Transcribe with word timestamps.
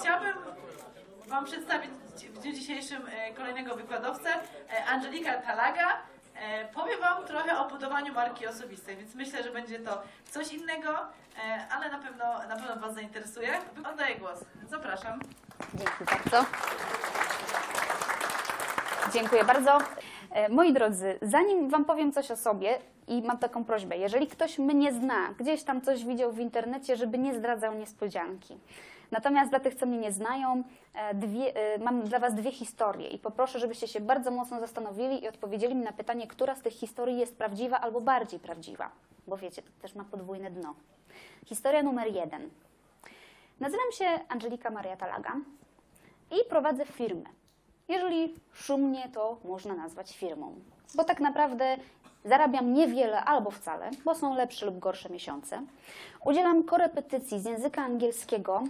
chciałabym 0.00 0.34
Wam 1.26 1.44
przedstawić 1.44 1.90
w 2.34 2.38
dniu 2.38 2.52
dzisiejszym 2.52 3.02
e, 3.08 3.34
kolejnego 3.34 3.76
wykładowcę, 3.76 4.28
e, 4.30 4.84
Angelika 4.84 5.34
Talaga. 5.34 5.88
E, 6.34 6.68
Powie 6.68 6.96
Wam 6.96 7.24
trochę 7.24 7.58
o 7.58 7.68
budowaniu 7.68 8.14
marki 8.14 8.46
osobistej, 8.46 8.96
więc 8.96 9.14
myślę, 9.14 9.42
że 9.42 9.50
będzie 9.50 9.78
to 9.78 10.02
coś 10.30 10.52
innego, 10.52 10.88
ale 11.70 11.90
na 11.90 11.98
pewno, 11.98 12.24
na 12.48 12.56
pewno 12.56 12.76
Was 12.76 12.94
zainteresuje. 12.94 13.48
Oddaję 13.92 14.16
głos. 14.16 14.44
Zapraszam. 14.68 15.20
Dzięki 15.74 16.04
bardzo. 16.04 16.46
Dziękuję 19.12 19.44
bardzo. 19.44 19.78
Moi 20.50 20.72
drodzy, 20.72 21.18
zanim 21.22 21.68
Wam 21.68 21.84
powiem 21.84 22.12
coś 22.12 22.30
o 22.30 22.36
sobie 22.36 22.78
i 23.08 23.22
mam 23.22 23.38
taką 23.38 23.64
prośbę, 23.64 23.96
jeżeli 23.96 24.26
ktoś 24.26 24.58
mnie 24.58 24.92
zna, 24.92 25.34
gdzieś 25.38 25.62
tam 25.62 25.80
coś 25.80 26.04
widział 26.04 26.32
w 26.32 26.38
internecie, 26.38 26.96
żeby 26.96 27.18
nie 27.18 27.34
zdradzał 27.34 27.74
niespodzianki. 27.74 28.58
Natomiast 29.10 29.50
dla 29.50 29.60
tych, 29.60 29.74
co 29.74 29.86
mnie 29.86 29.98
nie 29.98 30.12
znają, 30.12 30.62
e, 30.94 31.14
dwie, 31.14 31.56
e, 31.56 31.78
mam 31.78 32.02
dla 32.02 32.18
Was 32.18 32.34
dwie 32.34 32.52
historie 32.52 33.08
i 33.08 33.18
poproszę, 33.18 33.58
żebyście 33.58 33.88
się 33.88 34.00
bardzo 34.00 34.30
mocno 34.30 34.60
zastanowili 34.60 35.24
i 35.24 35.28
odpowiedzieli 35.28 35.74
mi 35.74 35.84
na 35.84 35.92
pytanie, 35.92 36.26
która 36.26 36.54
z 36.54 36.62
tych 36.62 36.72
historii 36.72 37.18
jest 37.18 37.38
prawdziwa 37.38 37.80
albo 37.80 38.00
bardziej 38.00 38.40
prawdziwa. 38.40 38.90
Bo 39.26 39.36
wiecie, 39.36 39.62
to 39.62 39.70
też 39.82 39.94
ma 39.94 40.04
podwójne 40.04 40.50
dno. 40.50 40.74
Historia 41.46 41.82
numer 41.82 42.14
jeden. 42.14 42.50
Nazywam 43.60 43.92
się 43.92 44.06
Angelika 44.28 44.70
Maria 44.70 44.96
Talaga 44.96 45.32
i 46.30 46.48
prowadzę 46.48 46.86
firmę. 46.86 47.24
Jeżeli 47.88 48.34
szumnie, 48.52 49.08
to 49.08 49.38
można 49.44 49.74
nazwać 49.74 50.16
firmą, 50.16 50.54
bo 50.94 51.04
tak 51.04 51.20
naprawdę 51.20 51.76
zarabiam 52.24 52.74
niewiele 52.74 53.24
albo 53.24 53.50
wcale, 53.50 53.90
bo 54.04 54.14
są 54.14 54.34
lepsze 54.34 54.66
lub 54.66 54.78
gorsze 54.78 55.10
miesiące. 55.10 55.62
Udzielam 56.24 56.64
korepetycji 56.64 57.40
z 57.40 57.44
języka 57.44 57.82
angielskiego 57.82 58.62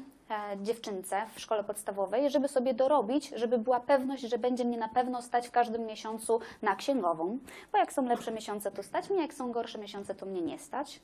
dziewczynce 0.63 1.23
w 1.35 1.41
szkole 1.41 1.65
podstawowej, 1.65 2.31
żeby 2.31 2.49
sobie 2.49 2.75
dorobić, 2.75 3.29
żeby 3.37 3.59
była 3.59 3.81
pewność, 3.81 4.23
że 4.23 4.39
będzie 4.39 4.65
mnie 4.65 4.79
na 4.79 4.89
pewno 4.89 5.23
stać 5.23 5.49
w 5.49 5.51
każdym 5.51 5.87
miesiącu 5.87 6.41
na 6.63 6.77
księgową, 6.77 7.39
bo 7.73 7.79
jak 7.79 7.93
są 7.93 8.07
lepsze 8.07 8.33
miesiące, 8.33 8.71
to 8.71 8.83
stać 8.83 9.11
mnie, 9.11 9.23
jak 9.23 9.35
są 9.35 9.53
gorsze 9.53 9.79
miesiące, 9.79 10.15
to 10.15 10.27
mnie 10.27 10.41
nie 10.41 10.59
stać. 10.59 11.01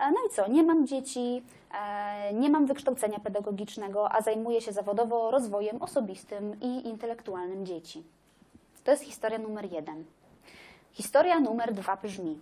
E, 0.00 0.10
No 0.10 0.16
i 0.26 0.34
co, 0.34 0.48
nie 0.48 0.62
mam 0.62 0.86
dzieci, 0.86 1.42
e, 1.80 2.32
nie 2.34 2.50
mam 2.50 2.66
wykształcenia 2.66 3.18
pedagogicznego, 3.18 4.12
a 4.12 4.20
zajmuję 4.22 4.60
się 4.60 4.72
zawodowo 4.72 5.30
rozwojem 5.30 5.82
osobistym 5.82 6.60
i 6.60 6.88
intelektualnym 6.88 7.66
dzieci. 7.66 8.02
To 8.84 8.90
jest 8.90 9.02
historia 9.02 9.38
numer 9.38 9.72
jeden. 9.72 10.04
Historia 10.92 11.40
numer 11.40 11.72
dwa 11.72 11.96
brzmi. 11.96 12.38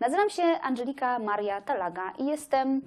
Nazywam 0.00 0.30
się 0.30 0.42
Angelika 0.42 1.18
Maria 1.18 1.60
Talaga 1.60 2.12
i 2.18 2.26
jestem 2.26 2.68
em, 2.68 2.82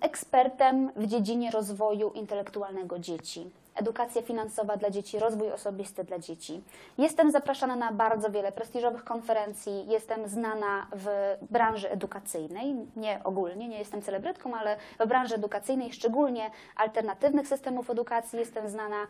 ekspertem 0.00 0.90
w 0.96 1.06
dziedzinie 1.06 1.50
rozwoju 1.50 2.10
intelektualnego 2.10 2.98
dzieci. 2.98 3.50
Edukacja 3.74 4.22
finansowa 4.22 4.76
dla 4.76 4.90
dzieci, 4.90 5.18
rozwój 5.18 5.52
osobisty 5.52 6.04
dla 6.04 6.18
dzieci. 6.18 6.62
Jestem 6.98 7.30
zapraszana 7.30 7.76
na 7.76 7.92
bardzo 7.92 8.30
wiele 8.30 8.52
prestiżowych 8.52 9.04
konferencji, 9.04 9.86
jestem 9.88 10.28
znana 10.28 10.86
w 10.92 11.36
branży 11.50 11.90
edukacyjnej, 11.90 12.74
nie 12.96 13.20
ogólnie, 13.24 13.68
nie 13.68 13.78
jestem 13.78 14.02
celebrytką, 14.02 14.54
ale 14.54 14.76
w 15.00 15.06
branży 15.06 15.34
edukacyjnej, 15.34 15.92
szczególnie 15.92 16.50
alternatywnych 16.76 17.48
systemów 17.48 17.90
edukacji 17.90 18.38
jestem 18.38 18.68
znana. 18.68 19.02
e, 19.02 19.04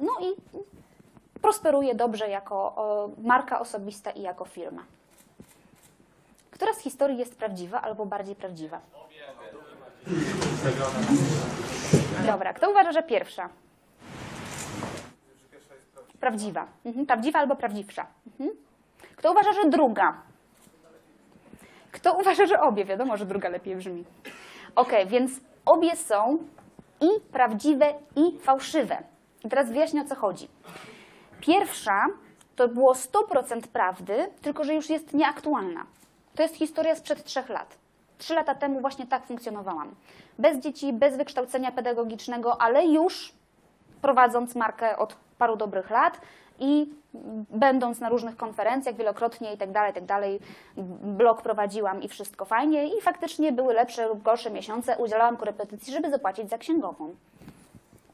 No 0.00 0.12
i 0.20 0.34
prosperuję 1.42 1.94
dobrze 1.94 2.28
jako 2.28 3.10
marka 3.22 3.60
osobista 3.60 4.10
i 4.10 4.22
jako 4.22 4.44
firma. 4.44 4.82
Która 6.50 6.72
z 6.74 6.78
historii 6.78 7.18
jest 7.18 7.36
prawdziwa 7.36 7.82
albo 7.82 8.06
bardziej 8.06 8.34
prawdziwa? 8.36 8.80
Dobra, 12.26 12.52
kto 12.52 12.70
uważa, 12.70 12.92
że 12.92 13.02
pierwsza? 13.02 13.48
Prawdziwa. 16.20 16.66
Mhm, 16.84 17.06
prawdziwa 17.06 17.38
albo 17.38 17.56
prawdziwsza. 17.56 18.06
Mhm. 18.26 18.50
Kto 19.16 19.32
uważa, 19.32 19.52
że 19.52 19.68
druga? 19.68 20.14
Kto 21.92 22.18
uważa, 22.18 22.46
że 22.46 22.60
obie? 22.60 22.84
Wiadomo, 22.84 23.16
że 23.16 23.26
druga 23.26 23.48
lepiej 23.48 23.76
brzmi. 23.76 24.04
Ok, 24.76 24.92
więc 25.06 25.32
obie 25.66 25.96
są 25.96 26.38
i 27.00 27.08
prawdziwe, 27.32 27.94
i 28.16 28.38
fałszywe. 28.38 29.02
I 29.44 29.48
teraz 29.48 29.70
wyjaśnię, 29.70 30.02
o 30.02 30.04
co 30.04 30.14
chodzi. 30.14 30.48
Pierwsza 31.40 32.06
to 32.56 32.68
było 32.68 32.92
100% 32.92 33.60
prawdy, 33.62 34.30
tylko 34.42 34.64
że 34.64 34.74
już 34.74 34.90
jest 34.90 35.14
nieaktualna. 35.14 35.86
To 36.34 36.42
jest 36.42 36.54
historia 36.54 36.96
sprzed 36.96 37.24
trzech 37.24 37.48
lat. 37.48 37.79
Trzy 38.20 38.34
lata 38.34 38.54
temu 38.54 38.80
właśnie 38.80 39.06
tak 39.06 39.26
funkcjonowałam. 39.26 39.94
Bez 40.38 40.58
dzieci, 40.58 40.92
bez 40.92 41.16
wykształcenia 41.16 41.72
pedagogicznego, 41.72 42.62
ale 42.62 42.86
już 42.86 43.32
prowadząc 44.02 44.54
markę 44.54 44.96
od 44.96 45.16
paru 45.38 45.56
dobrych 45.56 45.90
lat 45.90 46.20
i 46.58 46.94
będąc 47.50 48.00
na 48.00 48.08
różnych 48.08 48.36
konferencjach 48.36 48.96
wielokrotnie 48.96 49.54
i 49.54 49.58
tak 49.58 49.72
dalej, 49.72 49.92
tak 49.92 50.04
dalej, 50.04 50.40
blog 51.02 51.42
prowadziłam 51.42 52.02
i 52.02 52.08
wszystko 52.08 52.44
fajnie 52.44 52.98
i 52.98 53.00
faktycznie 53.00 53.52
były 53.52 53.74
lepsze 53.74 54.08
lub 54.08 54.22
gorsze 54.22 54.50
miesiące, 54.50 54.96
udzielałam 54.98 55.36
korepetycji, 55.36 55.92
żeby 55.92 56.10
zapłacić 56.10 56.50
za 56.50 56.58
księgową. 56.58 57.14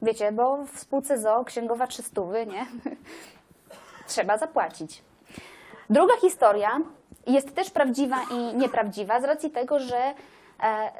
Wiecie, 0.01 0.31
bo 0.31 0.57
w 0.73 0.79
spółce 0.79 1.17
ZO 1.17 1.45
księgowa 1.45 1.87
300, 1.87 2.21
nie? 2.47 2.65
Trzeba 4.07 4.37
zapłacić. 4.37 5.01
Druga 5.89 6.13
historia 6.21 6.79
jest 7.27 7.55
też 7.55 7.69
prawdziwa 7.69 8.17
i 8.31 8.55
nieprawdziwa 8.55 9.21
z 9.21 9.23
racji 9.23 9.51
tego, 9.51 9.79
że 9.79 10.13
e, 10.63 10.91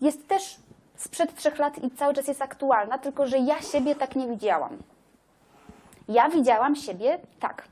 jest 0.00 0.28
też 0.28 0.56
sprzed 0.96 1.34
trzech 1.34 1.58
lat 1.58 1.84
i 1.84 1.90
cały 1.90 2.14
czas 2.14 2.28
jest 2.28 2.42
aktualna, 2.42 2.98
tylko 2.98 3.26
że 3.26 3.38
ja 3.38 3.62
siebie 3.62 3.94
tak 3.94 4.16
nie 4.16 4.28
widziałam. 4.28 4.78
Ja 6.08 6.28
widziałam 6.28 6.76
siebie 6.76 7.18
tak. 7.40 7.68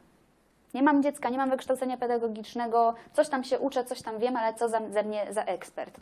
Nie 0.74 0.82
mam 0.82 1.02
dziecka, 1.02 1.28
nie 1.28 1.38
mam 1.38 1.50
wykształcenia 1.50 1.96
pedagogicznego, 1.96 2.94
coś 3.12 3.28
tam 3.28 3.44
się 3.44 3.58
uczę, 3.58 3.84
coś 3.84 4.02
tam 4.02 4.18
wiem, 4.18 4.36
ale 4.36 4.54
co 4.54 4.68
za, 4.68 4.80
ze 4.90 5.02
mnie 5.02 5.26
za 5.30 5.44
ekspert. 5.44 5.96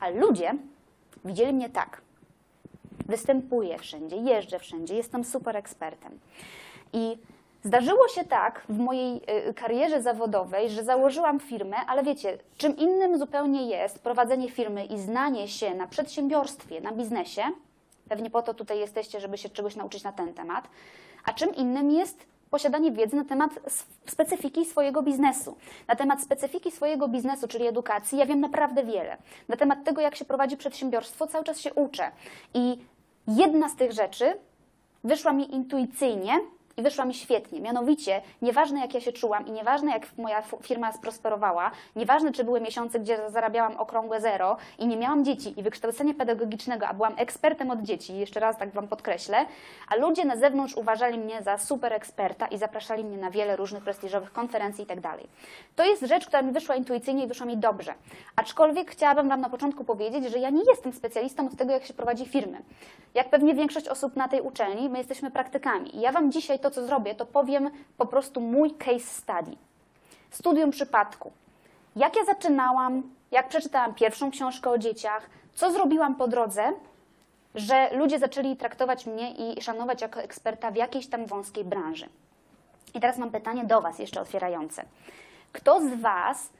A 0.00 0.08
ludzie 0.08 0.54
widzieli 1.24 1.52
mnie 1.52 1.70
tak. 1.70 2.00
Występuję 3.06 3.78
wszędzie, 3.78 4.16
jeżdżę 4.16 4.58
wszędzie, 4.58 4.94
jestem 4.94 5.24
super 5.24 5.56
ekspertem. 5.56 6.18
I 6.92 7.18
zdarzyło 7.62 8.08
się 8.08 8.24
tak 8.24 8.62
w 8.68 8.78
mojej 8.78 9.16
y, 9.48 9.54
karierze 9.54 10.02
zawodowej, 10.02 10.70
że 10.70 10.84
założyłam 10.84 11.40
firmę, 11.40 11.76
ale 11.86 12.02
wiecie, 12.02 12.38
czym 12.56 12.76
innym 12.76 13.18
zupełnie 13.18 13.66
jest 13.66 13.98
prowadzenie 13.98 14.50
firmy 14.50 14.84
i 14.84 14.98
znanie 14.98 15.48
się 15.48 15.74
na 15.74 15.86
przedsiębiorstwie, 15.86 16.80
na 16.80 16.92
biznesie, 16.92 17.42
pewnie 18.08 18.30
po 18.30 18.42
to 18.42 18.54
tutaj 18.54 18.78
jesteście, 18.78 19.20
żeby 19.20 19.38
się 19.38 19.48
czegoś 19.48 19.76
nauczyć 19.76 20.04
na 20.04 20.12
ten 20.12 20.34
temat, 20.34 20.68
a 21.24 21.32
czym 21.32 21.54
innym 21.54 21.90
jest 21.90 22.26
posiadanie 22.50 22.92
wiedzy 22.92 23.16
na 23.16 23.24
temat 23.24 23.50
specyfiki 24.06 24.64
swojego 24.64 25.02
biznesu. 25.02 25.56
Na 25.88 25.96
temat 25.96 26.22
specyfiki 26.22 26.70
swojego 26.70 27.08
biznesu, 27.08 27.48
czyli 27.48 27.66
edukacji, 27.66 28.18
ja 28.18 28.26
wiem 28.26 28.40
naprawdę 28.40 28.84
wiele. 28.84 29.16
Na 29.48 29.56
temat 29.56 29.84
tego, 29.84 30.00
jak 30.00 30.16
się 30.16 30.24
prowadzi 30.24 30.56
przedsiębiorstwo, 30.56 31.26
cały 31.26 31.44
czas 31.44 31.60
się 31.60 31.74
uczę. 31.74 32.10
I 32.54 32.78
jedna 33.28 33.68
z 33.68 33.76
tych 33.76 33.92
rzeczy 33.92 34.34
wyszła 35.04 35.32
mi 35.32 35.54
intuicyjnie 35.54 36.40
i 36.76 36.82
wyszła 36.82 37.04
mi 37.04 37.14
świetnie. 37.14 37.60
Mianowicie, 37.60 38.22
nieważne 38.42 38.80
jak 38.80 38.94
ja 38.94 39.00
się 39.00 39.12
czułam 39.12 39.46
i 39.46 39.52
nieważne 39.52 39.92
jak 39.92 40.06
moja 40.18 40.42
firma 40.62 40.92
sprosperowała, 40.92 41.70
nieważne 41.96 42.32
czy 42.32 42.44
były 42.44 42.60
miesiące, 42.60 43.00
gdzie 43.00 43.30
zarabiałam 43.30 43.76
okrągłe 43.76 44.20
zero 44.20 44.56
i 44.78 44.86
nie 44.86 44.96
miałam 44.96 45.24
dzieci 45.24 45.60
i 45.60 45.62
wykształcenia 45.62 46.14
pedagogicznego, 46.14 46.86
a 46.88 46.94
byłam 46.94 47.14
ekspertem 47.16 47.70
od 47.70 47.82
dzieci, 47.82 48.16
jeszcze 48.16 48.40
raz 48.40 48.56
tak 48.56 48.70
Wam 48.70 48.88
podkreślę, 48.88 49.46
a 49.88 49.96
ludzie 49.96 50.24
na 50.24 50.36
zewnątrz 50.36 50.76
uważali 50.76 51.18
mnie 51.18 51.42
za 51.42 51.58
super 51.58 51.92
eksperta 51.92 52.46
i 52.46 52.58
zapraszali 52.58 53.04
mnie 53.04 53.16
na 53.16 53.30
wiele 53.30 53.56
różnych 53.56 53.84
prestiżowych 53.84 54.32
konferencji 54.32 54.84
i 54.84 54.86
tak 54.86 55.00
dalej. 55.00 55.26
To 55.76 55.84
jest 55.84 56.02
rzecz, 56.02 56.26
która 56.26 56.42
mi 56.42 56.52
wyszła 56.52 56.74
intuicyjnie 56.76 57.24
i 57.24 57.26
wyszła 57.26 57.46
mi 57.46 57.56
dobrze. 57.56 57.94
Aczkolwiek 58.36 58.90
chciałabym 58.90 59.28
Wam 59.28 59.40
na 59.40 59.50
początku 59.50 59.84
powiedzieć, 59.84 60.24
że 60.24 60.38
ja 60.38 60.50
nie 60.50 60.62
jestem 60.68 60.92
specjalistą 60.92 61.46
od 61.46 61.56
tego, 61.56 61.72
jak 61.72 61.84
się 61.84 61.94
prowadzi 61.94 62.26
firmy. 62.26 62.62
Jak 63.14 63.30
pewnie 63.30 63.54
większość 63.54 63.88
osób 63.88 64.16
na 64.16 64.28
tej 64.28 64.40
uczelni, 64.40 64.88
my 64.88 64.98
jesteśmy 64.98 65.30
praktykami. 65.30 65.96
I 65.96 66.00
ja 66.00 66.12
Wam 66.12 66.32
dzisiaj 66.32 66.58
to, 66.62 66.70
co 66.70 66.86
zrobię, 66.86 67.14
to 67.14 67.26
powiem 67.26 67.70
po 67.96 68.06
prostu 68.06 68.40
mój 68.40 68.74
case 68.74 68.98
study. 68.98 69.56
Studium 70.30 70.70
przypadku. 70.70 71.32
Jak 71.96 72.16
ja 72.16 72.24
zaczynałam, 72.24 73.02
jak 73.30 73.48
przeczytałam 73.48 73.94
pierwszą 73.94 74.30
książkę 74.30 74.70
o 74.70 74.78
dzieciach, 74.78 75.30
co 75.54 75.72
zrobiłam 75.72 76.14
po 76.14 76.28
drodze, 76.28 76.72
że 77.54 77.96
ludzie 77.96 78.18
zaczęli 78.18 78.56
traktować 78.56 79.06
mnie 79.06 79.32
i 79.32 79.62
szanować 79.62 80.02
jako 80.02 80.20
eksperta 80.20 80.70
w 80.70 80.76
jakiejś 80.76 81.06
tam 81.06 81.26
wąskiej 81.26 81.64
branży. 81.64 82.08
I 82.94 83.00
teraz 83.00 83.18
mam 83.18 83.30
pytanie 83.30 83.64
do 83.64 83.80
Was 83.80 83.98
jeszcze 83.98 84.20
otwierające. 84.20 84.84
Kto 85.52 85.80
z 85.80 86.00
Was, 86.00 86.50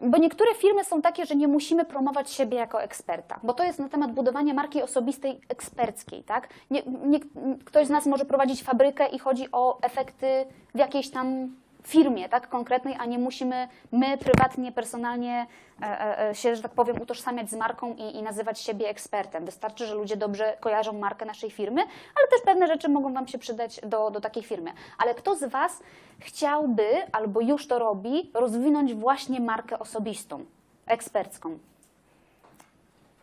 bo 0.00 0.18
niektóre 0.18 0.54
firmy 0.54 0.84
są 0.84 1.02
takie, 1.02 1.26
że 1.26 1.34
nie 1.34 1.48
musimy 1.48 1.84
promować 1.84 2.30
siebie 2.30 2.58
jako 2.58 2.82
eksperta, 2.82 3.40
bo 3.42 3.54
to 3.54 3.64
jest 3.64 3.78
na 3.78 3.88
temat 3.88 4.12
budowania 4.12 4.54
marki 4.54 4.82
osobistej 4.82 5.40
eksperckiej, 5.48 6.22
tak? 6.22 6.48
Nie, 6.70 6.82
nie, 7.06 7.20
ktoś 7.64 7.86
z 7.86 7.90
nas 7.90 8.06
może 8.06 8.24
prowadzić 8.24 8.62
fabrykę 8.62 9.06
i 9.08 9.18
chodzi 9.18 9.52
o 9.52 9.78
efekty 9.82 10.26
w 10.74 10.78
jakiejś 10.78 11.10
tam 11.10 11.48
firmie, 11.88 12.28
tak, 12.28 12.48
konkretnej, 12.48 12.96
a 12.98 13.06
nie 13.06 13.18
musimy 13.18 13.68
my 13.92 14.18
prywatnie, 14.18 14.72
personalnie 14.72 15.46
e, 15.82 15.84
e, 15.84 16.28
e, 16.28 16.34
się, 16.34 16.56
że 16.56 16.62
tak 16.62 16.72
powiem, 16.72 17.00
utożsamiać 17.02 17.50
z 17.50 17.54
marką 17.54 17.94
i, 17.94 18.16
i 18.16 18.22
nazywać 18.22 18.60
siebie 18.60 18.88
ekspertem. 18.88 19.44
Wystarczy, 19.44 19.86
że 19.86 19.94
ludzie 19.94 20.16
dobrze 20.16 20.56
kojarzą 20.60 20.92
markę 20.92 21.24
naszej 21.26 21.50
firmy, 21.50 21.80
ale 22.18 22.28
też 22.30 22.40
pewne 22.44 22.66
rzeczy 22.66 22.88
mogą 22.88 23.14
Wam 23.14 23.28
się 23.28 23.38
przydać 23.38 23.80
do, 23.80 24.10
do 24.10 24.20
takiej 24.20 24.42
firmy. 24.42 24.72
Ale 24.98 25.14
kto 25.14 25.36
z 25.36 25.44
Was 25.44 25.80
chciałby, 26.18 26.86
albo 27.12 27.40
już 27.40 27.66
to 27.66 27.78
robi, 27.78 28.30
rozwinąć 28.34 28.94
właśnie 28.94 29.40
markę 29.40 29.78
osobistą, 29.78 30.44
ekspercką? 30.86 31.58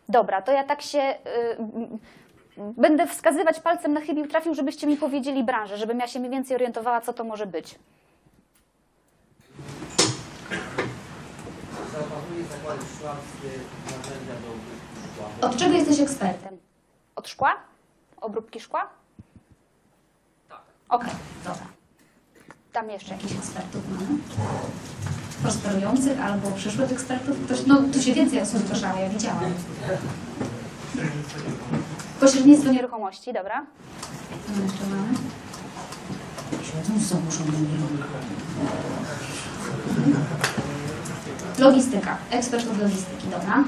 Dobra, 0.08 0.42
to 0.42 0.52
ja 0.52 0.64
tak 0.64 0.82
się 0.82 0.98
y, 0.98 2.62
y, 2.62 2.72
będę 2.76 3.06
wskazywać 3.06 3.60
palcem 3.60 3.92
na 3.92 4.00
chybił 4.00 4.26
trafił, 4.26 4.54
żebyście 4.54 4.86
mi 4.86 4.96
powiedzieli 4.96 5.44
branżę, 5.44 5.76
żebym 5.76 5.98
ja 5.98 6.06
się 6.06 6.18
mniej 6.18 6.30
więcej 6.30 6.54
orientowała, 6.54 7.00
co 7.00 7.12
to 7.12 7.24
może 7.24 7.46
być. 7.46 7.78
Zaopatruję 11.92 12.44
zakłady 12.44 12.55
szklarstwy 12.55 12.55
narzędzia 12.55 12.55
do 12.55 12.55
obróbki 12.55 12.55
szkła. 12.55 12.55
Od 15.40 15.56
czego 15.56 15.74
jesteś 15.74 16.00
ekspertem? 16.00 16.58
Od 17.16 17.28
szkła? 17.28 17.52
Obróbki 18.20 18.60
szkła? 18.60 18.88
Tak. 20.48 20.60
Okej, 20.88 21.10
dobra. 21.44 21.66
Tam 22.72 22.90
jeszcze 22.90 23.14
jakichś 23.14 23.32
ekspertów 23.32 23.82
mamy? 23.90 24.18
Prosperujących 25.42 26.20
albo 26.20 26.50
przyszłych 26.50 26.92
ekspertów? 26.92 27.44
Ktoś, 27.44 27.66
no, 27.66 27.82
tu 27.92 28.02
się 28.02 28.12
więcej 28.12 28.40
osób 28.40 28.58
zgłaszało, 28.58 29.00
ja 29.00 29.08
widziałam. 29.08 29.54
Pośrednictwo 32.20 32.72
nieruchomości, 32.72 33.32
dobra. 33.32 33.66
Co 34.46 34.62
jeszcze 34.62 34.86
mamy? 34.86 35.18
Siedzą 36.64 36.98
z 36.98 37.02
założonymi 37.02 37.68
Logistyka. 41.58 42.16
Ekspert 42.30 42.66
od 42.70 42.78
logistyki, 42.82 43.26
dobra. 43.30 43.64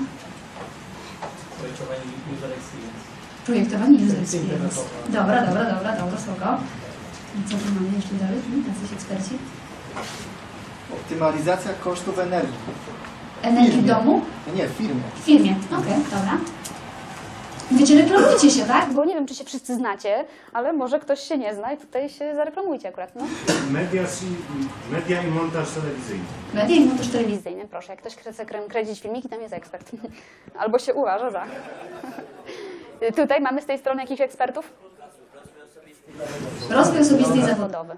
Projektowanie 1.59 2.01
user 2.37 2.51
experience. 2.59 3.05
Projektowanie 3.47 3.99
user 4.07 4.19
experience. 4.23 4.81
Dobra, 5.09 5.47
dobra, 5.47 5.65
dobra, 5.75 5.97
dobra, 5.97 6.19
spoko. 6.21 6.59
I 7.39 7.49
co 7.51 7.57
tu 7.59 7.65
mamy 7.75 7.97
jeszcze 7.97 8.15
dalej? 8.15 8.41
Hmm, 8.43 8.65
Jacyś 8.69 8.93
eksperci? 8.97 9.39
Optymalizacja 10.93 11.73
kosztów 11.85 12.19
energii. 12.19 12.55
Energii 13.43 13.83
w 13.83 13.87
domu? 13.87 14.23
Nie, 14.55 14.69
w 14.69 14.71
firmie. 14.73 15.03
W 15.21 15.25
firmie. 15.25 15.55
Okej, 15.79 15.95
dobra. 16.11 16.39
Wiecie, 17.71 18.03
reklamujcie 18.03 18.51
się, 18.51 18.65
tak? 18.65 18.93
Bo 18.93 19.05
nie 19.05 19.15
wiem, 19.15 19.27
czy 19.27 19.35
się 19.35 19.45
wszyscy 19.45 19.75
znacie, 19.75 20.25
ale 20.53 20.73
może 20.73 20.99
ktoś 21.01 21.21
się 21.21 21.39
nie 21.39 21.55
zna 21.55 21.73
i 21.73 21.77
tutaj 21.77 22.09
się 22.09 22.35
zareklamujcie 22.35 22.89
akurat, 22.89 23.11
no. 23.17 23.23
Media, 23.71 24.03
i- 24.03 24.93
media 24.93 25.23
i 25.23 25.27
montaż 25.27 25.69
telewizyjny. 25.71 26.25
Media 26.55 26.77
i 26.77 26.85
montaż 26.85 27.09
telewizyjny, 27.09 27.69
proszę. 27.71 27.93
Jak 27.93 28.01
ktoś 28.01 28.17
chce 28.17 28.33
krę- 28.47 28.69
kręcić 28.69 29.01
filmiki, 29.01 29.29
tam 29.29 29.41
jest 29.41 29.55
ekspert. 29.55 29.91
Albo 30.61 30.79
się 30.79 30.95
uważa 30.95 31.31
za. 31.31 31.45
Tutaj 33.17 33.41
mamy 33.41 33.63
z 33.63 33.67
tej 33.67 33.79
strony 33.79 34.03
jakichś 34.03 34.21
ekspertów? 34.21 34.71
Rozwój 36.71 37.01
osobisty 37.01 37.39
i 37.39 37.43
zawodowy. 37.43 37.97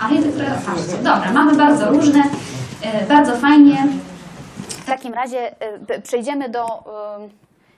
Architektura 0.00 0.46
patrzcie, 0.66 0.96
Dobra, 0.96 1.32
mamy 1.32 1.54
bardzo 1.56 1.90
różne, 1.90 2.22
e, 2.82 3.06
bardzo 3.06 3.36
fajnie. 3.36 3.86
Takim 4.90 5.14
razie 5.14 5.54
p- 5.88 6.00
przejdziemy 6.00 6.48
do 6.48 6.64
e, 6.66 7.28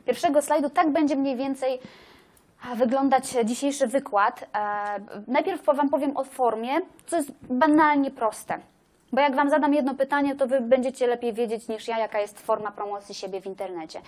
pierwszego 0.07 0.43
slajdu. 0.43 0.71
Tak 0.71 0.91
będzie 0.91 1.17
mniej 1.17 1.37
więcej 1.37 1.79
wyglądać 2.77 3.25
dzisiejszy 3.45 3.87
wykład. 3.87 4.45
E, 4.55 5.01
Najpierw 5.29 5.65
Wam 5.65 5.89
powiem 5.89 6.17
o 6.17 6.25
formie, 6.25 6.71
co 7.07 7.17
jest 7.17 7.33
banalnie 7.51 8.11
proste. 8.11 8.59
Bo 9.13 9.21
jak 9.21 9.35
Wam 9.37 9.51
zadam 9.51 9.75
jedno 9.75 9.95
pytanie, 9.95 10.37
to 10.37 10.47
Wy 10.47 10.61
będziecie 10.61 11.07
lepiej 11.07 11.33
wiedzieć 11.33 11.69
niż 11.69 11.89
ja, 11.89 11.99
jaka 11.99 12.21
jest 12.21 12.41
forma 12.41 12.73
promocji 12.73 13.15
siebie 13.15 13.41
w 13.41 13.47
internecie. 13.47 14.01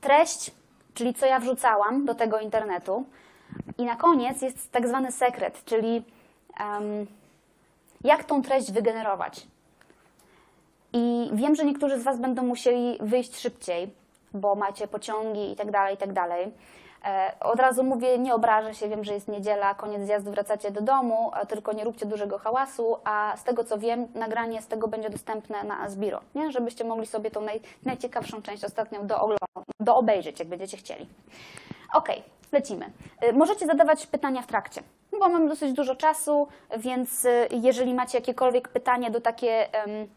Treść, 0.00 0.50
czyli 0.94 1.14
co 1.14 1.26
ja 1.26 1.38
wrzucałam 1.40 2.04
do 2.04 2.14
tego 2.14 2.40
internetu. 2.40 3.04
I 3.78 3.84
na 3.84 3.96
koniec 3.96 4.42
jest 4.42 4.72
tak 4.72 4.88
zwany 4.88 5.12
sekret, 5.12 5.64
czyli 5.64 6.02
em, 6.60 7.06
jak 8.04 8.24
tą 8.24 8.42
treść 8.42 8.72
wygenerować. 8.72 9.46
I 10.92 11.30
wiem, 11.32 11.54
że 11.54 11.64
niektórzy 11.64 11.98
z 11.98 12.02
Was 12.02 12.18
będą 12.18 12.42
musieli 12.42 12.98
wyjść 13.00 13.36
szybciej, 13.40 13.90
bo 14.34 14.54
macie 14.54 14.88
pociągi 14.88 15.52
i 15.52 15.56
tak 15.56 15.70
dalej, 15.70 15.94
i 15.94 15.98
tak 15.98 16.12
dalej. 16.12 16.52
E, 17.04 17.32
Od 17.40 17.60
razu 17.60 17.84
mówię, 17.84 18.18
nie 18.18 18.34
obrażę 18.34 18.74
się, 18.74 18.88
wiem, 18.88 19.04
że 19.04 19.14
jest 19.14 19.28
niedziela, 19.28 19.74
koniec 19.74 20.02
zjazdu, 20.02 20.30
wracacie 20.30 20.70
do 20.70 20.80
domu, 20.80 21.30
a 21.34 21.46
tylko 21.46 21.72
nie 21.72 21.84
róbcie 21.84 22.06
dużego 22.06 22.38
hałasu, 22.38 22.96
a 23.04 23.34
z 23.36 23.44
tego 23.44 23.64
co 23.64 23.78
wiem, 23.78 24.08
nagranie 24.14 24.62
z 24.62 24.66
tego 24.66 24.88
będzie 24.88 25.10
dostępne 25.10 25.64
na 25.64 25.88
Zbiro, 25.88 26.20
nie? 26.34 26.50
żebyście 26.52 26.84
mogli 26.84 27.06
sobie 27.06 27.30
tą 27.30 27.40
naj, 27.40 27.60
najciekawszą 27.84 28.42
część 28.42 28.64
ostatnią 28.64 29.06
do, 29.80 29.96
obejrzeć, 29.96 30.38
jak 30.38 30.48
będziecie 30.48 30.76
chcieli. 30.76 31.08
Okej, 31.94 32.22
lecimy. 32.52 32.90
Y, 33.24 33.32
Możecie 33.32 33.66
zadawać 33.66 34.06
pytania 34.06 34.42
w 34.42 34.46
trakcie, 34.46 34.82
bo 35.20 35.28
mam 35.28 35.48
dosyć 35.48 35.72
dużo 35.72 35.96
czasu, 35.96 36.48
więc 36.78 37.26
jeżeli 37.50 37.94
macie 37.94 38.18
jakiekolwiek 38.18 38.68
pytanie 38.68 39.10
do 39.10 39.20
takie, 39.20 39.74
em, 39.74 40.08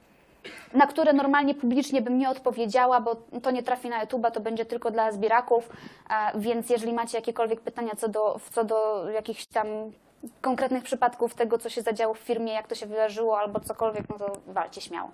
na 0.73 0.87
które 0.87 1.13
normalnie 1.13 1.55
publicznie 1.55 2.01
bym 2.01 2.17
nie 2.17 2.29
odpowiedziała, 2.29 3.01
bo 3.01 3.15
to 3.43 3.51
nie 3.51 3.63
trafi 3.63 3.89
na 3.89 4.05
YouTube'a, 4.05 4.31
to 4.31 4.39
będzie 4.39 4.65
tylko 4.65 4.91
dla 4.91 5.11
zbieraków, 5.11 5.69
e, 6.09 6.39
więc 6.39 6.69
jeżeli 6.69 6.93
macie 6.93 7.17
jakiekolwiek 7.17 7.61
pytania 7.61 7.91
co 7.97 8.07
do, 8.07 8.39
co 8.51 8.63
do 8.63 9.09
jakichś 9.09 9.45
tam 9.45 9.67
konkretnych 10.41 10.83
przypadków 10.83 11.35
tego, 11.35 11.57
co 11.57 11.69
się 11.69 11.81
zadziało 11.81 12.13
w 12.13 12.19
firmie, 12.19 12.53
jak 12.53 12.67
to 12.67 12.75
się 12.75 12.85
wydarzyło 12.85 13.39
albo 13.39 13.59
cokolwiek, 13.59 14.09
no 14.09 14.17
to 14.17 14.33
walcie 14.47 14.81
śmiało. 14.81 15.11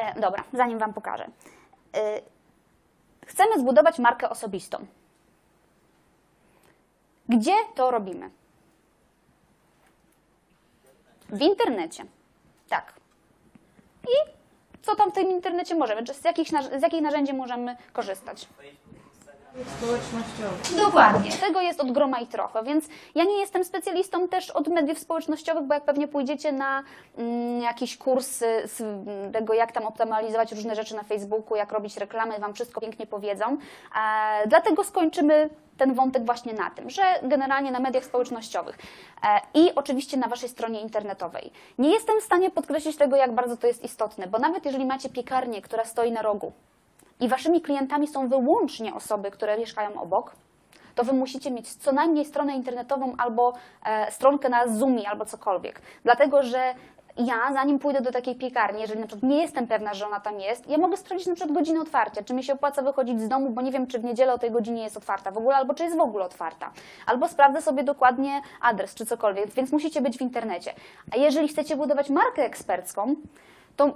E, 0.00 0.20
Dobra, 0.20 0.44
zanim 0.52 0.78
Wam 0.78 0.94
pokażę. 0.94 1.26
E, 1.96 2.20
Chcemy 3.26 3.60
zbudować 3.60 3.98
markę 3.98 4.30
osobistą. 4.30 4.86
Gdzie 7.28 7.52
to 7.74 7.90
robimy? 7.90 8.30
W 11.28 11.40
internecie. 11.42 12.04
I 14.04 14.30
co 14.82 14.96
tam 14.96 15.10
w 15.10 15.14
tym 15.14 15.30
internecie 15.30 15.74
możemy? 15.74 16.04
Czy 16.04 16.14
z, 16.14 16.24
jakich, 16.24 16.48
z 16.78 16.82
jakich 16.82 17.00
narzędzi 17.02 17.32
możemy 17.32 17.76
korzystać? 17.92 18.48
Dokładnie. 20.76 21.32
Tego 21.32 21.60
jest 21.60 21.80
od 21.80 21.92
groma 21.92 22.20
i 22.20 22.26
trochę, 22.26 22.64
więc 22.64 22.84
ja 23.14 23.24
nie 23.24 23.38
jestem 23.38 23.64
specjalistą 23.64 24.28
też 24.28 24.50
od 24.50 24.68
mediów 24.68 24.98
społecznościowych, 24.98 25.64
bo 25.64 25.74
jak 25.74 25.84
pewnie 25.84 26.08
pójdziecie 26.08 26.52
na 26.52 26.82
mm, 27.18 27.62
jakiś 27.62 27.98
kurs 27.98 28.38
z 28.64 28.82
tego, 29.32 29.54
jak 29.54 29.72
tam 29.72 29.86
optymalizować 29.86 30.52
różne 30.52 30.76
rzeczy 30.76 30.96
na 30.96 31.02
Facebooku, 31.02 31.56
jak 31.56 31.72
robić 31.72 31.96
reklamy, 31.96 32.38
Wam 32.38 32.54
wszystko 32.54 32.80
pięknie 32.80 33.06
powiedzą. 33.06 33.44
E, 33.46 34.48
dlatego 34.48 34.84
skończymy 34.84 35.50
ten 35.78 35.94
wątek 35.94 36.24
właśnie 36.24 36.52
na 36.52 36.70
tym, 36.70 36.90
że 36.90 37.02
generalnie 37.22 37.70
na 37.70 37.80
mediach 37.80 38.04
społecznościowych 38.04 38.78
e, 39.22 39.40
i 39.54 39.74
oczywiście 39.74 40.16
na 40.16 40.28
Waszej 40.28 40.48
stronie 40.48 40.80
internetowej. 40.80 41.52
Nie 41.78 41.90
jestem 41.90 42.20
w 42.20 42.24
stanie 42.24 42.50
podkreślić 42.50 42.96
tego, 42.96 43.16
jak 43.16 43.34
bardzo 43.34 43.56
to 43.56 43.66
jest 43.66 43.84
istotne, 43.84 44.26
bo 44.26 44.38
nawet 44.38 44.64
jeżeli 44.64 44.84
macie 44.84 45.08
piekarnię, 45.08 45.62
która 45.62 45.84
stoi 45.84 46.12
na 46.12 46.22
rogu, 46.22 46.52
i 47.20 47.28
waszymi 47.28 47.60
klientami 47.60 48.06
są 48.06 48.28
wyłącznie 48.28 48.94
osoby, 48.94 49.30
które 49.30 49.58
mieszkają 49.58 50.00
obok, 50.00 50.32
to 50.94 51.04
wy 51.04 51.12
musicie 51.12 51.50
mieć 51.50 51.74
co 51.74 51.92
najmniej 51.92 52.24
stronę 52.24 52.54
internetową 52.56 53.14
albo 53.18 53.52
e, 53.86 54.12
stronkę 54.12 54.48
na 54.48 54.68
Zoomie 54.68 55.08
albo 55.08 55.24
cokolwiek. 55.24 55.82
Dlatego, 56.04 56.42
że 56.42 56.74
ja, 57.16 57.52
zanim 57.52 57.78
pójdę 57.78 58.00
do 58.00 58.12
takiej 58.12 58.34
piekarni, 58.34 58.80
jeżeli 58.80 59.00
na 59.00 59.06
przykład 59.06 59.30
nie 59.30 59.42
jestem 59.42 59.66
pewna, 59.66 59.94
że 59.94 60.06
ona 60.06 60.20
tam 60.20 60.40
jest, 60.40 60.68
ja 60.68 60.78
mogę 60.78 60.96
sprawdzić 60.96 61.26
na 61.26 61.34
przykład 61.34 61.54
godzinę 61.54 61.80
otwarcia, 61.80 62.22
czy 62.22 62.34
mi 62.34 62.44
się 62.44 62.52
opłaca 62.52 62.82
wychodzić 62.82 63.20
z 63.20 63.28
domu, 63.28 63.50
bo 63.50 63.62
nie 63.62 63.72
wiem, 63.72 63.86
czy 63.86 63.98
w 63.98 64.04
niedzielę 64.04 64.34
o 64.34 64.38
tej 64.38 64.50
godzinie 64.50 64.82
jest 64.82 64.96
otwarta 64.96 65.30
w 65.30 65.38
ogóle, 65.38 65.56
albo 65.56 65.74
czy 65.74 65.84
jest 65.84 65.96
w 65.96 66.00
ogóle 66.00 66.24
otwarta. 66.24 66.72
Albo 67.06 67.28
sprawdzę 67.28 67.62
sobie 67.62 67.84
dokładnie 67.84 68.42
adres, 68.60 68.94
czy 68.94 69.06
cokolwiek, 69.06 69.50
więc 69.50 69.72
musicie 69.72 70.00
być 70.00 70.18
w 70.18 70.20
internecie. 70.20 70.74
A 71.12 71.16
jeżeli 71.16 71.48
chcecie 71.48 71.76
budować 71.76 72.10
markę 72.10 72.44
ekspercką, 72.44 73.14
to 73.76 73.94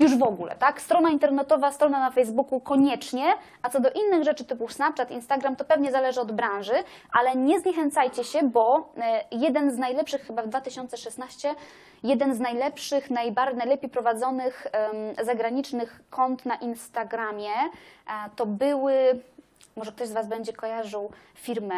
już 0.00 0.16
w 0.16 0.22
ogóle, 0.22 0.56
tak? 0.56 0.80
Strona 0.80 1.10
internetowa, 1.10 1.72
strona 1.72 2.00
na 2.00 2.10
Facebooku 2.10 2.60
koniecznie, 2.60 3.24
a 3.62 3.70
co 3.70 3.80
do 3.80 3.90
innych 3.90 4.24
rzeczy 4.24 4.44
typu 4.44 4.68
Snapchat, 4.68 5.10
Instagram, 5.10 5.56
to 5.56 5.64
pewnie 5.64 5.92
zależy 5.92 6.20
od 6.20 6.32
branży, 6.32 6.74
ale 7.12 7.34
nie 7.34 7.60
zniechęcajcie 7.60 8.24
się, 8.24 8.42
bo 8.42 8.92
e, 8.96 9.24
jeden 9.30 9.70
z 9.70 9.78
najlepszych, 9.78 10.22
chyba 10.22 10.42
w 10.42 10.48
2016, 10.48 11.54
jeden 12.02 12.34
z 12.34 12.40
najlepszych, 12.40 13.10
najbardziej, 13.10 13.58
najlepiej 13.58 13.90
prowadzonych 13.90 14.66
em, 14.72 15.26
zagranicznych 15.26 16.00
kont 16.10 16.46
na 16.46 16.54
Instagramie 16.54 17.50
e, 17.50 18.30
to 18.36 18.46
były 18.46 19.20
może 19.76 19.92
ktoś 19.92 20.08
z 20.08 20.12
Was 20.12 20.28
będzie 20.28 20.52
kojarzył 20.52 21.10
firmę, 21.34 21.74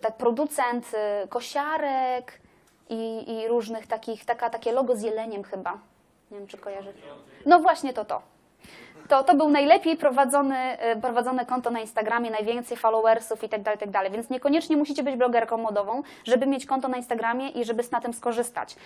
tak, 0.00 0.16
producent 0.16 0.86
kosiarek 1.28 2.40
i, 2.88 3.32
i 3.32 3.48
różnych 3.48 3.86
takich, 3.86 4.24
taka, 4.24 4.50
takie 4.50 4.72
logo 4.72 4.96
z 4.96 5.02
jeleniem 5.02 5.42
chyba. 5.42 5.78
Nie 6.32 6.38
wiem, 6.38 6.46
czy 6.46 6.58
kojarzy. 6.58 6.92
No 7.46 7.58
właśnie 7.60 7.92
to 7.92 8.04
to. 8.04 8.22
to, 9.08 9.24
to 9.24 9.34
był 9.34 9.48
najlepiej 9.48 9.96
prowadzony, 9.96 10.56
e, 10.56 10.96
prowadzone 10.96 11.46
konto 11.46 11.70
na 11.70 11.80
Instagramie, 11.80 12.30
najwięcej 12.30 12.76
followersów 12.76 13.44
i 13.44 13.48
tak 13.48 13.62
dalej, 13.62 13.78
tak. 13.92 14.12
Więc 14.12 14.30
niekoniecznie 14.30 14.76
musicie 14.76 15.02
być 15.02 15.16
blogerką 15.16 15.56
modową, 15.56 16.02
żeby 16.24 16.46
mieć 16.46 16.66
konto 16.66 16.88
na 16.88 16.96
Instagramie 16.96 17.48
i 17.48 17.64
żeby 17.64 17.82
na 17.92 18.00
tym 18.00 18.12
skorzystać. 18.14 18.76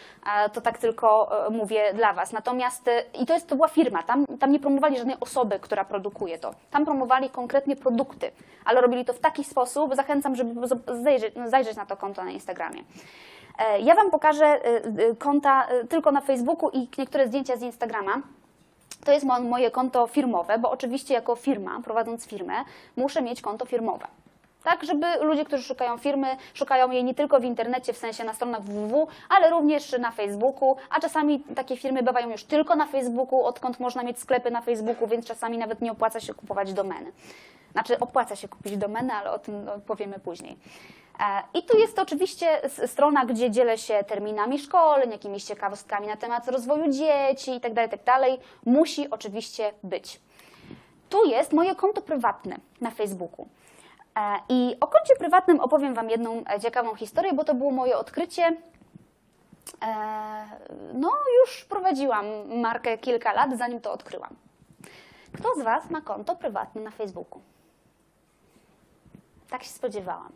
To 0.52 0.60
tak 0.60 0.78
tylko 0.78 1.30
e, 1.46 1.50
mówię 1.50 1.94
dla 1.94 2.12
Was. 2.12 2.32
Natomiast, 2.32 2.88
e, 2.88 3.02
i 3.22 3.26
to, 3.26 3.34
jest, 3.34 3.46
to 3.46 3.56
była 3.56 3.68
firma, 3.68 4.02
tam, 4.02 4.26
tam 4.26 4.52
nie 4.52 4.60
promowali 4.60 4.96
żadnej 4.96 5.16
osoby, 5.20 5.58
która 5.58 5.84
produkuje 5.84 6.38
to. 6.38 6.54
Tam 6.70 6.84
promowali 6.84 7.30
konkretnie 7.30 7.76
produkty, 7.76 8.30
ale 8.64 8.80
robili 8.80 9.04
to 9.04 9.12
w 9.12 9.18
taki 9.18 9.44
sposób, 9.44 9.94
zachęcam, 9.94 10.36
żeby 10.36 10.68
zajrzeć, 11.02 11.34
zajrzeć 11.46 11.76
na 11.76 11.86
to 11.86 11.96
konto 11.96 12.24
na 12.24 12.30
Instagramie. 12.30 12.82
E, 13.58 13.80
Ja 13.80 13.94
Wam 13.94 14.10
pokażę 14.10 14.46
e, 14.46 14.58
e, 15.10 15.14
konta 15.18 15.66
tylko 15.88 16.12
na 16.12 16.20
Facebooku 16.20 16.70
i 16.72 16.88
niektóre 16.98 17.26
zdjęcia 17.28 17.56
z 17.56 17.62
Instagrama. 17.62 18.12
To 19.04 19.12
jest 19.12 19.26
mo- 19.26 19.40
moje 19.40 19.70
konto 19.70 20.06
firmowe, 20.06 20.58
bo 20.58 20.70
oczywiście 20.70 21.14
jako 21.14 21.36
firma, 21.36 21.80
prowadząc 21.84 22.26
firmę, 22.26 22.54
muszę 22.96 23.22
mieć 23.22 23.40
konto 23.40 23.66
firmowe. 23.66 24.06
Tak, 24.64 24.84
żeby 24.84 25.06
ludzie, 25.20 25.44
którzy 25.44 25.62
szukają 25.62 25.98
firmy, 25.98 26.36
szukają 26.54 26.90
jej 26.90 27.04
nie 27.04 27.14
tylko 27.14 27.40
w 27.40 27.44
internecie, 27.44 27.92
w 27.92 27.98
sensie 27.98 28.24
na 28.24 28.34
stronach 28.34 28.62
www, 28.62 29.06
ale 29.28 29.50
również 29.50 29.92
na 29.98 30.10
Facebooku, 30.10 30.76
a 30.90 31.00
czasami 31.00 31.40
takie 31.40 31.76
firmy 31.76 32.02
bywają 32.02 32.30
już 32.30 32.44
tylko 32.44 32.76
na 32.76 32.86
Facebooku, 32.86 33.44
odkąd 33.44 33.80
można 33.80 34.02
mieć 34.02 34.18
sklepy 34.18 34.50
na 34.50 34.60
Facebooku, 34.60 35.08
więc 35.08 35.26
czasami 35.26 35.58
nawet 35.58 35.80
nie 35.80 35.92
opłaca 35.92 36.20
się 36.20 36.34
kupować 36.34 36.72
domeny. 36.72 37.12
Znaczy 37.72 37.98
opłaca 38.00 38.36
się 38.36 38.48
kupić 38.48 38.76
domenę, 38.76 39.14
ale 39.14 39.30
o 39.32 39.38
tym 39.38 39.66
powiemy 39.86 40.18
później. 40.18 40.56
I 41.54 41.62
tu 41.62 41.78
jest 41.78 41.98
oczywiście 41.98 42.60
strona, 42.86 43.24
gdzie 43.24 43.50
dzielę 43.50 43.78
się 43.78 44.04
terminami 44.04 44.58
szkoleń, 44.58 45.10
jakimiś 45.10 45.44
ciekawostkami 45.44 46.06
na 46.06 46.16
temat 46.16 46.48
rozwoju 46.48 46.92
dzieci 46.92 47.50
itd., 47.50 47.82
itd. 47.82 48.12
Musi 48.66 49.10
oczywiście 49.10 49.72
być. 49.82 50.20
Tu 51.10 51.24
jest 51.24 51.52
moje 51.52 51.74
konto 51.74 52.02
prywatne 52.02 52.56
na 52.80 52.90
Facebooku. 52.90 53.48
E, 54.16 54.20
I 54.48 54.76
o 54.80 54.86
koncie 54.86 55.16
prywatnym 55.16 55.60
opowiem 55.60 55.94
Wam 55.94 56.10
jedną 56.10 56.42
e, 56.50 56.60
ciekawą 56.60 56.94
historię, 56.94 57.32
bo 57.32 57.44
to 57.44 57.54
było 57.54 57.70
moje 57.70 57.96
odkrycie. 57.98 58.56
E, 59.82 60.44
No, 60.94 61.12
już 61.40 61.64
prowadziłam 61.64 62.26
markę 62.60 62.98
kilka 62.98 63.32
lat, 63.32 63.58
zanim 63.58 63.80
to 63.80 63.92
odkryłam. 63.92 64.36
Kto 65.32 65.54
z 65.54 65.62
Was 65.62 65.90
ma 65.90 66.00
konto 66.00 66.36
prywatne 66.36 66.80
na 66.80 66.90
Facebooku? 66.90 67.40
Tak 69.50 69.62
się 69.62 69.70
spodziewałam. 69.70 70.32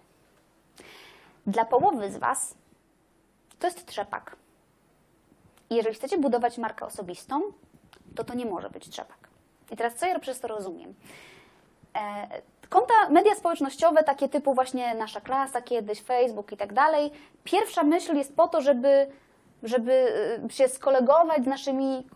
Dla 1.46 1.64
połowy 1.64 2.10
z 2.10 2.16
Was 2.16 2.54
to 3.58 3.66
jest 3.66 3.86
trzepak. 3.86 4.36
Jeżeli 5.70 5.94
chcecie 5.94 6.18
budować 6.18 6.58
markę 6.58 6.86
osobistą, 6.86 7.40
to 8.14 8.24
to 8.24 8.34
nie 8.34 8.46
może 8.46 8.70
być 8.70 8.88
trzepak. 8.88 9.28
I 9.70 9.76
teraz 9.76 9.94
co 9.94 10.06
ja 10.06 10.18
przez 10.18 10.40
to 10.40 10.48
rozumiem? 10.48 10.94
E, 11.96 12.28
Konta 12.70 12.94
media 13.08 13.34
społecznościowe, 13.34 14.04
takie 14.04 14.28
typu 14.28 14.54
właśnie 14.54 14.94
nasza 14.94 15.20
klasa, 15.20 15.62
kiedyś 15.62 16.02
Facebook 16.02 16.52
i 16.52 16.56
tak 16.56 16.72
dalej. 16.72 17.10
Pierwsza 17.44 17.82
myśl 17.82 18.16
jest 18.16 18.36
po 18.36 18.48
to, 18.48 18.60
żeby, 18.60 19.06
żeby 19.62 19.92
e, 20.46 20.50
się 20.50 20.68
skolegować 20.68 21.44
z 21.44 21.46
naszymi 21.46 22.06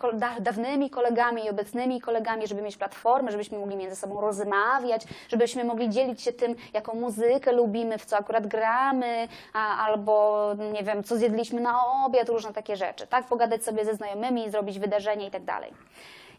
dawnymi 0.41 0.91
kolegami 0.91 1.45
i 1.45 1.51
obecnymi 1.51 2.01
kolegami, 2.01 2.47
żeby 2.47 2.63
mieć 2.63 2.77
platformę, 2.77 3.31
żebyśmy 3.31 3.59
mogli 3.59 3.77
między 3.77 3.97
sobą 3.97 4.21
rozmawiać, 4.21 5.03
żebyśmy 5.29 5.65
mogli 5.65 5.91
dzielić 5.91 6.23
się 6.23 6.33
tym, 6.33 6.55
jaką 6.73 6.95
muzykę 6.95 7.53
lubimy, 7.53 7.99
w 7.99 8.05
co 8.05 8.17
akurat 8.17 8.47
gramy, 8.47 9.29
a, 9.53 9.85
albo 9.87 10.47
nie 10.73 10.83
wiem, 10.83 11.05
co 11.05 11.17
zjedliśmy 11.17 11.61
na 11.61 12.05
obiad, 12.07 12.29
różne 12.29 12.53
takie 12.53 12.77
rzeczy, 12.77 13.07
tak? 13.07 13.27
Pogadać 13.27 13.65
sobie 13.65 13.85
ze 13.85 13.95
znajomymi, 13.95 14.51
zrobić 14.51 14.79
wydarzenie 14.79 15.27
i 15.27 15.31
tak 15.31 15.45
dalej. 15.45 15.73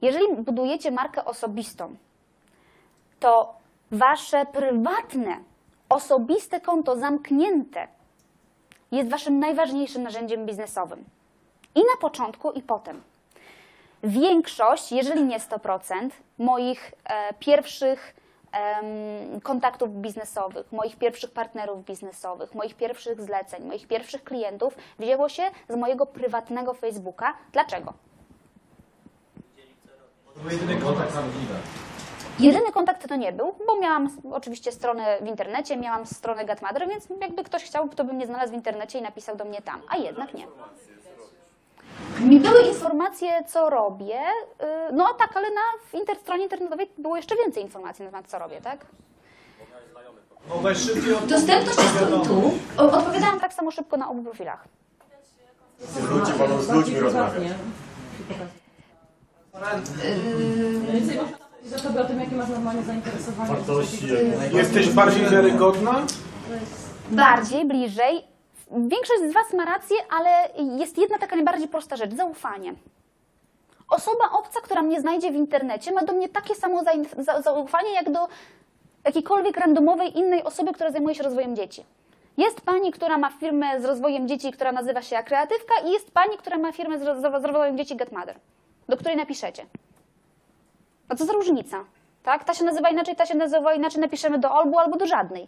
Jeżeli 0.01 0.35
budujecie 0.35 0.91
markę 0.91 1.25
osobistą, 1.25 1.95
to 3.19 3.53
wasze 3.91 4.45
prywatne, 4.45 5.37
osobiste 5.89 6.61
konto 6.61 6.95
zamknięte 6.95 7.87
jest 8.91 9.09
waszym 9.09 9.39
najważniejszym 9.39 10.03
narzędziem 10.03 10.45
biznesowym. 10.45 11.05
I 11.75 11.79
na 11.79 11.97
początku, 12.01 12.51
i 12.51 12.61
potem. 12.61 13.03
Większość, 14.03 14.91
jeżeli 14.91 15.23
nie 15.23 15.39
100%, 15.39 16.09
moich 16.37 16.93
e, 17.05 17.33
pierwszych 17.33 18.15
em, 18.51 19.41
kontaktów 19.41 19.89
biznesowych, 19.89 20.71
moich 20.71 20.95
pierwszych 20.97 21.31
partnerów 21.31 21.85
biznesowych, 21.85 22.55
moich 22.55 22.75
pierwszych 22.75 23.21
zleceń, 23.21 23.65
moich 23.65 23.87
pierwszych 23.87 24.23
klientów 24.23 24.77
wzięło 24.99 25.29
się 25.29 25.43
z 25.69 25.75
mojego 25.75 26.05
prywatnego 26.05 26.73
Facebooka. 26.73 27.33
Dlaczego? 27.53 27.93
Był 30.35 30.51
jedyny 30.51 30.81
kontakt 30.81 31.11
prawdziwy. 31.11 31.53
Jedyny 32.39 32.71
kontakt 32.71 33.07
to 33.09 33.15
nie 33.15 33.31
był, 33.31 33.55
bo 33.67 33.79
miałam 33.79 34.09
oczywiście 34.31 34.71
stronę 34.71 35.17
w 35.21 35.27
internecie, 35.27 35.77
miałam 35.77 36.05
stronę 36.05 36.45
Gatmother, 36.45 36.87
więc 36.87 37.07
jakby 37.21 37.43
ktoś 37.43 37.63
chciał, 37.63 37.89
to 37.89 38.03
by 38.03 38.13
mnie 38.13 38.25
znalazł 38.25 38.51
w 38.51 38.55
internecie 38.55 38.99
i 38.99 39.01
napisał 39.01 39.35
do 39.35 39.45
mnie 39.45 39.61
tam, 39.61 39.81
a 39.89 39.97
jednak 39.97 40.33
nie. 40.33 40.47
Mi 42.19 42.39
były 42.39 42.61
informacje, 42.61 43.43
co 43.47 43.69
robię, 43.69 44.21
yy, 44.59 44.65
no 44.93 45.13
tak, 45.13 45.37
ale 45.37 45.49
na 45.49 45.61
w 45.91 45.93
inter, 45.93 46.17
stronie 46.17 46.43
internetowej 46.43 46.89
było 46.97 47.15
jeszcze 47.17 47.35
więcej 47.35 47.63
informacji 47.63 48.05
na 48.05 48.11
temat, 48.11 48.27
co 48.27 48.39
robię, 48.39 48.61
tak? 48.61 48.85
Dostępność 51.27 51.77
jest 51.77 51.99
tu 52.27 52.53
odpowiadałam 52.77 53.39
tak 53.39 53.53
samo 53.53 53.71
szybko 53.71 53.97
na 53.97 54.09
obu 54.09 54.23
profilach. 54.23 54.67
Ludzie 56.11 56.33
wolą 56.33 56.61
z 56.61 56.69
ludźmi 56.69 56.99
rozmawiać. 56.99 57.51
Za 61.65 61.79
tobie 61.79 62.01
o 62.01 62.05
tym, 62.05 62.19
jakie 62.19 62.35
masz 62.35 62.49
normalnie 62.49 62.83
zainteresowanie. 62.83 63.49
Wartości, 63.53 64.07
Jesteś 64.53 64.89
bardziej 64.89 65.25
wiarygodna? 65.29 66.05
Bardziej, 67.11 67.65
bliżej. 67.65 68.23
Większość 68.71 69.21
z 69.29 69.33
Was 69.33 69.53
ma 69.53 69.65
rację, 69.65 69.97
ale 70.19 70.29
jest 70.79 70.97
jedna 70.97 71.17
taka 71.17 71.35
najbardziej 71.35 71.67
prosta 71.67 71.95
rzecz 71.95 72.13
zaufanie. 72.13 72.73
Osoba 73.89 74.31
obca, 74.31 74.61
która 74.61 74.81
mnie 74.81 75.01
znajdzie 75.01 75.31
w 75.31 75.35
internecie, 75.35 75.91
ma 75.91 76.03
do 76.03 76.13
mnie 76.13 76.29
takie 76.29 76.55
samo 76.55 76.83
zaufanie, 77.43 77.93
jak 77.93 78.11
do 78.11 78.27
jakiejkolwiek 79.05 79.57
randomowej 79.57 80.17
innej 80.17 80.43
osoby, 80.43 80.73
która 80.73 80.91
zajmuje 80.91 81.15
się 81.15 81.23
rozwojem 81.23 81.55
dzieci. 81.55 81.83
Jest 82.37 82.61
pani, 82.61 82.91
która 82.91 83.17
ma 83.17 83.29
firmę 83.31 83.81
z 83.81 83.85
rozwojem 83.85 84.27
dzieci, 84.27 84.51
która 84.51 84.71
nazywa 84.71 85.01
się 85.01 85.23
Kreatywka, 85.25 85.73
i 85.85 85.91
jest 85.91 86.11
pani, 86.11 86.37
która 86.37 86.57
ma 86.57 86.71
firmę 86.71 86.99
z 86.99 87.03
roz- 87.03 87.21
z 87.21 87.45
rozwojem 87.45 87.77
dzieci 87.77 87.95
Getmother, 87.95 88.35
do 88.89 88.97
której 88.97 89.17
napiszecie. 89.17 89.65
A 91.09 91.15
co 91.15 91.25
za 91.25 91.33
różnica? 91.33 91.83
Tak? 92.23 92.43
Ta 92.43 92.53
się 92.53 92.65
nazywa 92.65 92.89
inaczej, 92.89 93.15
ta 93.15 93.25
się 93.25 93.37
nazywa 93.37 93.73
inaczej, 93.73 94.01
napiszemy 94.01 94.39
do 94.39 94.51
albu 94.51 94.79
albo 94.79 94.97
do 94.97 95.05
żadnej. 95.05 95.47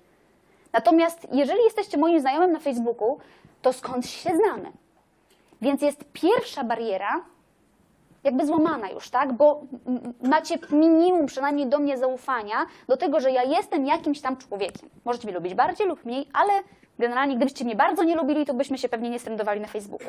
Natomiast 0.73 1.27
jeżeli 1.31 1.63
jesteście 1.63 1.97
moim 1.97 2.19
znajomym 2.19 2.51
na 2.51 2.59
Facebooku, 2.59 3.17
to 3.61 3.73
skąd 3.73 4.07
się 4.07 4.29
znamy? 4.29 4.71
Więc 5.61 5.81
jest 5.81 6.05
pierwsza 6.13 6.63
bariera, 6.63 7.21
jakby 8.23 8.45
złamana 8.45 8.89
już, 8.89 9.09
tak? 9.09 9.33
Bo 9.33 9.61
macie 10.21 10.59
minimum 10.71 11.25
przynajmniej 11.25 11.67
do 11.67 11.79
mnie 11.79 11.97
zaufania, 11.97 12.65
do 12.87 12.97
tego, 12.97 13.19
że 13.19 13.31
ja 13.31 13.43
jestem 13.43 13.85
jakimś 13.85 14.21
tam 14.21 14.37
człowiekiem. 14.37 14.89
Możecie 15.05 15.27
mnie 15.27 15.35
lubić 15.35 15.53
bardziej 15.53 15.87
lub 15.87 16.05
mniej, 16.05 16.27
ale 16.33 16.53
generalnie 16.99 17.35
gdybyście 17.35 17.65
mnie 17.65 17.75
bardzo 17.75 18.03
nie 18.03 18.15
lubili, 18.15 18.45
to 18.45 18.53
byśmy 18.53 18.77
się 18.77 18.89
pewnie 18.89 19.09
nie 19.09 19.19
strendowali 19.19 19.61
na 19.61 19.67
Facebooku. 19.67 20.07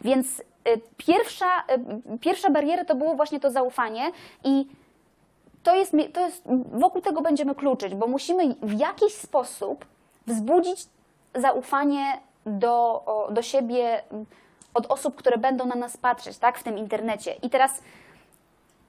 Więc 0.00 0.42
pierwsza, 0.96 1.64
y, 2.14 2.18
pierwsza 2.18 2.50
bariera 2.50 2.84
to 2.84 2.94
było 2.94 3.14
właśnie 3.14 3.40
to 3.40 3.50
zaufanie 3.50 4.10
i 4.44 4.66
to 5.62 5.74
jest, 5.74 5.92
to 6.12 6.20
jest, 6.20 6.42
wokół 6.72 7.00
tego 7.00 7.20
będziemy 7.22 7.54
kluczyć, 7.54 7.94
bo 7.94 8.06
musimy 8.06 8.54
w 8.62 8.78
jakiś 8.78 9.14
sposób 9.14 9.84
wzbudzić 10.26 10.86
zaufanie 11.34 12.04
do, 12.46 13.04
do 13.30 13.42
siebie 13.42 14.02
m, 14.12 14.26
od 14.74 14.86
osób, 14.86 15.16
które 15.16 15.38
będą 15.38 15.66
na 15.66 15.74
nas 15.74 15.96
patrzeć, 15.96 16.38
tak, 16.38 16.58
w 16.58 16.62
tym 16.62 16.78
internecie. 16.78 17.34
I 17.42 17.50
teraz 17.50 17.82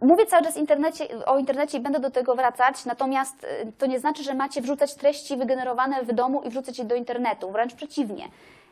mówię 0.01 0.25
cały 0.25 0.43
czas 0.43 0.57
internecie, 0.57 1.25
o 1.25 1.37
internecie 1.37 1.77
i 1.77 1.81
będę 1.81 1.99
do 1.99 2.11
tego 2.11 2.35
wracać, 2.35 2.85
natomiast 2.85 3.43
y, 3.43 3.71
to 3.77 3.85
nie 3.85 3.99
znaczy, 3.99 4.23
że 4.23 4.33
macie 4.33 4.61
wrzucać 4.61 4.95
treści 4.95 5.37
wygenerowane 5.37 6.03
w 6.03 6.13
domu 6.13 6.41
i 6.41 6.49
wrzucać 6.49 6.79
je 6.79 6.85
do 6.85 6.95
internetu, 6.95 7.51
wręcz 7.51 7.73
przeciwnie. 7.73 8.29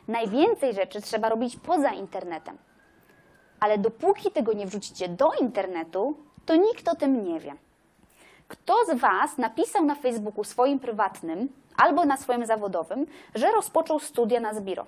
Najwięcej 0.08 0.74
rzeczy 0.74 1.02
trzeba 1.02 1.28
robić 1.28 1.56
poza 1.56 1.90
internetem. 1.90 2.58
Ale 3.64 3.78
dopóki 3.78 4.30
tego 4.30 4.52
nie 4.52 4.66
wrzucicie 4.66 5.08
do 5.08 5.32
internetu, 5.40 6.16
to 6.46 6.56
nikt 6.56 6.88
o 6.88 6.94
tym 6.96 7.24
nie 7.24 7.40
wie. 7.40 7.54
Kto 8.48 8.74
z 8.88 9.00
Was 9.00 9.38
napisał 9.38 9.84
na 9.84 9.94
Facebooku 9.94 10.44
swoim 10.44 10.78
prywatnym 10.78 11.48
albo 11.76 12.04
na 12.04 12.16
swoim 12.16 12.46
zawodowym, 12.46 13.06
że 13.34 13.52
rozpoczął 13.52 14.00
studia 14.00 14.40
na 14.40 14.54
Zbiro? 14.54 14.86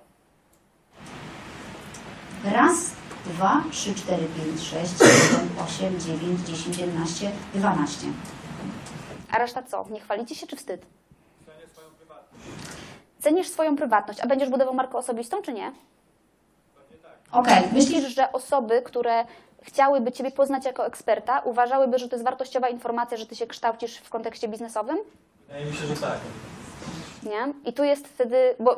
Raz, 2.53 2.91
dwa, 3.25 3.63
trzy, 3.71 3.95
cztery, 3.95 4.27
pięć, 4.35 4.61
sześć, 4.61 4.91
siedem, 4.97 5.49
osiem, 5.65 5.99
dziewięć, 5.99 6.39
dziesięć, 6.39 6.77
jedenaście, 6.77 7.31
dwanaście. 7.53 8.07
A 9.31 9.37
reszta 9.37 9.63
co? 9.63 9.85
Nie 9.91 9.99
chwalicie 9.99 10.35
się 10.35 10.47
czy 10.47 10.55
wstyd? 10.55 10.85
Cenisz 13.19 13.47
swoją 13.47 13.75
prywatność, 13.75 14.19
a 14.19 14.27
będziesz 14.27 14.49
budował 14.49 14.73
markę 14.73 14.97
osobistą, 14.97 15.41
czy 15.41 15.53
nie? 15.53 15.71
Okej, 17.31 17.63
myślisz, 17.73 18.15
że 18.15 18.31
osoby, 18.31 18.81
które 18.81 19.25
chciałyby 19.61 20.11
Ciebie 20.11 20.31
poznać 20.31 20.65
jako 20.65 20.85
eksperta, 20.85 21.39
uważałyby, 21.39 21.99
że 21.99 22.09
to 22.09 22.15
jest 22.15 22.25
wartościowa 22.25 22.69
informacja, 22.69 23.17
że 23.17 23.25
Ty 23.25 23.35
się 23.35 23.47
kształcisz 23.47 23.97
w 23.97 24.09
kontekście 24.09 24.47
biznesowym? 24.47 24.97
Wydaje 25.47 25.65
mi 25.65 25.73
się, 25.73 25.87
że 25.87 25.95
tak. 25.95 26.19
Nie? 27.23 27.53
I 27.65 27.73
tu 27.73 27.83
jest 27.83 28.07
wtedy, 28.07 28.55
bo 28.59 28.77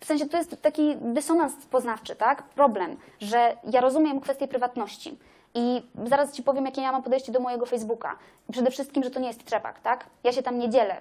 w 0.00 0.04
sensie 0.04 0.28
tu 0.28 0.36
jest 0.36 0.62
taki 0.62 0.96
dysonans 0.96 1.52
poznawczy, 1.70 2.16
tak? 2.16 2.42
Problem, 2.42 2.96
że 3.20 3.56
ja 3.64 3.80
rozumiem 3.80 4.20
kwestię 4.20 4.48
prywatności. 4.48 5.18
I 5.54 5.82
zaraz 6.04 6.32
Ci 6.32 6.42
powiem, 6.42 6.64
jakie 6.64 6.82
ja 6.82 6.92
mam 6.92 7.02
podejście 7.02 7.32
do 7.32 7.40
mojego 7.40 7.66
Facebooka. 7.66 8.16
Przede 8.52 8.70
wszystkim, 8.70 9.04
że 9.04 9.10
to 9.10 9.20
nie 9.20 9.28
jest 9.28 9.44
trzepak, 9.44 9.80
tak? 9.80 10.06
Ja 10.24 10.32
się 10.32 10.42
tam 10.42 10.58
nie 10.58 10.70
dzielę 10.70 10.96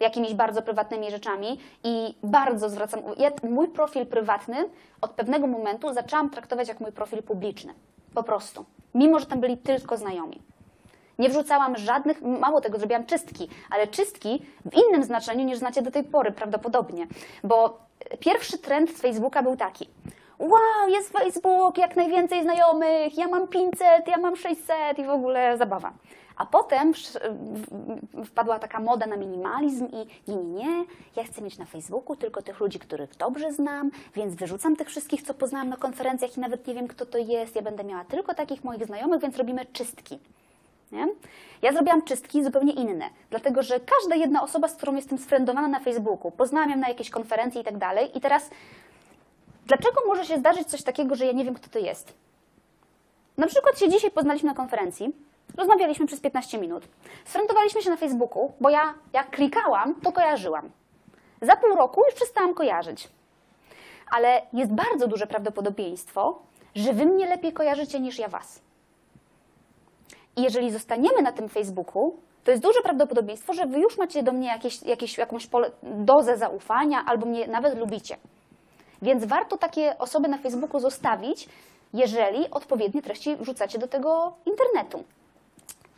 jakimiś 0.00 0.34
bardzo 0.34 0.62
prywatnymi 0.62 1.10
rzeczami 1.10 1.60
i 1.84 2.14
bardzo 2.22 2.68
zwracam. 2.68 3.00
Ja 3.16 3.30
mój 3.42 3.68
profil 3.68 4.06
prywatny 4.06 4.56
od 5.00 5.10
pewnego 5.10 5.46
momentu 5.46 5.94
zaczęłam 5.94 6.30
traktować 6.30 6.68
jak 6.68 6.80
mój 6.80 6.92
profil 6.92 7.22
publiczny. 7.22 7.74
Po 8.14 8.22
prostu. 8.22 8.64
Mimo, 8.94 9.18
że 9.18 9.26
tam 9.26 9.40
byli 9.40 9.58
tylko 9.58 9.96
znajomi. 9.96 10.42
Nie 11.18 11.28
wrzucałam 11.28 11.76
żadnych, 11.76 12.22
mało 12.22 12.60
tego, 12.60 12.78
zrobiłam 12.78 13.06
czystki, 13.06 13.48
ale 13.70 13.86
czystki 13.86 14.42
w 14.64 14.74
innym 14.74 15.04
znaczeniu 15.04 15.44
niż 15.44 15.58
znacie 15.58 15.82
do 15.82 15.90
tej 15.90 16.04
pory 16.04 16.32
prawdopodobnie. 16.32 17.06
Bo 17.44 17.78
pierwszy 18.20 18.58
trend 18.58 18.90
z 18.90 19.00
Facebooka 19.00 19.42
był 19.42 19.56
taki. 19.56 19.88
Wow, 20.38 20.88
jest 20.88 21.12
Facebook, 21.12 21.78
jak 21.78 21.96
najwięcej 21.96 22.42
znajomych, 22.42 23.18
ja 23.18 23.28
mam 23.28 23.48
500, 23.48 23.80
ja 24.06 24.16
mam 24.16 24.36
600 24.36 24.98
i 24.98 25.04
w 25.04 25.10
ogóle 25.10 25.58
zabawa. 25.58 25.92
A 26.38 26.46
potem 26.46 26.92
wpadła 28.24 28.58
taka 28.58 28.80
moda 28.80 29.06
na 29.06 29.16
minimalizm 29.16 29.86
i 29.86 30.30
nie, 30.30 30.36
nie, 30.36 30.44
nie, 30.44 30.84
ja 31.16 31.24
chcę 31.24 31.42
mieć 31.42 31.58
na 31.58 31.64
Facebooku 31.64 32.16
tylko 32.16 32.42
tych 32.42 32.60
ludzi, 32.60 32.78
których 32.78 33.16
dobrze 33.16 33.52
znam, 33.52 33.90
więc 34.14 34.34
wyrzucam 34.34 34.76
tych 34.76 34.88
wszystkich, 34.88 35.22
co 35.22 35.34
poznałam 35.34 35.68
na 35.68 35.76
konferencjach 35.76 36.36
i 36.36 36.40
nawet 36.40 36.66
nie 36.66 36.74
wiem, 36.74 36.88
kto 36.88 37.06
to 37.06 37.18
jest. 37.18 37.56
Ja 37.56 37.62
będę 37.62 37.84
miała 37.84 38.04
tylko 38.04 38.34
takich 38.34 38.64
moich 38.64 38.86
znajomych, 38.86 39.20
więc 39.20 39.36
robimy 39.36 39.66
czystki. 39.66 40.18
Nie? 40.92 41.08
Ja 41.62 41.72
zrobiłam 41.72 42.02
czystki 42.02 42.44
zupełnie 42.44 42.72
inne, 42.72 43.10
dlatego 43.30 43.62
że 43.62 43.80
każda 43.80 44.16
jedna 44.16 44.42
osoba, 44.42 44.68
z 44.68 44.74
którą 44.74 44.94
jestem 44.94 45.18
sfriendowana 45.18 45.68
na 45.68 45.80
Facebooku, 45.80 46.30
poznałam 46.30 46.70
ją 46.70 46.76
na 46.76 46.88
jakiejś 46.88 47.10
konferencji 47.10 47.60
i 47.60 47.64
tak 47.64 47.78
dalej, 47.78 48.18
i 48.18 48.20
teraz 48.20 48.50
dlaczego 49.66 50.00
może 50.06 50.24
się 50.24 50.38
zdarzyć 50.38 50.68
coś 50.68 50.82
takiego, 50.82 51.14
że 51.14 51.26
ja 51.26 51.32
nie 51.32 51.44
wiem, 51.44 51.54
kto 51.54 51.68
to 51.68 51.78
jest? 51.78 52.14
Na 53.36 53.46
przykład 53.46 53.78
się 53.78 53.88
dzisiaj 53.88 54.10
poznaliśmy 54.10 54.48
na 54.48 54.54
konferencji, 54.54 55.12
rozmawialiśmy 55.58 56.06
przez 56.06 56.20
15 56.20 56.58
minut, 56.58 56.88
sfriendowaliśmy 57.24 57.82
się 57.82 57.90
na 57.90 57.96
Facebooku, 57.96 58.52
bo 58.60 58.70
ja 58.70 58.94
jak 59.12 59.30
klikałam, 59.30 60.00
to 60.00 60.12
kojarzyłam. 60.12 60.70
Za 61.42 61.56
pół 61.56 61.74
roku 61.76 62.02
już 62.06 62.14
przestałam 62.14 62.54
kojarzyć. 62.54 63.08
Ale 64.10 64.42
jest 64.52 64.72
bardzo 64.72 65.08
duże 65.08 65.26
prawdopodobieństwo, 65.26 66.42
że 66.74 66.92
wy 66.92 67.06
mnie 67.06 67.26
lepiej 67.26 67.52
kojarzycie 67.52 68.00
niż 68.00 68.18
ja 68.18 68.28
was. 68.28 68.60
I 70.36 70.42
jeżeli 70.42 70.70
zostaniemy 70.70 71.22
na 71.22 71.32
tym 71.32 71.48
Facebooku, 71.48 72.16
to 72.44 72.50
jest 72.50 72.62
duże 72.62 72.82
prawdopodobieństwo, 72.82 73.52
że 73.52 73.66
wy 73.66 73.78
już 73.78 73.98
macie 73.98 74.22
do 74.22 74.32
mnie 74.32 74.48
jakieś, 74.48 74.82
jakieś, 74.82 75.18
jakąś 75.18 75.46
pole, 75.46 75.70
dozę 75.82 76.36
zaufania 76.36 77.04
albo 77.06 77.26
mnie 77.26 77.46
nawet 77.46 77.78
lubicie. 77.78 78.16
Więc 79.02 79.24
warto 79.24 79.58
takie 79.58 79.98
osoby 79.98 80.28
na 80.28 80.38
Facebooku 80.38 80.80
zostawić, 80.80 81.48
jeżeli 81.94 82.50
odpowiednie 82.50 83.02
treści 83.02 83.36
wrzucacie 83.36 83.78
do 83.78 83.88
tego 83.88 84.32
internetu. 84.46 85.04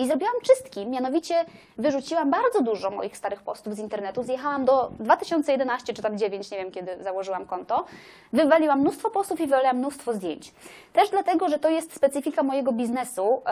I 0.00 0.06
zrobiłam 0.06 0.34
czystki, 0.42 0.86
mianowicie 0.86 1.44
wyrzuciłam 1.78 2.30
bardzo 2.30 2.62
dużo 2.62 2.90
moich 2.90 3.16
starych 3.16 3.42
postów 3.42 3.74
z 3.74 3.78
internetu. 3.78 4.22
Zjechałam 4.22 4.64
do 4.64 4.90
2011 4.98 5.94
czy 5.94 6.02
tam 6.02 6.18
9, 6.18 6.50
nie 6.50 6.58
wiem 6.58 6.70
kiedy 6.70 7.02
założyłam 7.02 7.46
konto. 7.46 7.84
Wywaliłam 8.32 8.80
mnóstwo 8.80 9.10
postów 9.10 9.40
i 9.40 9.42
wywaliłam 9.42 9.76
mnóstwo 9.76 10.12
zdjęć. 10.12 10.52
Też 10.92 11.10
dlatego, 11.10 11.48
że 11.48 11.58
to 11.58 11.70
jest 11.70 11.94
specyfika 11.94 12.42
mojego 12.42 12.72
biznesu 12.72 13.42
e, 13.46 13.50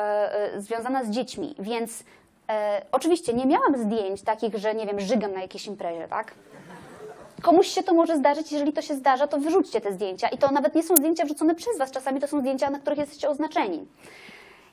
e, 0.55 0.61
związana 0.61 1.05
z 1.05 1.11
dziećmi, 1.11 1.55
więc 1.59 2.05
e, 2.49 2.83
oczywiście 2.93 3.35
nie 3.35 3.47
miałam 3.47 3.77
zdjęć 3.77 4.23
takich, 4.23 4.55
że 4.55 4.75
nie 4.75 4.87
wiem, 4.87 5.01
żygam 5.01 5.33
na 5.33 5.41
jakiejś 5.41 5.67
imprezie, 5.67 6.09
tak? 6.09 6.35
Komuś 7.43 7.69
się 7.69 7.83
to 7.83 7.95
może 7.95 8.17
zdarzyć, 8.17 8.53
jeżeli 8.53 8.73
to 8.73 8.83
się 8.83 8.95
zdarza, 8.95 9.27
to 9.27 9.39
wyrzućcie 9.39 9.81
te 9.81 9.93
zdjęcia. 9.93 10.29
I 10.29 10.39
to 10.39 10.51
nawet 10.51 10.75
nie 10.75 10.83
są 10.83 10.97
zdjęcia 10.97 11.25
wrzucone 11.25 11.55
przez 11.55 11.79
Was, 11.79 11.91
czasami 11.91 12.21
to 12.21 12.27
są 12.27 12.41
zdjęcia, 12.41 12.71
na 12.71 12.79
których 12.79 12.99
jesteście 12.99 13.29
oznaczeni. 13.29 13.87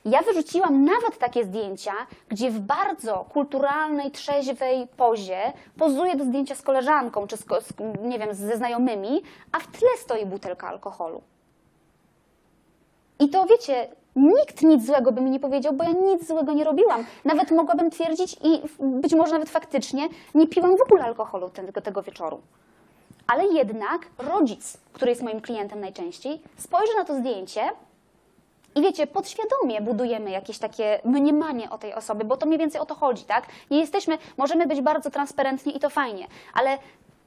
Ja 0.06 0.22
wyrzuciłam 0.22 0.84
nawet 0.84 1.18
takie 1.18 1.44
zdjęcia, 1.44 1.92
gdzie 2.28 2.50
w 2.50 2.60
bardzo 2.60 3.26
kulturalnej, 3.32 4.10
trzeźwej 4.10 4.86
pozie 4.96 5.52
pozuję 5.78 6.16
do 6.16 6.24
zdjęcia 6.24 6.54
z 6.54 6.62
koleżanką, 6.62 7.26
czy 7.26 7.36
z, 7.36 7.44
nie 8.02 8.18
wiem, 8.18 8.34
ze 8.34 8.56
znajomymi, 8.56 9.22
a 9.52 9.58
w 9.58 9.66
tle 9.66 9.88
stoi 9.98 10.26
butelka 10.26 10.68
alkoholu. 10.68 11.22
I 13.18 13.28
to 13.28 13.46
wiecie, 13.46 13.88
nikt 14.16 14.62
nic 14.62 14.86
złego 14.86 15.12
by 15.12 15.20
mi 15.20 15.30
nie 15.30 15.40
powiedział, 15.40 15.72
bo 15.72 15.84
ja 15.84 15.90
nic 15.90 16.28
złego 16.28 16.52
nie 16.52 16.64
robiłam. 16.64 17.04
Nawet 17.24 17.50
mogłabym 17.50 17.90
twierdzić 17.90 18.36
i 18.42 18.62
być 18.80 19.14
może 19.14 19.32
nawet 19.32 19.50
faktycznie 19.50 20.08
nie 20.34 20.46
piłam 20.46 20.76
w 20.76 20.82
ogóle 20.82 21.04
alkoholu 21.04 21.50
tego, 21.50 21.80
tego 21.80 22.02
wieczoru. 22.02 22.40
Ale 23.26 23.46
jednak 23.46 24.06
rodzic, 24.18 24.76
który 24.92 25.10
jest 25.10 25.22
moim 25.22 25.40
klientem 25.40 25.80
najczęściej, 25.80 26.42
spojrzy 26.56 26.94
na 26.98 27.04
to 27.04 27.14
zdjęcie 27.14 27.62
i 28.76 28.82
wiecie, 28.82 29.06
podświadomie 29.06 29.80
budujemy 29.80 30.30
jakieś 30.30 30.58
takie 30.58 31.00
mniemanie 31.04 31.70
o 31.70 31.78
tej 31.78 31.94
osoby, 31.94 32.24
bo 32.24 32.36
to 32.36 32.46
mniej 32.46 32.58
więcej 32.58 32.80
o 32.80 32.86
to 32.86 32.94
chodzi, 32.94 33.24
tak? 33.24 33.46
Nie 33.70 33.80
jesteśmy, 33.80 34.18
możemy 34.36 34.66
być 34.66 34.80
bardzo 34.80 35.10
transparentni 35.10 35.76
i 35.76 35.80
to 35.80 35.90
fajnie, 35.90 36.26
ale 36.54 36.78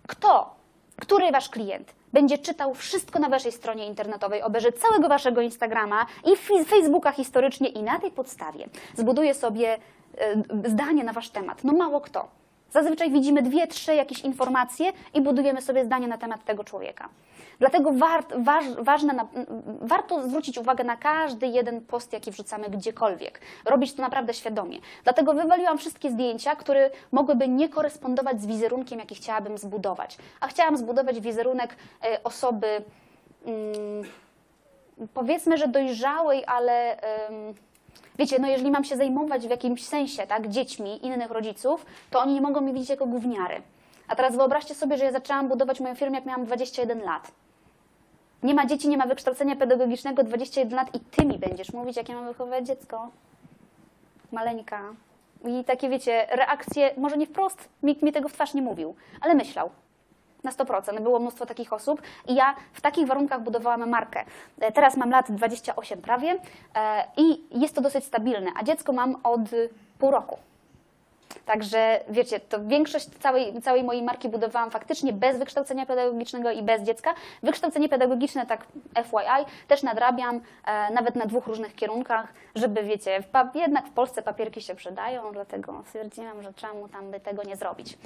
kto, 0.08 0.56
który 0.96 1.32
wasz 1.32 1.50
klient 1.50 1.94
będzie 2.14 2.38
czytał 2.38 2.74
wszystko 2.74 3.20
na 3.20 3.30
waszej 3.30 3.52
stronie 3.52 3.88
internetowej, 3.88 4.42
obejrzy 4.42 4.72
całego 4.72 5.10
waszego 5.10 5.42
Instagrama 5.42 6.06
i 6.26 6.64
Facebooka 6.66 7.12
historycznie 7.12 7.70
i 7.70 7.84
na 7.84 8.00
tej 8.00 8.12
podstawie 8.12 8.66
zbuduje 8.96 9.34
sobie 9.34 9.78
e, 10.18 10.70
zdanie 10.70 11.04
na 11.04 11.14
wasz 11.14 11.30
temat? 11.30 11.64
No 11.64 11.74
mało 11.74 12.02
kto. 12.02 12.28
Zazwyczaj 12.72 13.12
widzimy 13.12 13.42
dwie, 13.42 13.68
trzy 13.68 13.96
jakieś 13.96 14.20
informacje 14.20 14.94
i 15.14 15.22
budujemy 15.22 15.62
sobie 15.62 15.86
zdanie 15.86 16.08
na 16.08 16.18
temat 16.18 16.46
tego 16.46 16.64
człowieka. 16.64 17.10
Dlatego 17.60 17.92
waż, 18.40 18.66
ważne 18.80 19.14
na, 19.14 19.28
warto 19.82 20.28
zwrócić 20.28 20.58
uwagę 20.58 20.84
na 20.84 20.98
każdy 20.98 21.48
jeden 21.48 21.82
post, 21.82 22.14
jaki 22.14 22.32
wrzucamy 22.32 22.70
gdziekolwiek. 22.70 23.42
Robić 23.66 23.94
to 23.94 24.02
naprawdę 24.02 24.34
świadomie. 24.34 24.80
Dlatego 25.04 25.34
wywaliłam 25.34 25.78
wszystkie 25.78 26.12
zdjęcia, 26.12 26.56
które 26.56 26.90
mogłyby 27.12 27.48
nie 27.48 27.70
korespondować 27.70 28.42
z 28.42 28.46
wizerunkiem, 28.46 29.00
jaki 29.00 29.16
chciałabym 29.16 29.58
zbudować. 29.58 30.18
A 30.42 30.48
chciałam 30.48 30.78
zbudować 30.78 31.20
wizerunek 31.20 31.76
e, 32.04 32.24
osoby, 32.24 32.68
mm, 33.46 34.04
powiedzmy, 35.14 35.58
że 35.58 35.68
dojrzałej, 35.68 36.44
ale 36.48 36.98
wiecie, 38.18 38.40
no 38.40 38.48
jeżeli 38.48 38.72
mam 38.72 38.84
się 38.84 38.98
zajmować 38.98 39.48
w 39.48 39.50
jakimś 39.50 39.86
sensie 39.86 40.28
tak, 40.28 40.48
dziećmi 40.48 41.06
innych 41.06 41.32
rodziców, 41.32 41.86
to 42.12 42.20
oni 42.20 42.34
nie 42.34 42.42
mogą 42.42 42.62
mnie 42.62 42.74
widzieć 42.74 42.90
jako 42.90 43.06
gówniary. 43.06 43.62
A 44.08 44.16
teraz 44.16 44.36
wyobraźcie 44.36 44.76
sobie, 44.76 44.98
że 44.98 45.06
ja 45.06 45.12
zaczęłam 45.12 45.48
budować 45.48 45.80
moją 45.80 45.96
firmę, 45.96 46.18
jak 46.18 46.26
miałam 46.26 46.46
21 46.46 47.02
lat. 47.02 47.32
Nie 48.44 48.54
ma 48.54 48.66
dzieci, 48.66 48.90
nie 48.90 48.98
ma 48.98 49.06
wykształcenia 49.06 49.56
pedagogicznego, 49.56 50.24
21 50.24 50.76
lat 50.76 50.96
i 50.96 51.00
ty 51.00 51.26
mi 51.26 51.40
będziesz 51.40 51.74
mówić, 51.74 51.98
jak 51.98 52.10
ja 52.10 52.16
mam 52.16 52.26
wychowywać 52.26 52.68
dziecko. 52.68 53.08
Maleńka. 54.32 54.82
I 55.46 55.64
takie, 55.64 55.90
wiecie, 55.90 56.28
reakcje, 56.32 56.94
może 56.98 57.18
nie 57.18 57.26
wprost, 57.28 57.70
nikt 57.84 58.02
mi 58.02 58.12
tego 58.12 58.30
w 58.30 58.34
twarz 58.34 58.54
nie 58.54 58.62
mówił, 58.62 58.96
ale 59.22 59.34
myślał. 59.36 59.70
Na 60.44 60.52
100%. 60.52 61.02
Było 61.02 61.20
mnóstwo 61.20 61.46
takich 61.46 61.74
osób 61.74 62.02
i 62.28 62.36
ja 62.36 62.56
w 62.74 62.82
takich 62.82 63.08
warunkach 63.08 63.44
budowałam 63.44 63.90
markę. 63.90 64.26
E, 64.60 64.72
Teraz 64.72 64.98
mam 64.98 65.10
lat 65.10 65.32
28 65.32 66.02
prawie 66.02 66.38
e, 66.76 67.04
i 67.18 67.44
jest 67.52 67.76
to 67.76 67.82
dosyć 67.82 68.06
stabilne, 68.06 68.52
a 68.60 68.64
dziecko 68.64 68.94
mam 68.94 69.16
od 69.24 69.42
pół 70.00 70.12
roku. 70.12 70.38
Także 71.50 72.00
wiecie, 72.10 72.40
to 72.40 72.66
większość 72.66 73.10
całej, 73.20 73.62
całej 73.62 73.84
mojej 73.84 74.04
marki 74.04 74.30
budowałam 74.30 74.72
faktycznie 74.72 75.14
bez 75.14 75.38
wykształcenia 75.38 75.86
pedagogicznego 75.86 76.52
i 76.52 76.64
bez 76.64 76.82
dziecka. 76.82 77.14
Wykształcenie 77.44 77.90
pedagogiczne, 77.90 78.46
tak 78.46 78.66
FYI, 78.96 79.46
też 79.68 79.84
nadrabiam 79.84 80.42
e, 80.66 80.94
nawet 80.94 81.16
na 81.16 81.26
dwóch 81.26 81.48
różnych 81.48 81.76
kierunkach, 81.76 82.34
żeby 82.56 82.84
wiecie, 82.84 83.22
w, 83.22 83.56
jednak 83.56 83.88
w 83.88 83.92
Polsce 83.92 84.22
papierki 84.22 84.62
się 84.62 84.76
przydają, 84.76 85.32
dlatego 85.32 85.84
stwierdziłam, 85.86 86.44
że 86.44 86.54
czemu 86.54 86.88
tam 86.88 87.12
by 87.12 87.20
tego 87.20 87.44
nie 87.44 87.56
zrobić. 87.56 87.98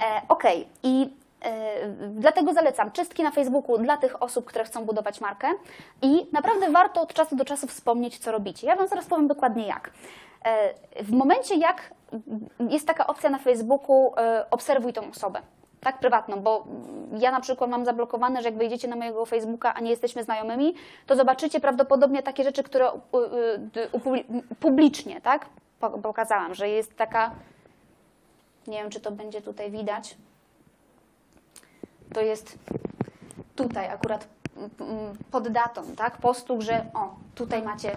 E, 0.00 0.22
Okej, 0.28 0.68
i 0.82 1.10
e, 1.44 1.88
dlatego 2.10 2.52
zalecam 2.52 2.90
czystki 2.90 3.22
na 3.22 3.30
Facebooku 3.30 3.78
dla 3.78 3.96
tych 3.96 4.22
osób, 4.22 4.44
które 4.44 4.64
chcą 4.64 4.84
budować 4.84 5.20
markę 5.20 5.48
i 6.02 6.26
naprawdę 6.32 6.70
warto 6.70 7.02
od 7.02 7.14
czasu 7.14 7.36
do 7.36 7.44
czasu 7.44 7.66
wspomnieć, 7.66 8.18
co 8.18 8.32
robicie. 8.32 8.66
Ja 8.66 8.76
Wam 8.76 8.88
zaraz 8.88 9.06
powiem 9.06 9.28
dokładnie 9.28 9.66
jak. 9.66 9.90
E, 10.46 10.74
W 11.02 11.12
momencie, 11.12 11.56
jak 11.56 11.94
jest 12.70 12.86
taka 12.86 13.06
opcja 13.06 13.30
na 13.30 13.38
Facebooku, 13.38 14.12
e, 14.16 14.46
obserwuj 14.50 14.92
tą 14.92 15.10
osobę, 15.10 15.40
tak, 15.80 15.98
prywatną, 15.98 16.40
bo 16.40 16.64
ja 17.18 17.30
na 17.30 17.40
przykład 17.40 17.70
mam 17.70 17.84
zablokowane, 17.84 18.42
że 18.42 18.48
jak 18.48 18.58
wejdziecie 18.58 18.88
na 18.88 18.96
mojego 18.96 19.26
Facebooka, 19.26 19.74
a 19.74 19.80
nie 19.80 19.90
jesteśmy 19.90 20.22
znajomymi, 20.24 20.74
to 21.06 21.16
zobaczycie 21.16 21.60
prawdopodobnie 21.60 22.22
takie 22.22 22.44
rzeczy, 22.44 22.62
które 22.62 22.90
publicznie, 24.60 25.20
tak, 25.20 25.46
po- 25.80 25.90
pokazałam, 25.90 26.54
że 26.54 26.68
jest 26.68 26.96
taka, 26.96 27.30
nie 28.66 28.78
wiem, 28.78 28.90
czy 28.90 29.00
to 29.00 29.10
będzie 29.10 29.42
tutaj 29.42 29.70
widać, 29.70 30.16
to 32.14 32.20
jest 32.20 32.58
tutaj 33.56 33.88
akurat 33.88 34.28
mm, 34.80 35.16
pod 35.30 35.48
datą, 35.48 35.82
tak, 35.96 36.16
postu, 36.18 36.60
że 36.62 36.86
o, 36.94 37.14
tutaj 37.34 37.62
macie, 37.62 37.96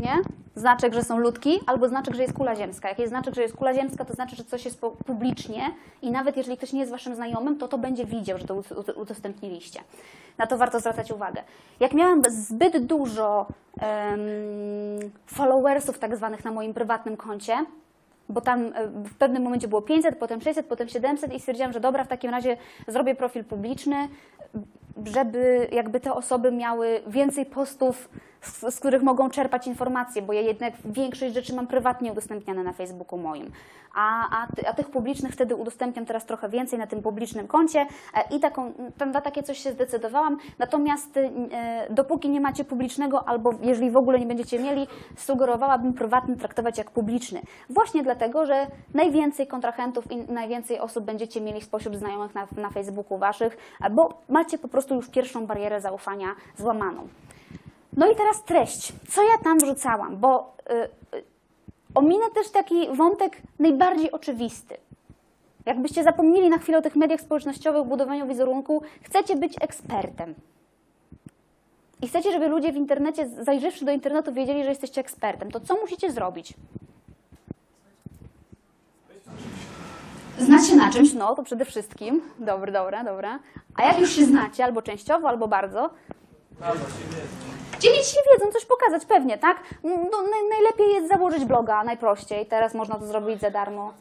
nie? 0.00 0.16
Znaczek, 0.58 0.94
że 0.94 1.04
są 1.04 1.18
ludki, 1.18 1.60
albo 1.66 1.88
znaczek, 1.88 2.14
że 2.14 2.22
jest 2.22 2.34
kula 2.34 2.56
ziemska. 2.56 2.88
Jak 2.88 2.98
jest 2.98 3.10
znaczek, 3.10 3.34
że 3.34 3.42
jest 3.42 3.56
kula 3.56 3.74
ziemska, 3.74 4.04
to 4.04 4.14
znaczy, 4.14 4.36
że 4.36 4.44
coś 4.44 4.64
jest 4.64 4.80
publicznie 5.06 5.70
i 6.02 6.10
nawet 6.10 6.36
jeżeli 6.36 6.56
ktoś 6.56 6.72
nie 6.72 6.80
jest 6.80 6.92
waszym 6.92 7.14
znajomym, 7.14 7.58
to 7.58 7.68
to 7.68 7.78
będzie 7.78 8.04
widział, 8.04 8.38
że 8.38 8.44
to 8.44 8.54
ud- 8.54 8.72
ud- 8.72 8.96
udostępniliście. 8.96 9.80
Na 10.38 10.46
to 10.46 10.58
warto 10.58 10.80
zwracać 10.80 11.12
uwagę. 11.12 11.42
Jak 11.80 11.92
miałam 11.92 12.22
zbyt 12.28 12.86
dużo 12.86 13.46
em, 13.80 14.20
followersów 15.26 15.98
tak 15.98 16.16
zwanych 16.16 16.44
na 16.44 16.50
moim 16.50 16.74
prywatnym 16.74 17.16
koncie, 17.16 17.54
bo 18.28 18.40
tam 18.40 18.60
e, 18.74 18.86
w 18.86 19.14
pewnym 19.14 19.42
momencie 19.42 19.68
było 19.68 19.82
500, 19.82 20.18
potem 20.18 20.40
600, 20.40 20.66
potem 20.66 20.88
700 20.88 21.32
i 21.34 21.40
stwierdziłam, 21.40 21.72
że 21.72 21.80
dobra, 21.80 22.04
w 22.04 22.08
takim 22.08 22.30
razie 22.30 22.56
zrobię 22.88 23.14
profil 23.14 23.44
publiczny, 23.44 24.08
żeby 25.04 25.68
jakby 25.72 26.00
te 26.00 26.12
osoby 26.14 26.52
miały 26.52 27.02
więcej 27.06 27.46
postów, 27.46 28.08
z, 28.40 28.74
z 28.74 28.80
których 28.80 29.02
mogą 29.02 29.30
czerpać 29.30 29.66
informacje, 29.66 30.22
bo 30.22 30.32
ja 30.32 30.40
jednak 30.40 30.74
większość 30.84 31.34
rzeczy 31.34 31.54
mam 31.54 31.66
prywatnie 31.66 32.12
udostępniane 32.12 32.62
na 32.62 32.72
Facebooku 32.72 33.18
moim. 33.18 33.50
A, 33.94 34.42
a, 34.42 34.46
a 34.66 34.74
tych 34.74 34.90
publicznych 34.90 35.32
wtedy 35.32 35.56
udostępniam 35.56 36.06
teraz 36.06 36.26
trochę 36.26 36.48
więcej 36.48 36.78
na 36.78 36.86
tym 36.86 37.02
publicznym 37.02 37.46
koncie 37.46 37.80
e, 37.80 38.36
i 38.36 38.40
taką, 38.40 38.72
na 39.12 39.20
takie 39.20 39.42
coś 39.42 39.58
się 39.58 39.72
zdecydowałam. 39.72 40.36
Natomiast 40.58 41.16
e, 41.16 41.30
dopóki 41.90 42.30
nie 42.30 42.40
macie 42.40 42.64
publicznego, 42.64 43.28
albo 43.28 43.50
jeżeli 43.62 43.90
w 43.90 43.96
ogóle 43.96 44.18
nie 44.18 44.26
będziecie 44.26 44.58
mieli, 44.58 44.86
sugerowałabym 45.16 45.94
prywatny 45.94 46.36
traktować 46.36 46.78
jak 46.78 46.90
publiczny. 46.90 47.40
Właśnie 47.70 48.02
dlatego, 48.02 48.46
że 48.46 48.66
najwięcej 48.94 49.46
kontrahentów 49.46 50.12
i 50.12 50.32
najwięcej 50.32 50.80
osób 50.80 51.04
będziecie 51.04 51.40
mieli 51.40 51.60
spośród 51.60 51.96
znajomych 51.96 52.34
na, 52.34 52.46
na 52.56 52.70
Facebooku 52.70 53.18
waszych, 53.18 53.56
e, 53.84 53.90
bo 53.90 54.08
macie 54.28 54.58
po 54.58 54.68
prostu 54.68 54.94
już 54.94 55.10
pierwszą 55.10 55.46
barierę 55.46 55.80
zaufania 55.80 56.26
złamaną. 56.56 57.08
No 57.98 58.10
i 58.12 58.16
teraz 58.16 58.42
treść. 58.42 58.92
Co 59.08 59.22
ja 59.22 59.38
tam 59.44 59.58
wrzucałam? 59.58 60.16
Bo 60.16 60.56
y, 60.70 61.16
y, 61.18 61.22
ominę 61.94 62.24
też 62.34 62.50
taki 62.50 62.88
wątek 62.96 63.42
najbardziej 63.58 64.10
oczywisty. 64.12 64.76
Jakbyście 65.66 66.04
zapomnieli 66.04 66.48
na 66.48 66.58
chwilę 66.58 66.78
o 66.78 66.82
tych 66.82 66.96
mediach 66.96 67.20
społecznościowych, 67.20 67.84
budowaniu 67.84 68.26
wizerunku, 68.28 68.82
chcecie 69.02 69.36
być 69.36 69.54
ekspertem. 69.60 70.34
I 72.02 72.08
chcecie, 72.08 72.32
żeby 72.32 72.48
ludzie 72.48 72.72
w 72.72 72.76
internecie, 72.76 73.28
zajrzawszy 73.28 73.84
do 73.84 73.92
internetu, 73.92 74.32
wiedzieli, 74.32 74.62
że 74.62 74.68
jesteście 74.68 75.00
ekspertem. 75.00 75.50
To 75.50 75.60
co 75.60 75.74
musicie 75.74 76.12
zrobić? 76.12 76.54
Znać 80.38 80.66
się 80.66 80.76
na 80.76 80.90
czymś, 80.92 81.12
No, 81.14 81.34
to 81.34 81.42
przede 81.42 81.64
wszystkim. 81.64 82.22
Dobra, 82.38 82.72
dobra, 82.72 83.04
dobra. 83.04 83.38
A 83.74 83.82
jak 83.82 84.00
już 84.00 84.10
się 84.10 84.24
znacie, 84.24 84.64
albo 84.64 84.82
częściowo, 84.82 85.28
albo 85.28 85.48
bardzo, 85.48 85.90
Dzielić 87.80 88.06
się 88.06 88.20
wiedzą, 88.32 88.52
coś 88.52 88.64
pokazać, 88.64 89.06
pewnie, 89.06 89.38
tak? 89.38 89.56
No, 89.84 90.22
naj, 90.22 90.48
najlepiej 90.50 90.92
jest 90.92 91.08
założyć 91.08 91.44
bloga, 91.44 91.84
najprościej. 91.84 92.46
Teraz 92.46 92.74
można 92.74 92.98
to 92.98 93.06
zrobić 93.06 93.40
za 93.40 93.50
darmo. 93.50 93.92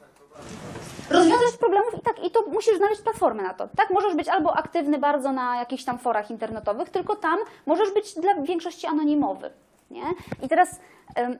Rozwiązać 1.09 1.57
problemów 1.59 1.93
i 1.93 2.01
tak, 2.01 2.23
i 2.25 2.31
to 2.31 2.41
musisz 2.41 2.77
znaleźć 2.77 3.01
platformę 3.01 3.43
na 3.43 3.53
to. 3.53 3.67
Tak, 3.77 3.89
możesz 3.89 4.15
być 4.15 4.27
albo 4.27 4.57
aktywny 4.57 4.97
bardzo 4.97 5.31
na 5.31 5.57
jakichś 5.57 5.83
tam 5.83 5.99
forach 5.99 6.31
internetowych, 6.31 6.89
tylko 6.89 7.15
tam 7.15 7.39
możesz 7.65 7.91
być 7.91 8.13
dla 8.15 8.35
większości 8.35 8.87
anonimowy. 8.87 9.51
Nie? 9.91 10.03
I 10.43 10.49
teraz 10.49 10.79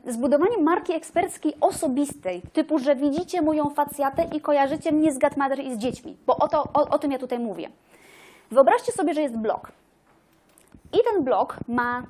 zbudowanie 0.07 0.57
marki 0.57 0.93
eksperckiej 0.93 1.53
osobistej, 1.61 2.41
typu, 2.53 2.79
że 2.79 2.95
widzicie 2.95 3.41
moją 3.41 3.69
facjatę 3.69 4.27
i 4.33 4.41
kojarzycie 4.41 4.91
mnie 4.91 5.13
z 5.13 5.17
Gatmother 5.17 5.59
i 5.59 5.75
z 5.75 5.77
dziećmi, 5.77 6.17
bo 6.25 6.37
o, 6.37 6.47
to, 6.47 6.63
o, 6.73 6.89
o 6.89 6.99
tym 6.99 7.11
ja 7.11 7.19
tutaj 7.19 7.39
mówię. 7.39 7.69
Wyobraźcie 8.51 8.91
sobie, 8.91 9.13
że 9.13 9.21
jest 9.21 9.37
blog. 9.37 9.71
I 10.93 10.97
ten 11.11 11.23
blog 11.23 11.57
ma 11.67 12.03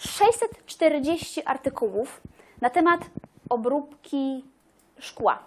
640 0.00 1.42
artykułów 1.44 2.20
na 2.60 2.70
temat 2.70 3.00
obróbki 3.48 4.44
szkła. 4.98 5.38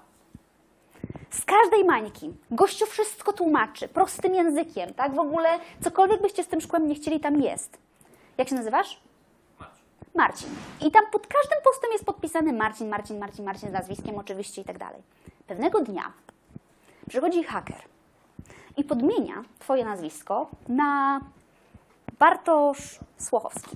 Z 1.30 1.46
każdej 1.46 1.86
mańki. 1.86 2.34
Gościu 2.52 2.86
wszystko 2.86 3.34
tłumaczy, 3.34 3.88
prostym 3.88 4.36
językiem, 4.36 4.94
tak? 4.94 5.16
W 5.16 5.20
ogóle 5.20 5.60
cokolwiek 5.82 6.22
byście 6.22 6.44
z 6.44 6.48
tym 6.48 6.62
szkłem 6.62 6.88
nie 6.88 6.96
chcieli, 6.96 7.20
tam 7.20 7.42
jest. 7.42 7.78
Jak 8.38 8.50
się 8.50 8.56
nazywasz? 8.56 9.00
Marcin. 10.16 10.50
I 10.82 10.92
tam 10.92 11.04
pod 11.12 11.28
każdym 11.28 11.58
postem 11.63 11.92
jest 11.92 12.06
podpisany 12.06 12.54
Marcin, 12.54 12.89
Marcin, 12.89 13.20
Marcin, 13.20 13.46
Marcin 13.46 13.70
z 13.70 13.74
nazwiskiem 13.74 14.18
oczywiście 14.18 14.62
i 14.62 14.66
tak 14.66 14.78
dalej. 14.78 15.02
Pewnego 15.48 15.82
dnia 15.82 16.13
przychodzi 17.10 17.44
haker 17.44 17.82
i 18.78 18.84
podmienia 18.84 19.44
twoje 19.60 19.86
nazwisko 19.86 20.50
na 20.68 21.22
Bartosz 22.20 23.00
Słochowski. 23.18 23.76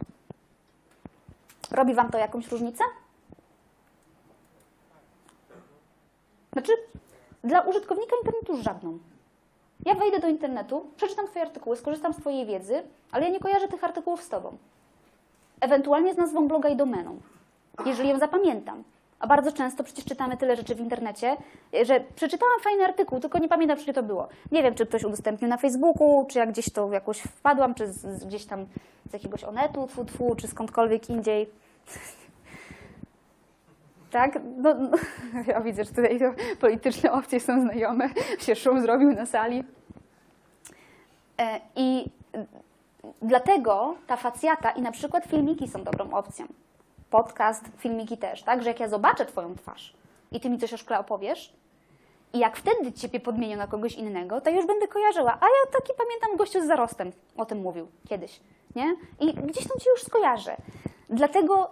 Robi 1.71 1.93
Wam 1.93 2.11
to 2.11 2.17
jakąś 2.17 2.47
różnicę? 2.47 2.83
Znaczy, 6.53 6.71
dla 7.43 7.61
użytkownika 7.61 8.15
internetu 8.23 8.63
żadną. 8.63 8.99
Ja 9.85 9.95
wejdę 9.95 10.19
do 10.19 10.27
internetu, 10.27 10.85
przeczytam 10.95 11.27
Twoje 11.27 11.45
artykuły, 11.45 11.75
skorzystam 11.75 12.13
z 12.13 12.17
Twojej 12.17 12.45
wiedzy, 12.45 12.83
ale 13.11 13.25
ja 13.25 13.31
nie 13.31 13.39
kojarzę 13.39 13.67
tych 13.67 13.83
artykułów 13.83 14.23
z 14.23 14.29
Tobą. 14.29 14.57
Ewentualnie 15.59 16.13
z 16.13 16.17
nazwą 16.17 16.47
bloga 16.47 16.69
i 16.69 16.75
domeną, 16.75 17.19
jeżeli 17.85 18.09
ją 18.09 18.19
zapamiętam. 18.19 18.83
A 19.19 19.27
bardzo 19.27 19.51
często 19.51 19.83
przecież 19.83 20.05
czytamy 20.05 20.37
tyle 20.37 20.55
rzeczy 20.55 20.75
w 20.75 20.79
internecie, 20.79 21.37
że 21.83 21.99
przeczytałam 22.15 22.59
fajny 22.61 22.85
artykuł, 22.85 23.19
tylko 23.19 23.39
nie 23.39 23.47
pamiętam, 23.47 23.77
gdzie 23.77 23.93
to 23.93 24.03
było. 24.03 24.27
Nie 24.51 24.63
wiem, 24.63 24.75
czy 24.75 24.85
ktoś 24.85 25.03
udostępnił 25.03 25.49
na 25.49 25.57
Facebooku, 25.57 26.25
czy 26.29 26.39
jak 26.39 26.51
gdzieś 26.51 26.69
to 26.69 26.91
jakoś 26.91 27.19
wpadłam, 27.19 27.73
czy 27.73 27.87
z, 27.87 28.01
z, 28.01 28.25
gdzieś 28.25 28.45
tam 28.45 28.65
z 29.09 29.13
jakiegoś 29.13 29.43
onetu, 29.43 29.87
tfu, 29.87 30.05
tfu, 30.05 30.35
czy 30.35 30.47
skądkolwiek 30.47 31.09
indziej. 31.09 31.49
Tak? 34.11 34.39
No, 34.57 34.73
no, 34.73 34.97
ja 35.47 35.61
widzę, 35.61 35.83
że 35.83 35.89
tutaj 35.89 36.19
polityczne 36.59 37.11
opcje 37.11 37.39
są 37.39 37.61
znajome. 37.61 38.09
Się 38.45 38.55
szum 38.55 38.81
zrobił 38.81 39.11
na 39.11 39.25
sali. 39.25 39.63
E, 41.39 41.59
I 41.75 42.05
dlatego 43.21 43.95
ta 44.07 44.17
facjata 44.17 44.71
i 44.71 44.81
na 44.81 44.91
przykład 44.91 45.25
filmiki 45.25 45.67
są 45.67 45.83
dobrą 45.83 46.11
opcją. 46.11 46.45
Podcast, 47.09 47.65
filmiki 47.77 48.17
też, 48.17 48.43
tak? 48.43 48.63
Że 48.63 48.69
jak 48.69 48.79
ja 48.79 48.87
zobaczę 48.87 49.25
Twoją 49.25 49.55
twarz 49.55 49.93
i 50.31 50.39
Ty 50.39 50.49
mi 50.49 50.57
coś 50.57 50.73
o 50.73 50.77
szkle 50.77 50.99
opowiesz, 50.99 51.53
i 52.33 52.39
jak 52.39 52.57
wtedy 52.57 52.93
Ciebie 52.93 53.19
podmienią 53.19 53.57
na 53.57 53.67
kogoś 53.67 53.95
innego, 53.95 54.41
to 54.41 54.49
już 54.49 54.65
będę 54.65 54.87
kojarzyła. 54.87 55.31
A 55.41 55.45
ja 55.45 55.79
taki 55.79 55.93
pamiętam 55.97 56.37
gościu 56.37 56.61
z 56.61 56.67
zarostem, 56.67 57.11
o 57.37 57.45
tym 57.45 57.61
mówił 57.61 57.87
kiedyś, 58.09 58.39
nie? 58.75 58.95
I 59.19 59.33
gdzieś 59.33 59.67
tam 59.67 59.79
Cię 59.79 59.89
już 59.89 60.03
skojarzę. 60.03 60.55
Dlatego 61.09 61.69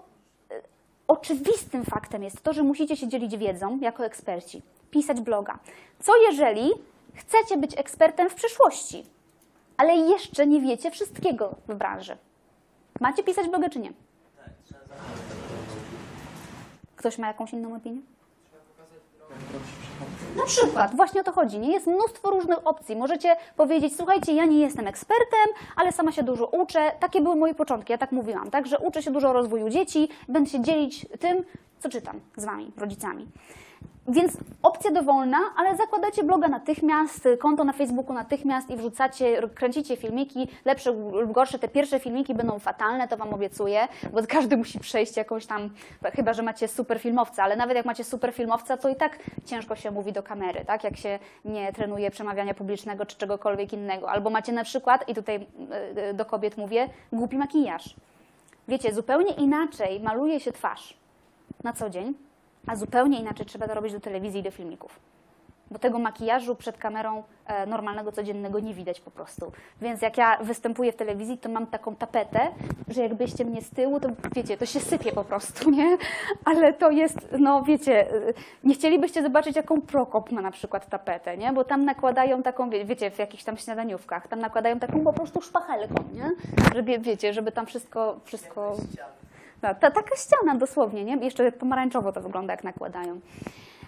y, 0.51 0.61
oczywistym 1.07 1.85
faktem 1.85 2.23
jest 2.23 2.43
to, 2.43 2.53
że 2.53 2.63
musicie 2.63 2.97
się 2.97 3.07
dzielić 3.07 3.37
wiedzą 3.37 3.79
jako 3.79 4.05
eksperci, 4.05 4.61
pisać 4.91 5.21
bloga. 5.21 5.59
Co 5.99 6.17
jeżeli 6.17 6.71
chcecie 7.13 7.57
być 7.57 7.77
ekspertem 7.77 8.29
w 8.29 8.35
przyszłości, 8.35 9.05
ale 9.77 9.95
jeszcze 9.95 10.47
nie 10.47 10.61
wiecie 10.61 10.91
wszystkiego 10.91 11.55
w 11.67 11.75
branży? 11.75 12.17
Macie 12.99 13.23
pisać 13.23 13.47
bloga 13.47 13.69
czy 13.69 13.79
nie? 13.79 13.93
Ktoś 16.95 17.17
ma 17.17 17.27
jakąś 17.27 17.53
inną 17.53 17.75
opinię? 17.75 18.01
Na 20.35 20.45
przykład, 20.45 20.95
właśnie 20.95 21.21
o 21.21 21.23
to 21.23 21.31
chodzi. 21.31 21.59
Nie 21.59 21.71
jest 21.71 21.87
mnóstwo 21.87 22.29
różnych 22.29 22.67
opcji. 22.67 22.95
Możecie 22.95 23.35
powiedzieć, 23.55 23.95
słuchajcie, 23.97 24.33
ja 24.33 24.45
nie 24.45 24.59
jestem 24.59 24.87
ekspertem, 24.87 25.47
ale 25.75 25.91
sama 25.91 26.11
się 26.11 26.23
dużo 26.23 26.45
uczę. 26.45 26.91
Takie 26.99 27.21
były 27.21 27.35
moje 27.35 27.55
początki, 27.55 27.91
ja 27.91 27.97
tak 27.97 28.11
mówiłam, 28.11 28.51
tak, 28.51 28.67
że 28.67 28.79
uczę 28.79 29.03
się 29.03 29.11
dużo 29.11 29.29
o 29.29 29.33
rozwoju 29.33 29.69
dzieci, 29.69 30.09
będę 30.27 30.49
się 30.49 30.61
dzielić 30.61 31.05
tym, 31.19 31.43
co 31.79 31.89
czytam 31.89 32.19
z 32.37 32.45
wami, 32.45 32.71
rodzicami. 32.77 33.27
Więc 34.07 34.37
opcja 34.63 34.91
dowolna, 34.91 35.37
ale 35.57 35.77
zakładacie 35.77 36.23
bloga 36.23 36.47
natychmiast, 36.47 37.27
konto 37.39 37.63
na 37.63 37.73
Facebooku 37.73 38.13
natychmiast 38.13 38.69
i 38.69 38.77
wrzucacie, 38.77 39.49
kręcicie 39.55 39.97
filmiki, 39.97 40.47
lepsze 40.65 40.91
lub 40.91 41.31
gorsze. 41.31 41.59
Te 41.59 41.67
pierwsze 41.67 41.99
filmiki 41.99 42.35
będą 42.35 42.59
fatalne, 42.59 43.07
to 43.07 43.17
Wam 43.17 43.33
obiecuję, 43.33 43.87
bo 44.13 44.19
każdy 44.27 44.57
musi 44.57 44.79
przejść 44.79 45.17
jakąś 45.17 45.45
tam, 45.45 45.69
chyba 46.13 46.33
że 46.33 46.43
macie 46.43 46.67
super 46.67 46.99
filmowca, 46.99 47.43
ale 47.43 47.55
nawet 47.55 47.77
jak 47.77 47.85
macie 47.85 48.03
super 48.03 48.33
filmowca, 48.33 48.77
to 48.77 48.89
i 48.89 48.95
tak 48.95 49.19
ciężko 49.45 49.75
się 49.75 49.91
mówi 49.91 50.13
do 50.13 50.23
kamery, 50.23 50.65
tak? 50.65 50.83
Jak 50.83 50.97
się 50.97 51.19
nie 51.45 51.73
trenuje 51.73 52.11
przemawiania 52.11 52.53
publicznego 52.53 53.05
czy 53.05 53.17
czegokolwiek 53.17 53.73
innego. 53.73 54.09
Albo 54.09 54.29
macie 54.29 54.51
na 54.51 54.63
przykład, 54.63 55.09
i 55.09 55.15
tutaj 55.15 55.35
y, 55.35 56.01
y, 56.09 56.13
do 56.13 56.25
kobiet 56.25 56.57
mówię, 56.57 56.89
głupi 57.13 57.37
makijaż. 57.37 57.95
Wiecie, 58.67 58.93
zupełnie 58.93 59.33
inaczej 59.33 59.99
maluje 59.99 60.39
się 60.39 60.51
twarz 60.51 60.97
na 61.63 61.73
co 61.73 61.89
dzień, 61.89 62.13
a 62.67 62.75
zupełnie 62.75 63.19
inaczej 63.19 63.45
trzeba 63.45 63.67
to 63.67 63.73
robić 63.73 63.93
do 63.93 63.99
telewizji 63.99 64.39
i 64.39 64.43
do 64.43 64.51
filmików. 64.51 64.99
bo 65.71 65.79
tego 65.79 65.99
makijażu 65.99 66.55
przed 66.55 66.77
kamerą 66.77 67.23
e, 67.45 67.65
normalnego, 67.65 68.11
codziennego 68.11 68.59
nie 68.59 68.73
widać 68.73 69.01
po 69.01 69.11
prostu. 69.11 69.51
Więc 69.81 70.01
jak 70.01 70.17
ja 70.17 70.37
występuję 70.41 70.91
w 70.91 70.95
telewizji, 70.95 71.37
to 71.37 71.49
mam 71.49 71.67
taką 71.67 71.95
tapetę, 71.95 72.39
że 72.87 73.01
jakbyście 73.01 73.45
mnie 73.45 73.61
z 73.61 73.69
tyłu, 73.69 73.99
to 73.99 74.09
wiecie, 74.35 74.57
to 74.57 74.65
się 74.65 74.79
sypie 74.79 75.11
po 75.11 75.23
prostu, 75.23 75.69
nie? 75.77 75.97
Ale 76.45 76.73
to 76.73 76.89
jest, 76.89 77.17
no 77.39 77.63
wiecie, 77.63 78.13
y, 78.13 78.33
nie 78.63 78.73
chcielibyście 78.73 79.21
zobaczyć, 79.23 79.55
jaką 79.55 79.81
Prokop 79.81 80.31
ma 80.31 80.41
na 80.41 80.51
przykład 80.51 80.89
tapetę, 80.89 81.37
nie? 81.37 81.53
Bo 81.53 81.63
tam 81.63 81.85
nakładają 81.85 82.43
taką, 82.43 82.69
wie- 82.69 82.85
wiecie, 82.85 83.11
w 83.11 83.19
jakichś 83.19 83.43
tam 83.43 83.57
śniadaniówkach, 83.57 84.27
tam 84.27 84.39
nakładają 84.39 84.79
taką 84.79 85.03
po 85.03 85.13
prostu 85.13 85.41
szpachelką, 85.41 86.03
nie? 86.13 86.31
Żeby, 86.75 86.99
wiecie, 86.99 87.33
żeby 87.33 87.51
tam 87.51 87.65
wszystko, 87.65 88.19
wszystko... 88.23 88.75
No, 89.67 89.75
ta, 89.75 89.91
taka 89.91 90.15
ściana 90.15 90.55
dosłownie, 90.55 91.03
nie? 91.03 91.15
Jeszcze 91.15 91.51
pomarańczowo 91.51 92.11
to 92.11 92.21
wygląda, 92.21 92.53
jak 92.53 92.63
nakładają. 92.63 93.19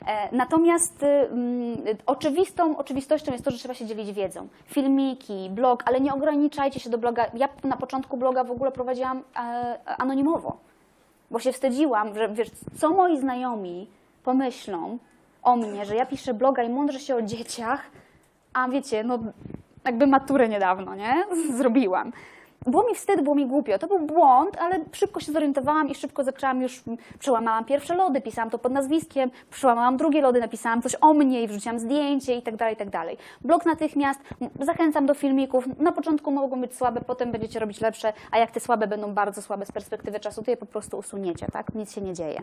E, 0.08 0.36
Natomiast 0.36 1.04
mm, 1.04 1.78
oczywistą 2.06 2.78
oczywistością 2.78 3.32
jest 3.32 3.46
to, 3.46 3.52
że 3.52 3.58
trzeba 3.58 3.74
się 3.74 3.86
dzielić 3.86 4.12
wiedzą. 4.14 4.48
Filmiki, 4.66 5.50
blog, 5.50 5.84
ale 5.86 6.02
nie 6.02 6.14
ograniczajcie 6.14 6.80
się 6.80 6.90
do 6.90 6.98
bloga. 6.98 7.26
Ja 7.34 7.50
na 7.64 7.78
początku 7.78 8.18
bloga 8.18 8.44
w 8.44 8.52
ogóle 8.52 8.72
prowadziłam 8.72 9.24
e, 9.36 9.80
anonimowo, 9.98 10.58
bo 11.32 11.40
się 11.40 11.52
wstydziłam, 11.52 12.16
że 12.16 12.30
wiesz, 12.30 12.50
co 12.78 12.90
moi 12.90 13.18
znajomi 13.18 13.88
pomyślą 14.24 14.98
o 15.44 15.56
mnie, 15.56 15.86
że 15.86 15.96
ja 15.96 16.06
piszę 16.06 16.34
bloga 16.34 16.64
i 16.64 16.70
mądrze 16.70 17.00
się 17.00 17.16
o 17.16 17.22
dzieciach, 17.22 17.82
a 18.54 18.68
wiecie, 18.70 19.04
no 19.04 19.20
jakby 19.86 20.08
maturę 20.08 20.50
niedawno, 20.50 20.96
nie? 20.96 21.26
Zrobiłam. 21.58 22.12
Było 22.68 22.84
mi 22.84 22.96
wstyd, 22.96 23.22
było 23.22 23.36
mi 23.36 23.46
głupio. 23.46 23.80
To 23.80 23.88
był 23.88 24.00
błąd, 24.00 24.58
ale 24.60 24.80
szybko 24.92 25.20
się 25.20 25.32
zorientowałam 25.32 25.90
i 25.90 25.96
szybko 25.96 26.24
zaczęłam 26.24 26.62
już, 26.62 26.84
przełamałam 27.20 27.66
pierwsze 27.66 27.96
lody, 27.96 28.22
pisałam 28.22 28.50
to 28.50 28.60
pod 28.60 28.72
nazwiskiem, 28.72 29.32
przełamałam 29.50 29.98
drugie 29.98 30.22
lody, 30.22 30.40
napisałam 30.40 30.82
coś 30.82 30.96
o 31.02 31.14
mnie 31.14 31.44
i 31.44 31.48
wrzuciłam 31.48 31.80
zdjęcie 31.80 32.36
i 32.36 32.42
tak 32.42 32.56
dalej, 32.56 32.74
i 32.74 32.78
tak 32.78 32.90
dalej. 32.90 33.18
Blog 33.42 33.66
natychmiast, 33.66 34.20
zachęcam 34.60 35.06
do 35.06 35.14
filmików. 35.14 35.80
Na 35.80 35.92
początku 35.92 36.32
mogą 36.32 36.62
być 36.62 36.76
słabe, 36.76 37.02
potem 37.02 37.32
będziecie 37.32 37.60
robić 37.60 37.82
lepsze, 37.82 38.14
a 38.32 38.38
jak 38.38 38.52
te 38.52 38.60
słabe 38.60 38.88
będą 38.88 39.14
bardzo 39.14 39.42
słabe 39.42 39.66
z 39.66 39.72
perspektywy 39.72 40.20
czasu, 40.20 40.44
to 40.44 40.52
je 40.52 40.58
po 40.58 40.66
prostu 40.66 40.98
usuniecie, 40.98 41.48
tak? 41.54 41.76
Nic 41.76 41.94
się 41.94 42.02
nie 42.02 42.14
dzieje. 42.14 42.42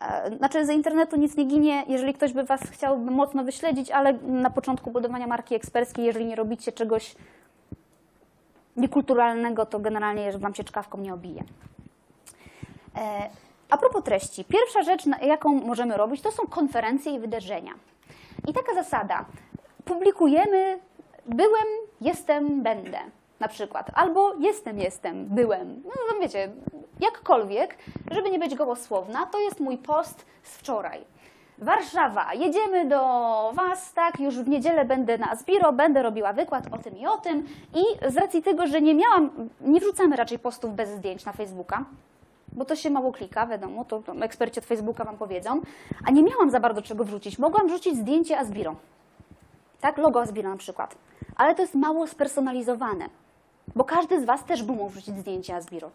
E, 0.00 0.36
Znaczy 0.36 0.66
z 0.66 0.70
internetu 0.70 1.16
nic 1.16 1.36
nie 1.36 1.44
ginie, 1.44 1.84
jeżeli 1.88 2.14
ktoś 2.14 2.32
by 2.32 2.44
Was 2.44 2.60
chciał 2.60 2.98
mocno 2.98 3.44
wyśledzić, 3.44 3.90
ale 3.90 4.12
na 4.22 4.50
początku 4.50 4.90
budowania 4.90 5.26
marki 5.26 5.54
eksperckiej, 5.54 6.04
jeżeli 6.04 6.26
nie 6.26 6.36
robicie 6.36 6.72
czegoś 6.72 7.14
niekulturalnego, 8.80 9.66
to 9.66 9.78
generalnie 9.78 10.32
Wam 10.38 10.54
się 10.54 10.64
czkawką 10.64 10.98
nie 10.98 11.14
obije. 11.14 11.44
E, 12.96 13.30
A 13.70 13.76
propos 13.76 14.04
treści, 14.04 14.44
pierwsza 14.44 14.82
rzecz, 14.82 15.02
jaką 15.22 15.54
możemy 15.54 15.96
robić, 15.96 16.22
to 16.22 16.32
są 16.32 16.46
konferencje 16.46 17.14
i 17.14 17.18
wydarzenia. 17.18 17.72
I 18.48 18.52
taka 18.52 18.74
zasada, 18.74 19.24
publikujemy 19.84 20.78
byłem, 21.26 21.66
jestem, 22.00 22.62
będę 22.62 22.98
na 23.40 23.48
przykład, 23.48 23.90
albo 23.94 24.34
jestem, 24.34 24.78
jestem, 24.78 25.26
byłem, 25.26 25.82
no 25.84 25.90
to 25.90 26.20
wiecie, 26.20 26.52
jakkolwiek, 27.00 27.76
żeby 28.10 28.30
nie 28.30 28.38
być 28.38 28.54
gołosłowna, 28.54 29.26
to 29.26 29.38
jest 29.38 29.60
mój 29.60 29.78
post 29.78 30.26
z 30.42 30.56
wczoraj. 30.56 31.04
Warszawa, 31.60 32.34
jedziemy 32.34 32.88
do 32.88 32.98
Was, 33.54 33.92
tak, 33.92 34.20
już 34.20 34.38
w 34.38 34.48
niedzielę 34.48 34.84
będę 34.84 35.18
na 35.18 35.30
Asbiro, 35.30 35.72
będę 35.72 36.02
robiła 36.02 36.32
wykład 36.32 36.64
o 36.72 36.78
tym 36.78 36.98
i 36.98 37.06
o 37.06 37.18
tym. 37.18 37.46
I 37.74 38.10
z 38.12 38.16
racji 38.16 38.42
tego, 38.42 38.66
że 38.66 38.80
nie 38.80 38.94
miałam, 38.94 39.30
nie 39.60 39.80
wrzucamy 39.80 40.16
raczej 40.16 40.38
postów 40.38 40.74
bez 40.74 40.90
zdjęć 40.90 41.24
na 41.24 41.32
Facebooka, 41.32 41.84
bo 42.52 42.64
to 42.64 42.76
się 42.76 42.90
mało 42.90 43.12
klika, 43.12 43.46
wiadomo, 43.46 43.84
to, 43.84 44.02
eksperci 44.22 44.60
od 44.60 44.66
Facebooka 44.66 45.04
Wam 45.04 45.16
powiedzą, 45.16 45.60
a 46.06 46.10
nie 46.10 46.22
miałam 46.22 46.50
za 46.50 46.60
bardzo 46.60 46.82
czego 46.82 47.04
wrzucić. 47.04 47.38
Mogłam 47.38 47.66
wrzucić 47.66 47.96
zdjęcie 47.96 48.38
Asbiro, 48.38 48.74
tak, 49.80 49.98
logo 49.98 50.20
Asbiro 50.20 50.50
na 50.50 50.56
przykład, 50.56 50.94
ale 51.36 51.54
to 51.54 51.62
jest 51.62 51.74
mało 51.74 52.06
spersonalizowane, 52.06 53.04
bo 53.76 53.84
każdy 53.84 54.20
z 54.20 54.24
Was 54.24 54.44
też 54.44 54.62
by 54.62 54.72
mógł 54.72 54.90
wrzucić 54.90 55.18
zdjęcie 55.18 55.56
Asbiro, 55.56 55.90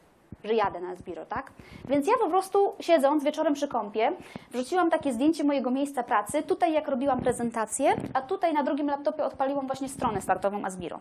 że 0.45 0.53
jadę 0.53 0.79
na 0.79 0.89
Asbiro, 0.89 1.25
tak? 1.25 1.51
Więc 1.87 2.07
ja 2.07 2.13
po 2.19 2.29
prostu 2.29 2.73
siedząc 2.79 3.23
wieczorem 3.23 3.53
przy 3.53 3.67
kąpie, 3.67 4.11
wrzuciłam 4.51 4.89
takie 4.89 5.13
zdjęcie 5.13 5.43
mojego 5.43 5.71
miejsca 5.71 6.03
pracy, 6.03 6.43
tutaj 6.43 6.73
jak 6.73 6.87
robiłam 6.87 7.21
prezentację, 7.21 7.95
a 8.13 8.21
tutaj 8.21 8.53
na 8.53 8.63
drugim 8.63 8.87
laptopie 8.87 9.23
odpaliłam 9.23 9.67
właśnie 9.67 9.89
stronę 9.89 10.21
startową 10.21 10.65
Asbiro. 10.65 10.99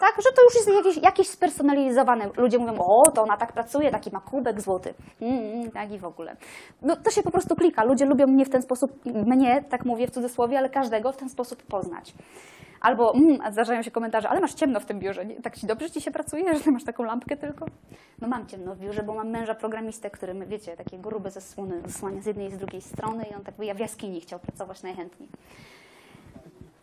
Tak, 0.00 0.14
że 0.16 0.32
to 0.36 0.42
już 0.44 0.54
jest 0.54 0.68
jakieś, 0.68 0.96
jakieś 0.96 1.28
spersonalizowane. 1.28 2.30
Ludzie 2.36 2.58
mówią, 2.58 2.78
o, 2.78 3.10
to 3.10 3.22
ona 3.22 3.36
tak 3.36 3.52
pracuje, 3.52 3.90
taki 3.90 4.10
ma 4.10 4.20
kubek 4.20 4.60
złoty. 4.60 4.94
Mm, 5.20 5.70
tak 5.70 5.92
i 5.92 5.98
w 5.98 6.04
ogóle. 6.04 6.36
No 6.82 6.96
to 6.96 7.10
się 7.10 7.22
po 7.22 7.30
prostu 7.30 7.56
klika. 7.56 7.84
Ludzie 7.84 8.06
lubią 8.06 8.26
mnie 8.26 8.44
w 8.44 8.50
ten 8.50 8.62
sposób, 8.62 9.04
mnie, 9.04 9.64
tak 9.68 9.84
mówię 9.84 10.06
w 10.06 10.10
cudzysłowie, 10.10 10.58
ale 10.58 10.70
każdego 10.70 11.12
w 11.12 11.16
ten 11.16 11.28
sposób 11.28 11.62
poznać. 11.62 12.14
Albo 12.80 13.14
mm, 13.14 13.52
zdarzają 13.52 13.82
się 13.82 13.90
komentarze, 13.90 14.28
ale 14.28 14.40
masz 14.40 14.54
ciemno 14.54 14.80
w 14.80 14.86
tym 14.86 14.98
biurze. 14.98 15.26
Nie? 15.26 15.42
Tak 15.42 15.58
ci 15.58 15.66
dobrze 15.66 15.90
ci 15.90 16.00
się 16.00 16.10
pracuje, 16.10 16.54
że 16.54 16.60
ty 16.60 16.70
masz 16.70 16.84
taką 16.84 17.04
lampkę 17.04 17.36
tylko? 17.36 17.66
No 18.20 18.28
mam 18.28 18.46
ciemno 18.46 18.74
w 18.74 18.78
biurze, 18.78 19.02
bo 19.02 19.14
mam 19.14 19.30
męża 19.30 19.54
programistę, 19.54 20.10
który, 20.10 20.34
wiecie, 20.34 20.76
takie 20.76 20.98
grube 20.98 21.30
zasłony 21.30 21.82
zasłania 21.86 22.22
z 22.22 22.26
jednej 22.26 22.48
i 22.48 22.50
z 22.50 22.58
drugiej 22.58 22.82
strony 22.82 23.24
i 23.30 23.34
on 23.34 23.44
tak 23.44 23.54
ja 23.58 23.74
w 23.74 23.78
jaskini 23.78 24.20
chciał 24.20 24.38
pracować 24.38 24.82
najchętniej. 24.82 25.28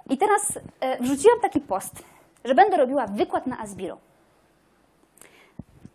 I 0.10 0.18
teraz 0.18 0.60
e, 0.80 1.04
wrzuciłam 1.04 1.40
taki 1.42 1.60
post, 1.60 2.04
że 2.46 2.56
będę 2.56 2.78
robiła 2.78 3.08
wykład 3.08 3.48
na 3.48 3.60
Asbiro. 3.60 3.98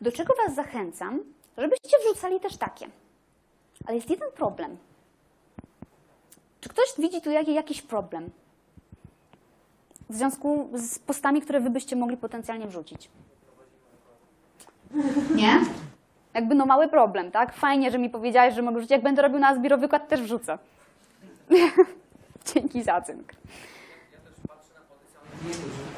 Do 0.01 0.13
czego 0.13 0.35
Was 0.47 0.55
zachęcam, 0.55 1.21
żebyście 1.59 1.97
wrzucali 2.05 2.41
też 2.41 2.57
takie. 2.57 2.87
Ale 3.87 3.97
jest 3.97 4.11
jeden 4.11 4.33
problem. 4.33 4.77
Czy 6.61 6.69
ktoś 6.69 6.85
widzi 6.99 7.21
tu 7.21 7.31
jaki- 7.31 7.55
jakiś 7.55 7.83
problem 7.83 8.31
w 10.11 10.15
związku 10.15 10.69
z 10.75 10.99
postami, 10.99 11.43
które 11.43 11.61
Wy 11.61 11.71
byście 11.71 11.97
mogli 11.97 12.17
potencjalnie 12.17 12.67
wrzucić? 12.67 13.11
Nie? 15.35 15.61
Jakby 16.35 16.55
no 16.55 16.67
mały 16.67 16.89
problem, 16.89 17.31
tak? 17.31 17.53
Fajnie, 17.55 17.91
że 17.91 17.99
mi 17.99 18.11
powiedziałeś, 18.11 18.55
że 18.55 18.63
mogę 18.63 18.77
wrzucić. 18.77 18.91
Jak 18.91 19.03
będę 19.03 19.23
robił 19.23 19.39
na 19.39 19.49
Asbiro 19.49 19.79
wykład, 19.79 20.09
też 20.09 20.23
wrzucę. 20.23 20.59
Dzięki 22.55 22.83
za 22.83 23.01
cynk. 23.01 23.33
Wiemy, 24.13 24.25
że 24.25 24.75
na 24.75 24.81
moim 24.91 25.90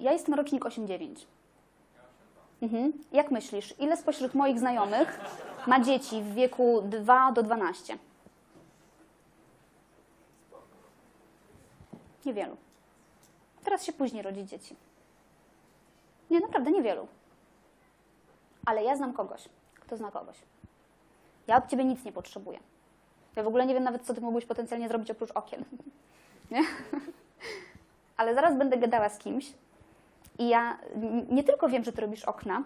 ja 0.00 0.12
jestem 0.12 0.34
rocznik 0.34 0.64
8-9. 0.64 1.26
Mhm. 2.62 2.92
Jak 3.12 3.30
myślisz, 3.30 3.74
ile 3.78 3.96
spośród 3.96 4.34
moich 4.34 4.58
znajomych 4.58 5.20
ma 5.66 5.80
dzieci 5.80 6.22
w 6.22 6.34
wieku 6.34 6.82
2 6.82 7.32
do 7.32 7.42
12? 7.42 7.98
Niewielu. 12.26 12.56
Teraz 13.64 13.84
się 13.84 13.92
później 13.92 14.22
rodzi 14.22 14.46
dzieci. 14.46 14.76
Nie, 16.30 16.40
naprawdę 16.40 16.70
niewielu. 16.70 17.08
Ale 18.66 18.84
ja 18.84 18.96
znam 18.96 19.12
kogoś, 19.12 19.48
kto 19.74 19.96
zna 19.96 20.10
kogoś. 20.10 20.36
Ja 21.46 21.56
od 21.56 21.66
ciebie 21.66 21.84
nic 21.84 22.04
nie 22.04 22.12
potrzebuję. 22.12 22.58
Ja 23.38 23.44
w 23.44 23.46
ogóle 23.46 23.66
nie 23.66 23.74
wiem 23.74 23.84
nawet, 23.84 24.02
co 24.02 24.14
ty 24.14 24.20
mógłbyś 24.20 24.46
potencjalnie 24.46 24.88
zrobić 24.88 25.10
oprócz 25.10 25.30
okien. 25.30 25.64
Nie? 26.50 26.62
ale 28.16 28.34
zaraz 28.34 28.58
będę 28.58 28.76
gadała 28.76 29.08
z 29.08 29.18
kimś 29.18 29.52
i 30.38 30.48
ja 30.48 30.78
nie 31.30 31.44
tylko 31.44 31.68
wiem, 31.68 31.84
że 31.84 31.92
ty 31.92 32.00
robisz 32.00 32.24
okna, 32.24 32.62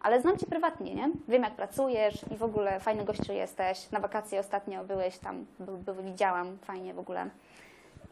ale 0.00 0.20
znam 0.20 0.38
cię 0.38 0.46
prywatnie, 0.46 0.94
nie? 0.94 1.10
Wiem, 1.28 1.42
jak 1.42 1.52
pracujesz 1.52 2.24
i 2.30 2.36
w 2.36 2.42
ogóle 2.42 2.80
fajny 2.80 3.04
gościu 3.04 3.32
jesteś. 3.32 3.90
Na 3.90 4.00
wakacje 4.00 4.40
ostatnio 4.40 4.84
byłeś 4.84 5.18
tam, 5.18 5.46
by, 5.58 5.92
by, 5.92 6.02
widziałam, 6.02 6.58
fajnie 6.62 6.94
w 6.94 6.98
ogóle. 6.98 7.26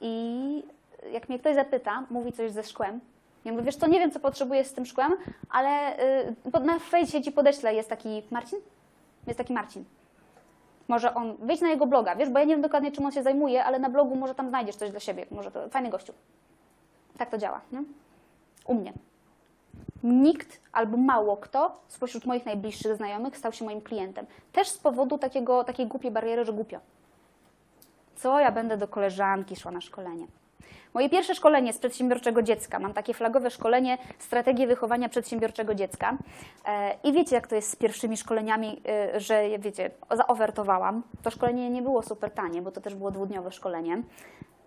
I 0.01 0.63
jak 1.13 1.29
mnie 1.29 1.39
ktoś 1.39 1.55
zapyta, 1.55 2.07
mówi 2.11 2.33
coś 2.33 2.53
ze 2.53 2.65
szkłem, 2.65 3.01
ja 3.45 3.53
mówię, 3.53 3.65
wiesz 3.65 3.77
co, 3.77 3.87
nie 3.87 3.99
wiem, 3.99 4.11
co 4.11 4.21
potrzebujesz 4.21 4.67
z 4.67 4.73
tym 4.73 4.87
szkłem, 4.87 5.13
ale 5.51 5.99
y, 6.57 6.61
na 6.65 6.79
fejsie 6.79 7.23
ci 7.23 7.33
podeślę, 7.33 7.75
jest 7.75 7.89
taki 7.89 8.23
Marcin? 8.31 8.59
Jest 9.27 9.39
taki 9.39 9.53
Marcin. 9.53 9.85
Może 10.89 11.15
on, 11.15 11.37
wejdź 11.39 11.61
na 11.61 11.69
jego 11.69 11.87
bloga, 11.87 12.17
wiesz, 12.17 12.31
bo 12.31 12.39
ja 12.39 12.45
nie 12.45 12.55
wiem 12.55 12.63
dokładnie, 12.63 12.93
czym 12.93 13.07
on 13.07 13.13
się 13.13 13.23
zajmuje, 13.23 13.65
ale 13.65 13.79
na 13.79 13.91
blogu 13.91 14.17
może 14.17 14.35
tam 14.35 14.49
znajdziesz 14.49 14.77
coś 14.77 14.91
dla 14.91 15.01
siebie. 15.01 15.27
Może 15.31 15.51
to 15.51 15.69
fajny 15.69 15.91
gościu. 15.91 16.13
Tak 17.19 17.31
to 17.31 17.39
działa. 17.39 17.61
Nie? 17.73 17.83
U 18.67 18.75
mnie. 18.75 18.93
Nikt 20.03 20.61
albo 20.73 20.97
mało 20.97 21.37
kto 21.37 21.81
spośród 21.89 22.25
moich 22.25 22.47
najbliższych 22.47 22.97
znajomych 22.97 23.37
stał 23.37 23.53
się 23.53 23.65
moim 23.65 23.81
klientem. 23.81 24.27
Też 24.53 24.69
z 24.69 24.79
powodu 24.79 25.19
takiego, 25.19 25.65
takiej 25.65 25.87
głupiej 25.87 26.11
bariery, 26.11 26.45
że 26.45 26.53
głupio. 26.53 26.81
Co 28.17 28.41
ja 28.41 28.53
będę 28.53 28.77
do 28.77 28.89
koleżanki 28.89 29.57
szła 29.57 29.71
na 29.71 29.81
szkolenie? 29.81 30.27
Moje 30.95 31.09
pierwsze 31.11 31.35
szkolenie 31.35 31.73
z 31.73 31.79
przedsiębiorczego 31.79 32.43
dziecka. 32.43 32.79
Mam 32.79 32.93
takie 32.93 33.15
flagowe 33.15 33.51
szkolenie 33.51 33.99
Strategie 34.19 34.67
wychowania 34.67 35.09
przedsiębiorczego 35.09 35.75
dziecka. 35.75 36.19
E, 36.67 36.95
I 37.05 37.13
wiecie, 37.13 37.35
jak 37.35 37.47
to 37.47 37.55
jest 37.55 37.71
z 37.71 37.77
pierwszymi 37.77 38.17
szkoleniami, 38.17 38.83
e, 38.89 39.21
że 39.21 39.59
wiecie, 39.59 39.91
zaofertowałam. 40.11 41.03
To 41.23 41.31
szkolenie 41.31 41.71
nie 41.71 41.83
było 41.83 42.03
super 42.03 42.31
tanie, 42.31 42.63
bo 42.63 42.71
to 42.71 42.81
też 42.81 42.95
było 42.95 43.11
dwudniowe 43.11 43.53
szkolenie. 43.53 44.03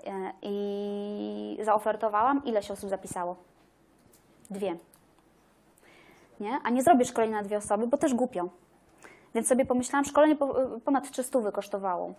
E, 0.08 0.32
I 0.42 1.58
zaofertowałam. 1.64 2.46
Ile 2.46 2.64
się 2.64 2.74
osób 2.74 2.90
zapisało? 2.90 3.36
Dwie. 4.50 4.78
nie? 6.40 6.60
a 6.64 6.70
nie 6.70 6.84
zrobię 6.84 7.06
szkolenia 7.06 7.38
na 7.38 7.44
dwie 7.44 7.58
osoby, 7.58 7.88
bo 7.88 7.98
też 7.98 8.14
głupio. 8.14 8.50
Więc 9.36 9.48
sobie 9.48 9.66
pomyślałam, 9.66 10.06
szkolenie 10.06 10.36
po- 10.36 10.56
ponad 10.86 11.12
300 11.12 11.52
kosztowało 11.52 12.14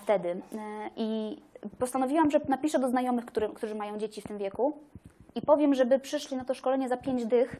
wtedy. 0.00 0.28
E, 0.28 0.36
I 0.96 1.38
postanowiłam, 1.78 2.30
że 2.30 2.40
napiszę 2.48 2.78
do 2.78 2.88
znajomych, 2.88 3.24
który, 3.26 3.48
którzy 3.48 3.74
mają 3.74 3.98
dzieci 3.98 4.20
w 4.20 4.24
tym 4.28 4.38
wieku 4.38 4.78
i 5.34 5.42
powiem, 5.42 5.74
żeby 5.74 5.98
przyszli 5.98 6.36
na 6.36 6.44
to 6.44 6.54
szkolenie 6.54 6.88
za 6.88 6.96
pięć 6.96 7.26
dych, 7.26 7.56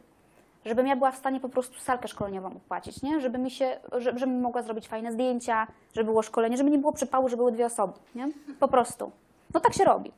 żebym 0.64 0.86
ja 0.86 0.96
była 0.96 1.10
w 1.10 1.16
stanie 1.16 1.40
po 1.40 1.48
prostu 1.48 1.80
salkę 1.80 2.08
szkoleniową 2.08 2.48
opłacić, 2.48 3.02
nie? 3.02 3.20
Żeby 3.20 3.38
mi 3.38 3.50
się, 3.50 3.80
że- 3.92 4.18
żebym 4.18 4.40
mogła 4.40 4.62
zrobić 4.62 4.88
fajne 4.88 5.12
zdjęcia, 5.12 5.66
żeby 5.92 6.04
było 6.10 6.22
szkolenie, 6.22 6.56
żeby 6.56 6.70
nie 6.70 6.78
było 6.78 6.92
przypału, 6.92 7.28
żeby 7.28 7.40
były 7.40 7.52
dwie 7.52 7.66
osoby, 7.66 7.92
nie? 8.14 8.28
Po 8.60 8.68
prostu. 8.68 9.10
No 9.54 9.60
tak 9.60 9.74
się 9.74 9.84
robi. 9.84 10.12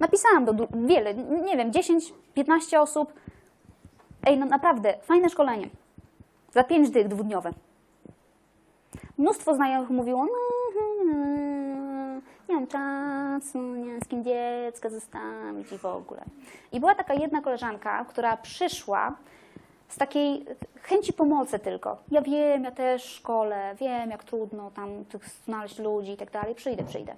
Napisałam 0.00 0.44
do 0.44 0.68
wiele, 0.74 1.14
nie 1.14 1.56
wiem, 1.56 1.72
10, 1.72 2.12
15 2.34 2.80
osób. 2.80 3.12
Ej, 4.26 4.38
no 4.38 4.46
naprawdę, 4.46 4.94
fajne 5.02 5.28
szkolenie. 5.30 5.68
Za 6.52 6.64
pięć 6.64 6.90
dych 6.90 7.08
dwudniowe. 7.08 7.50
Mnóstwo 9.18 9.54
znajomych 9.54 9.90
mówiło, 9.90 10.24
no, 10.24 10.32
mam 12.58 12.66
czasu, 12.66 13.58
nie 13.58 14.00
z 14.00 14.08
kim 14.08 14.24
dziecka 14.24 14.90
zostawić 14.90 15.72
i 15.72 15.78
w 15.78 15.84
ogóle. 15.84 16.24
I 16.72 16.80
była 16.80 16.94
taka 16.94 17.14
jedna 17.14 17.42
koleżanka, 17.42 18.04
która 18.04 18.36
przyszła 18.36 19.16
z 19.88 19.96
takiej 19.96 20.46
chęci 20.82 21.12
pomocy 21.12 21.58
tylko. 21.58 21.96
Ja 22.10 22.22
wiem, 22.22 22.64
ja 22.64 22.70
też 22.70 23.02
szkole, 23.04 23.74
wiem 23.80 24.10
jak 24.10 24.24
trudno 24.24 24.70
tam 24.70 25.04
znaleźć 25.44 25.78
ludzi 25.78 26.12
i 26.12 26.16
tak 26.16 26.30
dalej, 26.30 26.54
przyjdę, 26.54 26.84
przyjdę. 26.84 27.14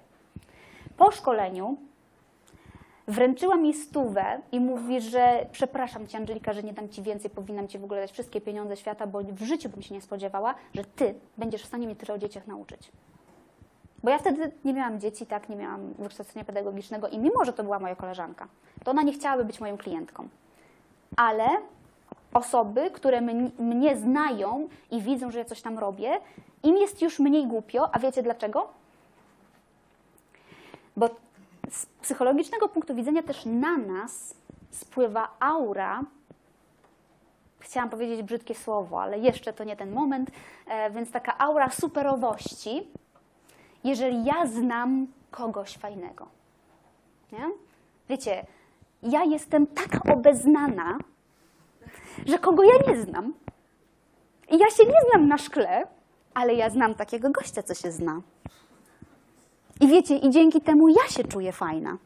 Po 0.97 1.11
szkoleniu 1.11 1.77
wręczyła 3.07 3.55
mi 3.55 3.73
stówę 3.73 4.41
i 4.51 4.59
mówi, 4.59 5.01
że 5.01 5.45
przepraszam 5.51 6.07
Cię 6.07 6.17
Angelika, 6.17 6.53
że 6.53 6.63
nie 6.63 6.73
dam 6.73 6.89
Ci 6.89 7.01
więcej, 7.01 7.31
powinnam 7.31 7.67
Ci 7.67 7.79
w 7.79 7.83
ogóle 7.83 8.01
dać 8.01 8.11
wszystkie 8.11 8.41
pieniądze 8.41 8.77
świata, 8.77 9.07
bo 9.07 9.19
w 9.23 9.41
życiu 9.41 9.69
bym 9.69 9.81
się 9.81 9.93
nie 9.93 10.01
spodziewała, 10.01 10.55
że 10.73 10.83
Ty 10.83 11.15
będziesz 11.37 11.63
w 11.63 11.67
stanie 11.67 11.85
mnie 11.85 11.95
tyle 11.95 12.13
o 12.13 12.17
dzieciach 12.17 12.47
nauczyć. 12.47 12.91
Bo 14.03 14.09
ja 14.09 14.17
wtedy 14.17 14.51
nie 14.65 14.73
miałam 14.73 14.99
dzieci, 14.99 15.25
tak, 15.25 15.49
nie 15.49 15.55
miałam 15.55 15.93
wykształcenia 15.93 16.45
pedagogicznego 16.45 17.07
i 17.07 17.19
mimo, 17.19 17.45
że 17.45 17.53
to 17.53 17.63
była 17.63 17.79
moja 17.79 17.95
koleżanka, 17.95 18.47
to 18.83 18.91
ona 18.91 19.01
nie 19.01 19.13
chciałaby 19.13 19.45
być 19.45 19.59
moją 19.59 19.77
klientką. 19.77 20.27
Ale 21.17 21.47
osoby, 22.33 22.91
które 22.91 23.21
mnie, 23.59 23.97
znają 23.97 24.69
i 24.91 25.01
widzą, 25.01 25.31
że 25.31 25.39
ja 25.39 25.45
coś 25.45 25.61
tam 25.61 25.79
robię, 25.79 26.19
im 26.63 26.77
jest 26.77 27.01
już 27.01 27.19
mniej 27.19 27.47
głupio, 27.47 27.89
a 27.95 27.99
wiecie 27.99 28.23
dlaczego? 28.23 28.67
Bo 30.97 31.09
z 31.69 31.85
psychologicznego 31.85 32.69
punktu 32.69 32.95
widzenia 32.95 33.23
też 33.23 33.45
na 33.45 33.77
nas 33.77 34.35
spływa 34.71 35.35
aura. 35.39 36.03
Chciałam 37.59 37.89
powiedzieć 37.89 38.23
brzydkie 38.23 38.55
słowo, 38.55 39.01
ale 39.01 39.19
jeszcze 39.19 39.53
to 39.53 39.63
nie 39.63 39.75
ten 39.75 39.91
moment, 39.91 40.31
e, 40.67 40.91
więc 40.91 41.11
taka 41.11 41.37
aura 41.37 41.69
superowości, 41.69 42.87
jeżeli 43.83 44.25
ja 44.25 44.47
znam 44.47 45.07
kogoś 45.31 45.77
fajnego. 45.77 46.27
Nie? 47.31 47.49
Wiecie, 48.09 48.45
ja 49.03 49.23
jestem 49.23 49.67
taka 49.67 50.13
obeznana, 50.13 50.97
że 52.25 52.39
kogo 52.39 52.63
ja 52.63 52.73
nie 52.87 53.01
znam. 53.01 53.33
I 54.51 54.57
ja 54.57 54.69
się 54.69 54.85
nie 54.85 55.09
znam 55.09 55.27
na 55.27 55.37
szkle, 55.37 55.87
ale 56.33 56.53
ja 56.53 56.69
znam 56.69 56.95
takiego 56.95 57.29
gościa, 57.29 57.63
co 57.63 57.73
się 57.73 57.91
zna. 57.91 58.21
I 59.81 59.87
wiecie, 59.87 60.15
i 60.17 60.29
dzięki 60.29 60.61
temu 60.61 60.87
ja 60.87 61.07
się 61.09 61.23
czuję 61.23 61.51
fajna. 61.51 61.97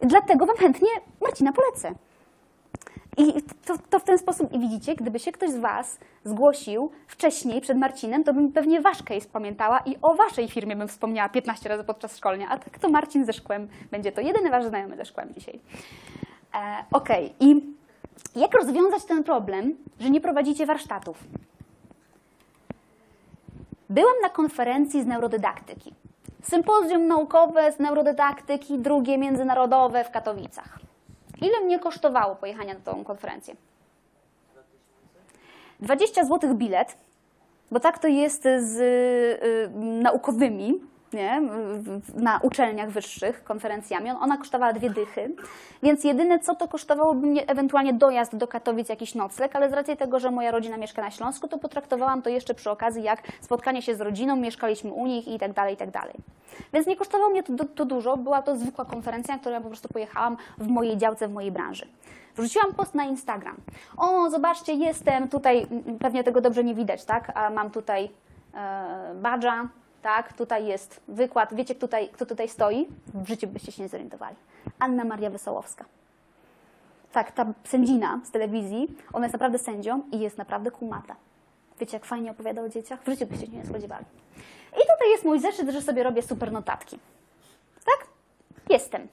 Dlatego 0.00 0.46
wam 0.46 0.56
chętnie 0.56 0.88
Marcina 1.20 1.52
polecę. 1.52 1.94
I 3.16 3.42
to, 3.42 3.78
to 3.90 3.98
w 3.98 4.04
ten 4.04 4.18
sposób, 4.18 4.52
i 4.52 4.58
widzicie, 4.58 4.94
gdyby 4.94 5.18
się 5.18 5.32
ktoś 5.32 5.50
z 5.50 5.56
was 5.56 5.98
zgłosił 6.24 6.90
wcześniej 7.06 7.60
przed 7.60 7.78
Marcinem, 7.78 8.24
to 8.24 8.34
bym 8.34 8.52
pewnie 8.52 8.80
wasz 8.80 9.02
case 9.02 9.28
pamiętała 9.32 9.78
i 9.78 9.96
o 10.02 10.14
waszej 10.14 10.48
firmie 10.48 10.76
bym 10.76 10.88
wspomniała 10.88 11.28
15 11.28 11.68
razy 11.68 11.84
podczas 11.84 12.16
szkolenia. 12.16 12.48
A 12.48 12.58
tak 12.58 12.78
to 12.78 12.88
Marcin 12.88 13.24
ze 13.24 13.32
szkłem 13.32 13.68
będzie 13.90 14.12
to 14.12 14.20
jedyny 14.20 14.50
wasz 14.50 14.64
znajomy 14.64 14.96
ze 14.96 15.04
szkłem 15.04 15.34
dzisiaj. 15.34 15.60
E, 16.54 16.84
Okej, 16.92 17.34
i 17.40 17.62
jak 18.36 18.54
rozwiązać 18.54 19.04
ten 19.04 19.24
problem, 19.24 19.76
że 20.00 20.10
nie 20.10 20.20
prowadzicie 20.20 20.66
warsztatów? 20.66 21.24
Byłam 23.90 24.14
na 24.22 24.28
konferencji 24.28 25.02
z 25.02 25.06
neurodydaktyki. 25.06 25.94
Sympozjum 26.42 27.06
naukowe 27.06 27.72
z 27.72 27.78
neurodydaktyki, 27.78 28.78
drugie 28.78 29.18
międzynarodowe 29.18 30.04
w 30.04 30.10
Katowicach. 30.10 30.85
Ile 31.40 31.60
mnie 31.60 31.78
kosztowało 31.78 32.36
pojechanie 32.36 32.74
na 32.74 32.80
tą 32.80 33.04
konferencję? 33.04 33.56
20 35.80 36.24
zł 36.24 36.54
bilet, 36.54 36.96
bo 37.70 37.80
tak 37.80 37.98
to 37.98 38.08
jest 38.08 38.42
z 38.42 38.80
y, 38.80 39.70
naukowymi, 40.02 40.80
nie? 41.12 41.42
Na 42.14 42.40
uczelniach 42.42 42.90
wyższych, 42.90 43.44
konferencjami. 43.44 44.10
Ona 44.10 44.36
kosztowała 44.36 44.72
dwie 44.72 44.90
dychy, 44.90 45.30
więc 45.82 46.04
jedyne 46.04 46.38
co 46.38 46.54
to 46.54 46.68
kosztowałoby 46.68 47.26
mnie 47.26 47.46
ewentualnie 47.46 47.92
dojazd 47.92 48.36
do 48.36 48.48
Katowic, 48.48 48.88
jakiś 48.88 49.14
nocleg, 49.14 49.56
ale 49.56 49.70
z 49.70 49.72
racji 49.72 49.96
tego, 49.96 50.20
że 50.20 50.30
moja 50.30 50.50
rodzina 50.50 50.76
mieszka 50.76 51.02
na 51.02 51.10
Śląsku, 51.10 51.48
to 51.48 51.58
potraktowałam 51.58 52.22
to 52.22 52.30
jeszcze 52.30 52.54
przy 52.54 52.70
okazji 52.70 53.02
jak 53.02 53.22
spotkanie 53.40 53.82
się 53.82 53.94
z 53.94 54.00
rodziną, 54.00 54.36
mieszkaliśmy 54.36 54.92
u 54.92 55.06
nich 55.06 55.28
i 55.28 55.38
tak 55.38 55.52
dalej, 55.52 55.74
i 55.74 55.76
tak 55.76 55.90
dalej. 55.90 56.14
Więc 56.72 56.86
nie 56.86 56.96
kosztowało 56.96 57.30
mnie 57.30 57.42
to, 57.42 57.64
to, 57.64 57.84
dużo, 57.84 58.16
była 58.16 58.42
to 58.42 58.56
zwykła 58.56 58.84
konferencja, 58.84 59.34
na 59.34 59.40
którą 59.40 59.54
ja 59.54 59.60
po 59.60 59.68
prostu 59.68 59.88
pojechałam 59.88 60.36
w 60.58 60.68
mojej 60.68 60.96
działce, 60.96 61.28
w 61.28 61.32
mojej 61.32 61.52
branży. 61.52 61.86
Wrzuciłam 62.36 62.74
post 62.74 62.94
na 62.94 63.04
Instagram. 63.04 63.56
O, 63.96 64.30
zobaczcie, 64.30 64.72
jestem 64.72 65.28
tutaj, 65.28 65.66
m, 65.70 65.98
pewnie 65.98 66.24
tego 66.24 66.40
dobrze 66.40 66.64
nie 66.64 66.74
widać, 66.74 67.04
tak? 67.04 67.32
A 67.34 67.50
mam 67.50 67.70
tutaj 67.70 68.10
e, 68.54 69.14
badża, 69.14 69.68
tak? 70.06 70.32
Tutaj 70.32 70.66
jest 70.66 71.00
wykład. 71.08 71.54
Wiecie, 71.54 71.74
kto 71.74 71.86
tutaj, 71.86 72.08
kto 72.08 72.26
tutaj 72.26 72.48
stoi? 72.48 72.88
W 73.14 73.28
życiu 73.28 73.46
byście 73.46 73.72
się 73.72 73.82
nie 73.82 73.88
zorientowali. 73.88 74.36
Anna 74.78 75.04
Maria 75.04 75.30
Wesołowska. 75.30 75.84
Tak, 77.12 77.32
ta 77.32 77.46
sędzina 77.64 78.20
z 78.24 78.30
telewizji, 78.30 78.96
ona 79.12 79.26
jest 79.26 79.32
naprawdę 79.32 79.58
sędzią 79.58 80.02
i 80.12 80.20
jest 80.20 80.38
naprawdę 80.38 80.70
kumata. 80.70 81.16
Wiecie, 81.80 81.96
jak 81.96 82.04
fajnie 82.04 82.30
opowiada 82.30 82.62
o 82.62 82.68
dzieciach? 82.68 83.02
W 83.02 83.08
życiu 83.08 83.26
byście 83.26 83.46
się 83.46 83.52
nie 83.52 83.66
spodziewali. 83.66 84.04
I 84.72 84.80
tutaj 84.80 85.10
jest 85.10 85.24
mój 85.24 85.40
zeszyt, 85.40 85.70
że 85.70 85.82
sobie 85.82 86.02
robię 86.02 86.22
super 86.22 86.52
notatki. 86.52 86.98
Tak? 87.84 88.06
Jestem. 88.70 89.08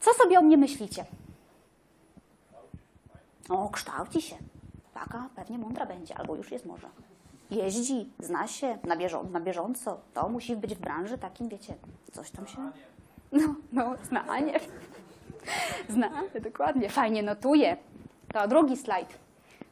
Co 0.00 0.14
sobie 0.14 0.38
o 0.38 0.42
mnie 0.42 0.56
myślicie? 0.56 1.04
O, 3.48 3.68
kształci 3.68 4.22
się. 4.22 4.36
Taka 4.94 5.28
pewnie 5.36 5.58
mądra 5.58 5.86
będzie, 5.86 6.18
albo 6.18 6.36
już 6.36 6.50
jest 6.50 6.66
może. 6.66 6.88
Jeździ, 7.50 8.12
zna 8.18 8.46
się 8.46 8.78
na, 8.84 8.96
bieżą- 8.96 9.30
na 9.30 9.40
bieżąco. 9.40 10.00
To 10.14 10.28
musi 10.28 10.56
być 10.56 10.74
w 10.74 10.78
branży 10.78 11.18
takim, 11.18 11.48
wiecie, 11.48 11.74
coś 12.12 12.30
tam 12.30 12.46
się... 12.46 12.58
No, 13.32 13.54
no, 13.72 13.94
znanie. 14.02 14.60
Zna, 15.88 16.10
dokładnie. 16.42 16.88
Fajnie 16.88 17.22
notuje. 17.22 17.76
To 18.32 18.48
drugi 18.48 18.76
slajd. 18.76 19.18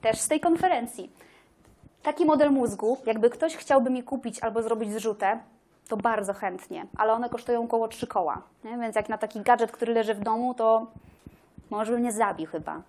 Też 0.01 0.21
z 0.21 0.29
tej 0.29 0.41
konferencji. 0.41 1.11
Taki 2.03 2.25
model 2.25 2.51
mózgu, 2.51 2.99
jakby 3.07 3.31
ktoś 3.31 3.57
chciałby 3.57 3.91
mi 3.91 4.03
kupić 4.03 4.43
albo 4.43 4.63
zrobić 4.63 4.93
zrzutę, 4.93 5.39
to 5.89 5.97
bardzo 5.97 6.35
chętnie, 6.35 6.87
ale 6.97 7.13
one 7.13 7.29
kosztują 7.29 7.65
około 7.65 7.89
3 7.89 8.07
koła. 8.07 8.43
Nie? 8.65 8.79
Więc 8.79 8.97
jak 8.97 9.09
na 9.09 9.19
taki 9.19 9.41
gadżet, 9.41 9.73
który 9.73 9.95
leży 9.95 10.15
w 10.15 10.21
domu, 10.21 10.55
to 10.55 10.87
może 11.71 11.93
by 11.93 11.99
mnie 11.99 12.13
zabił 12.13 12.47
chyba. 12.47 12.77
E, 12.77 12.83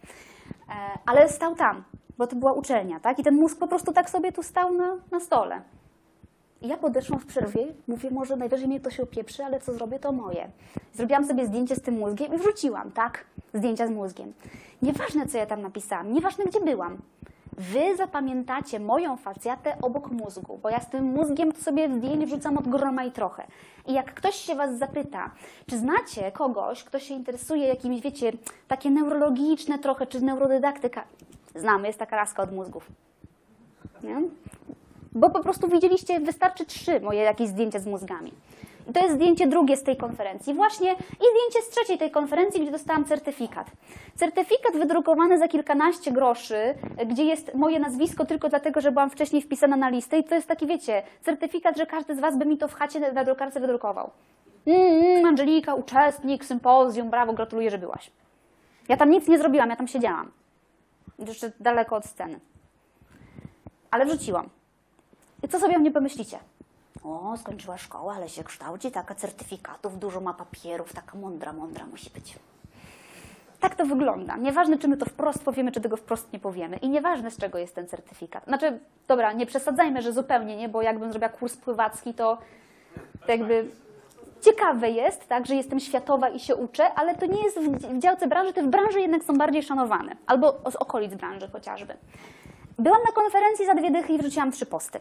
ale 1.05 1.29
stał 1.29 1.55
tam, 1.55 1.83
bo 2.17 2.27
to 2.27 2.35
była 2.35 2.53
uczelnia, 2.53 2.99
tak? 2.99 3.19
I 3.19 3.23
ten 3.23 3.35
mózg 3.35 3.59
po 3.59 3.67
prostu 3.67 3.93
tak 3.93 4.09
sobie 4.09 4.31
tu 4.31 4.43
stał 4.43 4.73
na, 4.73 4.95
na 5.11 5.19
stole. 5.19 5.61
I 6.61 6.67
ja 6.67 6.77
podeszłam 6.77 7.19
w 7.19 7.25
przerwie, 7.25 7.67
mówię, 7.87 8.09
może 8.11 8.35
najwyżej 8.35 8.67
mnie 8.67 8.79
to 8.79 8.89
się 8.89 9.03
opieprzy, 9.03 9.43
ale 9.43 9.59
co 9.59 9.73
zrobię, 9.73 9.99
to 9.99 10.11
moje. 10.11 10.49
Zrobiłam 10.93 11.25
sobie 11.25 11.45
zdjęcie 11.45 11.75
z 11.75 11.81
tym 11.81 11.97
mózgiem 11.97 12.33
i 12.33 12.37
wrzuciłam, 12.37 12.91
tak? 12.91 13.25
Zdjęcia 13.53 13.87
z 13.87 13.91
mózgiem. 13.91 14.33
Nieważne, 14.81 15.27
co 15.27 15.37
ja 15.37 15.45
tam 15.45 15.61
napisałam, 15.61 16.13
nieważne, 16.13 16.45
gdzie 16.45 16.61
byłam. 16.61 16.97
Wy 17.57 17.95
zapamiętacie 17.95 18.79
moją 18.79 19.17
facjatę 19.17 19.77
obok 19.81 20.11
mózgu, 20.11 20.59
bo 20.63 20.69
ja 20.69 20.79
z 20.79 20.89
tym 20.89 21.03
mózgiem 21.05 21.51
sobie 21.55 21.97
zdjęć 21.97 22.25
wrzucam 22.25 22.57
od 22.57 22.67
groma 22.67 23.03
i 23.03 23.11
trochę. 23.11 23.47
I 23.87 23.93
jak 23.93 24.13
ktoś 24.13 24.35
się 24.35 24.55
was 24.55 24.77
zapyta, 24.77 25.31
czy 25.69 25.77
znacie 25.77 26.31
kogoś, 26.31 26.83
kto 26.83 26.99
się 26.99 27.13
interesuje 27.13 27.67
jakimiś, 27.67 28.01
wiecie, 28.01 28.31
takie 28.67 28.91
neurologiczne 28.91 29.79
trochę, 29.79 30.07
czy 30.07 30.21
neurodydaktyka, 30.21 31.03
znamy, 31.59 31.87
jest 31.87 31.99
taka 31.99 32.15
laska 32.15 32.43
od 32.43 32.51
mózgów. 32.51 32.87
Nie? 34.03 34.21
Bo 35.11 35.29
po 35.29 35.39
prostu 35.43 35.67
widzieliście, 35.67 36.19
wystarczy 36.19 36.65
trzy 36.65 36.99
moje 36.99 37.21
jakieś 37.21 37.47
zdjęcia 37.47 37.79
z 37.79 37.85
mózgami. 37.85 38.33
I 38.89 38.93
to 38.93 38.99
jest 38.99 39.15
zdjęcie 39.15 39.47
drugie 39.47 39.77
z 39.77 39.83
tej 39.83 39.97
konferencji. 39.97 40.53
Właśnie 40.53 40.91
i 40.91 40.95
zdjęcie 41.31 41.61
z 41.61 41.69
trzeciej 41.69 41.97
tej 41.97 42.11
konferencji, 42.11 42.61
gdzie 42.61 42.71
dostałam 42.71 43.05
certyfikat. 43.05 43.71
Certyfikat 44.15 44.73
wydrukowany 44.73 45.37
za 45.37 45.47
kilkanaście 45.47 46.11
groszy, 46.11 46.75
gdzie 47.05 47.23
jest 47.23 47.53
moje 47.53 47.79
nazwisko 47.79 48.25
tylko 48.25 48.49
dlatego, 48.49 48.81
że 48.81 48.91
byłam 48.91 49.09
wcześniej 49.09 49.41
wpisana 49.41 49.77
na 49.77 49.89
listę. 49.89 50.19
I 50.19 50.23
to 50.23 50.35
jest 50.35 50.47
taki, 50.47 50.67
wiecie, 50.67 51.03
certyfikat, 51.21 51.77
że 51.77 51.85
każdy 51.85 52.15
z 52.15 52.19
Was 52.19 52.37
by 52.37 52.45
mi 52.45 52.57
to 52.57 52.67
w 52.67 52.73
chacie 52.73 53.13
na 53.13 53.23
drukarce 53.23 53.59
wydrukował. 53.59 54.09
Mm, 54.65 55.25
Angelika, 55.25 55.73
uczestnik 55.73 56.45
sympozjum, 56.45 57.09
brawo, 57.09 57.33
gratuluję, 57.33 57.71
że 57.71 57.77
byłaś. 57.77 58.11
Ja 58.89 58.97
tam 58.97 59.09
nic 59.09 59.27
nie 59.27 59.37
zrobiłam, 59.37 59.69
ja 59.69 59.75
tam 59.75 59.87
siedziałam. 59.87 60.31
Jeszcze 61.19 61.51
daleko 61.59 61.95
od 61.95 62.05
sceny. 62.05 62.39
Ale 63.91 64.05
wrzuciłam. 64.05 64.49
I 65.43 65.47
co 65.47 65.59
sobie 65.59 65.75
o 65.75 65.79
mnie 65.79 65.91
pomyślicie? 65.91 66.39
O, 67.03 67.37
skończyła 67.37 67.77
szkołę, 67.77 68.13
ale 68.13 68.29
się 68.29 68.43
kształci, 68.43 68.91
taka 68.91 69.15
certyfikatów, 69.15 69.99
dużo 69.99 70.21
ma 70.21 70.33
papierów, 70.33 70.93
taka 70.93 71.17
mądra, 71.17 71.53
mądra 71.53 71.85
musi 71.85 72.09
być. 72.09 72.39
Tak 73.59 73.75
to 73.75 73.85
wygląda. 73.85 74.37
Nieważne, 74.37 74.77
czy 74.77 74.87
my 74.87 74.97
to 74.97 75.05
wprost 75.05 75.43
powiemy, 75.43 75.71
czy 75.71 75.81
tego 75.81 75.97
wprost 75.97 76.33
nie 76.33 76.39
powiemy. 76.39 76.77
I 76.77 76.89
nieważne, 76.89 77.31
z 77.31 77.37
czego 77.37 77.57
jest 77.57 77.75
ten 77.75 77.87
certyfikat. 77.87 78.43
Znaczy, 78.45 78.79
dobra, 79.07 79.33
nie 79.33 79.45
przesadzajmy, 79.45 80.01
że 80.01 80.13
zupełnie 80.13 80.57
nie, 80.57 80.69
bo 80.69 80.81
jakbym 80.81 81.11
zrobiła 81.11 81.29
kurs 81.29 81.57
pływacki, 81.57 82.13
to 82.13 82.37
jakby 83.27 83.71
ciekawe 84.41 84.89
jest, 84.89 85.27
tak, 85.27 85.45
że 85.45 85.55
jestem 85.55 85.79
światowa 85.79 86.29
i 86.29 86.39
się 86.39 86.55
uczę, 86.55 86.93
ale 86.93 87.15
to 87.15 87.25
nie 87.25 87.43
jest 87.43 87.59
w, 87.59 87.99
działce 87.99 88.27
branży, 88.27 88.53
te 88.53 88.63
w 88.63 88.67
branży 88.67 89.01
jednak 89.01 89.23
są 89.23 89.37
bardziej 89.37 89.63
szanowane. 89.63 90.15
Albo 90.27 90.59
z 90.71 90.75
okolic 90.75 91.15
branży 91.15 91.47
chociażby. 91.47 91.93
Byłam 92.79 93.01
na 93.05 93.11
konferencji 93.11 93.65
za 93.65 93.73
dwie 93.73 93.91
dychy 93.91 94.13
i 94.13 94.17
wrzuciłam 94.17 94.51
trzy 94.51 94.65
posty. 94.65 94.99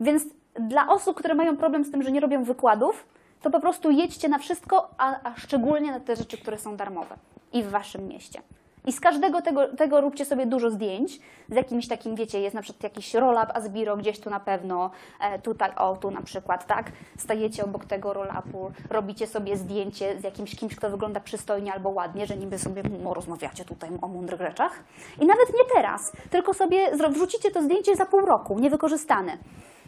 Więc 0.00 0.24
dla 0.54 0.88
osób, 0.88 1.16
które 1.16 1.34
mają 1.34 1.56
problem 1.56 1.84
z 1.84 1.90
tym, 1.90 2.02
że 2.02 2.12
nie 2.12 2.20
robią 2.20 2.44
wykładów, 2.44 3.06
to 3.42 3.50
po 3.50 3.60
prostu 3.60 3.90
jedźcie 3.90 4.28
na 4.28 4.38
wszystko, 4.38 4.90
a, 4.98 5.20
a 5.24 5.36
szczególnie 5.36 5.90
na 5.92 6.00
te 6.00 6.16
rzeczy, 6.16 6.38
które 6.38 6.58
są 6.58 6.76
darmowe 6.76 7.16
i 7.52 7.62
w 7.62 7.70
waszym 7.70 8.08
mieście. 8.08 8.42
I 8.86 8.92
z 8.92 9.00
każdego 9.00 9.42
tego, 9.42 9.68
tego 9.76 10.00
róbcie 10.00 10.24
sobie 10.24 10.46
dużo 10.46 10.70
zdjęć 10.70 11.20
z 11.48 11.54
jakimś 11.54 11.88
takim, 11.88 12.14
wiecie, 12.14 12.40
jest 12.40 12.54
na 12.54 12.62
przykład 12.62 12.82
jakiś 12.82 13.14
roll-up 13.14 13.54
Asbiro 13.54 13.96
gdzieś 13.96 14.20
tu 14.20 14.30
na 14.30 14.40
pewno, 14.40 14.90
e, 15.20 15.38
tutaj, 15.38 15.70
o, 15.76 15.96
tu 15.96 16.10
na 16.10 16.22
przykład, 16.22 16.66
tak? 16.66 16.92
Stajecie 17.18 17.64
obok 17.64 17.84
tego 17.84 18.12
roll-upu, 18.12 18.70
robicie 18.90 19.26
sobie 19.26 19.56
zdjęcie 19.56 20.20
z 20.20 20.24
jakimś 20.24 20.56
kimś, 20.56 20.76
kto 20.76 20.90
wygląda 20.90 21.20
przystojnie 21.20 21.72
albo 21.72 21.90
ładnie, 21.90 22.26
że 22.26 22.36
niby 22.36 22.58
sobie 22.58 22.82
no, 23.02 23.14
rozmawiacie 23.14 23.64
tutaj 23.64 23.90
o 24.02 24.08
mądrych 24.08 24.40
rzeczach. 24.40 24.84
I 25.20 25.26
nawet 25.26 25.48
nie 25.48 25.74
teraz, 25.74 26.12
tylko 26.30 26.54
sobie 26.54 26.96
wrzucicie 27.10 27.50
to 27.50 27.62
zdjęcie 27.62 27.96
za 27.96 28.06
pół 28.06 28.20
roku, 28.20 28.58
niewykorzystane. 28.58 29.38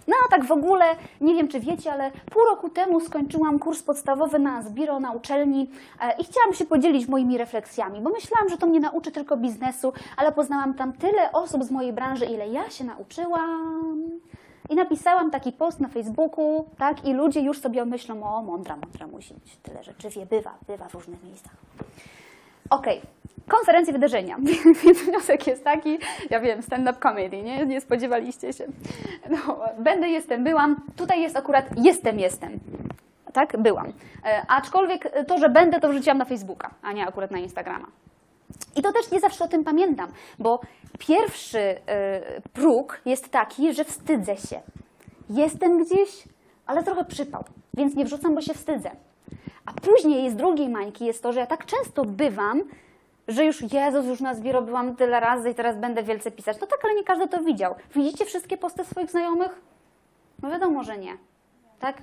No 0.09 0.15
a 0.27 0.31
tak 0.31 0.45
w 0.45 0.53
ogóle, 0.53 0.85
nie 1.21 1.35
wiem 1.35 1.49
czy 1.49 1.61
wiecie, 1.61 1.93
ale 1.93 2.11
pół 2.11 2.45
roku 2.45 2.69
temu 2.69 3.01
skończyłam 3.01 3.59
kurs 3.59 3.83
podstawowy 3.83 4.39
na 4.39 4.63
Zbiro 4.63 5.01
na 5.01 5.13
uczelni 5.13 5.71
e, 6.01 6.17
i 6.21 6.25
chciałam 6.25 6.55
się 6.55 6.65
podzielić 6.65 7.09
moimi 7.09 7.39
refleksjami, 7.39 8.01
bo 8.01 8.11
myślałam, 8.11 8.49
że 8.49 8.59
to 8.59 8.67
mnie 8.67 8.81
nauczy 8.81 9.11
tylko 9.11 9.37
biznesu, 9.37 9.93
ale 10.17 10.33
poznałam 10.33 10.75
tam 10.75 10.93
tyle 10.93 11.33
osób 11.33 11.65
z 11.65 11.71
mojej 11.71 11.93
branży, 11.93 12.25
ile 12.25 12.49
ja 12.49 12.71
się 12.71 12.85
nauczyłam. 12.85 14.03
I 14.71 14.75
napisałam 14.75 15.31
taki 15.31 15.53
post 15.53 15.81
na 15.81 15.89
Facebooku, 15.89 16.65
tak, 16.79 17.05
i 17.05 17.13
ludzie 17.13 17.41
już 17.41 17.61
sobie 17.61 17.85
myślą, 17.85 18.25
o 18.25 18.43
mądra, 18.43 18.77
mądra 18.77 19.07
musi 19.07 19.35
być, 19.35 19.57
tyle 19.63 19.85
rzeczy 19.85 20.09
wie, 20.11 20.27
bywa, 20.27 20.55
bywa 20.67 20.89
w 20.89 20.95
różnych 20.95 21.25
miejscach. 21.25 21.53
Okej, 22.73 23.01
konferencje, 23.49 23.93
wydarzenia. 23.93 24.37
Więc 24.85 24.99
wniosek 25.03 25.47
jest 25.47 25.65
taki, 25.65 25.99
ja 26.31 26.41
wiem, 26.41 26.63
stand-up 26.63 26.99
comedy, 27.01 27.43
nie? 27.43 27.67
Nie 27.67 27.81
spodziewaliście 27.81 28.53
się. 28.53 28.67
No, 29.31 29.61
będę, 29.79 30.09
jestem, 30.09 30.45
byłam. 30.45 30.77
Tutaj 30.97 31.23
jest 31.23 31.37
akurat 31.37 31.65
jestem, 31.77 32.19
jestem. 32.19 32.61
Tak, 33.33 33.57
byłam. 33.59 33.93
E, 34.25 34.43
aczkolwiek 34.49 35.13
to, 35.27 35.39
że 35.39 35.49
będę, 35.49 35.81
to 35.81 35.89
wrzuciłam 35.89 36.19
na 36.19 36.25
Facebooka, 36.25 36.71
a 36.83 36.93
nie 36.93 37.07
akurat 37.07 37.31
na 37.31 37.39
Instagrama. 37.39 37.87
I 38.77 38.83
to 38.83 38.93
też 38.93 39.11
nie 39.11 39.21
zawsze 39.21 39.45
o 39.45 39.49
tym 39.49 39.65
pamiętam, 39.65 40.09
bo 40.39 40.61
pierwszy 40.99 41.59
y, 41.59 41.77
próg 42.53 43.01
jest 43.05 43.29
taki, 43.31 43.75
że 43.75 43.85
wstydzę 43.85 44.37
się. 44.37 44.61
Jestem 45.31 45.85
gdzieś, 45.85 46.25
ale 46.67 46.83
trochę 46.83 47.05
przypał, 47.05 47.45
więc 47.75 47.95
nie 47.95 48.05
wrzucam, 48.05 48.35
bo 48.35 48.41
się 48.41 48.55
wstydzę. 48.55 48.91
A 49.67 49.73
później 49.73 50.31
z 50.31 50.37
drugiej 50.37 50.69
mańki 50.69 51.05
jest 51.05 51.23
to, 51.23 51.33
że 51.33 51.41
ja 51.41 51.47
tak 51.47 51.67
często 51.67 52.05
bywam, 52.05 52.63
że 53.29 53.45
już 53.45 53.73
Jezus, 53.73 54.07
już 54.07 54.21
na 54.21 54.35
zbioro 54.35 54.63
byłam 54.63 54.97
tyle 54.97 55.21
razy 55.21 55.51
i 55.51 55.55
teraz 55.55 55.77
będę 55.77 56.03
wielce 56.03 56.31
pisać. 56.31 56.61
No 56.61 56.67
tak, 56.67 56.85
ale 56.85 56.95
nie 56.95 57.05
każdy 57.05 57.29
to 57.29 57.43
widział. 57.43 57.75
Widzicie 57.95 58.25
wszystkie 58.25 58.57
posty 58.57 58.85
swoich 58.85 59.11
znajomych? 59.11 59.61
No 60.43 60.51
wiadomo, 60.51 60.83
że 60.83 60.99
nie. 60.99 61.17
Tak? 61.79 62.03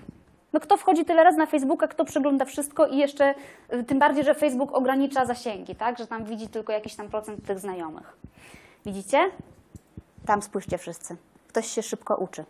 No 0.53 0.59
kto 0.59 0.77
wchodzi 0.77 1.05
tyle 1.05 1.23
razy 1.23 1.37
na 1.37 1.45
Facebooka, 1.45 1.87
kto 1.87 2.05
przegląda 2.05 2.45
wszystko 2.45 2.87
i 2.87 2.97
jeszcze, 2.97 3.35
y, 3.73 3.83
tym 3.83 3.99
bardziej, 3.99 4.23
że 4.23 4.35
Facebook 4.35 4.71
ogranicza 4.71 5.25
zasięgi, 5.25 5.75
tak? 5.75 5.97
Że 5.97 6.07
tam 6.07 6.25
widzi 6.25 6.47
tylko 6.47 6.73
jakiś 6.73 6.95
tam 6.95 7.09
procent 7.09 7.45
tych 7.45 7.59
znajomych. 7.59 8.17
Widzicie? 8.85 9.31
Tam 10.25 10.41
spójrzcie 10.41 10.77
wszyscy. 10.77 11.15
Ktoś 11.47 11.67
się 11.67 11.83
szybko 11.83 12.15
uczy. 12.15 12.45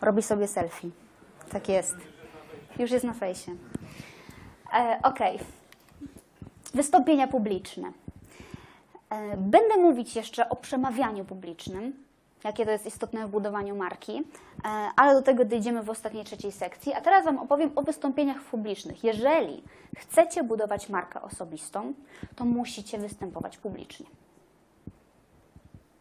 Robi 0.00 0.22
sobie 0.22 0.48
selfie. 0.48 0.90
Tak 1.50 1.68
jest. 1.68 1.96
Już 2.78 2.90
jest 2.90 3.04
na 3.04 3.14
fejsie. 3.14 3.56
E, 4.74 5.00
Okej. 5.02 5.38
Wystąpienia 6.74 7.26
publiczne. 7.28 7.92
E, 9.10 9.36
Będę 9.36 9.76
mówić 9.76 10.16
jeszcze 10.16 10.48
o 10.48 10.56
przemawianiu 10.56 11.24
publicznym, 11.24 12.04
jakie 12.44 12.64
to 12.64 12.70
jest 12.70 12.86
istotne 12.86 13.26
w 13.26 13.30
budowaniu 13.30 13.76
marki, 13.76 14.18
e, 14.64 14.68
ale 14.96 15.14
do 15.14 15.22
tego 15.22 15.44
dojdziemy 15.44 15.82
w 15.82 15.90
ostatniej 15.90 16.24
trzeciej 16.24 16.52
sekcji. 16.52 16.94
A 16.94 17.00
teraz 17.00 17.24
Wam 17.24 17.38
opowiem 17.38 17.70
o 17.76 17.82
wystąpieniach 17.82 18.42
publicznych. 18.42 19.04
Jeżeli 19.04 19.62
chcecie 19.96 20.44
budować 20.44 20.88
markę 20.88 21.22
osobistą, 21.22 21.94
to 22.36 22.44
musicie 22.44 22.98
występować 22.98 23.58
publicznie. 23.58 24.06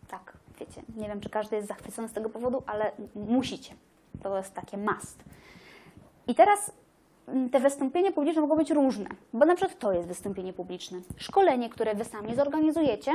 Tak, 0.07 0.34
wiecie, 0.59 0.82
nie 0.95 1.07
wiem, 1.07 1.22
czy 1.22 1.30
każdy 1.30 1.55
jest 1.55 1.68
zachwycony 1.68 2.07
z 2.07 2.13
tego 2.13 2.30
powodu, 2.30 2.63
ale 2.68 2.91
musicie. 3.15 3.76
To 4.24 4.38
jest 4.38 4.53
takie 4.53 4.78
must. 4.78 5.24
I 6.28 6.36
teraz 6.36 6.71
mm, 7.28 7.49
te 7.49 7.59
wystąpienia 7.59 8.11
publiczne 8.11 8.41
mogą 8.41 8.55
być 8.55 8.71
różne, 8.71 9.09
bo 9.34 9.45
na 9.45 9.55
przykład 9.55 9.80
to 9.80 9.93
jest 9.93 10.07
wystąpienie 10.07 10.53
publiczne. 10.53 10.99
Szkolenie, 11.17 11.69
które 11.69 11.95
Wy 11.95 12.05
sami 12.05 12.36
zorganizujecie, 12.36 13.11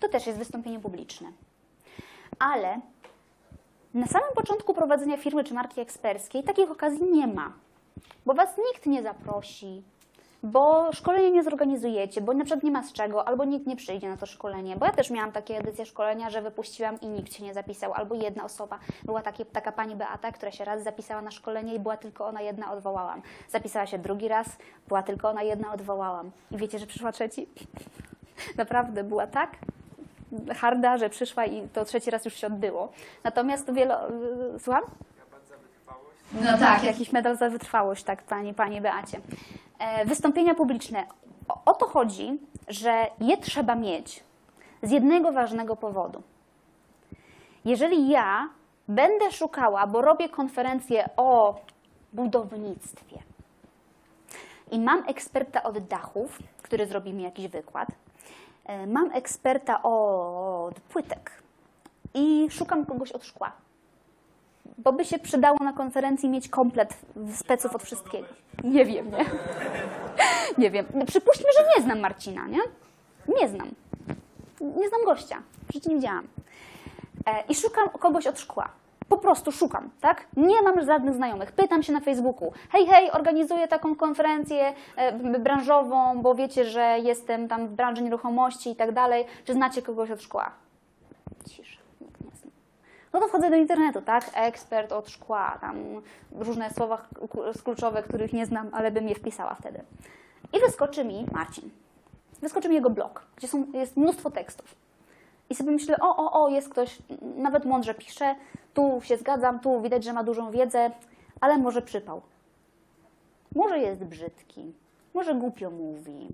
to 0.00 0.08
też 0.08 0.26
jest 0.26 0.38
wystąpienie 0.38 0.80
publiczne. 0.80 1.32
Ale 2.38 2.80
na 3.94 4.06
samym 4.06 4.32
początku 4.34 4.74
prowadzenia 4.74 5.16
firmy 5.16 5.44
czy 5.44 5.54
marki 5.54 5.80
eksperckiej 5.80 6.42
takich 6.42 6.70
okazji 6.70 7.04
nie 7.04 7.26
ma, 7.26 7.52
bo 8.26 8.34
Was 8.34 8.48
nikt 8.58 8.86
nie 8.86 9.02
zaprosi, 9.02 9.82
bo 10.42 10.92
szkolenia 10.92 11.28
nie 11.28 11.42
zorganizujecie, 11.42 12.20
bo 12.20 12.34
na 12.34 12.44
przykład 12.44 12.64
nie 12.64 12.70
ma 12.70 12.82
z 12.82 12.92
czego, 12.92 13.28
albo 13.28 13.44
nikt 13.44 13.66
nie 13.66 13.76
przyjdzie 13.76 14.08
na 14.08 14.16
to 14.16 14.26
szkolenie. 14.26 14.76
Bo 14.76 14.86
ja 14.86 14.92
też 14.92 15.10
miałam 15.10 15.32
takie 15.32 15.58
edycje 15.58 15.86
szkolenia, 15.86 16.30
że 16.30 16.42
wypuściłam 16.42 17.00
i 17.00 17.08
nikt 17.08 17.34
się 17.34 17.44
nie 17.44 17.54
zapisał, 17.54 17.92
albo 17.94 18.14
jedna 18.14 18.44
osoba. 18.44 18.78
Była 19.04 19.22
takie, 19.22 19.44
taka 19.44 19.72
pani 19.72 19.96
Beata, 19.96 20.32
która 20.32 20.52
się 20.52 20.64
raz 20.64 20.82
zapisała 20.82 21.22
na 21.22 21.30
szkolenie 21.30 21.74
i 21.74 21.80
była 21.80 21.96
tylko 21.96 22.26
ona 22.26 22.40
jedna, 22.40 22.72
odwołałam. 22.72 23.22
Zapisała 23.48 23.86
się 23.86 23.98
drugi 23.98 24.28
raz, 24.28 24.46
była 24.88 25.02
tylko 25.02 25.28
ona 25.28 25.42
jedna, 25.42 25.72
odwołałam. 25.72 26.30
I 26.50 26.56
wiecie, 26.56 26.78
że 26.78 26.86
przyszła 26.86 27.12
trzeci? 27.12 27.48
Naprawdę 28.56 29.04
była 29.04 29.26
tak 29.26 29.50
harda, 30.56 30.98
że 30.98 31.10
przyszła 31.10 31.46
i 31.46 31.68
to 31.68 31.84
trzeci 31.84 32.10
raz 32.10 32.24
już 32.24 32.34
się 32.34 32.46
odbyło. 32.46 32.92
Natomiast 33.24 33.72
wielo... 33.72 33.98
Słucham? 34.58 34.82
No 36.40 36.58
tak, 36.58 36.84
jakiś 36.84 37.12
medal 37.12 37.36
za 37.36 37.50
wytrwałość, 37.50 38.04
tak, 38.04 38.22
pani, 38.22 38.54
pani 38.54 38.80
Beacie. 38.80 39.20
E, 39.78 40.04
wystąpienia 40.04 40.54
publiczne. 40.54 41.06
O, 41.48 41.62
o 41.64 41.74
to 41.74 41.86
chodzi, 41.86 42.38
że 42.68 43.06
je 43.20 43.36
trzeba 43.36 43.74
mieć 43.74 44.24
z 44.82 44.90
jednego 44.90 45.32
ważnego 45.32 45.76
powodu. 45.76 46.22
Jeżeli 47.64 48.08
ja 48.08 48.48
będę 48.88 49.32
szukała, 49.32 49.86
bo 49.86 50.02
robię 50.02 50.28
konferencję 50.28 51.08
o 51.16 51.60
budownictwie 52.12 53.18
i 54.70 54.80
mam 54.80 55.04
eksperta 55.08 55.62
od 55.62 55.78
dachów, 55.78 56.38
który 56.62 56.86
zrobi 56.86 57.12
mi 57.12 57.22
jakiś 57.22 57.48
wykład, 57.48 57.88
e, 58.66 58.86
mam 58.86 59.10
eksperta 59.12 59.82
od 59.82 60.80
płytek 60.80 61.42
i 62.14 62.46
szukam 62.50 62.86
kogoś 62.86 63.12
od 63.12 63.24
szkła, 63.24 63.52
bo 64.78 64.92
by 64.92 65.04
się 65.04 65.18
przydało 65.18 65.56
na 65.60 65.72
konferencji 65.72 66.28
mieć 66.28 66.48
komplet 66.48 66.96
speców 67.34 67.74
od 67.74 67.82
wszystkiego. 67.82 68.26
Nie 68.64 68.84
wiem, 68.84 69.10
nie? 69.10 69.24
Nie 70.58 70.70
wiem. 70.70 70.86
Przypuśćmy, 71.06 71.46
że 71.58 71.64
nie 71.76 71.84
znam 71.84 72.00
Marcina, 72.00 72.46
nie? 72.46 72.60
Nie 73.40 73.48
znam. 73.48 73.68
Nie 74.60 74.88
znam 74.88 75.04
gościa. 75.04 75.42
W 75.68 75.72
życiu 75.72 75.90
nie 75.90 75.96
widziałam. 75.96 76.26
E, 77.26 77.44
I 77.48 77.54
szukam 77.54 77.88
kogoś 77.88 78.26
od 78.26 78.40
szkła. 78.40 78.68
Po 79.08 79.18
prostu 79.18 79.52
szukam, 79.52 79.90
tak? 80.00 80.26
Nie 80.36 80.62
mam 80.62 80.84
żadnych 80.84 81.14
znajomych. 81.14 81.52
Pytam 81.52 81.82
się 81.82 81.92
na 81.92 82.00
Facebooku. 82.00 82.52
Hej, 82.70 82.86
hej, 82.86 83.10
organizuję 83.10 83.68
taką 83.68 83.96
konferencję 83.96 84.72
e, 84.96 85.12
branżową, 85.38 86.22
bo 86.22 86.34
wiecie, 86.34 86.64
że 86.64 86.98
jestem 87.02 87.48
tam 87.48 87.68
w 87.68 87.70
branży 87.70 88.02
nieruchomości 88.02 88.70
i 88.70 88.76
tak 88.76 88.92
dalej. 88.92 89.24
Czy 89.44 89.52
znacie 89.52 89.82
kogoś 89.82 90.10
od 90.10 90.22
szkła? 90.22 90.50
Cisza. 91.48 91.81
No 93.12 93.20
to 93.20 93.28
wchodzę 93.28 93.50
do 93.50 93.56
internetu, 93.56 94.02
tak? 94.02 94.30
Ekspert 94.34 94.92
od 94.92 95.10
szkła, 95.10 95.58
tam 95.60 96.02
różne 96.32 96.70
słowa 96.70 97.08
kluczowe, 97.64 98.02
których 98.02 98.32
nie 98.32 98.46
znam, 98.46 98.68
ale 98.72 98.90
bym 98.90 99.08
je 99.08 99.14
wpisała 99.14 99.54
wtedy. 99.54 99.82
I 100.52 100.60
wyskoczy 100.60 101.04
mi 101.04 101.26
Marcin. 101.32 101.70
Wyskoczy 102.42 102.68
mi 102.68 102.74
jego 102.74 102.90
blog, 102.90 103.26
gdzie 103.36 103.48
są, 103.48 103.66
jest 103.72 103.96
mnóstwo 103.96 104.30
tekstów. 104.30 104.74
I 105.50 105.54
sobie 105.54 105.70
myślę, 105.70 105.96
o, 106.00 106.16
o, 106.16 106.42
o, 106.44 106.48
jest 106.48 106.68
ktoś, 106.68 106.98
nawet 107.36 107.64
mądrze 107.64 107.94
pisze, 107.94 108.34
tu 108.74 109.00
się 109.02 109.16
zgadzam, 109.16 109.60
tu 109.60 109.80
widać, 109.80 110.04
że 110.04 110.12
ma 110.12 110.24
dużą 110.24 110.50
wiedzę, 110.50 110.90
ale 111.40 111.58
może 111.58 111.82
przypał. 111.82 112.22
Może 113.54 113.78
jest 113.78 114.04
brzydki, 114.04 114.72
może 115.14 115.34
głupio 115.34 115.70
mówi, 115.70 116.28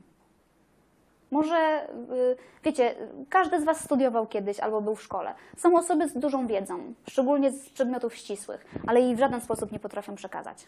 Może, 1.30 1.88
y, 2.12 2.36
wiecie, 2.64 2.94
każdy 3.28 3.60
z 3.60 3.64
Was 3.64 3.84
studiował 3.84 4.26
kiedyś 4.26 4.60
albo 4.60 4.80
był 4.80 4.94
w 4.94 5.02
szkole. 5.02 5.34
Są 5.56 5.76
osoby 5.76 6.08
z 6.08 6.18
dużą 6.18 6.46
wiedzą, 6.46 6.94
szczególnie 7.08 7.50
z 7.50 7.70
przedmiotów 7.70 8.14
ścisłych, 8.14 8.66
ale 8.86 9.00
jej 9.00 9.16
w 9.16 9.18
żaden 9.18 9.40
sposób 9.40 9.72
nie 9.72 9.78
potrafią 9.78 10.14
przekazać. 10.14 10.66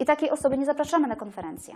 I 0.00 0.04
takiej 0.04 0.30
osoby 0.30 0.58
nie 0.58 0.66
zapraszamy 0.66 1.08
na 1.08 1.16
konferencję. 1.16 1.74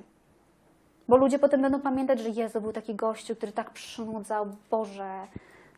Bo 1.09 1.17
ludzie 1.17 1.39
potem 1.39 1.63
będą 1.63 1.81
pamiętać, 1.81 2.21
że 2.21 2.29
Jezu, 2.29 2.61
był 2.61 2.73
taki 2.73 2.95
gościu, 2.95 3.37
który 3.37 3.53
tak 3.53 3.71
przynudzał, 3.71 4.47
Boże. 4.71 5.27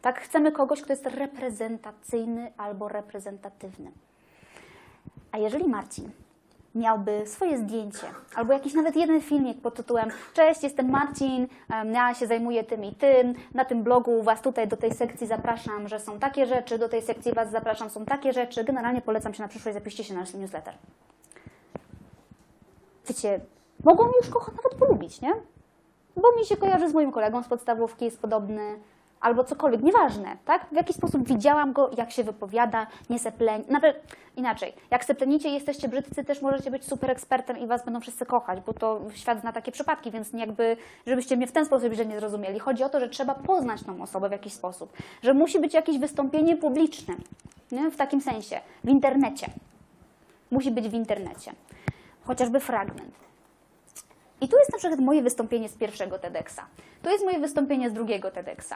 Tak, 0.03 0.21
chcemy 0.21 0.53
kogoś, 0.53 0.83
kto 0.83 0.93
jest 0.93 1.07
reprezentacyjny 1.07 2.53
albo 2.57 2.89
reprezentatywny. 2.89 3.93
A 5.33 5.39
jeżeli 5.39 5.69
Marcin 5.69 6.11
miałby 6.77 7.27
swoje 7.27 7.59
zdjęcie, 7.59 8.07
albo 8.35 8.53
jakiś 8.53 8.74
nawet 8.74 8.97
jeden 8.97 9.20
filmik 9.20 9.61
pod 9.61 9.74
tytułem 9.74 10.09
Cześć, 10.35 10.62
jestem 10.62 10.91
Marcin, 10.91 11.47
ja 11.93 12.14
się 12.14 12.27
zajmuję 12.27 12.64
tym 12.64 12.85
i 12.85 12.95
tym, 12.95 13.35
na 13.55 13.64
tym 13.64 13.83
blogu 13.83 14.22
Was 14.22 14.43
tutaj 14.43 14.68
do 14.68 14.77
tej 14.77 14.95
sekcji 14.95 15.27
zapraszam, 15.27 15.89
że 15.89 16.01
są 16.01 16.18
takie 16.18 16.47
rzeczy, 16.47 16.79
do 16.79 16.89
tej 16.89 17.03
sekcji 17.03 17.33
Was 17.33 17.51
zapraszam, 17.51 17.91
są 17.91 18.05
takie 18.05 18.33
rzeczy, 18.33 18.64
generalnie 18.64 19.01
polecam 19.01 19.35
się 19.35 19.43
na 19.43 19.49
przyszłość, 19.49 19.74
zapiszcie 19.74 20.05
się 20.05 20.14
na 20.14 20.20
nasz 20.20 20.35
newsletter. 20.35 20.74
Wiecie, 23.09 23.41
mogą 23.85 24.07
już 24.20 24.31
go 24.31 24.41
nawet 24.41 24.79
polubić, 24.79 25.20
nie? 25.20 25.35
Bo 26.16 26.37
mi 26.37 26.45
się 26.45 26.57
kojarzy 26.57 26.89
z 26.89 26.95
moim 26.95 27.12
kolegą 27.12 27.43
z 27.43 27.49
podstawówki, 27.49 28.05
jest 28.05 28.20
podobny, 28.20 28.79
albo 29.27 29.45
cokolwiek, 29.45 29.83
nieważne, 29.83 30.37
tak? 30.45 30.66
W 30.72 30.77
jaki 30.77 30.95
sposób 30.95 31.29
widziałam 31.29 31.72
go, 31.72 31.91
jak 31.97 32.11
się 32.11 32.24
wypowiada, 32.24 32.87
nie 33.11 33.18
sepleń. 33.18 33.64
Nawet 33.68 34.03
inaczej, 34.37 34.72
jak 34.91 35.05
seplenicie 35.05 35.49
jesteście 35.49 35.89
brzydcy, 35.89 36.24
też 36.24 36.43
możecie 36.43 36.70
być 36.70 36.85
super 36.85 37.11
ekspertem 37.11 37.59
i 37.59 37.66
was 37.66 37.85
będą 37.85 38.01
wszyscy 38.01 38.27
kochać, 38.27 38.61
bo 38.66 38.72
to 38.72 39.01
świat 39.14 39.41
zna 39.41 39.53
takie 39.53 39.72
przypadki, 39.72 40.11
więc 40.11 40.33
jakby, 40.33 40.77
żebyście 41.07 41.37
mnie 41.37 41.47
w 41.47 41.53
ten 41.53 41.66
sposób 41.66 41.93
źle 41.93 42.07
nie 42.07 42.20
zrozumieli. 42.20 42.59
Chodzi 42.59 42.85
o 42.85 42.89
to, 42.89 43.01
że 43.01 43.09
trzeba 43.09 43.35
poznać 43.35 43.83
tą 43.83 44.03
osobę 44.03 44.29
w 44.29 44.33
jakiś 44.33 44.53
sposób, 44.53 44.93
że 45.22 45.35
musi 45.35 45.61
być 45.61 45.74
jakieś 45.74 45.99
wystąpienie 45.99 46.57
publiczne, 46.57 47.14
nie? 47.72 47.91
w 47.91 47.97
takim 47.97 48.20
sensie, 48.20 48.61
w 48.85 48.89
internecie. 48.89 49.47
Musi 50.51 50.70
być 50.70 50.89
w 50.89 50.95
internecie. 50.95 51.53
Chociażby 52.24 52.61
fragment. 52.61 53.14
I 54.41 54.49
tu 54.49 54.59
jest 54.59 54.72
na 54.72 54.79
przykład 54.79 55.01
moje 55.01 55.22
wystąpienie 55.22 55.68
z 55.68 55.74
pierwszego 55.74 56.18
TEDxa. 56.18 56.61
Tu 57.03 57.11
jest 57.11 57.24
moje 57.24 57.39
wystąpienie 57.39 57.91
z 57.91 57.93
drugiego 57.93 58.31
TEDxa. 58.31 58.74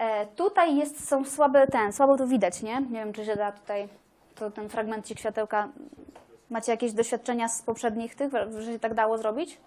E, 0.00 0.26
tutaj 0.26 0.76
jest, 0.76 1.08
są 1.08 1.24
słabe 1.24 1.66
ten, 1.66 1.92
słabo 1.92 2.16
to 2.16 2.26
widać, 2.26 2.62
nie? 2.62 2.80
Nie 2.80 2.98
wiem, 2.98 3.12
czy 3.12 3.24
się 3.24 3.36
da 3.36 3.52
tutaj, 3.52 3.88
to 4.34 4.50
ten 4.50 4.68
fragmencik 4.68 5.18
światełka. 5.18 5.68
Macie 6.50 6.72
jakieś 6.72 6.92
doświadczenia 6.92 7.48
z 7.48 7.62
poprzednich 7.62 8.14
tych, 8.14 8.32
że 8.58 8.72
się 8.72 8.78
tak 8.78 8.94
dało 8.94 9.18
zrobić? 9.18 9.58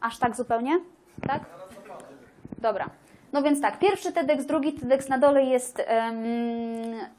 Aż 0.00 0.18
tak 0.18 0.36
zupełnie? 0.36 0.78
Tak? 1.26 1.42
Dobra. 2.58 2.90
No 3.32 3.42
więc 3.42 3.60
tak, 3.60 3.78
pierwszy 3.78 4.12
TEDx, 4.12 4.46
drugi 4.46 4.72
TEDx, 4.72 5.08
na 5.08 5.18
dole 5.18 5.42
jest 5.42 5.82
em, 5.86 6.24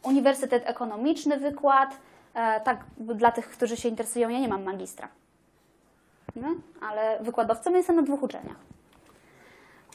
Uniwersytet 0.03 0.69
Ekonomiczny 0.69 1.37
wykład. 1.37 1.97
E, 2.33 2.61
tak, 2.61 2.85
dla 2.97 3.31
tych, 3.31 3.49
którzy 3.49 3.77
się 3.77 3.89
interesują, 3.89 4.29
ja 4.29 4.39
nie 4.39 4.47
mam 4.47 4.63
magistra. 4.63 5.07
No, 6.35 6.47
ale 6.89 7.19
wykładowcą 7.21 7.71
jestem 7.75 7.95
na 7.95 8.01
dwóch 8.01 8.23
uczelniach. 8.23 8.71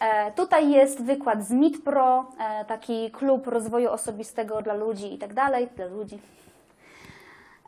E, 0.01 0.33
tutaj 0.33 0.71
jest 0.71 1.03
wykład 1.03 1.45
z 1.45 1.51
MIT 1.51 1.85
Pro, 1.85 2.27
e, 2.39 2.65
taki 2.65 3.11
klub 3.11 3.47
rozwoju 3.47 3.91
osobistego 3.91 4.63
dla 4.63 4.75
ludzi 4.75 5.15
i 5.15 5.19
tak 5.19 5.35
dalej, 5.35 5.69
dla 5.77 5.87
ludzi. 5.87 6.19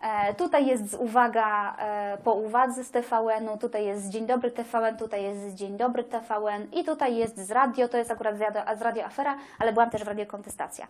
E, 0.03 0.35
tutaj 0.35 0.66
jest 0.66 0.95
uwaga 0.95 1.76
po 2.24 2.35
uwadze 2.35 2.85
z 2.85 2.91
TVN-u, 2.91 3.59
tutaj 3.59 3.87
jest 3.87 4.09
Dzień 4.09 4.26
Dobry 4.26 4.51
TVN, 4.51 4.97
tutaj 4.97 5.22
jest 5.22 5.55
Dzień 5.55 5.76
Dobry 5.76 6.05
TVN 6.05 6.66
i 6.72 6.85
tutaj 6.85 7.16
jest 7.16 7.39
z 7.39 7.51
radio, 7.51 7.89
to 7.89 7.97
jest 7.97 8.11
akurat 8.11 8.37
z 8.37 8.41
radio, 8.41 8.62
z 8.79 8.83
radio 8.83 9.05
Afera, 9.05 9.39
ale 9.59 9.72
byłam 9.72 9.91
też 9.91 10.05
w 10.05 10.09
Radio 10.09 10.26
Kontestacja. 10.26 10.87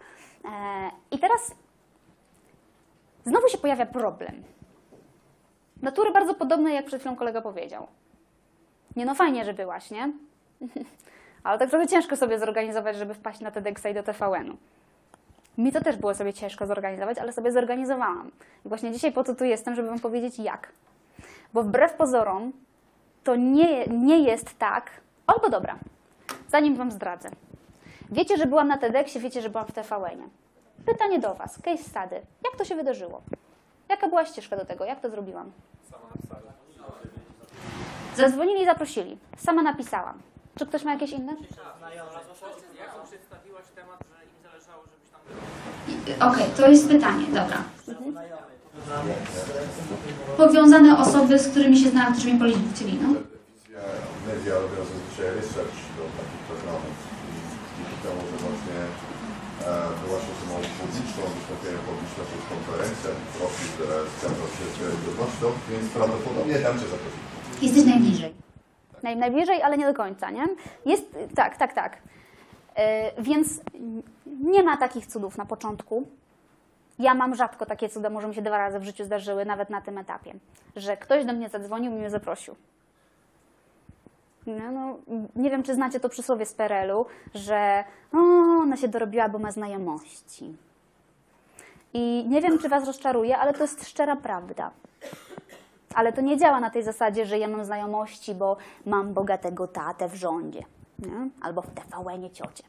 I 1.11 1.18
teraz 1.18 1.55
znowu 3.24 3.49
się 3.49 3.59
pojawia 3.59 3.86
problem. 3.86 4.43
Natury 5.82 6.12
bardzo 6.12 6.34
podobnej, 6.34 6.74
jak 6.74 6.86
przed 6.86 7.01
chwilą 7.01 7.16
kolega 7.16 7.41
powiedział. 7.41 7.86
Nie 8.97 9.07
no, 9.07 9.14
fajnie, 9.14 9.45
że 9.45 9.55
byłaś, 9.55 9.91
nie? 9.91 10.12
Ale 11.45 11.59
tak 11.59 11.70
trochę 11.70 11.86
ciężko 11.86 12.16
sobie 12.16 12.39
zorganizować, 12.39 12.97
żeby 12.97 13.14
wpaść 13.14 13.41
na 13.41 13.51
TEDxa 13.51 13.86
i 13.89 13.95
do 13.95 14.03
TVN-u. 14.03 14.57
Mi 15.59 15.72
to 15.72 15.80
też 15.80 15.97
było 15.97 16.14
sobie 16.14 16.32
ciężko 16.32 16.66
zorganizować, 16.66 17.18
ale 17.18 17.32
sobie 17.32 17.53
zorganizowałam. 17.53 18.30
I 18.66 18.68
właśnie 18.68 18.93
dzisiaj 18.93 19.12
po 19.12 19.24
to 19.24 19.34
tu 19.34 19.45
jestem, 19.45 19.74
żeby 19.74 19.89
Wam 19.89 19.99
powiedzieć 20.01 20.39
jak. 20.39 20.72
Bo 21.55 21.62
wbrew 21.62 21.93
pozorom 21.93 22.53
to 23.24 23.36
nie, 23.36 23.86
nie 23.86 24.18
jest 24.18 24.59
tak. 24.59 24.91
Albo 25.26 25.51
dobra, 25.51 25.78
zanim 26.49 26.76
Wam 26.76 26.91
zdradzę. 26.91 27.28
Wiecie, 28.11 28.36
że 28.36 28.47
byłam 28.47 28.68
na 28.68 28.78
TEDxie, 28.78 29.20
wiecie, 29.20 29.43
że 29.43 29.51
byłam 29.51 29.66
w 29.66 29.72
TVN-ie. 29.72 30.28
Pytanie 30.86 31.18
do 31.18 31.34
Was, 31.34 31.62
case 31.62 31.82
study. 31.82 32.20
Jak 32.45 32.57
to 32.59 32.64
się 32.64 32.76
wydarzyło? 32.76 33.22
Jaka 33.89 34.09
była 34.09 34.24
ścieżka 34.24 34.57
do 34.57 34.64
tego? 34.64 34.84
Jak 34.84 35.01
to 35.01 35.11
zrobiłam? 35.11 35.53
Zadzwonili 38.16 38.62
i 38.62 38.64
zaprosili. 38.64 39.18
Sama 39.36 39.62
napisałam. 39.62 40.18
Czy 40.59 40.66
ktoś 40.66 40.82
ma 40.84 40.92
jakieś 40.92 41.11
inne? 41.11 41.32
Jak 41.32 42.90
przedstawiłaś 43.09 43.66
temat, 43.78 43.98
że 44.11 44.18
im 44.32 44.38
zależało, 44.46 44.82
żebyś 44.92 45.09
tam 45.12 46.28
Okej, 46.30 46.46
to 46.56 46.62
jest 46.70 46.88
pytanie, 46.88 47.26
dobra. 47.38 47.59
Powiązane 50.36 50.98
osoby, 51.04 51.38
z 51.38 51.48
którymi 51.48 51.76
się 51.82 51.88
znałam, 51.90 52.12
którzy 52.12 52.32
mi 52.32 52.38
policzyli, 52.38 52.94
no. 53.02 53.09
Telewizja, 53.09 53.82
media 54.28 54.54
robią 54.64 54.80
zazwyczaj 54.90 55.26
research 55.38 55.78
do 55.96 56.02
takich 56.18 56.42
programów 56.48 56.96
i 57.28 57.36
dzięki 57.76 57.96
temu, 58.04 58.20
że 58.30 58.36
właśnie 58.46 58.78
e, 59.66 60.18
osobą 60.18 60.54
publiczną, 60.80 61.22
przez 62.30 62.44
konferencję, 62.52 63.11
profil, 63.36 63.70
się 64.56 64.64
z 64.72 64.76
wiarygodnością, 64.80 65.46
więc 65.70 65.86
prawdopodobnie 65.96 66.54
tam 66.64 66.74
Cię 66.80 66.86
zaprosili. 66.94 67.26
Jesteś 67.62 67.84
najbliżej. 67.92 68.47
Naj, 69.03 69.16
najbliżej, 69.16 69.62
ale 69.62 69.78
nie 69.78 69.86
do 69.86 69.94
końca, 69.94 70.30
nie? 70.30 70.46
Jest, 70.86 71.16
tak, 71.34 71.57
tak, 71.57 71.72
tak. 71.72 71.99
Yy, 72.76 73.22
więc 73.22 73.61
nie 74.26 74.62
ma 74.62 74.76
takich 74.76 75.07
cudów 75.07 75.38
na 75.38 75.44
początku. 75.44 76.07
Ja 76.99 77.14
mam 77.14 77.34
rzadko 77.34 77.66
takie 77.66 77.88
cuda, 77.88 78.11
może 78.11 78.28
mi 78.28 78.34
się 78.34 78.42
dwa 78.42 78.59
razy 78.59 78.78
w 78.78 78.84
życiu 78.84 79.05
zdarzyły, 79.05 79.44
nawet 79.44 79.70
na 79.70 79.80
tym 79.80 79.99
etapie, 79.99 80.34
że 80.76 80.96
ktoś 80.96 81.24
do 81.24 81.32
mnie 81.32 81.49
zadzwonił 81.49 81.92
i 81.92 81.94
mnie 81.94 82.11
zaprosił. 82.11 82.55
No, 84.46 84.72
no, 84.72 84.99
nie 85.36 85.51
wiem, 85.51 85.62
czy 85.62 85.74
znacie 85.74 86.01
to 86.01 86.09
przysłowie 86.09 86.46
z 86.46 86.55
PRL-u, 86.55 87.07
że 87.34 87.84
o, 88.12 88.18
ona 88.62 88.76
się 88.76 88.88
dorobiła, 88.88 89.28
bo 89.28 89.38
ma 89.38 89.51
znajomości. 89.53 90.57
I 91.94 92.24
nie 92.28 92.40
wiem, 92.40 92.59
czy 92.59 92.68
Was 92.68 92.86
rozczaruje, 92.86 93.38
ale 93.38 93.55
to 93.55 93.62
jest 93.62 93.88
szczera 93.88 94.16
prawda. 94.16 94.70
Ale 95.95 96.12
to 96.12 96.20
nie 96.20 96.36
działa 96.36 96.61
na 96.61 96.70
tej 96.70 96.82
zasadzie, 96.82 97.26
że 97.26 97.39
ja 97.39 97.49
mam 97.49 97.64
znajomości, 97.64 98.34
bo 98.34 98.57
mam 98.86 99.14
bogatego 99.14 99.68
tatę 99.68 100.09
w 100.09 100.14
rządzie. 100.14 100.64
Nie? 100.99 101.28
Albo 101.41 101.62
w 101.62 101.70
TVN-ie 101.70 102.30
ciocie. 102.30 102.64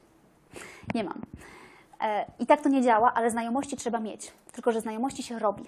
Nie 0.93 1.03
mam. 1.03 1.21
E, 2.01 2.25
I 2.39 2.45
tak 2.45 2.61
to 2.61 2.69
nie 2.69 2.81
działa, 2.81 3.13
ale 3.13 3.31
znajomości 3.31 3.77
trzeba 3.77 3.99
mieć. 3.99 4.31
Tylko, 4.51 4.71
że 4.71 4.81
znajomości 4.81 5.23
się 5.23 5.39
robi. 5.39 5.63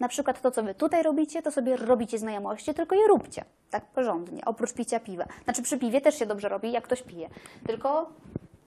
Na 0.00 0.08
przykład 0.08 0.40
to, 0.40 0.50
co 0.50 0.62
wy 0.62 0.74
tutaj 0.74 1.02
robicie, 1.02 1.42
to 1.42 1.50
sobie 1.50 1.76
robicie 1.76 2.18
znajomości, 2.18 2.74
tylko 2.74 2.94
je 2.94 3.08
róbcie. 3.08 3.44
Tak 3.70 3.84
porządnie, 3.84 4.44
oprócz 4.44 4.72
picia 4.72 5.00
piwa. 5.00 5.24
Znaczy 5.44 5.62
przy 5.62 5.78
piwie 5.78 6.00
też 6.00 6.18
się 6.18 6.26
dobrze 6.26 6.48
robi, 6.48 6.72
jak 6.72 6.84
ktoś 6.84 7.02
pije. 7.02 7.28
Tylko 7.66 8.10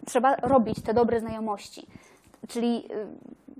trzeba 0.05 0.35
robić 0.35 0.81
te 0.81 0.93
dobre 0.93 1.19
znajomości. 1.19 1.87
Czyli 2.47 2.85
y, 2.91 3.07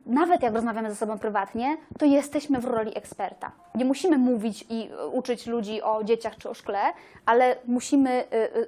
nawet 0.06 0.44
jak 0.44 0.54
rozmawiamy 0.54 0.90
ze 0.90 0.96
sobą 0.96 1.20
prywatnie, 1.20 1.78
to 2.00 2.06
jesteśmy 2.06 2.60
w 2.60 2.66
roli 2.66 2.98
eksperta. 2.98 3.52
Nie 3.76 3.86
musimy 3.86 4.18
mówić 4.18 4.66
i 4.70 4.90
y, 4.92 5.08
uczyć 5.08 5.48
ludzi 5.48 5.82
o 5.82 6.04
dzieciach 6.04 6.38
czy 6.38 6.50
o 6.50 6.54
szkle, 6.54 6.80
ale 7.26 7.56
musimy 7.66 8.24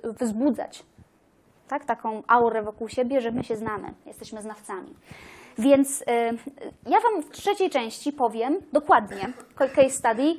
y, 0.05 0.13
wzbudzać 0.13 0.83
tak, 1.67 1.85
taką 1.85 2.23
aurę 2.27 2.61
wokół 2.61 2.89
siebie, 2.89 3.21
że 3.21 3.31
my 3.31 3.43
się 3.43 3.55
znamy, 3.55 3.93
jesteśmy 4.05 4.41
znawcami. 4.41 4.93
Więc 5.57 6.03
ja 6.87 6.99
Wam 6.99 7.23
w 7.23 7.29
trzeciej 7.29 7.69
części 7.69 8.13
powiem 8.13 8.57
dokładnie 8.73 9.33
case 9.55 9.89
study, 9.89 10.35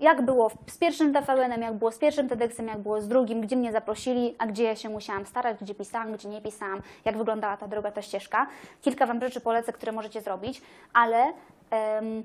jak 0.00 0.22
było 0.22 0.50
z 0.66 0.78
pierwszym 0.78 1.12
TVN-em, 1.12 1.62
jak 1.62 1.74
było 1.74 1.92
z 1.92 1.98
pierwszym 1.98 2.28
TEDxem, 2.28 2.66
jak 2.66 2.78
było 2.78 3.00
z 3.00 3.08
drugim, 3.08 3.40
gdzie 3.40 3.56
mnie 3.56 3.72
zaprosili, 3.72 4.34
a 4.38 4.46
gdzie 4.46 4.64
ja 4.64 4.76
się 4.76 4.88
musiałam 4.88 5.26
starać, 5.26 5.56
gdzie 5.60 5.74
pisałam, 5.74 6.12
gdzie 6.12 6.28
nie 6.28 6.40
pisałam, 6.40 6.82
jak 7.04 7.18
wyglądała 7.18 7.56
ta 7.56 7.68
droga, 7.68 7.90
ta 7.90 8.02
ścieżka. 8.02 8.46
Kilka 8.82 9.06
Wam 9.06 9.20
rzeczy 9.20 9.40
polecę, 9.40 9.72
które 9.72 9.92
możecie 9.92 10.20
zrobić, 10.20 10.62
ale 10.92 11.32
em, 11.70 12.22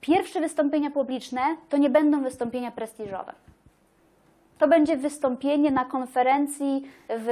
pierwsze 0.00 0.40
wystąpienia 0.40 0.90
publiczne 0.90 1.40
to 1.68 1.76
nie 1.76 1.90
będą 1.90 2.22
wystąpienia 2.22 2.70
prestiżowe. 2.70 3.32
To 4.58 4.68
będzie 4.68 4.96
wystąpienie 4.96 5.70
na 5.70 5.84
konferencji 5.84 6.82
w 7.08 7.28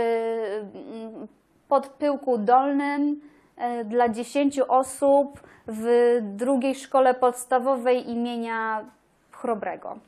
mm, 0.75 1.29
Podpyłku 1.69 2.39
Dolnym 2.39 3.21
e, 3.57 3.85
dla 3.85 4.09
10 4.09 4.61
osób 4.61 5.41
w 5.67 6.19
drugiej 6.23 6.75
szkole 6.75 7.15
podstawowej 7.15 8.11
imienia 8.11 8.85
Chrobrego. 9.41 9.99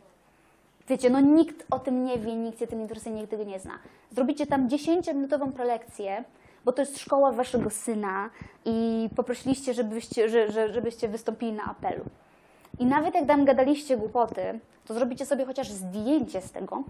Wiecie, 0.89 1.11
no 1.11 1.21
nikt 1.21 1.67
o 1.71 1.79
tym 1.79 2.05
nie 2.05 2.19
wie, 2.19 2.37
nikt 2.37 2.59
się 2.59 2.67
tym 2.67 2.81
interesuje, 2.81 3.15
nikt 3.15 3.31
tego 3.31 3.45
nie 3.45 3.61
zna. 3.61 3.79
Zrobicie 4.11 4.47
tam 4.47 4.69
10-minutową 4.69 5.53
prelekcję, 5.53 6.25
bo 6.65 6.73
to 6.73 6.83
jest 6.83 6.99
szkoła 6.99 7.33
waszego 7.33 7.71
syna 7.71 8.31
i 8.65 9.09
poprosiliście, 9.17 9.75
żebyście, 9.75 10.29
że, 10.29 10.51
że, 10.51 10.73
żebyście 10.73 11.09
wystąpili 11.09 11.53
na 11.53 11.65
apelu. 11.65 12.05
I 12.79 12.87
nawet 12.87 13.15
jak 13.15 13.27
tam 13.27 13.45
gadaliście 13.45 13.97
głupoty, 13.97 14.61
to 14.87 14.95
zrobicie 14.95 15.27
sobie 15.27 15.45
chociaż 15.45 15.71
zdjęcie 15.71 16.41
z 16.41 16.53
tego, 16.53 16.83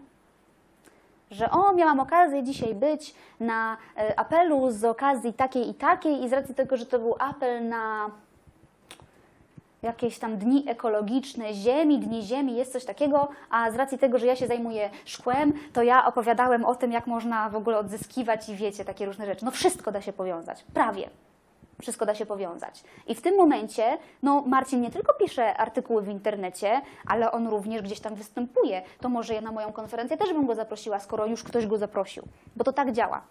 że 1.30 1.50
o, 1.50 1.72
miałam 1.72 2.00
okazję 2.00 2.42
dzisiaj 2.42 2.74
być 2.74 3.14
na 3.40 3.76
e, 3.96 4.18
apelu 4.18 4.70
z 4.70 4.84
okazji 4.84 5.32
takiej 5.32 5.68
i 5.70 5.74
takiej 5.74 6.24
i 6.24 6.28
z 6.28 6.32
racji 6.32 6.54
tego, 6.54 6.76
że 6.76 6.86
to 6.86 6.98
był 6.98 7.14
apel 7.18 7.68
na 7.68 8.10
jakieś 9.82 10.18
tam 10.18 10.38
dni 10.38 10.64
ekologiczne 10.68 11.54
ziemi, 11.54 11.98
dni 11.98 12.22
ziemi, 12.22 12.56
jest 12.56 12.72
coś 12.72 12.84
takiego, 12.84 13.28
a 13.50 13.70
z 13.70 13.74
racji 13.74 13.98
tego, 13.98 14.18
że 14.18 14.26
ja 14.26 14.36
się 14.36 14.46
zajmuję 14.46 14.90
szkłem, 15.04 15.52
to 15.72 15.82
ja 15.82 16.06
opowiadałem 16.06 16.64
o 16.64 16.74
tym, 16.74 16.92
jak 16.92 17.06
można 17.06 17.48
w 17.48 17.56
ogóle 17.56 17.78
odzyskiwać 17.78 18.48
i 18.48 18.54
wiecie, 18.54 18.84
takie 18.84 19.06
różne 19.06 19.26
rzeczy. 19.26 19.44
No 19.44 19.50
wszystko 19.50 19.92
da 19.92 20.00
się 20.00 20.12
powiązać, 20.12 20.64
prawie. 20.74 21.10
Wszystko 21.80 22.06
da 22.06 22.14
się 22.14 22.26
powiązać. 22.26 22.84
I 23.06 23.14
w 23.14 23.22
tym 23.22 23.36
momencie, 23.36 23.98
no 24.22 24.42
Marcin 24.46 24.80
nie 24.80 24.90
tylko 24.90 25.14
pisze 25.14 25.56
artykuły 25.56 26.02
w 26.02 26.08
internecie, 26.08 26.80
ale 27.06 27.32
on 27.32 27.48
również 27.48 27.82
gdzieś 27.82 28.00
tam 28.00 28.14
występuje. 28.14 28.82
To 29.00 29.08
może 29.08 29.34
ja 29.34 29.40
na 29.40 29.52
moją 29.52 29.72
konferencję 29.72 30.16
też 30.16 30.32
bym 30.32 30.46
go 30.46 30.54
zaprosiła, 30.54 30.98
skoro 30.98 31.26
już 31.26 31.42
ktoś 31.42 31.66
go 31.66 31.78
zaprosił. 31.78 32.22
Bo 32.56 32.64
to 32.64 32.72
tak 32.72 32.92
działa. 32.92 33.22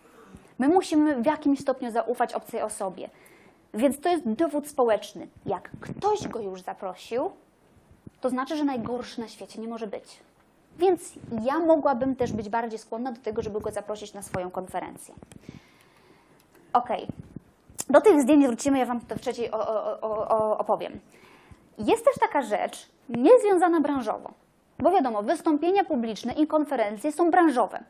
My 0.60 0.68
musimy 0.68 1.22
w 1.22 1.26
jakimś 1.26 1.60
stopniu 1.60 1.92
zaufać 1.92 2.34
obcej 2.34 2.62
osobie. 2.62 3.10
Więc 3.74 4.00
to 4.00 4.10
jest 4.10 4.30
dowód 4.30 4.68
społeczny. 4.68 5.28
Jak 5.46 5.70
ktoś 5.82 6.28
go 6.28 6.40
już 6.40 6.62
zaprosił, 6.62 7.32
to 8.22 8.30
znaczy, 8.30 8.58
że 8.58 8.64
najgorszy 8.64 9.22
na 9.22 9.28
świecie 9.28 9.62
nie 9.62 9.68
może 9.68 9.88
być. 9.88 10.20
Więc 10.78 11.14
ja 11.44 11.60
mogłabym 11.60 12.16
też 12.16 12.34
być 12.34 12.50
bardziej 12.50 12.80
skłonna 12.80 13.12
do 13.12 13.22
tego, 13.22 13.42
żeby 13.42 13.62
go 13.62 13.72
zaprosić 13.72 14.14
na 14.14 14.22
swoją 14.22 14.52
konferencję. 14.52 15.14
Okej. 16.74 17.08
Do 17.90 18.02
tych 18.02 18.22
zdjęć 18.22 18.48
wrócimy, 18.48 18.80
ja 18.80 18.86
Wam 18.86 19.02
to 19.02 19.16
w 19.16 19.22
trzeciej 19.22 19.52
o, 19.52 19.68
o, 20.02 20.28
o, 20.28 20.58
opowiem. 20.58 21.00
Jest 21.78 22.06
też 22.06 22.16
taka 22.20 22.42
rzecz 22.42 22.90
niezwiązana 23.10 23.82
branżowo, 23.82 24.32
bo 24.80 24.92
wiadomo, 24.92 25.24
wystąpienia 25.24 25.84
publiczne 25.84 26.34
i 26.34 26.48
konferencje 26.48 27.12
są 27.12 27.32
branżowe. 27.32 27.84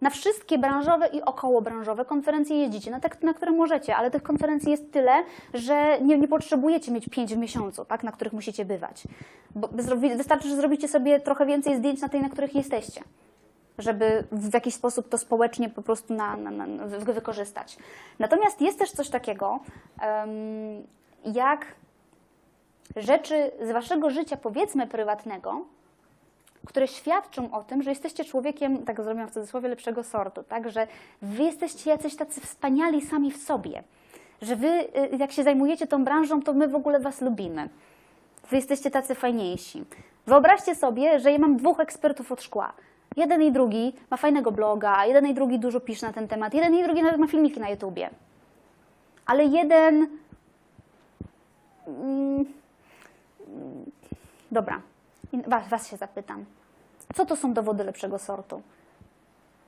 Na 0.00 0.10
wszystkie 0.10 0.58
branżowe 0.58 1.06
i 1.06 1.22
okołobranżowe 1.22 2.04
konferencje 2.04 2.56
jeździcie, 2.56 2.90
na 2.90 3.00
te, 3.00 3.08
na 3.22 3.34
które 3.34 3.52
możecie, 3.52 3.96
ale 3.96 4.10
tych 4.10 4.22
konferencji 4.22 4.70
jest 4.70 4.92
tyle, 4.92 5.12
że 5.54 6.00
nie, 6.00 6.18
nie 6.18 6.28
potrzebujecie 6.28 6.92
mieć 6.92 7.08
pięć 7.08 7.34
w 7.34 7.38
miesiącu, 7.38 7.84
tak, 7.84 8.02
na 8.02 8.12
których 8.12 8.32
musicie 8.32 8.64
bywać. 8.64 9.02
Bo 9.54 9.68
wystarczy, 10.16 10.48
że 10.48 10.56
zrobicie 10.56 10.88
sobie 10.88 11.20
trochę 11.20 11.46
więcej 11.46 11.76
zdjęć 11.76 12.00
na 12.00 12.08
tej, 12.08 12.20
na 12.20 12.28
których 12.28 12.54
jesteście 12.54 13.00
żeby 13.78 14.24
w 14.32 14.54
jakiś 14.54 14.74
sposób 14.74 15.08
to 15.08 15.18
społecznie 15.18 15.68
po 15.68 15.82
prostu 15.82 16.14
na, 16.14 16.36
na, 16.36 16.50
na, 16.50 16.86
wy- 16.86 17.12
wykorzystać. 17.12 17.76
Natomiast 18.18 18.60
jest 18.60 18.78
też 18.78 18.90
coś 18.90 19.08
takiego, 19.08 19.60
em, 20.00 20.28
jak 21.34 21.66
rzeczy 22.96 23.50
z 23.62 23.70
waszego 23.72 24.10
życia, 24.10 24.36
powiedzmy 24.36 24.86
prywatnego, 24.86 25.60
które 26.66 26.88
świadczą 26.88 27.52
o 27.52 27.64
tym, 27.64 27.82
że 27.82 27.90
jesteście 27.90 28.24
człowiekiem, 28.24 28.84
tak 28.84 29.02
zrobiłam 29.02 29.28
w 29.28 29.32
cudzysłowie, 29.32 29.68
lepszego 29.68 30.02
sortu, 30.02 30.42
tak? 30.42 30.70
że 30.70 30.86
wy 31.22 31.42
jesteście 31.42 31.90
jacyś 31.90 32.16
tacy 32.16 32.40
wspaniali 32.40 33.00
sami 33.06 33.32
w 33.32 33.36
sobie, 33.36 33.82
że 34.42 34.56
wy, 34.56 34.68
y, 34.68 35.16
jak 35.18 35.32
się 35.32 35.42
zajmujecie 35.42 35.86
tą 35.86 36.04
branżą, 36.04 36.42
to 36.42 36.54
my 36.54 36.68
w 36.68 36.74
ogóle 36.74 37.00
was 37.00 37.20
lubimy. 37.20 37.68
Wy 38.50 38.56
jesteście 38.56 38.90
tacy 38.90 39.14
fajniejsi. 39.14 39.84
Wyobraźcie 40.26 40.74
sobie, 40.74 41.20
że 41.20 41.32
ja 41.32 41.38
mam 41.38 41.56
dwóch 41.56 41.80
ekspertów 41.80 42.32
od 42.32 42.42
szkła. 42.42 42.72
Jeden 43.16 43.42
i 43.42 43.52
drugi 43.52 43.92
ma 44.10 44.16
fajnego 44.16 44.52
bloga, 44.52 45.06
jeden 45.06 45.26
i 45.26 45.34
drugi 45.34 45.58
dużo 45.58 45.80
pisze 45.80 46.06
na 46.06 46.12
ten 46.12 46.28
temat, 46.28 46.54
jeden 46.54 46.74
i 46.74 46.82
drugi 46.82 47.02
nawet 47.02 47.20
ma 47.20 47.26
filmiki 47.26 47.60
na 47.60 47.68
YouTubie. 47.68 48.10
Ale 49.26 49.44
jeden. 49.44 50.06
Mm, 51.86 52.44
dobra, 54.50 54.80
I 55.32 55.42
was, 55.46 55.68
was 55.68 55.88
się 55.88 55.96
zapytam. 55.96 56.44
Co 57.14 57.26
to 57.26 57.36
są 57.36 57.54
dowody 57.54 57.84
lepszego 57.84 58.18
sortu? 58.18 58.62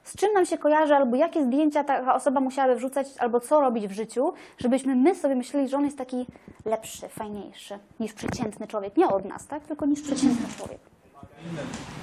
Z 0.05 0.17
czym 0.17 0.33
nam 0.33 0.47
się 0.47 0.59
kojarzy, 0.59 0.95
albo 0.95 1.17
jakie 1.17 1.45
zdjęcia 1.45 1.85
taka 1.85 2.15
osoba 2.15 2.41
musiałaby 2.41 2.77
wrzucać, 2.77 3.07
albo 3.19 3.41
co 3.41 3.61
robić 3.61 3.89
w 3.89 3.93
życiu, 3.93 4.33
żebyśmy 4.59 4.97
my 4.97 5.15
sobie 5.15 5.35
myśleli, 5.35 5.69
że 5.69 5.77
on 5.77 5.85
jest 5.85 5.99
taki 5.99 6.27
lepszy, 6.65 7.09
fajniejszy 7.09 7.79
niż 8.01 8.13
przeciętny 8.13 8.67
człowiek. 8.67 8.97
Nie 8.97 9.09
od 9.09 9.25
nas, 9.25 9.47
tak? 9.47 9.63
Tylko 9.63 9.87
niż 9.87 10.03
przeciętny 10.03 10.47
człowiek. 10.57 10.81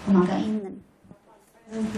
Pomaga 0.05 0.37
innym. 0.37 0.83
Innym. 1.71 1.91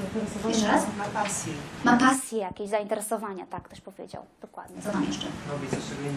Jeszcze 0.48 0.68
raz? 0.68 0.86
Ma 0.98 1.04
pasję. 1.06 1.54
Ma 1.84 1.98
pasję, 1.98 2.40
jakieś 2.40 2.70
zainteresowania, 2.70 3.46
tak 3.46 3.64
ktoś 3.64 3.82
powiedział. 3.82 4.24
Dokładnie. 4.42 4.82
Co 4.82 4.92
tam 4.92 5.04
jeszcze? 5.04 5.28
Robi 5.52 5.68
coś, 5.68 5.80
robią. 5.80 6.12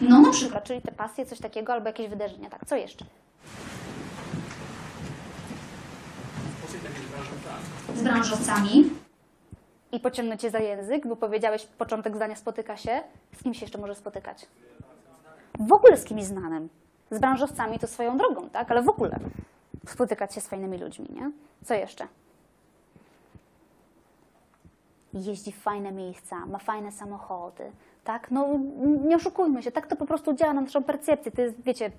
No 0.00 0.20
na 0.20 0.30
przykład. 0.30 0.64
Czyli 0.64 0.82
te 0.82 0.92
pasje, 0.92 1.26
coś 1.26 1.38
takiego, 1.38 1.72
albo 1.72 1.86
jakieś 1.86 2.08
wydarzenia, 2.08 2.50
tak. 2.50 2.66
Co 2.66 2.76
jeszcze? 2.76 3.04
Z 7.94 8.02
branżowcami. 8.02 8.90
I 9.92 10.00
pociągnę 10.00 10.38
cię 10.38 10.50
za 10.50 10.58
język, 10.58 11.06
bo 11.06 11.16
powiedziałeś 11.16 11.66
początek 11.66 12.16
zdania 12.16 12.36
spotyka 12.36 12.76
się. 12.76 13.00
Z 13.36 13.42
kim 13.42 13.54
się 13.54 13.60
jeszcze 13.60 13.78
może 13.78 13.94
spotykać? 13.94 14.46
W 15.60 15.72
ogóle 15.72 15.96
z 15.96 16.04
kimś 16.04 16.24
znanym. 16.24 16.68
Z 17.10 17.18
branżowcami 17.18 17.78
to 17.78 17.86
swoją 17.86 18.16
drogą, 18.18 18.50
tak? 18.50 18.70
Ale 18.70 18.82
w 18.82 18.88
ogóle 18.88 19.18
spotykać 19.86 20.34
się 20.34 20.40
z 20.40 20.46
fajnymi 20.46 20.78
ludźmi, 20.78 21.08
nie? 21.10 21.30
Co 21.64 21.74
jeszcze? 21.74 22.08
Jeździ 25.12 25.52
w 25.52 25.62
fajne 25.62 25.92
miejsca, 25.92 26.46
ma 26.46 26.58
fajne 26.58 26.92
samochody, 26.92 27.72
tak? 28.04 28.30
No 28.30 28.48
nie 29.06 29.16
oszukujmy 29.16 29.62
się, 29.62 29.72
tak 29.72 29.86
to 29.86 29.96
po 29.96 30.06
prostu 30.06 30.32
działa 30.32 30.52
na 30.52 30.60
naszą 30.60 30.82
percepcję. 30.82 31.32
To 31.32 31.42
jest, 31.42 31.62
wiecie, 31.62 31.90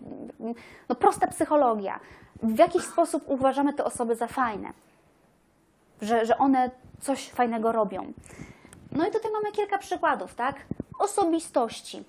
no 0.90 0.96
prosta 0.96 1.28
psychologia. 1.28 2.00
W 2.44 2.58
jakiś 2.58 2.84
sposób 2.84 3.24
uważamy 3.28 3.74
te 3.74 3.84
osoby 3.84 4.16
za 4.16 4.28
fajne 4.28 4.74
że, 6.06 6.26
że 6.26 6.38
one 6.38 6.72
coś 7.02 7.30
fajnego 7.30 7.72
robią. 7.72 8.14
No 8.92 9.08
i 9.08 9.12
tutaj 9.12 9.32
mamy 9.32 9.52
kilka 9.52 9.78
przykładów, 9.78 10.36
tak? 10.36 10.56
Osobistości. 11.00 12.04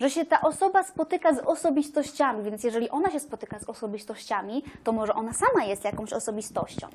Że 0.00 0.10
się 0.10 0.24
ta 0.24 0.40
osoba 0.40 0.82
spotyka 0.82 1.34
z 1.34 1.38
osobistościami, 1.38 2.42
więc 2.42 2.64
jeżeli 2.64 2.90
ona 2.90 3.10
się 3.10 3.20
spotyka 3.20 3.58
z 3.58 3.64
osobistościami, 3.64 4.64
to 4.84 4.92
może 4.92 5.14
ona 5.14 5.32
sama 5.32 5.64
jest 5.64 5.84
jakąś 5.84 6.12
osobistością. 6.12 6.88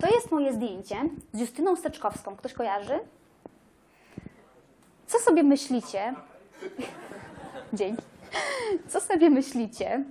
To 0.00 0.14
jest 0.14 0.30
moje 0.30 0.52
zdjęcie 0.52 0.96
z 1.32 1.40
Justyną 1.40 1.76
Steczkowską. 1.76 2.36
Ktoś 2.36 2.52
kojarzy? 2.52 3.00
Co 5.06 5.18
sobie 5.18 5.42
myślicie? 5.42 6.14
Dzięki. 7.72 8.02
Co 8.88 9.00
sobie 9.00 9.30
myślicie, 9.30 10.04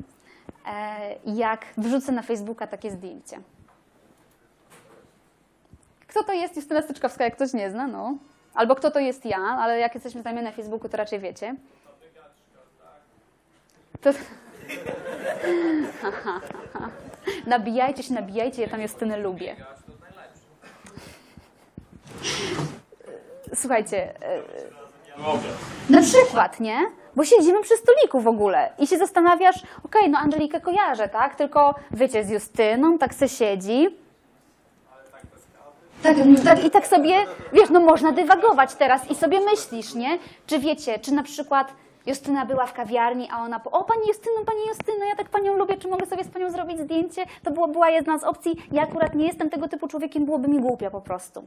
e, 0.67 1.15
jak 1.25 1.65
wrzucę 1.77 2.11
na 2.11 2.21
Facebooka 2.21 2.67
takie 2.67 2.91
zdjęcie? 2.91 3.41
Kto 6.11 6.23
to 6.23 6.33
jest 6.33 6.55
Justyna 6.55 6.81
Styczkowska, 6.81 7.23
jak 7.23 7.35
ktoś 7.35 7.53
nie 7.53 7.71
zna, 7.71 7.87
no. 7.87 8.17
Albo 8.53 8.75
kto 8.75 8.91
to 8.91 8.99
jest 8.99 9.25
ja, 9.25 9.37
ale 9.37 9.79
jak 9.79 9.93
jesteśmy 9.93 10.21
znajomі 10.21 10.43
na 10.43 10.51
Facebooku, 10.51 10.89
to 10.89 10.97
raczej 10.97 11.19
wiecie. 11.19 11.55
To... 14.01 14.09
nabijajcie 17.47 18.03
się, 18.03 18.13
nabijajcie, 18.13 18.61
ja 18.61 18.69
tam 18.69 18.81
Justynę 18.81 19.17
lubię. 19.17 19.55
Słuchajcie, 23.55 24.21
e, 24.21 24.41
na 25.89 26.01
przykład, 26.01 26.59
nie? 26.59 26.79
Bo 27.15 27.25
siedzimy 27.25 27.61
przy 27.61 27.77
stoliku 27.77 28.19
w 28.19 28.27
ogóle 28.27 28.71
i 28.79 28.87
się 28.87 28.97
zastanawiasz, 28.97 29.63
okej, 29.85 30.09
no 30.09 30.19
Angelikę 30.19 30.61
kojarzę, 30.61 31.09
tak? 31.09 31.35
Tylko 31.35 31.75
wiecie, 31.91 32.23
z 32.23 32.29
Justyną 32.29 32.97
tak 32.97 33.13
se 33.13 33.29
siedzi, 33.29 34.00
Tak, 36.03 36.17
tak, 36.43 36.65
I 36.65 36.71
tak 36.71 36.87
sobie, 36.87 37.15
wiesz, 37.53 37.69
no 37.69 37.79
można 37.79 38.11
dywagować 38.11 38.75
teraz 38.75 39.11
i 39.11 39.15
sobie 39.15 39.39
myślisz, 39.39 39.95
nie? 39.95 40.17
Czy 40.47 40.59
wiecie, 40.59 40.99
czy 40.99 41.13
na 41.13 41.23
przykład 41.23 41.73
Justyna 42.05 42.45
była 42.45 42.65
w 42.65 42.73
kawiarni, 42.73 43.29
a 43.31 43.43
ona, 43.43 43.59
po, 43.59 43.71
o 43.71 43.83
Pani 43.83 44.07
Justyno, 44.07 44.45
Pani 44.45 44.59
Justyno, 44.67 45.05
ja 45.05 45.15
tak 45.15 45.29
Panią 45.29 45.55
lubię, 45.55 45.77
czy 45.77 45.87
mogę 45.87 46.05
sobie 46.05 46.23
z 46.23 46.27
Panią 46.27 46.51
zrobić 46.51 46.79
zdjęcie? 46.79 47.25
To 47.43 47.67
była 47.67 47.89
jedna 47.89 48.17
z 48.17 48.23
opcji, 48.23 48.55
ja 48.71 48.81
akurat 48.81 49.15
nie 49.15 49.27
jestem 49.27 49.49
tego 49.49 49.67
typu 49.67 49.87
człowiekiem, 49.87 50.25
byłoby 50.25 50.47
mi 50.47 50.59
głupio 50.59 50.91
po 50.91 51.01
prostu. 51.01 51.43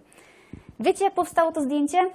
Wiecie, 0.81 1.05
jak 1.05 1.15
powstało 1.15 1.53
to 1.53 1.61
zdjęcie? 1.61 2.11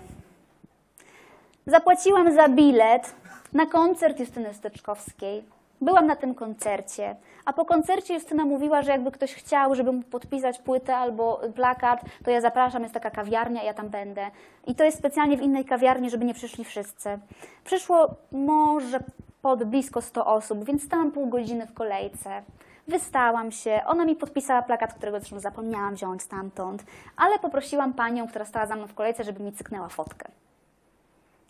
Zapłaciłam 1.65 2.35
za 2.35 2.49
bilet 2.49 3.15
na 3.53 3.65
koncert 3.65 4.19
Justyny 4.19 4.53
Steczkowskiej. 4.53 5.43
Byłam 5.81 6.07
na 6.07 6.15
tym 6.15 6.35
koncercie, 6.35 7.15
a 7.49 7.53
po 7.53 7.65
koncercie 7.65 8.13
Justyna 8.13 8.45
mówiła, 8.45 8.81
że 8.81 8.91
jakby 8.91 9.11
ktoś 9.11 9.33
chciał, 9.33 9.75
żeby 9.75 9.91
mu 9.91 10.01
podpisać 10.01 10.59
płytę 10.59 10.97
albo 10.97 11.41
plakat, 11.55 12.01
to 12.23 12.31
ja 12.31 12.41
zapraszam, 12.41 12.81
jest 12.81 12.93
taka 12.93 13.11
kawiarnia, 13.11 13.63
ja 13.63 13.73
tam 13.73 13.89
będę. 13.89 14.31
I 14.67 14.75
to 14.75 14.83
jest 14.83 14.97
specjalnie 14.97 15.37
w 15.37 15.41
innej 15.41 15.65
kawiarni, 15.65 16.09
żeby 16.09 16.25
nie 16.25 16.33
przyszli 16.33 16.65
wszyscy. 16.65 17.19
Przyszło 17.63 18.15
może 18.31 18.99
pod 19.41 19.63
blisko 19.63 20.01
100 20.01 20.25
osób, 20.25 20.65
więc 20.65 20.83
stałam 20.83 21.11
pół 21.11 21.27
godziny 21.27 21.67
w 21.67 21.73
kolejce. 21.73 22.43
Wystałam 22.87 23.51
się, 23.51 23.81
ona 23.85 24.05
mi 24.05 24.15
podpisała 24.15 24.61
plakat, 24.61 24.93
którego 24.93 25.19
zresztą 25.19 25.39
zapomniałam 25.39 25.95
wziąć 25.95 26.21
stamtąd, 26.21 26.83
ale 27.17 27.39
poprosiłam 27.39 27.93
panią, 27.93 28.27
która 28.27 28.45
stała 28.45 28.65
za 28.65 28.75
mną 28.75 28.87
w 28.87 28.93
kolejce, 28.93 29.23
żeby 29.23 29.43
mi 29.43 29.51
cyknęła 29.51 29.89
fotkę. 29.89 30.31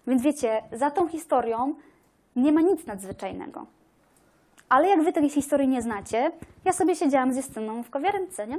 Więc 0.07 0.21
wiecie, 0.21 0.61
za 0.71 0.91
tą 0.91 1.07
historią 1.07 1.73
nie 2.35 2.51
ma 2.51 2.61
nic 2.61 2.85
nadzwyczajnego. 2.85 3.78
Ale 4.69 4.89
jak 4.89 5.03
wy 5.03 5.13
tej 5.13 5.29
historii 5.29 5.67
nie 5.67 5.81
znacie, 5.81 6.31
ja 6.65 6.73
sobie 6.73 6.95
siedziałam 6.95 7.33
z 7.33 7.37
Justyną 7.37 7.83
w 7.83 7.89
kawiarence, 7.89 8.47
nie? 8.47 8.57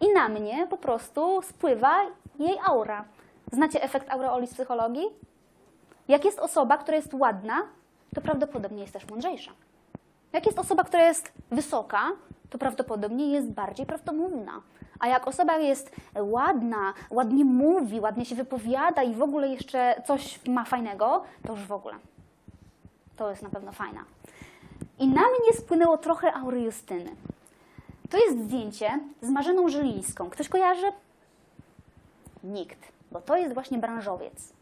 I 0.00 0.12
na 0.14 0.28
mnie 0.28 0.66
po 0.70 0.76
prostu 0.76 1.42
spływa 1.42 1.96
jej 2.38 2.58
aura. 2.66 3.04
Znacie 3.52 3.82
efekt 3.82 4.10
aureoli 4.10 4.46
z 4.46 4.54
psychologii? 4.54 5.04
Jak 6.08 6.24
jest 6.24 6.38
osoba, 6.38 6.76
która 6.78 6.96
jest 6.96 7.14
ładna, 7.14 7.62
to 8.14 8.20
prawdopodobnie 8.20 8.80
jest 8.80 8.92
też 8.92 9.08
mądrzejsza. 9.08 9.52
Jak 10.32 10.46
jest 10.46 10.58
osoba, 10.58 10.84
która 10.84 11.02
jest 11.02 11.32
wysoka, 11.50 12.10
to 12.50 12.58
prawdopodobnie 12.58 13.32
jest 13.32 13.50
bardziej 13.50 13.86
prawdomówna. 13.86 14.62
A 15.00 15.08
jak 15.08 15.28
osoba 15.28 15.58
jest 15.58 15.96
ładna, 16.16 16.94
ładnie 17.10 17.44
mówi, 17.44 18.00
ładnie 18.00 18.24
się 18.24 18.34
wypowiada 18.34 19.02
i 19.02 19.14
w 19.14 19.22
ogóle 19.22 19.48
jeszcze 19.48 20.02
coś 20.06 20.46
ma 20.48 20.64
fajnego, 20.64 21.22
to 21.46 21.52
już 21.52 21.62
w 21.62 21.72
ogóle. 21.72 21.94
To 23.16 23.30
jest 23.30 23.42
na 23.42 23.50
pewno 23.50 23.72
fajna. 23.72 24.04
I 24.98 25.08
na 25.08 25.22
mnie 25.22 25.52
spłynęło 25.56 25.98
trochę 25.98 26.34
aury 26.34 26.60
Justyny. 26.60 27.10
To 28.10 28.18
jest 28.18 28.44
zdjęcie 28.44 28.98
z 29.22 29.30
Marzeną 29.30 29.68
Żylińską. 29.68 30.30
Ktoś 30.30 30.48
kojarzy? 30.48 30.86
Nikt, 32.44 32.92
bo 33.12 33.20
to 33.20 33.36
jest 33.36 33.54
właśnie 33.54 33.78
branżowiec. 33.78 34.52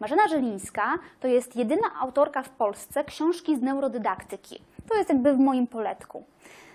Marzena 0.00 0.28
Żylińska 0.28 0.98
to 1.20 1.28
jest 1.28 1.56
jedyna 1.56 1.86
autorka 2.00 2.42
w 2.42 2.48
Polsce 2.48 3.04
książki 3.04 3.56
z 3.56 3.62
neurodydaktyki. 3.62 4.60
To 4.88 4.94
jest 4.94 5.08
jakby 5.08 5.32
w 5.32 5.38
moim 5.38 5.66
poletku. 5.66 6.24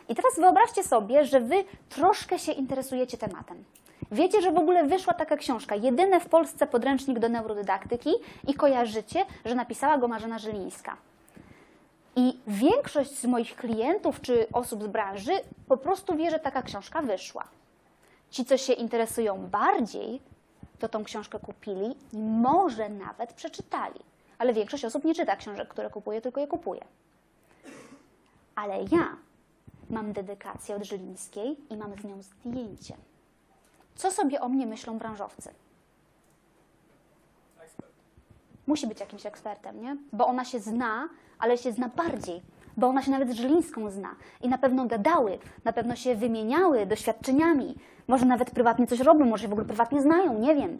I 0.10 0.16
teraz 0.16 0.40
wyobraźcie 0.40 0.84
sobie, 0.84 1.26
że 1.26 1.40
wy 1.40 1.64
troszkę 1.90 2.40
się 2.40 2.52
interesujecie 2.52 3.18
tematem. 3.18 3.64
Wiecie, 4.12 4.42
że 4.42 4.52
w 4.52 4.58
ogóle 4.58 4.84
wyszła 4.84 5.14
taka 5.14 5.38
książka, 5.38 5.76
jedyny 5.76 6.20
w 6.20 6.30
Polsce 6.30 6.68
podręcznik 6.68 7.20
do 7.20 7.30
neurodydaktyki 7.30 8.10
i 8.48 8.54
kojarzycie, 8.54 9.26
że 9.46 9.56
napisała 9.56 9.98
go 9.98 10.08
Marzena 10.08 10.40
Żylińska. 10.40 10.98
I 12.20 12.40
większość 12.48 13.12
z 13.12 13.26
moich 13.26 13.56
klientów 13.56 14.22
czy 14.22 14.48
osób 14.54 14.84
z 14.84 14.88
branży 14.88 15.32
po 15.68 15.78
prostu 15.78 16.16
wie, 16.16 16.32
że 16.32 16.40
taka 16.40 16.62
książka 16.62 17.02
wyszła. 17.02 17.44
Ci, 18.30 18.46
co 18.46 18.58
się 18.58 18.74
interesują 18.74 19.48
bardziej, 19.48 20.22
to 20.80 20.90
tą 20.90 21.04
książkę 21.04 21.40
kupili 21.40 21.96
i 22.14 22.18
może 22.18 22.90
nawet 22.90 23.34
przeczytali. 23.34 24.00
Ale 24.38 24.54
większość 24.54 24.86
osób 24.86 25.04
nie 25.04 25.16
czyta 25.16 25.36
książek, 25.36 25.68
które 25.68 25.90
kupuje, 25.90 26.22
tylko 26.22 26.40
je 26.42 26.48
kupuje. 26.48 26.86
Ale 28.56 28.84
ja 28.92 29.16
mam 29.90 30.14
dedykację 30.14 30.76
od 30.76 30.84
Żylińskiej 30.84 31.58
i 31.70 31.78
mam 31.78 31.96
z 31.96 32.04
nią 32.04 32.22
zdjęcie. 32.22 32.96
Co 33.96 34.12
sobie 34.12 34.42
o 34.42 34.50
mnie 34.50 34.66
myślą 34.66 34.98
branżowcy? 34.98 35.54
Musi 38.70 38.88
być 38.88 39.00
jakimś 39.00 39.26
ekspertem, 39.26 39.82
nie? 39.82 39.98
Bo 40.14 40.28
ona 40.28 40.46
się 40.46 40.60
zna, 40.60 41.10
ale 41.40 41.58
się 41.58 41.72
zna 41.72 41.90
bardziej. 41.96 42.42
Bo 42.78 42.88
ona 42.88 43.02
się 43.02 43.12
nawet 43.12 43.30
z 43.30 43.34
Żylińską 43.34 43.90
zna. 43.90 44.16
I 44.42 44.50
na 44.50 44.58
pewno 44.58 44.86
gadały, 44.86 45.40
na 45.66 45.74
pewno 45.74 45.96
się 45.96 46.16
wymieniały 46.16 46.86
doświadczeniami. 46.86 47.76
Może 48.08 48.26
nawet 48.26 48.52
prywatnie 48.52 48.88
coś 48.88 49.00
robią, 49.00 49.26
może 49.26 49.42
się 49.42 49.48
w 49.48 49.52
ogóle 49.52 49.68
prywatnie 49.68 50.02
znają, 50.02 50.40
nie 50.40 50.56
wiem. 50.56 50.80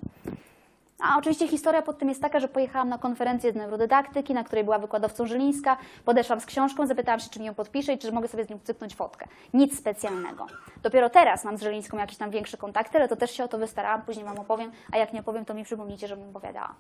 A 1.00 1.18
oczywiście 1.18 1.48
historia 1.48 1.82
pod 1.82 1.98
tym 1.98 2.10
jest 2.10 2.22
taka, 2.22 2.40
że 2.40 2.48
pojechałam 2.48 2.90
na 2.90 2.98
konferencję 2.98 3.52
z 3.52 3.56
neurodydaktyki, 3.56 4.34
na 4.34 4.44
której 4.44 4.64
była 4.64 4.80
wykładowcą 4.80 5.26
Żylińska, 5.26 5.78
podeszłam 6.06 6.40
z 6.40 6.46
książką, 6.46 6.88
zapytałam 6.88 7.20
się, 7.20 7.30
czy 7.30 7.40
mi 7.40 7.46
ją 7.46 7.54
podpisze 7.54 7.94
i 7.94 7.98
czy 7.98 8.12
mogę 8.12 8.28
sobie 8.28 8.46
z 8.46 8.50
nią 8.50 8.60
cyknąć 8.64 8.96
fotkę. 8.96 9.28
Nic 9.54 9.80
specjalnego. 9.80 10.48
Dopiero 10.84 11.10
teraz 11.10 11.44
mam 11.44 11.58
z 11.58 11.62
Żylińską 11.62 11.98
jakieś 11.98 12.18
tam 12.18 12.30
większe 12.30 12.58
kontakty, 12.58 12.98
ale 12.98 13.08
to 13.08 13.16
też 13.16 13.32
się 13.32 13.44
o 13.44 13.48
to 13.48 13.58
wystarałam, 13.58 14.02
później 14.02 14.26
Wam 14.26 14.40
opowiem, 14.40 14.72
a 14.92 14.98
jak 14.98 15.14
nie 15.14 15.20
opowiem, 15.20 15.46
to 15.46 15.54
mi 15.54 15.64
przypomnijcie, 15.64 16.08
żebym 16.08 16.30
opowiadała. 16.30 16.76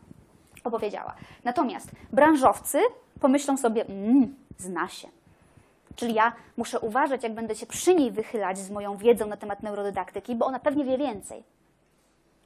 Opowiedziała. 0.64 1.14
Natomiast 1.44 1.92
branżowcy 2.12 2.80
pomyślą 3.20 3.58
sobie, 3.58 3.86
mmm, 3.86 4.36
zna 4.58 4.88
się. 4.88 5.08
Czyli 5.96 6.14
ja 6.14 6.34
muszę 6.58 6.80
uważać, 6.80 7.24
jak 7.24 7.34
będę 7.34 7.56
się 7.56 7.66
przy 7.66 7.96
niej 7.96 8.12
wychylać 8.12 8.58
z 8.58 8.72
moją 8.72 8.98
wiedzą 8.98 9.28
na 9.28 9.38
temat 9.38 9.64
neurodydaktyki, 9.64 10.36
bo 10.36 10.46
ona 10.46 10.60
pewnie 10.60 10.86
wie 10.86 10.98
więcej. 10.98 11.44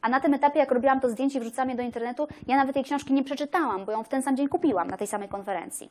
A 0.01 0.09
na 0.09 0.20
tym 0.20 0.34
etapie, 0.34 0.59
jak 0.59 0.72
robiłam 0.72 0.99
to 0.99 1.09
zdjęcie 1.09 1.39
i 1.39 1.41
wrzucałam 1.41 1.70
je 1.70 1.76
do 1.76 1.84
internetu, 1.84 2.28
ja 2.47 2.57
nawet 2.57 2.74
tej 2.74 2.84
książki 2.84 3.14
nie 3.14 3.24
przeczytałam, 3.24 3.86
bo 3.86 3.91
ją 3.91 4.03
w 4.03 4.09
ten 4.09 4.24
sam 4.24 4.38
dzień 4.38 4.47
kupiłam 4.47 4.88
na 4.89 4.97
tej 4.97 5.07
samej 5.07 5.30
konferencji. 5.30 5.89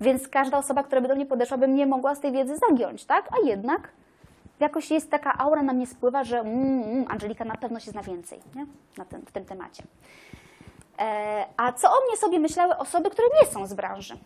Więc 0.00 0.28
każda 0.28 0.58
osoba, 0.58 0.82
która 0.82 1.00
by 1.00 1.08
do 1.08 1.14
mnie 1.14 1.26
podeszła, 1.26 1.58
by 1.58 1.68
mnie 1.68 1.86
mogła 1.86 2.14
z 2.14 2.20
tej 2.20 2.32
wiedzy 2.32 2.54
zagiąć, 2.68 3.04
tak? 3.04 3.28
A 3.32 3.46
jednak 3.48 3.88
jakoś 4.60 4.90
jest 4.90 5.10
taka 5.10 5.38
aura 5.38 5.62
na 5.62 5.72
mnie 5.72 5.86
spływa, 5.86 6.24
że 6.24 6.40
mm, 6.40 6.82
mm, 6.82 7.04
Angelika 7.08 7.44
na 7.44 7.56
pewno 7.56 7.80
się 7.80 7.90
zna 7.90 8.02
więcej 8.02 8.40
nie? 8.54 8.66
Na 8.98 9.04
w 9.04 9.32
tym 9.32 9.44
temacie. 9.44 9.82
E, 10.98 11.46
a 11.56 11.72
co 11.72 11.88
o 11.88 12.00
mnie 12.08 12.16
sobie 12.16 12.38
myślały 12.38 12.76
osoby, 12.76 13.10
które 13.10 13.28
nie 13.42 13.46
są 13.50 13.66
z 13.66 13.74
branży? 13.74 14.18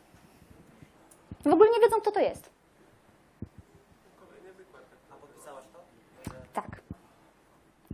W 1.44 1.52
ogóle 1.52 1.70
nie 1.70 1.80
wiedzą, 1.80 2.00
kto 2.00 2.10
to 2.10 2.20
jest. 2.20 2.50
Tak. 6.52 6.80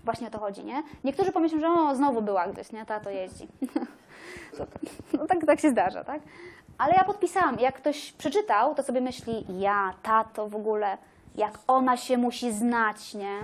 Właśnie 0.05 0.29
o 0.29 0.31
to 0.31 0.39
chodzi, 0.39 0.65
nie? 0.65 0.83
Niektórzy 1.05 1.33
pomyślą, 1.33 1.61
że 1.61 1.69
o, 1.69 1.95
znowu 1.95 2.23
była 2.23 2.47
gdzieś, 2.49 2.73
nie? 2.73 2.87
Ta 2.87 3.01
to 3.01 3.11
jeździ. 3.11 3.49
To- 4.59 4.67
no 5.19 5.27
tak, 5.27 5.47
tak 5.47 5.61
się 5.61 5.71
zdarza, 5.71 6.05
tak? 6.05 6.23
Ale 6.79 6.95
ja 6.95 7.05
podpisałam. 7.05 7.59
Jak 7.61 7.75
ktoś 7.77 8.13
przeczytał, 8.13 8.75
to 8.75 8.83
sobie 8.83 9.01
myśli, 9.01 9.45
ja, 9.59 9.95
tato 10.03 10.49
w 10.49 10.57
ogóle, 10.57 10.99
jak 11.35 11.59
ona 11.67 11.97
się 11.97 12.19
musi 12.19 12.53
znać, 12.53 13.15
nie? 13.15 13.39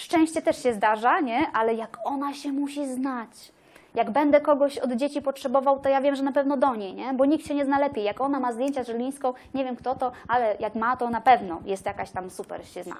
Szczęście 0.00 0.42
też 0.42 0.62
się 0.62 0.74
zdarza, 0.74 1.20
nie? 1.20 1.46
Ale 1.52 1.74
jak 1.74 1.98
ona 2.04 2.34
się 2.34 2.52
musi 2.52 2.86
znać. 2.88 3.52
Jak 3.94 4.10
będę 4.10 4.40
kogoś 4.40 4.78
od 4.78 4.92
dzieci 4.92 5.22
potrzebował, 5.22 5.80
to 5.80 5.88
ja 5.88 6.00
wiem, 6.00 6.16
że 6.16 6.22
na 6.22 6.32
pewno 6.32 6.56
do 6.56 6.74
niej, 6.74 6.94
nie? 6.94 7.12
Bo 7.14 7.24
nikt 7.24 7.46
się 7.46 7.54
nie 7.54 7.64
zna 7.64 7.78
lepiej. 7.78 8.04
Jak 8.04 8.20
ona 8.20 8.40
ma 8.40 8.52
zdjęcia 8.52 8.84
z 8.84 8.86
Żylińską, 8.86 9.34
nie 9.54 9.64
wiem 9.64 9.76
kto 9.76 9.94
to, 9.94 10.12
ale 10.28 10.56
jak 10.60 10.74
ma, 10.74 10.96
to 10.96 11.10
na 11.10 11.20
pewno 11.20 11.60
jest 11.64 11.86
jakaś 11.86 12.10
tam 12.10 12.30
super, 12.30 12.66
się 12.68 12.82
zna. 12.82 12.96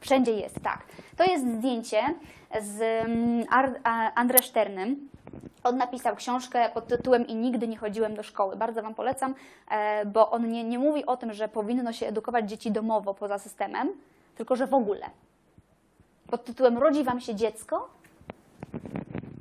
Wszędzie 0.00 0.32
jest, 0.32 0.60
tak. 0.62 0.78
To 1.16 1.24
jest 1.24 1.44
zdjęcie 1.44 2.02
z 2.60 2.80
mm, 2.80 3.44
Ar- 3.50 3.80
a- 3.84 4.24
André 4.24 4.42
Szternym. 4.42 5.08
On 5.64 5.76
napisał 5.76 6.16
książkę 6.16 6.68
pod 6.74 6.86
tytułem 6.86 7.26
I 7.26 7.34
nigdy 7.34 7.68
nie 7.68 7.76
chodziłem 7.76 8.14
do 8.14 8.22
szkoły. 8.22 8.56
Bardzo 8.56 8.82
Wam 8.82 8.94
polecam, 8.94 9.34
e, 9.70 10.06
bo 10.06 10.30
on 10.30 10.50
nie, 10.50 10.64
nie 10.64 10.78
mówi 10.78 11.06
o 11.06 11.16
tym, 11.16 11.32
że 11.32 11.48
powinno 11.48 11.92
się 11.92 12.06
edukować 12.06 12.50
dzieci 12.50 12.70
domowo 12.70 13.14
poza 13.14 13.38
systemem, 13.38 13.88
tylko 14.36 14.56
że 14.56 14.66
w 14.66 14.74
ogóle. 14.74 15.10
Pod 16.34 16.44
tytułem 16.44 16.78
Rodzi 16.78 17.04
Wam 17.04 17.20
się 17.20 17.34
dziecko 17.34 17.88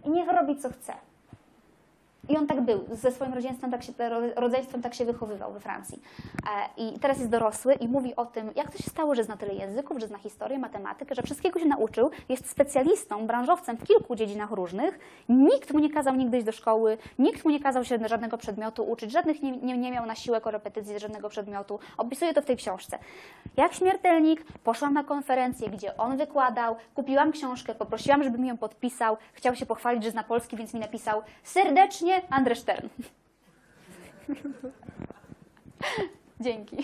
i 0.05 0.09
niech 0.09 0.29
robi 0.29 0.57
co 0.57 0.69
chce. 0.69 0.93
I 2.29 2.37
on 2.37 2.47
tak 2.47 2.61
był, 2.61 2.85
ze 2.91 3.11
swoim 3.11 3.33
rodzeństwem 3.33 3.71
tak 3.71 3.83
się, 3.83 3.93
ro- 4.09 4.33
rodzeństwem 4.35 4.81
tak 4.81 4.93
się 4.93 5.05
wychowywał 5.05 5.53
we 5.53 5.59
Francji. 5.59 6.01
E, 6.77 6.81
I 6.81 6.99
teraz 6.99 7.17
jest 7.17 7.29
dorosły 7.29 7.73
i 7.73 7.87
mówi 7.87 8.15
o 8.15 8.25
tym, 8.25 8.51
jak 8.55 8.71
to 8.71 8.77
się 8.77 8.89
stało, 8.89 9.15
że 9.15 9.23
zna 9.23 9.37
tyle 9.37 9.53
języków, 9.53 9.99
że 9.99 10.07
zna 10.07 10.17
historię, 10.17 10.59
matematykę, 10.59 11.15
że 11.15 11.21
wszystkiego 11.21 11.59
się 11.59 11.65
nauczył, 11.65 12.11
jest 12.29 12.49
specjalistą, 12.49 13.27
branżowcem 13.27 13.77
w 13.77 13.83
kilku 13.83 14.15
dziedzinach 14.15 14.51
różnych. 14.51 14.99
Nikt 15.29 15.73
mu 15.73 15.79
nie 15.79 15.89
kazał 15.89 16.15
nigdy 16.15 16.37
iść 16.37 16.45
do 16.45 16.51
szkoły, 16.51 16.97
nikt 17.19 17.45
mu 17.45 17.51
nie 17.51 17.59
kazał 17.59 17.83
się 17.83 18.07
żadnego 18.07 18.37
przedmiotu 18.37 18.83
uczyć, 18.83 19.11
żadnych 19.11 19.41
nie, 19.41 19.51
nie, 19.51 19.77
nie 19.77 19.91
miał 19.91 20.05
na 20.05 20.15
siłę 20.15 20.41
korepetycji 20.41 20.99
żadnego 20.99 21.29
przedmiotu. 21.29 21.79
Opisuje 21.97 22.33
to 22.33 22.41
w 22.41 22.45
tej 22.45 22.57
książce. 22.57 22.99
Jak 23.57 23.73
śmiertelnik 23.73 24.43
poszłam 24.63 24.93
na 24.93 25.03
konferencję, 25.03 25.69
gdzie 25.69 25.97
on 25.97 26.17
wykładał, 26.17 26.75
kupiłam 26.95 27.31
książkę, 27.31 27.75
poprosiłam, 27.75 28.23
żeby 28.23 28.37
mi 28.37 28.47
ją 28.47 28.57
podpisał, 28.57 29.17
chciał 29.33 29.55
się 29.55 29.65
pochwalić, 29.65 30.03
że 30.03 30.11
zna 30.11 30.23
polski, 30.23 30.57
więc 30.57 30.73
mi 30.73 30.79
napisał 30.79 31.21
serdecznie 31.43 32.12
Andrzej 32.29 32.55
Stern. 32.55 32.87
Dzięki. 36.39 36.75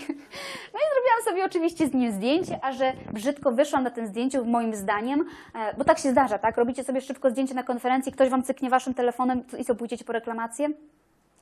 No 0.74 0.80
i 0.80 0.86
zrobiłam 0.94 1.24
sobie 1.26 1.46
oczywiście 1.46 1.88
z 1.88 1.94
nim 1.94 2.12
zdjęcie, 2.12 2.60
a 2.62 2.72
że 2.72 2.94
brzydko 3.14 3.52
wyszłam 3.52 3.84
na 3.84 3.90
tym 3.90 4.08
zdjęciu, 4.08 4.46
moim 4.46 4.76
zdaniem, 4.76 5.26
e, 5.56 5.76
bo 5.78 5.84
tak 5.84 6.00
się 6.00 6.12
zdarza, 6.12 6.38
tak? 6.38 6.58
Robicie 6.58 6.84
sobie 6.84 7.02
szybko 7.02 7.30
zdjęcie 7.30 7.54
na 7.54 7.64
konferencji, 7.64 8.12
ktoś 8.12 8.30
wam 8.30 8.44
cyknie 8.44 8.70
waszym 8.70 8.94
telefonem 8.94 9.44
i 9.60 9.66
co, 9.66 9.76
pójdziecie 9.76 10.06
po 10.06 10.14
reklamację? 10.14 10.70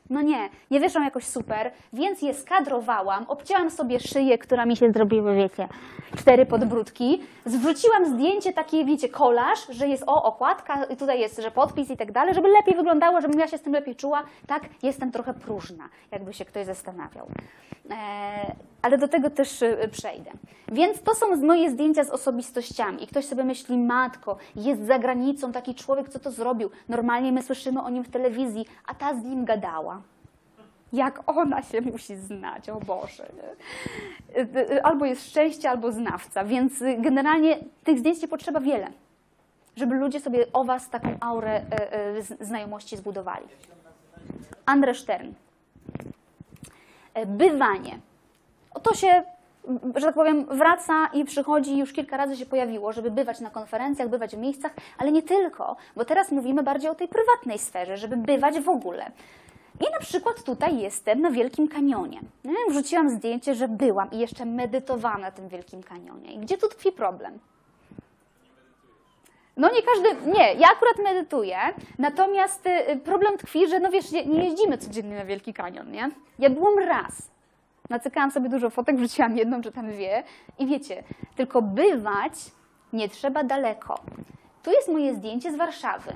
No 0.10 0.22
nie, 0.22 0.49
nie 0.72 0.80
wyszłam 0.80 1.03
jakoś 1.03 1.24
super, 1.24 1.72
więc 1.93 2.22
je 2.22 2.34
skadrowałam, 2.34 3.26
obcięłam 3.28 3.72
sobie 3.72 3.99
szyję, 3.99 4.38
która 4.38 4.66
mi 4.66 4.78
się 4.78 4.91
zrobiła, 4.91 5.34
wiecie, 5.34 5.68
cztery 6.18 6.45
podbródki, 6.45 7.22
zwróciłam 7.45 8.05
zdjęcie 8.05 8.53
takie, 8.53 8.86
wiecie, 8.86 9.10
kolaż, 9.10 9.68
że 9.70 9.88
jest 9.88 10.03
o, 10.08 10.24
okładka, 10.24 10.88
tutaj 10.99 11.20
jest, 11.20 11.41
że 11.41 11.51
podpis 11.51 11.89
i 11.89 11.97
tak 11.97 12.12
dalej, 12.12 12.36
żeby 12.36 12.47
lepiej 12.47 12.76
wyglądało, 12.76 13.22
żebym 13.22 13.39
ja 13.39 13.47
się 13.47 13.58
z 13.58 13.62
tym 13.62 13.74
lepiej 13.74 13.95
czuła. 13.95 14.24
Tak, 14.47 14.64
jestem 14.84 15.12
trochę 15.12 15.34
próżna, 15.34 15.89
jakby 16.12 16.34
się 16.34 16.45
ktoś 16.45 16.66
zastanawiał. 16.66 17.28
E, 17.91 18.55
ale 18.82 18.97
do 18.97 19.08
tego 19.08 19.30
też 19.30 19.64
e, 19.64 19.88
przejdę. 19.88 20.32
Więc 20.72 21.01
to 21.01 21.16
są 21.16 21.36
moje 21.36 21.72
zdjęcia 21.72 22.03
z 22.03 22.10
osobistościami. 22.10 23.03
I 23.03 23.08
ktoś 23.08 23.26
sobie 23.26 23.43
myśli, 23.43 23.78
matko, 23.78 24.38
jest 24.55 24.86
za 24.86 24.99
granicą 24.99 25.51
taki 25.51 25.76
człowiek, 25.76 26.10
co 26.10 26.20
to 26.20 26.32
zrobił. 26.32 26.70
Normalnie 26.89 27.32
my 27.32 27.43
słyszymy 27.43 27.82
o 27.82 27.89
nim 27.89 28.03
w 28.03 28.10
telewizji, 28.10 28.66
a 28.88 28.93
ta 28.93 29.16
z 29.16 29.24
nim 29.24 29.45
gadała. 29.45 29.97
Jak 30.94 31.24
ona 31.30 31.62
się 31.62 31.82
musi 31.82 32.16
znać, 32.16 32.70
o 32.70 32.80
Boże. 32.80 33.26
Albo 34.84 35.06
jest 35.06 35.30
szczęście, 35.30 35.70
albo 35.70 35.92
znawca, 35.92 36.46
więc 36.46 36.74
generalnie 36.98 37.58
tych 37.84 38.00
zdjęć 38.00 38.22
nie 38.22 38.28
potrzeba 38.28 38.60
wiele, 38.60 38.88
żeby 39.76 39.96
ludzie 39.96 40.20
sobie 40.20 40.46
o 40.54 40.64
was 40.64 40.90
taką 40.90 41.18
aurę 41.20 41.62
y, 42.18 42.22
z- 42.24 42.48
znajomości 42.48 42.98
zbudowali. 42.98 43.46
Andre 44.66 44.96
Stern. 44.96 45.34
E, 47.14 47.26
Bywanie. 47.26 48.00
To 48.84 48.94
się, 48.94 49.24
że 49.96 50.06
tak 50.06 50.16
powiem, 50.16 50.46
wraca 50.46 51.08
i 51.14 51.26
przychodzi, 51.26 51.78
już 51.78 51.94
kilka 51.94 52.18
razy 52.18 52.38
się 52.38 52.46
pojawiło, 52.46 52.94
żeby 52.94 53.12
bywać 53.12 53.40
na 53.40 53.50
konferencjach, 53.50 54.10
bywać 54.10 54.36
w 54.36 54.40
miejscach, 54.40 54.72
ale 54.98 55.12
nie 55.12 55.22
tylko, 55.24 55.76
bo 55.96 56.06
teraz 56.06 56.32
mówimy 56.32 56.64
bardziej 56.64 56.90
o 56.90 56.96
tej 56.96 57.08
prywatnej 57.08 57.60
sferze, 57.60 57.98
żeby 57.98 58.18
bywać 58.18 58.60
w 58.60 58.70
ogóle. 58.70 59.12
I 59.80 59.91
na 59.93 59.99
przykład 59.99 60.43
tutaj 60.43 60.80
jestem 60.80 61.21
na 61.21 61.32
Wielkim 61.32 61.67
Kanionie. 61.67 62.21
Nie? 62.43 62.55
Wrzuciłam 62.69 63.09
zdjęcie, 63.09 63.55
że 63.55 63.67
byłam 63.67 64.11
i 64.11 64.19
jeszcze 64.19 64.45
medytowałam 64.45 65.21
na 65.21 65.32
tym 65.32 65.47
Wielkim 65.47 65.84
Kanionie. 65.84 66.34
I 66.34 66.39
gdzie 66.39 66.57
tu 66.57 66.67
tkwi 66.67 66.91
problem? 66.91 67.39
No 69.57 69.69
nie 69.71 69.82
każdy, 69.82 70.32
nie, 70.32 70.53
ja 70.53 70.67
akurat 70.67 70.97
medytuję, 71.03 71.57
natomiast 71.99 72.67
y, 72.67 72.99
problem 73.05 73.38
tkwi, 73.38 73.67
że 73.67 73.80
no 73.80 73.91
wiesz, 73.91 74.11
nie, 74.11 74.23
jeździmy 74.23 74.78
codziennie 74.78 75.15
na 75.15 75.25
Wielki 75.25 75.53
Kanion, 75.53 75.91
nie? 75.91 76.09
Ja 76.39 76.49
byłam 76.49 76.80
raz, 76.80 77.30
nacykałam 77.89 78.32
sobie 78.32 78.49
dużo 78.49 78.69
fotek, 78.69 78.95
wrzuciłam 78.97 79.38
jedną 79.38 79.61
czy 79.61 79.71
tam 79.71 79.88
dwie 79.88 80.23
i 80.59 80.67
wiecie, 80.67 81.03
tylko 81.36 81.61
bywać 81.61 82.34
nie 82.93 83.09
trzeba 83.09 83.43
daleko. 83.43 83.99
Tu 84.63 84.71
jest 84.71 84.89
moje 84.89 85.15
zdjęcie 85.15 85.51
z 85.51 85.55
Warszawy. 85.55 86.13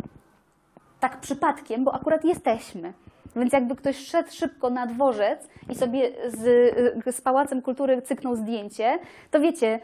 Tak 0.99 1.20
przypadkiem, 1.20 1.84
bo 1.84 1.93
akurat 1.95 2.26
jesteśmy. 2.26 2.93
Więc 3.36 3.54
jakby 3.54 3.76
ktoś 3.76 3.98
szedł 3.98 4.32
szybko 4.32 4.70
na 4.70 4.88
dworzec 4.88 5.48
i 5.70 5.76
sobie 5.76 6.12
z, 6.28 7.16
z 7.16 7.22
Pałacem 7.22 7.62
Kultury 7.62 8.02
cyknął 8.02 8.36
zdjęcie, 8.36 9.00
to 9.32 9.40
wiecie, 9.40 9.80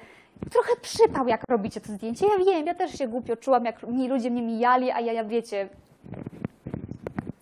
trochę 0.51 0.71
przypał, 0.81 1.27
jak 1.27 1.43
robicie 1.49 1.81
to 1.81 1.91
zdjęcie. 1.91 2.25
Ja 2.25 2.45
wiem, 2.45 2.65
ja 2.65 2.75
też 2.75 2.91
się 2.91 3.07
głupio 3.07 3.35
czułam, 3.35 3.65
jak 3.65 3.83
mi 3.83 4.07
ludzie 4.07 4.31
mnie 4.31 4.41
mijali, 4.41 4.91
a 4.91 4.99
ja, 4.99 5.13
ja 5.13 5.23
wiecie, 5.23 5.69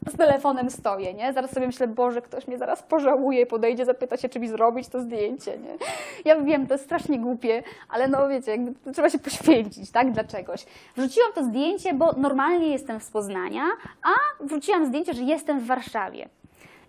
z 0.08 0.18
telefonem 0.18 0.70
stoję, 0.70 1.14
nie? 1.14 1.34
Zaraz 1.34 1.52
sobie 1.52 1.68
myślę, 1.68 1.88
Boże, 1.88 2.22
ktoś 2.22 2.48
mnie 2.48 2.58
zaraz 2.58 2.84
pożałuje, 2.84 3.46
podejdzie, 3.46 3.86
zapyta 3.86 4.18
się, 4.18 4.30
czy 4.30 4.40
mi 4.40 4.48
zrobić 4.48 4.88
to 4.88 5.02
zdjęcie, 5.02 5.58
nie? 5.58 5.78
Ja 6.26 6.42
wiem, 6.42 6.68
to 6.68 6.74
jest 6.74 6.84
strasznie 6.84 7.20
głupie, 7.20 7.64
ale 7.90 8.08
no 8.08 8.28
wiecie, 8.28 8.52
jakby 8.52 8.94
trzeba 8.94 9.10
się 9.10 9.20
poświęcić, 9.20 9.92
tak, 9.92 10.12
dla 10.12 10.24
czegoś. 10.24 10.66
Wrzuciłam 10.96 11.34
to 11.34 11.44
zdjęcie, 11.44 11.94
bo 11.94 12.12
normalnie 12.14 12.68
jestem 12.68 13.00
z 13.00 13.10
Poznania, 13.10 13.64
a 14.04 14.44
wrzuciłam 14.46 14.86
zdjęcie, 14.86 15.14
że 15.14 15.22
jestem 15.22 15.60
w 15.60 15.66
Warszawie. 15.66 16.30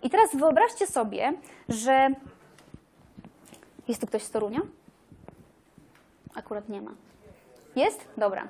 I 0.03 0.09
teraz 0.09 0.35
wyobraźcie 0.35 0.87
sobie, 0.87 1.33
że 1.69 2.09
jest 3.87 4.01
tu 4.01 4.07
ktoś 4.07 4.23
z 4.23 4.31
Torunia? 4.31 4.59
Akurat 6.35 6.69
nie 6.69 6.81
ma. 6.81 6.91
Jest? 7.75 8.07
Dobra. 8.17 8.47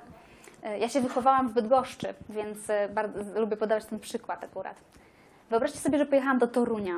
E, 0.62 0.78
Ja 0.78 0.88
się 0.88 1.00
wychowałam 1.00 1.48
w 1.48 1.52
Bydgoszczy, 1.52 2.14
więc 2.28 2.70
e, 2.70 2.88
bardzo 2.88 3.40
lubię 3.40 3.56
podawać 3.56 3.84
ten 3.84 3.98
przykład 3.98 4.44
akurat. 4.44 4.76
Wyobraźcie 5.50 5.78
sobie, 5.78 5.98
że 5.98 6.06
pojechałam 6.06 6.38
do 6.38 6.46
Torunia. 6.46 6.94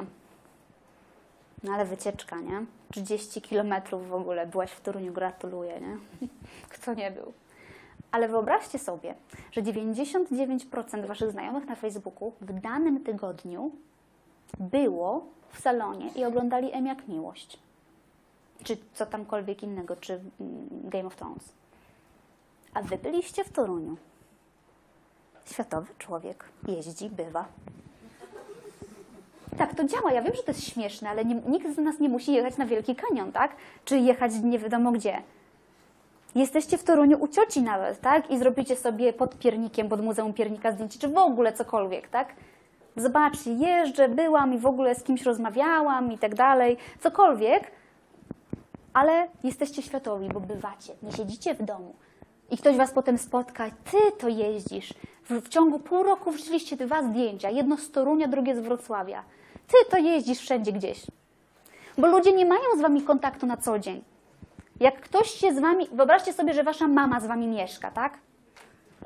No 1.65 1.73
ale 1.73 1.85
wycieczka, 1.85 2.41
nie? 2.41 2.65
30 2.93 3.43
kilometrów 3.43 4.09
w 4.09 4.15
ogóle. 4.15 4.47
Byłaś 4.47 4.71
w 4.71 4.81
Toruniu, 4.81 5.13
gratuluję, 5.13 5.81
nie? 5.81 5.97
Kto 6.69 6.95
nie 6.95 7.11
był? 7.11 7.33
Ale 8.13 8.29
wyobraźcie 8.29 8.79
sobie, 8.79 9.15
że 9.53 9.63
99% 9.63 11.07
waszych 11.07 11.31
znajomych 11.31 11.67
na 11.67 11.75
Facebooku 11.75 12.33
w 12.41 12.61
danym 12.61 13.05
tygodniu 13.05 13.71
było 14.59 15.27
w 15.51 15.61
salonie 15.61 16.11
i 16.17 16.25
oglądali 16.25 16.73
M 16.73 16.87
jak 16.87 17.09
miłość. 17.09 17.59
Czy 18.65 18.77
co 18.95 19.07
tamkolwiek 19.07 19.63
innego, 19.63 19.97
czy 19.97 20.13
mm, 20.13 20.31
Game 20.71 21.07
of 21.07 21.17
Thrones. 21.17 21.53
A 22.75 22.83
wy 22.83 22.99
byliście 22.99 23.45
w 23.45 23.53
Toruniu. 23.53 23.97
Światowy 25.47 25.95
człowiek 25.99 26.45
jeździ, 26.69 27.11
bywa. 27.11 27.45
Tak, 29.59 29.75
to 29.75 29.85
działa. 29.85 30.13
Ja 30.13 30.23
wiem, 30.23 30.35
że 30.35 30.43
to 30.43 30.51
jest 30.51 30.65
śmieszne, 30.65 31.11
ale 31.11 31.25
nie, 31.25 31.35
nikt 31.35 31.75
z 31.75 31.79
nas 31.79 32.01
nie 32.01 32.09
musi 32.09 32.33
jechać 32.33 32.57
na 32.57 32.67
Wielki 32.67 32.97
Kanion, 32.97 33.33
tak? 33.33 33.57
Czy 33.85 33.99
jechać 33.99 34.33
nie 34.43 34.59
wiadomo 34.59 34.93
gdzie. 34.93 35.23
Jesteście 36.35 36.79
w 36.79 36.85
Toruniu 36.85 37.19
u 37.23 37.29
cioci 37.29 37.63
nawet, 37.63 38.01
tak? 38.01 38.31
I 38.31 38.39
zrobicie 38.39 38.77
sobie 38.77 39.13
pod 39.13 39.39
piernikiem, 39.39 39.89
pod 39.89 40.01
Muzeum 40.03 40.33
Piernika 40.33 40.73
zdjęcie, 40.73 40.99
czy 40.99 41.09
w 41.09 41.19
ogóle 41.19 41.53
cokolwiek, 41.53 42.09
tak? 42.09 42.35
Zobaczcie, 42.97 43.53
jeżdżę, 43.53 44.09
byłam 44.09 44.55
i 44.55 44.59
w 44.59 44.67
ogóle 44.67 44.95
z 44.95 45.03
kimś 45.03 45.23
rozmawiałam 45.23 46.13
i 46.13 46.19
tak 46.19 46.35
dalej, 46.35 46.77
cokolwiek, 47.01 47.71
ale 48.93 49.29
jesteście 49.45 49.83
światowi, 49.83 50.29
bo 50.29 50.41
bywacie, 50.41 50.95
nie 51.03 51.13
siedzicie 51.13 51.55
w 51.55 51.63
domu. 51.63 51.95
I 52.51 52.57
ktoś 52.57 52.77
was 52.77 52.93
potem 52.93 53.19
spotka, 53.19 53.65
ty 53.91 53.99
to 54.19 54.29
jeździsz. 54.29 54.95
W, 55.29 55.41
w 55.41 55.49
ciągu 55.49 55.79
pół 55.79 56.03
roku 56.03 56.31
wrzuciliście 56.31 56.77
dwa 56.77 57.03
zdjęcia, 57.03 57.51
jedno 57.51 57.77
z 57.77 57.91
Torunia, 57.91 58.29
drugie 58.29 58.57
z 58.57 58.61
Wrocławia. 58.61 59.25
Ty 59.67 59.91
to 59.91 59.99
jeździsz 59.99 60.39
wszędzie 60.39 60.73
gdzieś. 60.73 61.07
Bo 61.99 62.07
ludzie 62.07 62.33
nie 62.33 62.47
mają 62.47 62.63
z 62.79 62.81
wami 62.81 63.03
kontaktu 63.03 63.47
na 63.47 63.57
co 63.57 63.79
dzień. 63.79 64.05
Jak 64.81 65.01
ktoś 65.01 65.31
się 65.31 65.55
z 65.55 65.59
wami, 65.59 65.89
wyobraźcie 65.93 66.33
sobie, 66.33 66.55
że 66.55 66.63
wasza 66.63 66.89
mama 66.89 67.21
z 67.21 67.27
wami 67.27 67.47
mieszka, 67.47 67.91
tak? 67.91 68.19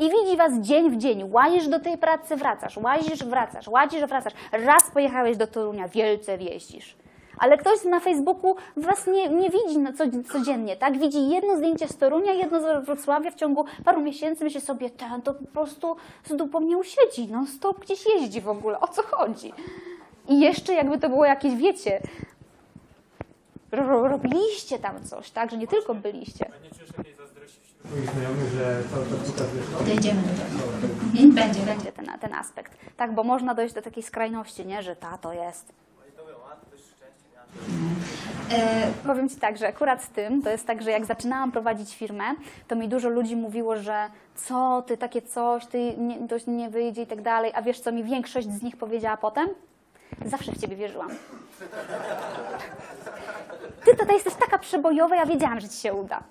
I 0.01 0.11
widzi 0.11 0.36
was 0.36 0.53
dzień 0.61 0.90
w 0.90 0.97
dzień. 0.97 1.30
Łazisz 1.32 1.68
do 1.68 1.80
tej 1.80 1.99
pracy, 1.99 2.36
wracasz. 2.36 2.76
Łazisz, 2.76 3.24
wracasz. 3.24 3.68
Łazisz, 3.68 4.05
wracasz. 4.05 4.32
Raz 4.53 4.90
pojechałeś 4.90 5.36
do 5.36 5.47
Torunia, 5.47 5.88
wielce 5.88 6.38
wieścisz. 6.38 6.97
Ale 7.39 7.59
ktoś 7.59 7.85
na 7.85 8.01
Facebooku 8.01 8.57
was 8.76 9.07
nie, 9.07 9.28
nie 9.28 9.51
widzi 9.51 9.78
na 9.78 9.93
co, 9.93 10.05
codziennie, 10.32 10.76
tak? 10.76 10.99
Widzi 10.99 11.28
jedno 11.28 11.57
zdjęcie 11.57 11.89
z 11.89 11.97
Torunia, 11.97 12.32
jedno 12.32 12.61
z 12.61 12.85
Wrocławia 12.85 13.30
w 13.30 13.35
ciągu 13.35 13.64
paru 13.85 14.01
miesięcy, 14.03 14.45
myśli 14.45 14.61
sobie, 14.61 14.91
ten 14.91 15.22
to 15.22 15.35
po 15.35 15.47
prostu 15.53 15.97
z 16.24 16.37
dupą 16.37 16.61
nie 16.61 16.78
usiedzi, 16.78 17.28
no 17.30 17.47
stop 17.47 17.80
gdzieś 17.80 18.07
jeździ 18.07 18.41
w 18.41 18.49
ogóle, 18.49 18.80
o 18.80 18.89
co 18.89 19.03
chodzi? 19.03 19.53
I 20.28 20.41
jeszcze 20.41 20.74
jakby 20.74 20.99
to 20.99 21.09
było 21.09 21.24
jakieś, 21.24 21.55
wiecie, 21.55 22.01
ro- 23.72 24.09
robiliście 24.09 24.78
tam 24.78 25.05
coś, 25.05 25.30
tak? 25.30 25.51
Że 25.51 25.57
nie 25.57 25.66
tylko 25.66 25.95
byliście. 25.95 26.51
Znajomych, 28.12 28.49
że 28.53 28.82
cały 28.95 29.07
czas 29.07 29.30
pokazujesz 29.32 29.66
to. 29.78 29.85
Dojdziemy 29.85 30.22
do 30.22 30.28
tego. 30.28 30.72
Będzie, 31.14 31.41
będzie. 31.41 31.61
będzie 31.61 31.93
ten, 31.93 32.07
ten 32.20 32.35
aspekt. 32.35 32.72
Tak, 32.97 33.14
bo 33.14 33.24
można 33.24 33.55
dojść 33.55 33.74
do 33.74 33.82
takiej 33.82 34.03
skrajności, 34.03 34.66
nie? 34.66 34.82
że 34.82 34.97
ta 34.97 35.18
to 35.18 35.32
jest. 35.32 35.72
E, 38.53 38.93
Powiem 39.07 39.29
Ci 39.29 39.37
tak, 39.37 39.59
że 39.59 39.69
akurat 39.69 40.03
z 40.03 40.09
tym 40.09 40.43
to 40.43 40.51
jest 40.51 40.67
tak, 40.67 40.83
że 40.83 40.91
jak 40.91 41.05
zaczynałam 41.05 41.53
prowadzić 41.53 41.97
firmę, 41.97 42.25
to 42.69 42.77
mi 42.77 42.89
dużo 42.89 43.09
ludzi 43.09 43.37
mówiło, 43.37 43.77
że 43.77 44.09
co 44.35 44.83
ty, 44.87 44.97
takie 44.97 45.23
coś, 45.23 45.67
ty 45.67 45.95
nie, 45.99 46.29
to 46.29 46.37
nie 46.51 46.71
wyjdzie 46.71 47.03
i 47.03 47.07
tak 47.07 47.23
dalej. 47.23 47.53
A 47.55 47.63
wiesz, 47.63 47.81
co 47.81 47.93
mi 47.93 48.05
większość 48.05 48.49
z 48.51 48.63
nich 48.63 48.77
powiedziała 48.77 49.17
potem? 49.17 49.49
Zawsze 50.27 50.53
w 50.53 50.61
Ciebie 50.61 50.77
wierzyłam. 50.77 51.09
Ty 53.85 53.97
to 53.97 54.13
jesteś 54.13 54.35
taka 54.35 54.59
przebojowa, 54.59 55.17
ja 55.17 55.27
wiedziałam, 55.27 55.61
że 55.61 55.69
Ci 55.69 55.77
się 55.77 55.95
uda. 55.95 56.23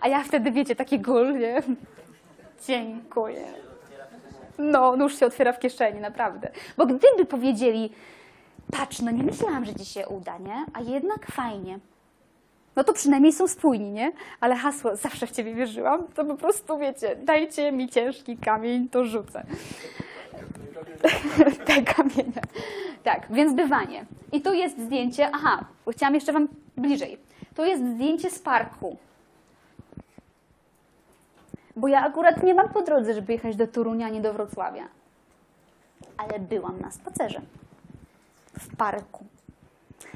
A 0.00 0.08
ja 0.08 0.24
wtedy, 0.24 0.50
wiecie, 0.50 0.76
takie 0.76 0.98
gul, 0.98 1.38
nie? 1.38 1.62
Dziękuję. 2.66 3.44
No, 4.58 4.96
nóż 4.96 5.18
się 5.18 5.26
otwiera 5.26 5.52
w 5.52 5.58
kieszeni, 5.58 6.00
naprawdę. 6.00 6.48
Bo 6.76 6.86
gdyby 6.86 7.24
powiedzieli, 7.28 7.92
patrz, 8.70 9.00
no 9.00 9.10
nie 9.10 9.22
myślałam, 9.22 9.64
że 9.64 9.74
ci 9.74 9.84
się 9.84 10.08
uda, 10.08 10.38
nie? 10.38 10.64
A 10.72 10.80
jednak 10.80 11.26
fajnie. 11.26 11.78
No 12.76 12.84
to 12.84 12.92
przynajmniej 12.92 13.32
są 13.32 13.48
spójni, 13.48 13.90
nie? 13.90 14.12
Ale 14.40 14.56
hasło, 14.56 14.96
zawsze 14.96 15.26
w 15.26 15.30
ciebie 15.30 15.54
wierzyłam, 15.54 16.06
to 16.14 16.24
po 16.24 16.34
prostu, 16.34 16.78
wiecie, 16.78 17.16
dajcie 17.16 17.72
mi 17.72 17.88
ciężki 17.88 18.36
kamień, 18.36 18.88
to 18.88 19.04
rzucę. 19.04 19.44
Te 21.66 21.82
kamienie. 21.82 22.42
Tak, 23.04 23.26
więc 23.30 23.54
bywanie. 23.54 24.04
I 24.32 24.40
tu 24.40 24.52
jest 24.52 24.78
zdjęcie, 24.78 25.30
aha, 25.32 25.64
chciałam 25.92 26.14
jeszcze 26.14 26.32
wam 26.32 26.48
bliżej. 26.76 27.18
Tu 27.54 27.64
jest 27.64 27.82
zdjęcie 27.82 28.30
z 28.30 28.38
parku. 28.38 28.96
Bo 31.76 31.88
ja 31.88 32.06
akurat 32.06 32.42
nie 32.42 32.54
mam 32.54 32.68
po 32.68 32.82
drodze, 32.82 33.14
żeby 33.14 33.32
jechać 33.32 33.56
do 33.56 33.66
Torunia, 33.66 34.08
nie 34.08 34.20
do 34.20 34.32
Wrocławia. 34.32 34.88
Ale 36.16 36.38
byłam 36.38 36.80
na 36.80 36.90
spacerze 36.90 37.40
w 38.58 38.76
parku. 38.76 39.24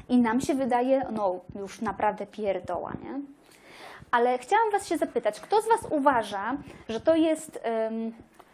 I 0.09 0.17
nam 0.17 0.41
się 0.41 0.55
wydaje, 0.55 1.07
no 1.11 1.39
już 1.55 1.81
naprawdę 1.81 2.25
pierdoła, 2.25 2.93
nie? 3.03 3.19
Ale 4.11 4.37
chciałam 4.37 4.71
Was 4.71 4.87
się 4.87 4.97
zapytać, 4.97 5.39
kto 5.39 5.61
z 5.61 5.67
Was 5.67 5.91
uważa, 5.91 6.57
że 6.89 6.99
to 6.99 7.15
jest 7.15 7.59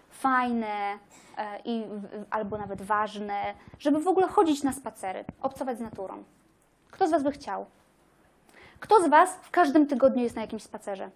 fajne 0.10 1.00
e, 1.38 1.60
i, 1.66 1.86
albo 2.30 2.58
nawet 2.58 2.82
ważne, 2.82 3.54
żeby 3.80 4.00
w 4.00 4.08
ogóle 4.08 4.28
chodzić 4.28 4.64
na 4.64 4.74
spacery, 4.74 5.26
obcować 5.42 5.78
z 5.78 5.82
naturą? 5.82 6.24
Kto 6.92 7.08
z 7.08 7.12
Was 7.12 7.24
by 7.24 7.32
chciał? 7.32 7.66
Kto 8.80 9.04
z 9.04 9.10
Was 9.10 9.36
w 9.42 9.52
każdym 9.52 9.88
tygodniu 9.88 10.24
jest 10.24 10.36
na 10.36 10.42
jakimś 10.42 10.64
spacerze? 10.64 11.10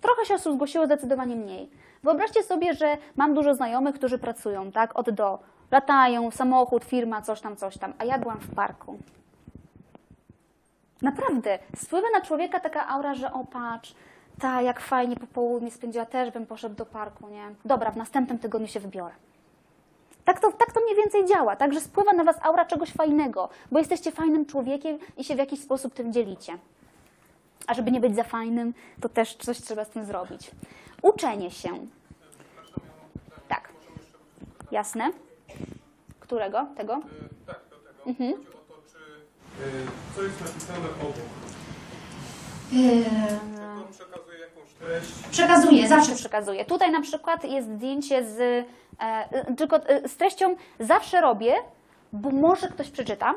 Trochę 0.00 0.24
się 0.24 0.34
osób 0.34 0.54
zgłosiło, 0.54 0.86
zdecydowanie 0.86 1.36
mniej. 1.36 1.70
Wyobraźcie 2.02 2.42
sobie, 2.42 2.74
że 2.74 2.98
mam 3.16 3.34
dużo 3.34 3.54
znajomych, 3.54 3.94
którzy 3.94 4.18
pracują, 4.18 4.72
tak, 4.72 4.98
od 4.98 5.10
do. 5.10 5.38
Latają, 5.74 6.30
samochód, 6.30 6.84
firma, 6.84 7.22
coś 7.22 7.40
tam, 7.40 7.56
coś 7.56 7.78
tam, 7.78 7.92
a 7.98 8.04
ja 8.04 8.18
byłam 8.18 8.38
w 8.38 8.54
parku. 8.54 8.98
Naprawdę, 11.02 11.58
spływa 11.76 12.06
na 12.14 12.20
człowieka 12.20 12.60
taka 12.60 12.88
aura, 12.88 13.14
że 13.14 13.32
o 13.32 13.44
patrz, 13.44 13.94
ta, 14.40 14.62
jak 14.62 14.80
fajnie 14.80 15.16
po 15.16 15.26
południu 15.26 15.70
spędziła, 15.70 16.06
też 16.06 16.30
bym 16.30 16.46
poszedł 16.46 16.74
do 16.74 16.86
parku, 16.86 17.28
nie? 17.28 17.54
Dobra, 17.64 17.90
w 17.90 17.96
następnym 17.96 18.38
tygodniu 18.38 18.68
się 18.68 18.80
wybiorę. 18.80 19.14
Tak 20.24 20.40
to, 20.40 20.52
tak 20.52 20.72
to 20.72 20.80
mniej 20.80 20.96
więcej 20.96 21.26
działa, 21.26 21.56
także 21.56 21.80
spływa 21.80 22.12
na 22.12 22.24
was 22.24 22.36
aura 22.42 22.64
czegoś 22.64 22.92
fajnego, 22.92 23.48
bo 23.72 23.78
jesteście 23.78 24.12
fajnym 24.12 24.46
człowiekiem 24.46 24.98
i 25.16 25.24
się 25.24 25.34
w 25.34 25.38
jakiś 25.38 25.60
sposób 25.60 25.94
tym 25.94 26.12
dzielicie. 26.12 26.58
A 27.66 27.74
żeby 27.74 27.90
nie 27.90 28.00
być 28.00 28.16
za 28.16 28.24
fajnym, 28.24 28.74
to 29.00 29.08
też 29.08 29.36
coś 29.36 29.60
trzeba 29.60 29.84
z 29.84 29.90
tym 29.90 30.04
zrobić. 30.04 30.50
Uczenie 31.02 31.50
się. 31.50 31.68
Tak. 33.48 33.68
Jasne? 34.70 35.23
Którego? 36.28 36.66
Tego? 36.76 37.00
Tak, 37.46 37.60
do 37.70 37.76
tego. 37.76 38.04
Mhm. 38.06 38.32
Chodzi 38.32 38.48
o 38.48 38.52
to, 38.52 38.74
czy 38.92 38.98
y, 39.64 40.16
co 40.16 40.22
jest 40.22 40.40
napisane 40.40 40.88
obok. 41.02 41.16
Yy, 42.72 43.04
Czy 43.04 43.98
to 43.98 44.04
przekazuje 44.04 44.38
jakąś 44.38 44.72
treść? 44.74 45.12
przekazuję, 45.30 45.88
zawsze 45.88 46.14
przekazuję. 46.14 46.64
Tutaj 46.64 46.92
na 46.92 47.00
przykład 47.00 47.44
jest 47.44 47.68
zdjęcie 47.68 48.24
z, 48.24 48.66
e, 49.00 49.54
tylko 49.56 49.76
e, 49.76 50.08
z 50.08 50.16
treścią 50.16 50.56
zawsze 50.80 51.20
robię, 51.20 51.54
bo 52.12 52.30
może 52.30 52.68
ktoś 52.68 52.90
przeczyta 52.90 53.34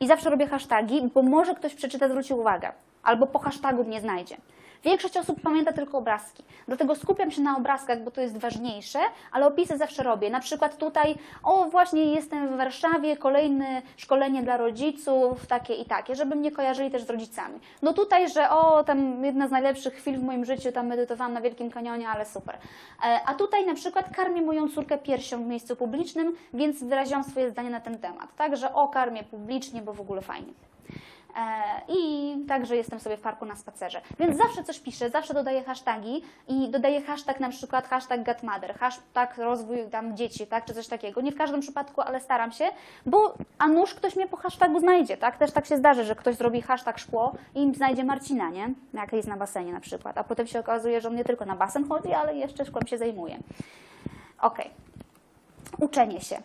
i 0.00 0.06
zawsze 0.06 0.30
robię 0.30 0.46
hasztagi, 0.46 1.10
bo 1.14 1.22
może 1.22 1.54
ktoś 1.54 1.74
przeczyta, 1.74 2.08
zwróci 2.08 2.34
uwagę, 2.34 2.72
albo 3.02 3.26
po 3.26 3.38
hashtagu 3.38 3.84
mnie 3.84 4.00
znajdzie. 4.00 4.36
Większość 4.86 5.16
osób 5.16 5.40
pamięta 5.40 5.72
tylko 5.72 5.98
obrazki, 5.98 6.44
dlatego 6.66 6.94
skupiam 6.94 7.30
się 7.30 7.42
na 7.42 7.56
obrazkach, 7.56 8.02
bo 8.02 8.10
to 8.10 8.20
jest 8.20 8.38
ważniejsze, 8.38 8.98
ale 9.32 9.46
opisy 9.46 9.78
zawsze 9.78 10.02
robię. 10.02 10.30
Na 10.30 10.40
przykład 10.40 10.76
tutaj, 10.76 11.14
o 11.42 11.64
właśnie 11.64 12.04
jestem 12.04 12.48
w 12.48 12.56
Warszawie, 12.56 13.16
kolejne 13.16 13.82
szkolenie 13.96 14.42
dla 14.42 14.56
rodziców, 14.56 15.46
takie 15.46 15.74
i 15.74 15.84
takie, 15.84 16.14
żeby 16.14 16.36
mnie 16.36 16.52
kojarzyli 16.52 16.90
też 16.90 17.02
z 17.02 17.10
rodzicami. 17.10 17.60
No 17.82 17.92
tutaj, 17.92 18.28
że 18.28 18.50
o, 18.50 18.84
tam 18.84 19.24
jedna 19.24 19.48
z 19.48 19.50
najlepszych 19.50 19.94
chwil 19.94 20.18
w 20.18 20.22
moim 20.22 20.44
życiu, 20.44 20.72
tam 20.72 20.86
medytowałam 20.86 21.32
na 21.32 21.40
Wielkim 21.40 21.70
Kanionie, 21.70 22.08
ale 22.08 22.26
super. 22.26 22.54
E, 23.04 23.20
A 23.26 23.34
tutaj 23.34 23.66
na 23.66 23.74
przykład 23.74 24.16
karmię 24.16 24.42
moją 24.42 24.68
córkę 24.68 24.98
piersią 24.98 25.44
w 25.44 25.46
miejscu 25.46 25.76
publicznym, 25.76 26.36
więc 26.54 26.84
wyraziłam 26.84 27.24
swoje 27.24 27.50
zdanie 27.50 27.70
na 27.70 27.80
ten 27.80 27.98
temat. 27.98 28.36
Tak, 28.36 28.56
że 28.56 28.74
o, 28.74 28.88
karmię 28.88 29.24
publicznie, 29.24 29.82
bo 29.82 29.92
w 29.92 30.00
ogóle 30.00 30.22
fajnie. 30.22 30.52
E, 31.36 31.80
I 31.88 32.34
także 32.48 32.76
jestem 32.76 33.00
sobie 33.00 33.16
w 33.16 33.20
parku 33.20 33.44
na 33.44 33.56
spacerze. 33.56 34.00
Więc 34.18 34.36
zawsze 34.36 34.64
coś 34.64 34.80
piszę, 34.80 35.10
zawsze 35.10 35.34
dodaję 35.34 35.64
hasztagi 35.64 36.22
i 36.48 36.68
dodaję 36.68 37.02
hashtag 37.02 37.40
na 37.40 37.48
przykład 37.48 37.88
hashtag 37.88 38.22
getmother, 38.22 38.74
hashtag 38.74 39.38
rozwój 39.38 39.78
tam 39.90 40.16
dzieci, 40.16 40.46
tak, 40.46 40.64
czy 40.64 40.74
coś 40.74 40.88
takiego. 40.88 41.20
Nie 41.20 41.32
w 41.32 41.36
każdym 41.36 41.60
przypadku, 41.60 42.00
ale 42.00 42.20
staram 42.20 42.52
się, 42.52 42.64
bo 43.06 43.34
a 43.58 43.68
nuż 43.68 43.94
ktoś 43.94 44.16
mnie 44.16 44.28
po 44.28 44.36
hashtagu 44.36 44.80
znajdzie, 44.80 45.16
tak? 45.16 45.36
Też 45.36 45.52
tak 45.52 45.66
się 45.66 45.76
zdarzy, 45.76 46.04
że 46.04 46.14
ktoś 46.14 46.34
zrobi 46.34 46.62
hashtag 46.62 46.98
szkło 46.98 47.32
i 47.54 47.74
znajdzie 47.74 48.04
Marcina, 48.04 48.50
nie? 48.50 48.70
Jak 48.94 49.12
jest 49.12 49.28
na 49.28 49.36
basenie 49.36 49.72
na 49.72 49.80
przykład. 49.80 50.18
A 50.18 50.24
potem 50.24 50.46
się 50.46 50.60
okazuje, 50.60 51.00
że 51.00 51.08
on 51.08 51.16
nie 51.16 51.24
tylko 51.24 51.44
na 51.44 51.56
basen 51.56 51.88
chodzi, 51.88 52.12
ale 52.12 52.36
jeszcze 52.36 52.64
szkłem 52.64 52.86
się 52.86 52.98
zajmuje. 52.98 53.38
Okej. 54.40 54.70
Uczenie 55.78 56.20
się. 56.20 56.42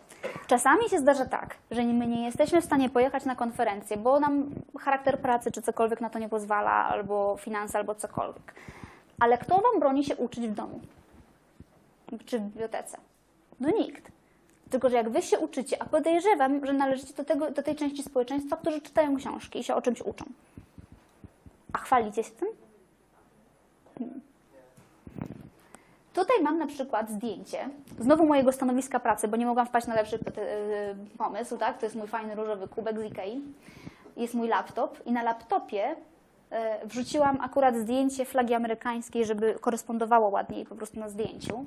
Czasami 0.48 0.90
się 0.90 1.00
zdarza 1.00 1.26
tak, 1.26 1.56
że 1.72 1.84
my 1.84 2.08
nie 2.08 2.26
jesteśmy 2.26 2.62
w 2.62 2.66
stanie 2.66 2.90
pojechać 2.90 3.26
na 3.26 3.36
konferencję, 3.36 3.98
bo 3.98 4.20
nam 4.20 4.50
charakter 4.80 5.20
pracy 5.20 5.52
czy 5.52 5.62
cokolwiek 5.62 6.02
na 6.02 6.10
to 6.10 6.20
nie 6.20 6.30
pozwala, 6.30 6.72
albo 6.72 7.38
finanse, 7.40 7.78
albo 7.78 7.96
cokolwiek. 7.96 8.54
Ale 9.20 9.38
kto 9.38 9.62
Wam 9.62 9.80
broni 9.80 10.04
się 10.04 10.16
uczyć 10.16 10.48
w 10.48 10.54
domu? 10.54 10.80
Czy 12.26 12.40
w 12.40 12.42
bibliotece? 12.42 12.98
No 13.60 13.70
nikt. 13.70 14.12
Tylko, 14.70 14.90
że 14.90 14.96
jak 14.96 15.10
Wy 15.10 15.22
się 15.22 15.40
uczycie, 15.40 15.82
a 15.82 15.86
podejrzewam, 15.86 16.66
że 16.66 16.74
należycie 16.74 17.14
do, 17.14 17.26
tego, 17.26 17.52
do 17.52 17.64
tej 17.64 17.76
części 17.76 18.04
społeczeństwa, 18.04 18.58
którzy 18.58 18.82
czytają 18.82 19.18
książki 19.18 19.60
i 19.60 19.64
się 19.64 19.76
o 19.76 19.82
czymś 19.82 20.02
uczą. 20.02 20.26
A 21.74 21.78
chwalicie 21.78 22.24
się 22.24 22.32
tym? 22.32 22.48
Tutaj 26.14 26.42
mam 26.44 26.58
na 26.58 26.68
przykład 26.68 27.10
zdjęcie, 27.10 27.70
znowu 28.00 28.26
mojego 28.26 28.52
stanowiska 28.52 29.00
pracy, 29.00 29.28
bo 29.28 29.38
nie 29.38 29.46
mogłam 29.46 29.66
wpaść 29.66 29.88
na 29.88 29.96
lepszy 29.96 30.16
y, 30.16 30.20
pomysł, 31.18 31.58
tak? 31.58 31.78
To 31.78 31.86
jest 31.86 31.96
mój 31.96 32.08
fajny 32.08 32.36
różowy 32.36 32.68
kubek 32.68 33.00
z 33.00 33.04
Ikei. 33.04 33.42
Jest 34.18 34.34
mój 34.34 34.48
laptop 34.48 35.06
i 35.06 35.12
na 35.12 35.24
laptopie 35.24 35.92
y, 35.92 36.56
wrzuciłam 36.88 37.38
akurat 37.42 37.76
zdjęcie 37.76 38.26
flagi 38.26 38.54
amerykańskiej, 38.54 39.26
żeby 39.26 39.56
korespondowało 39.62 40.30
ładniej 40.30 40.66
po 40.66 40.76
prostu 40.76 41.00
na 41.00 41.10
zdjęciu. 41.10 41.66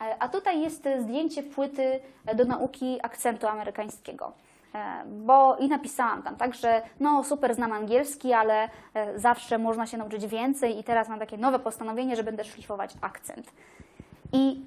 E, 0.00 0.16
A 0.22 0.28
tutaj 0.28 0.60
jest 0.60 0.88
zdjęcie 1.00 1.42
płyty 1.42 2.00
e, 2.26 2.34
do 2.34 2.44
nauki 2.44 2.98
akcentu 3.02 3.46
amerykańskiego. 3.46 4.32
E, 4.74 5.04
Bo 5.06 5.56
i 5.56 5.68
napisałam 5.68 6.22
tam, 6.22 6.36
tak, 6.36 6.54
że 6.54 6.82
no 7.00 7.24
super, 7.24 7.54
znam 7.54 7.72
angielski, 7.72 8.32
ale 8.32 8.68
e, 8.94 9.18
zawsze 9.18 9.58
można 9.58 9.86
się 9.86 9.98
nauczyć 9.98 10.26
więcej 10.26 10.78
i 10.78 10.84
teraz 10.84 11.08
mam 11.08 11.18
takie 11.18 11.38
nowe 11.38 11.58
postanowienie, 11.58 12.16
że 12.16 12.22
będę 12.22 12.44
szlifować 12.44 12.94
akcent. 13.00 13.52
I 14.32 14.60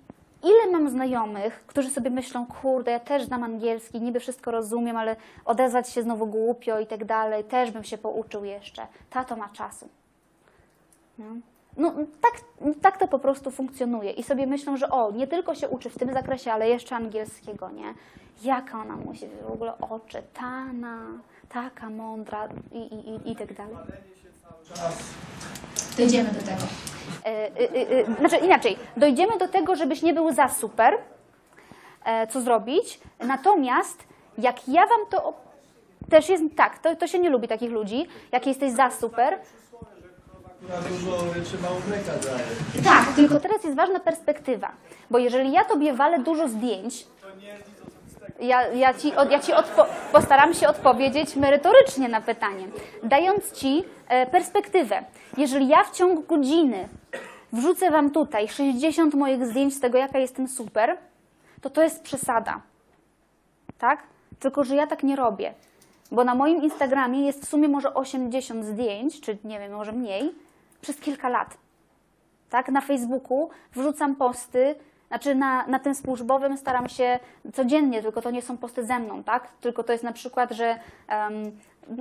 ile 0.44 0.72
mam 0.72 0.90
znajomych, 0.90 1.64
którzy 1.68 1.90
sobie 1.90 2.10
myślą, 2.10 2.46
kurde, 2.46 2.92
ja 2.92 3.00
też 3.00 3.24
znam 3.24 3.44
angielski, 3.44 4.02
niby 4.02 4.20
wszystko 4.20 4.52
rozumiem, 4.52 4.98
ale 4.98 5.16
odezwać 5.46 5.90
się 5.90 6.04
znowu 6.04 6.28
głupio 6.28 6.80
i 6.80 6.88
tak 6.88 7.06
dalej, 7.06 7.44
też 7.44 7.72
bym 7.72 7.84
się 7.84 7.98
pouczył 7.98 8.46
jeszcze. 8.46 8.88
Tato 9.10 9.36
ma 9.36 9.50
czasu. 9.50 9.90
No. 11.18 11.26
No, 11.78 11.94
tak, 12.22 12.34
tak 12.82 12.98
to 12.98 13.08
po 13.08 13.20
prostu 13.20 13.52
funkcjonuje. 13.52 14.12
I 14.12 14.24
sobie 14.24 14.48
myślą, 14.48 14.78
że 14.78 14.90
o, 14.90 15.12
nie 15.12 15.28
tylko 15.28 15.56
się 15.56 15.70
uczy 15.70 15.90
w 15.90 15.98
tym 15.98 16.14
zakresie, 16.14 16.54
ale 16.54 16.70
jeszcze 16.70 16.96
angielskiego, 16.96 17.70
nie? 17.70 17.94
Jaka 18.42 18.78
ona 18.82 18.96
musi 18.96 19.28
w 19.48 19.52
ogóle 19.52 19.74
oczy, 19.82 20.22
tana, 20.34 20.98
taka 21.50 21.90
mądra 21.90 22.48
i, 22.72 22.78
i, 22.78 23.10
i, 23.10 23.32
i 23.32 23.36
tak 23.36 23.54
dalej. 23.54 23.76
dojdziemy 25.98 26.30
do 26.30 26.40
tego. 26.40 26.62
E, 27.26 27.28
e, 27.28 28.00
e, 28.00 28.16
znaczy 28.20 28.38
inaczej, 28.46 28.78
dojdziemy 28.98 29.38
do 29.38 29.48
tego, 29.48 29.76
żebyś 29.76 30.02
nie 30.02 30.14
był 30.14 30.34
za 30.34 30.50
super, 30.50 30.98
co 32.30 32.42
zrobić. 32.42 33.00
Natomiast 33.20 34.04
jak 34.38 34.68
ja 34.68 34.88
wam 34.88 35.00
to. 35.10 35.18
op- 35.30 35.44
Też 36.10 36.30
jest 36.30 36.44
tak, 36.56 36.80
to, 36.80 36.96
to 36.96 37.08
się 37.08 37.20
nie 37.20 37.30
lubi 37.30 37.48
takich 37.48 37.72
ludzi. 37.72 38.08
Jak 38.32 38.48
jesteś 38.48 38.72
za 38.72 38.92
super, 38.92 39.40
Która 40.62 40.82
dużo 40.82 41.18
czy 41.52 41.58
mało 41.62 41.76
mleka 41.88 42.12
daje. 42.12 42.84
Tak, 42.84 43.06
tylko 43.06 43.16
tylko 43.16 43.40
teraz 43.40 43.64
jest 43.64 43.76
ważna 43.76 44.00
perspektywa. 44.00 44.72
Bo 45.12 45.18
jeżeli 45.18 45.52
ja 45.52 45.64
tobie 45.66 45.94
walę 45.94 46.20
dużo 46.20 46.48
zdjęć, 46.50 47.08
ja, 48.40 48.68
ja 48.68 48.94
ci, 48.94 49.16
od, 49.16 49.32
ja 49.32 49.40
ci 49.40 49.52
postaram 50.12 50.54
się 50.54 50.68
odpowiedzieć 50.68 51.36
merytorycznie 51.36 52.10
na 52.10 52.22
pytanie, 52.22 52.68
dając 53.04 53.52
ci 53.52 53.84
e, 54.08 54.26
perspektywę. 54.26 55.04
Jeżeli 55.38 55.68
ja 55.68 55.84
w 55.84 55.92
ciągu 55.92 56.22
godziny 56.22 56.88
wrzucę 57.54 57.92
wam 57.92 58.12
tutaj 58.12 58.48
60 58.48 59.14
moich 59.14 59.46
zdjęć 59.46 59.76
z 59.76 59.80
tego, 59.80 59.98
jaka 59.98 60.20
jestem 60.20 60.48
super, 60.48 60.98
to 61.62 61.70
to 61.70 61.84
jest 61.84 62.04
przesada. 62.04 62.62
Tak? 63.78 64.04
Tylko, 64.40 64.64
że 64.64 64.76
ja 64.76 64.88
tak 64.88 65.04
nie 65.04 65.16
robię. 65.16 65.54
Bo 66.12 66.24
na 66.24 66.36
moim 66.36 66.64
Instagramie 66.64 67.26
jest 67.26 67.46
w 67.46 67.50
sumie 67.50 67.68
może 67.68 67.94
80 67.94 68.66
zdjęć, 68.66 69.22
czy 69.22 69.38
nie 69.44 69.60
wiem, 69.60 69.72
może 69.72 69.92
mniej, 69.92 70.32
przez 70.82 71.00
kilka 71.00 71.30
lat 71.30 71.58
tak? 72.54 72.70
Na 72.70 72.82
Facebooku 72.82 73.50
wrzucam 73.72 74.16
posty, 74.16 74.76
znaczy 75.14 75.36
na, 75.36 75.68
na 75.68 75.80
tym 75.80 75.96
służbowym 75.96 76.58
staram 76.58 76.90
się 76.90 77.20
codziennie, 77.54 78.02
tylko 78.02 78.22
to 78.22 78.32
nie 78.32 78.42
są 78.42 78.58
posty 78.58 78.86
ze 78.86 79.00
mną, 79.00 79.24
tak? 79.24 79.48
Tylko 79.62 79.84
to 79.84 79.92
jest 79.92 80.04
na 80.04 80.14
przykład, 80.14 80.52
że 80.52 80.80
em, 81.08 81.52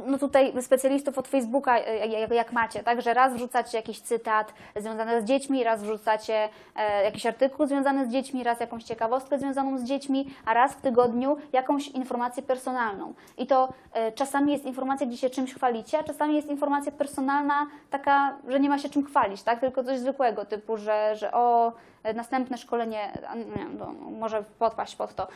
no 0.07 0.19
tutaj 0.19 0.63
specjalistów 0.63 1.19
od 1.19 1.29
Facebooka, 1.29 1.79
e, 1.79 2.07
jak, 2.07 2.31
jak 2.31 2.53
macie, 2.53 2.83
tak? 2.83 3.03
Że 3.03 3.15
raz 3.15 3.35
wrzucacie 3.35 3.79
jakiś 3.79 4.01
cytat 4.01 4.55
związany 4.77 5.23
z 5.23 5.25
dziećmi, 5.25 5.65
raz 5.65 5.83
wrzucacie 5.83 6.49
e, 6.77 7.05
jakiś 7.05 7.27
artykuł 7.27 7.67
związany 7.67 8.07
z 8.07 8.13
dziećmi, 8.13 8.45
raz 8.45 8.61
jakąś 8.61 8.85
ciekawostkę 8.85 9.39
związaną 9.39 9.79
z 9.79 9.85
dziećmi, 9.85 10.35
a 10.45 10.55
raz 10.55 10.73
w 10.73 10.81
tygodniu 10.81 11.37
jakąś 11.53 11.89
informację 11.89 12.43
personalną. 12.43 13.15
I 13.39 13.47
to 13.47 13.73
e, 13.93 14.13
czasami 14.13 14.53
jest 14.53 14.65
informacja, 14.65 15.07
gdzie 15.07 15.17
się 15.17 15.31
czymś 15.31 15.55
chwalicie, 15.55 15.99
a 15.99 16.05
czasami 16.05 16.35
jest 16.35 16.49
informacja 16.49 16.93
personalna 16.93 17.67
taka, 17.91 18.37
że 18.49 18.61
nie 18.61 18.69
ma 18.69 18.79
się 18.79 18.89
czym 18.89 19.05
chwalić, 19.05 19.43
tak? 19.43 19.61
Tylko 19.61 19.85
coś 19.85 19.99
zwykłego, 19.99 20.45
typu, 20.45 20.77
że, 20.77 21.17
że 21.17 21.33
o, 21.33 21.73
następne 22.15 22.59
szkolenie, 22.59 23.13
nie, 23.57 23.65
no, 23.79 23.93
może 23.93 24.45
podpaść 24.59 24.97
pod 24.97 25.15
to, 25.15 25.29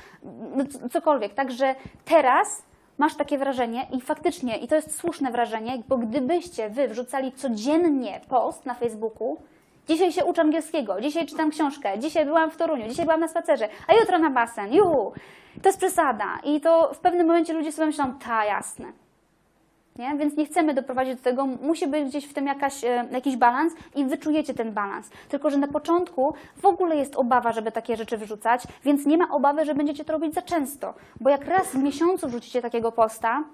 no, 0.56 0.88
cokolwiek. 0.90 1.34
Także 1.34 1.74
teraz 2.04 2.62
masz 2.98 3.14
takie 3.14 3.38
wrażenie 3.38 3.86
i 3.92 4.00
faktycznie, 4.00 4.56
i 4.56 4.68
to 4.68 4.74
jest 4.74 4.98
słuszne 4.98 5.30
wrażenie, 5.30 5.82
bo 5.88 5.98
gdybyście 5.98 6.70
wy 6.70 6.88
wrzucali 6.88 7.32
codziennie 7.32 8.20
post 8.28 8.66
na 8.66 8.74
Facebooku, 8.74 9.36
dzisiaj 9.88 10.12
się 10.12 10.24
uczę 10.24 10.42
angielskiego, 10.42 11.00
dzisiaj 11.00 11.26
czytam 11.26 11.50
książkę, 11.50 11.98
dzisiaj 11.98 12.24
byłam 12.24 12.50
w 12.50 12.56
Toruniu, 12.56 12.88
dzisiaj 12.88 13.04
byłam 13.04 13.20
na 13.20 13.28
spacerze, 13.28 13.68
a 13.88 13.94
jutro 13.94 14.18
na 14.18 14.30
basen, 14.30 14.72
juhu, 14.72 15.12
to 15.62 15.68
jest 15.68 15.78
przesada. 15.78 16.38
I 16.44 16.60
to 16.60 16.94
w 16.94 16.98
pewnym 16.98 17.26
momencie 17.26 17.52
ludzie 17.52 17.72
sobie 17.72 17.86
myślą, 17.86 18.14
ta 18.14 18.44
jasne. 18.44 19.05
Nie? 19.98 20.16
Więc 20.16 20.36
nie 20.36 20.46
chcemy 20.46 20.74
doprowadzić 20.74 21.16
do 21.16 21.22
tego, 21.22 21.46
musi 21.46 21.86
być 21.86 22.08
gdzieś 22.08 22.26
w 22.26 22.34
tym 22.34 22.46
jakaś, 22.46 22.84
e, 22.84 23.08
jakiś 23.10 23.36
balans 23.36 23.72
i 23.94 24.04
wyczujecie 24.04 24.54
ten 24.54 24.72
balans. 24.72 25.10
Tylko, 25.28 25.50
że 25.50 25.58
na 25.58 25.68
początku 25.68 26.34
w 26.56 26.66
ogóle 26.66 26.96
jest 26.96 27.16
obawa, 27.16 27.52
żeby 27.52 27.72
takie 27.72 27.96
rzeczy 27.96 28.16
wyrzucać, 28.16 28.62
więc 28.84 29.06
nie 29.06 29.18
ma 29.18 29.30
obawy, 29.30 29.64
że 29.64 29.74
będziecie 29.74 30.04
to 30.04 30.12
robić 30.12 30.34
za 30.34 30.42
często. 30.42 30.94
Bo 31.20 31.30
jak 31.30 31.44
raz 31.44 31.66
w 31.66 31.82
miesiącu 31.82 32.28
wrzucicie 32.28 32.62
takiego 32.62 32.92
posta, 32.92 33.44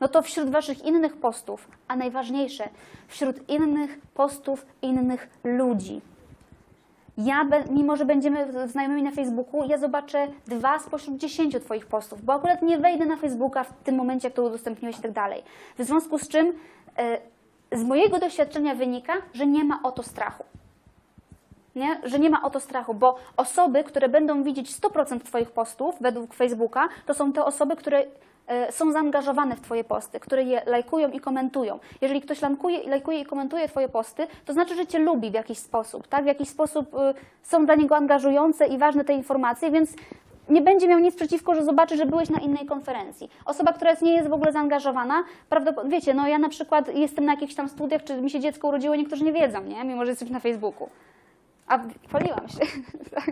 no 0.00 0.08
to 0.08 0.22
wśród 0.22 0.50
waszych 0.50 0.84
innych 0.84 1.16
postów, 1.16 1.68
a 1.88 1.96
najważniejsze, 1.96 2.68
wśród 3.08 3.48
innych 3.48 3.98
postów 4.14 4.66
innych 4.82 5.28
ludzi. 5.44 6.00
Ja, 7.18 7.48
mimo 7.70 7.96
że 7.96 8.04
będziemy 8.04 8.68
znajomymi 8.68 9.02
na 9.02 9.10
Facebooku, 9.10 9.64
ja 9.68 9.78
zobaczę 9.78 10.28
dwa 10.46 10.78
spośród 10.78 11.16
dziesięciu 11.16 11.60
Twoich 11.60 11.86
postów, 11.86 12.24
bo 12.24 12.32
akurat 12.32 12.62
nie 12.62 12.78
wejdę 12.78 13.06
na 13.06 13.16
Facebooka 13.16 13.64
w 13.64 13.72
tym 13.72 13.94
momencie, 13.94 14.28
jak 14.28 14.34
to 14.34 14.42
udostępniłeś 14.42 14.98
i 14.98 15.02
tak 15.02 15.12
dalej. 15.12 15.42
W 15.78 15.84
związku 15.84 16.18
z 16.18 16.28
czym 16.28 16.52
e, 16.98 17.18
z 17.72 17.84
mojego 17.84 18.18
doświadczenia 18.18 18.74
wynika, 18.74 19.12
że 19.34 19.46
nie 19.46 19.64
ma 19.64 19.80
o 19.82 19.92
to 19.92 20.02
strachu. 20.02 20.44
Nie? 21.76 22.00
Że 22.04 22.18
nie 22.18 22.30
ma 22.30 22.42
o 22.42 22.50
to 22.50 22.60
strachu, 22.60 22.94
bo 22.94 23.16
osoby, 23.36 23.84
które 23.84 24.08
będą 24.08 24.42
widzieć 24.42 24.72
100% 24.72 25.20
Twoich 25.20 25.50
postów 25.50 25.94
według 26.00 26.34
Facebooka, 26.34 26.88
to 27.06 27.14
są 27.14 27.32
te 27.32 27.44
osoby, 27.44 27.76
które 27.76 28.04
są 28.70 28.92
zaangażowane 28.92 29.56
w 29.56 29.60
Twoje 29.60 29.84
posty, 29.84 30.20
które 30.20 30.42
je 30.42 30.62
lajkują 30.66 31.10
i 31.10 31.20
komentują. 31.20 31.78
Jeżeli 32.00 32.20
ktoś 32.20 32.42
lankuje, 32.42 32.88
lajkuje 32.88 33.20
i 33.20 33.24
komentuje 33.24 33.68
Twoje 33.68 33.88
posty, 33.88 34.26
to 34.44 34.52
znaczy, 34.52 34.74
że 34.74 34.86
Cię 34.86 34.98
lubi 34.98 35.30
w 35.30 35.34
jakiś 35.34 35.58
sposób, 35.58 36.08
tak? 36.08 36.24
W 36.24 36.26
jakiś 36.26 36.48
sposób 36.48 36.94
y, 36.94 36.98
są 37.42 37.66
dla 37.66 37.74
niego 37.74 37.96
angażujące 37.96 38.66
i 38.66 38.78
ważne 38.78 39.04
te 39.04 39.12
informacje, 39.12 39.70
więc 39.70 39.90
nie 40.48 40.62
będzie 40.62 40.88
miał 40.88 40.98
nic 40.98 41.16
przeciwko, 41.16 41.54
że 41.54 41.64
zobaczy, 41.64 41.96
że 41.96 42.06
byłeś 42.06 42.30
na 42.30 42.38
innej 42.38 42.66
konferencji. 42.66 43.30
Osoba, 43.44 43.72
która 43.72 43.94
nie 44.02 44.12
jest 44.12 44.28
w 44.28 44.32
ogóle 44.32 44.52
zaangażowana, 44.52 45.24
prawdopodobnie, 45.48 45.98
wiecie, 45.98 46.14
no 46.14 46.28
ja 46.28 46.38
na 46.38 46.48
przykład 46.48 46.94
jestem 46.94 47.24
na 47.24 47.32
jakichś 47.32 47.54
tam 47.54 47.68
studiach, 47.68 48.04
czy 48.04 48.22
mi 48.22 48.30
się 48.30 48.40
dziecko 48.40 48.68
urodziło, 48.68 48.96
niektórzy 48.96 49.24
nie 49.24 49.32
wiedzą, 49.32 49.62
nie? 49.62 49.84
Mimo, 49.84 50.04
że 50.04 50.10
jesteś 50.10 50.30
na 50.30 50.40
Facebooku. 50.40 50.88
A 51.66 51.78
chwaliłam 52.08 52.48
się, 52.48 52.58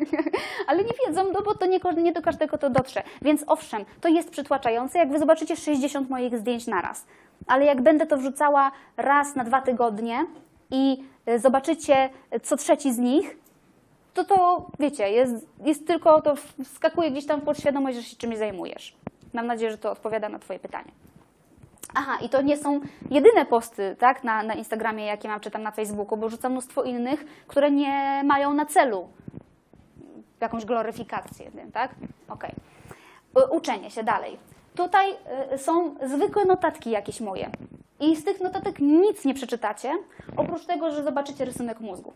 ale 0.69 0.85
nie 0.85 0.93
wiedzą, 1.07 1.25
no 1.33 1.43
bo 1.43 1.55
to 1.55 1.67
nie, 1.67 1.81
nie 1.97 2.13
do 2.13 2.23
każdego 2.23 2.59
to 2.59 2.71
dotrze. 2.71 3.03
Więc 3.23 3.45
owszem, 3.47 3.85
to 4.01 4.09
jest 4.09 4.31
przytłaczające, 4.31 4.99
jak 4.99 5.11
wy 5.11 5.19
zobaczycie 5.19 5.57
60 5.57 6.11
moich 6.11 6.39
zdjęć 6.39 6.67
naraz. 6.67 7.07
Ale 7.47 7.65
jak 7.65 7.83
będę 7.83 8.07
to 8.07 8.17
wrzucała 8.17 8.73
raz 8.97 9.37
na 9.37 9.45
dwa 9.45 9.61
tygodnie 9.61 10.27
i 10.71 11.05
y, 11.29 11.39
zobaczycie 11.39 12.11
co 12.43 12.57
trzeci 12.57 12.93
z 12.93 12.99
nich, 12.99 13.37
to 14.15 14.25
to, 14.25 14.67
wiecie, 14.79 15.11
jest, 15.11 15.47
jest 15.65 15.87
tylko, 15.87 16.23
to 16.23 16.35
wskakuje 16.65 17.11
gdzieś 17.11 17.27
tam 17.27 17.41
w 17.41 17.45
podświadomość, 17.45 17.97
że 17.97 18.03
się 18.03 18.17
czymś 18.17 18.37
zajmujesz. 18.37 18.97
Mam 19.33 19.47
nadzieję, 19.47 19.71
że 19.71 19.79
to 19.79 19.91
odpowiada 19.91 20.29
na 20.29 20.39
twoje 20.39 20.59
pytanie. 20.59 20.91
Aha, 21.95 22.19
i 22.23 22.29
to 22.29 22.43
nie 22.43 22.57
są 22.57 22.81
jedyne 23.11 23.47
posty 23.47 23.97
tak, 23.99 24.25
na, 24.25 24.43
na 24.43 24.55
Instagramie, 24.55 25.05
jakie 25.07 25.29
mam, 25.29 25.41
czy 25.41 25.51
tam 25.51 25.63
na 25.63 25.71
Facebooku, 25.71 26.17
bo 26.19 26.29
rzucam 26.29 26.53
mnóstwo 26.53 26.83
innych, 26.83 27.25
które 27.47 27.71
nie 27.71 28.23
mają 28.25 28.55
na 28.55 28.67
celu 28.67 29.09
jakąś 30.41 30.65
gloryfikację, 30.65 31.51
tak? 31.73 31.95
Okej. 32.29 32.53
U- 33.35 33.57
Uczenie 33.57 33.91
się 33.91 34.03
dalej. 34.05 34.39
Tutaj 34.75 35.07
y, 35.55 35.59
są 35.59 35.95
zwykłe 36.03 36.45
notatki 36.45 36.91
jakieś 36.91 37.21
moje. 37.21 37.51
I 38.01 38.17
z 38.17 38.25
tych 38.25 38.41
notatek 38.41 38.79
nic 38.81 39.25
nie 39.25 39.35
przeczytacie, 39.35 39.93
oprócz 40.37 40.67
tego, 40.67 40.91
że 40.91 41.03
zobaczycie 41.03 41.45
rysunek 41.45 41.81
mózgu. 41.81 42.13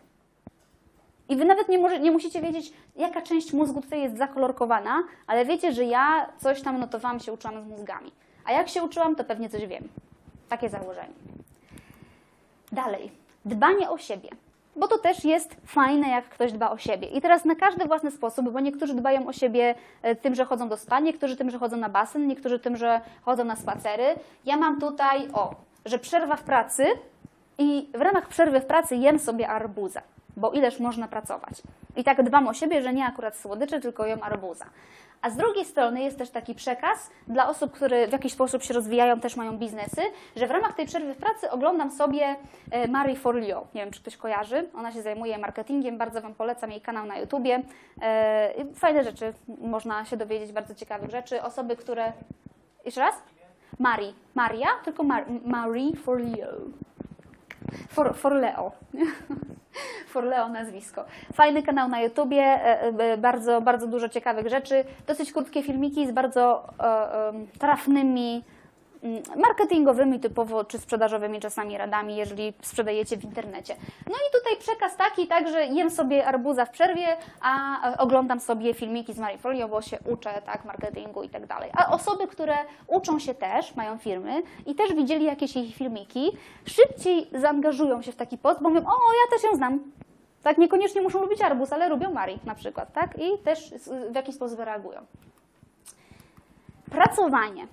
I 1.29 1.35
wy 1.35 1.45
nawet 1.45 1.69
nie, 1.69 1.79
może, 1.79 1.99
nie 1.99 2.11
musicie 2.11 2.41
wiedzieć, 2.41 2.73
jaka 2.95 3.21
część 3.21 3.53
mózgu 3.53 3.81
tutaj 3.81 4.01
jest 4.01 4.17
zakolorkowana, 4.17 5.03
ale 5.27 5.45
wiecie, 5.45 5.71
że 5.73 5.83
ja 5.83 6.29
coś 6.37 6.61
tam 6.61 6.79
notowałam, 6.79 7.19
się 7.19 7.33
uczyłam 7.33 7.63
z 7.63 7.67
mózgami. 7.67 8.11
A 8.49 8.51
jak 8.51 8.69
się 8.69 8.83
uczyłam, 8.83 9.15
to 9.15 9.23
pewnie 9.23 9.49
coś 9.49 9.65
wiem. 9.65 9.87
Takie 10.49 10.69
założenie. 10.69 11.13
Dalej. 12.71 13.11
Dbanie 13.45 13.89
o 13.89 13.97
siebie. 13.97 14.29
Bo 14.75 14.87
to 14.87 14.97
też 14.97 15.25
jest 15.25 15.55
fajne, 15.65 16.09
jak 16.09 16.29
ktoś 16.29 16.51
dba 16.51 16.69
o 16.69 16.77
siebie. 16.77 17.07
I 17.07 17.21
teraz 17.21 17.45
na 17.45 17.55
każdy 17.55 17.85
własny 17.85 18.11
sposób, 18.11 18.49
bo 18.49 18.59
niektórzy 18.59 18.93
dbają 18.93 19.27
o 19.27 19.33
siebie 19.33 19.75
e, 20.01 20.15
tym, 20.15 20.35
że 20.35 20.45
chodzą 20.45 20.69
do 20.69 20.77
spa, 20.77 20.99
niektórzy 20.99 21.37
tym, 21.37 21.49
że 21.49 21.59
chodzą 21.59 21.77
na 21.77 21.89
basen, 21.89 22.27
niektórzy 22.27 22.59
tym, 22.59 22.77
że 22.77 23.01
chodzą 23.21 23.43
na 23.43 23.55
spacery. 23.55 24.15
Ja 24.45 24.57
mam 24.57 24.79
tutaj, 24.79 25.29
o, 25.33 25.55
że 25.85 25.99
przerwa 25.99 26.35
w 26.35 26.43
pracy 26.43 26.85
i 27.57 27.89
w 27.93 28.01
ramach 28.01 28.27
przerwy 28.27 28.59
w 28.59 28.65
pracy 28.65 28.95
jem 28.95 29.19
sobie 29.19 29.49
arbuza, 29.49 30.01
bo 30.37 30.51
ileż 30.51 30.79
można 30.79 31.07
pracować. 31.07 31.61
I 31.95 32.03
tak 32.03 32.23
dbam 32.23 32.47
o 32.47 32.53
siebie, 32.53 32.81
że 32.81 32.93
nie 32.93 33.05
akurat 33.05 33.37
słodycze, 33.37 33.79
tylko 33.79 34.05
jem 34.05 34.23
arbuza. 34.23 34.65
A 35.21 35.29
z 35.29 35.35
drugiej 35.35 35.65
strony 35.65 36.01
jest 36.01 36.17
też 36.17 36.29
taki 36.29 36.55
przekaz 36.55 37.09
dla 37.27 37.49
osób, 37.49 37.71
które 37.71 38.07
w 38.07 38.11
jakiś 38.11 38.33
sposób 38.33 38.63
się 38.63 38.73
rozwijają, 38.73 39.19
też 39.19 39.35
mają 39.35 39.57
biznesy, 39.57 40.01
że 40.35 40.47
w 40.47 40.51
ramach 40.51 40.73
tej 40.73 40.85
przerwy 40.85 41.13
w 41.13 41.17
pracy 41.17 41.51
oglądam 41.51 41.91
sobie 41.91 42.35
e, 42.71 42.87
Marie 42.87 43.15
Forleo. 43.15 43.67
Nie 43.75 43.81
wiem, 43.81 43.91
czy 43.91 44.01
ktoś 44.01 44.17
kojarzy. 44.17 44.69
Ona 44.75 44.91
się 44.91 45.01
zajmuje 45.01 45.37
marketingiem, 45.37 45.97
bardzo 45.97 46.21
Wam 46.21 46.35
polecam 46.35 46.71
jej 46.71 46.81
kanał 46.81 47.05
na 47.05 47.17
YouTubie. 47.17 47.63
E, 48.01 48.53
Fajne 48.75 49.03
rzeczy, 49.03 49.33
można 49.61 50.05
się 50.05 50.17
dowiedzieć 50.17 50.51
bardzo 50.51 50.75
ciekawych 50.75 51.09
rzeczy. 51.09 51.41
Osoby, 51.41 51.75
które... 51.75 52.13
Jeszcze 52.85 53.01
raz? 53.01 53.15
Marie. 53.79 54.13
Maria, 54.35 54.67
tylko 54.85 55.03
Mar 55.03 55.25
Marie 55.45 55.95
Forleo. 55.95 56.53
For, 57.89 58.15
Forleo. 58.15 58.71
Forleo 60.13 60.49
nazwisko. 60.49 61.05
Fajny 61.33 61.63
kanał 61.63 61.87
na 61.89 62.01
YouTubie, 62.01 62.43
e, 62.43 62.81
e, 62.81 63.17
bardzo, 63.17 63.61
bardzo 63.61 63.87
dużo 63.87 64.09
ciekawych 64.09 64.47
rzeczy. 64.47 64.83
Dosyć 65.07 65.31
krótkie 65.31 65.63
filmiki 65.63 66.07
z 66.07 66.11
bardzo 66.11 66.73
e, 66.79 67.33
trafnymi 67.59 68.43
marketingowymi 69.35 70.19
typowo, 70.19 70.65
czy 70.65 70.79
sprzedażowymi 70.79 71.39
czasami 71.39 71.77
radami, 71.77 72.15
jeżeli 72.15 72.53
sprzedajecie 72.61 73.17
w 73.17 73.23
internecie. 73.23 73.75
No 74.07 74.15
i 74.15 74.33
tutaj 74.33 74.57
przekaz 74.59 74.97
taki, 74.97 75.27
tak, 75.27 75.47
że 75.47 75.65
jem 75.65 75.91
sobie 75.91 76.27
arbuza 76.27 76.65
w 76.65 76.69
przerwie, 76.69 77.07
a 77.41 77.79
oglądam 77.97 78.39
sobie 78.39 78.73
filmiki 78.73 79.13
z 79.13 79.17
Marie 79.17 79.37
Folio, 79.37 79.67
bo 79.67 79.81
się 79.81 79.97
uczę, 80.11 80.41
tak, 80.45 80.65
marketingu 80.65 81.23
i 81.23 81.29
tak 81.29 81.45
dalej. 81.45 81.71
A 81.77 81.91
osoby, 81.91 82.27
które 82.27 82.55
uczą 82.87 83.19
się 83.19 83.33
też, 83.33 83.75
mają 83.75 83.97
firmy 83.97 84.43
i 84.65 84.75
też 84.75 84.93
widzieli 84.93 85.25
jakieś 85.25 85.55
jej 85.55 85.71
filmiki, 85.71 86.31
szybciej 86.65 87.27
zaangażują 87.33 88.01
się 88.01 88.11
w 88.11 88.15
taki 88.15 88.37
post, 88.37 88.61
bo 88.61 88.69
mówią, 88.69 88.81
o, 88.81 88.91
ja 88.91 89.37
też 89.37 89.43
ją 89.51 89.57
znam. 89.57 89.79
Tak, 90.43 90.57
niekoniecznie 90.57 91.01
muszą 91.01 91.21
lubić 91.21 91.41
arbuz, 91.41 91.73
ale 91.73 91.89
lubią 91.89 92.13
Marii 92.13 92.39
na 92.45 92.55
przykład, 92.55 92.93
tak? 92.93 93.17
I 93.17 93.37
też 93.43 93.73
w 94.11 94.15
jakiś 94.15 94.35
sposób 94.35 94.59
reagują. 94.59 95.05
Pracowanie. 96.91 97.67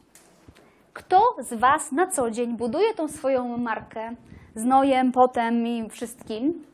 Kto 1.06 1.36
z 1.38 1.54
Was 1.54 1.92
na 1.92 2.06
co 2.06 2.30
dzień 2.30 2.56
buduje 2.56 2.94
tą 2.94 3.08
swoją 3.08 3.56
markę 3.58 4.14
z 4.54 4.64
nojem, 4.64 5.12
potem 5.12 5.66
i 5.66 5.90
wszystkim 5.90 6.64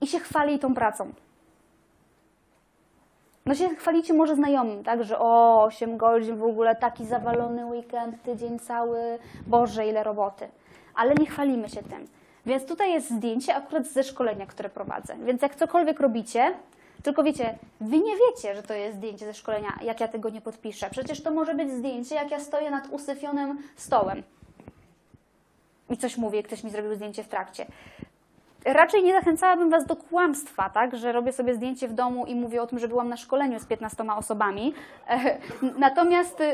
i 0.00 0.06
się 0.06 0.18
chwali 0.18 0.58
tą 0.58 0.74
pracą? 0.74 1.12
No 3.46 3.54
się 3.54 3.68
chwalicie 3.68 4.14
może 4.14 4.36
znajomym, 4.36 4.84
tak, 4.84 5.04
że 5.04 5.18
o, 5.18 5.62
8 5.64 5.96
godzin 5.96 6.36
w 6.36 6.42
ogóle, 6.42 6.76
taki 6.76 7.06
zawalony 7.06 7.66
weekend, 7.66 8.22
tydzień 8.22 8.58
cały, 8.58 9.18
Boże, 9.46 9.86
ile 9.86 10.04
roboty. 10.04 10.48
Ale 10.94 11.14
nie 11.14 11.26
chwalimy 11.26 11.68
się 11.68 11.82
tym. 11.82 12.08
Więc 12.46 12.66
tutaj 12.66 12.92
jest 12.92 13.10
zdjęcie 13.10 13.54
akurat 13.54 13.86
ze 13.86 14.02
szkolenia, 14.02 14.46
które 14.46 14.68
prowadzę. 14.68 15.16
Więc 15.24 15.42
jak 15.42 15.54
cokolwiek 15.54 16.00
robicie, 16.00 16.54
tylko 17.02 17.22
wiecie, 17.22 17.58
wy 17.80 17.98
nie 17.98 18.12
wiecie, 18.16 18.54
że 18.54 18.62
to 18.62 18.74
jest 18.74 18.96
zdjęcie 18.96 19.26
ze 19.26 19.34
szkolenia, 19.34 19.78
jak 19.82 20.00
ja 20.00 20.08
tego 20.08 20.30
nie 20.30 20.40
podpiszę. 20.40 20.90
Przecież 20.90 21.22
to 21.22 21.30
może 21.30 21.54
być 21.54 21.70
zdjęcie, 21.70 22.14
jak 22.14 22.30
ja 22.30 22.40
stoję 22.40 22.70
nad 22.70 22.88
usyfionym 22.90 23.58
stołem 23.76 24.22
i 25.90 25.96
coś 25.96 26.16
mówię, 26.16 26.42
ktoś 26.42 26.64
mi 26.64 26.70
zrobił 26.70 26.94
zdjęcie 26.94 27.24
w 27.24 27.28
trakcie. 27.28 27.66
Raczej 28.64 29.02
nie 29.02 29.12
zachęcałabym 29.12 29.70
Was 29.70 29.86
do 29.86 29.96
kłamstwa, 29.96 30.70
tak, 30.70 30.96
że 30.96 31.12
robię 31.12 31.32
sobie 31.32 31.54
zdjęcie 31.54 31.88
w 31.88 31.92
domu 31.92 32.26
i 32.26 32.34
mówię 32.34 32.62
o 32.62 32.66
tym, 32.66 32.78
że 32.78 32.88
byłam 32.88 33.08
na 33.08 33.16
szkoleniu 33.16 33.60
z 33.60 33.66
15 33.66 34.04
osobami. 34.16 34.74
Natomiast 35.78 36.40
e, 36.40 36.44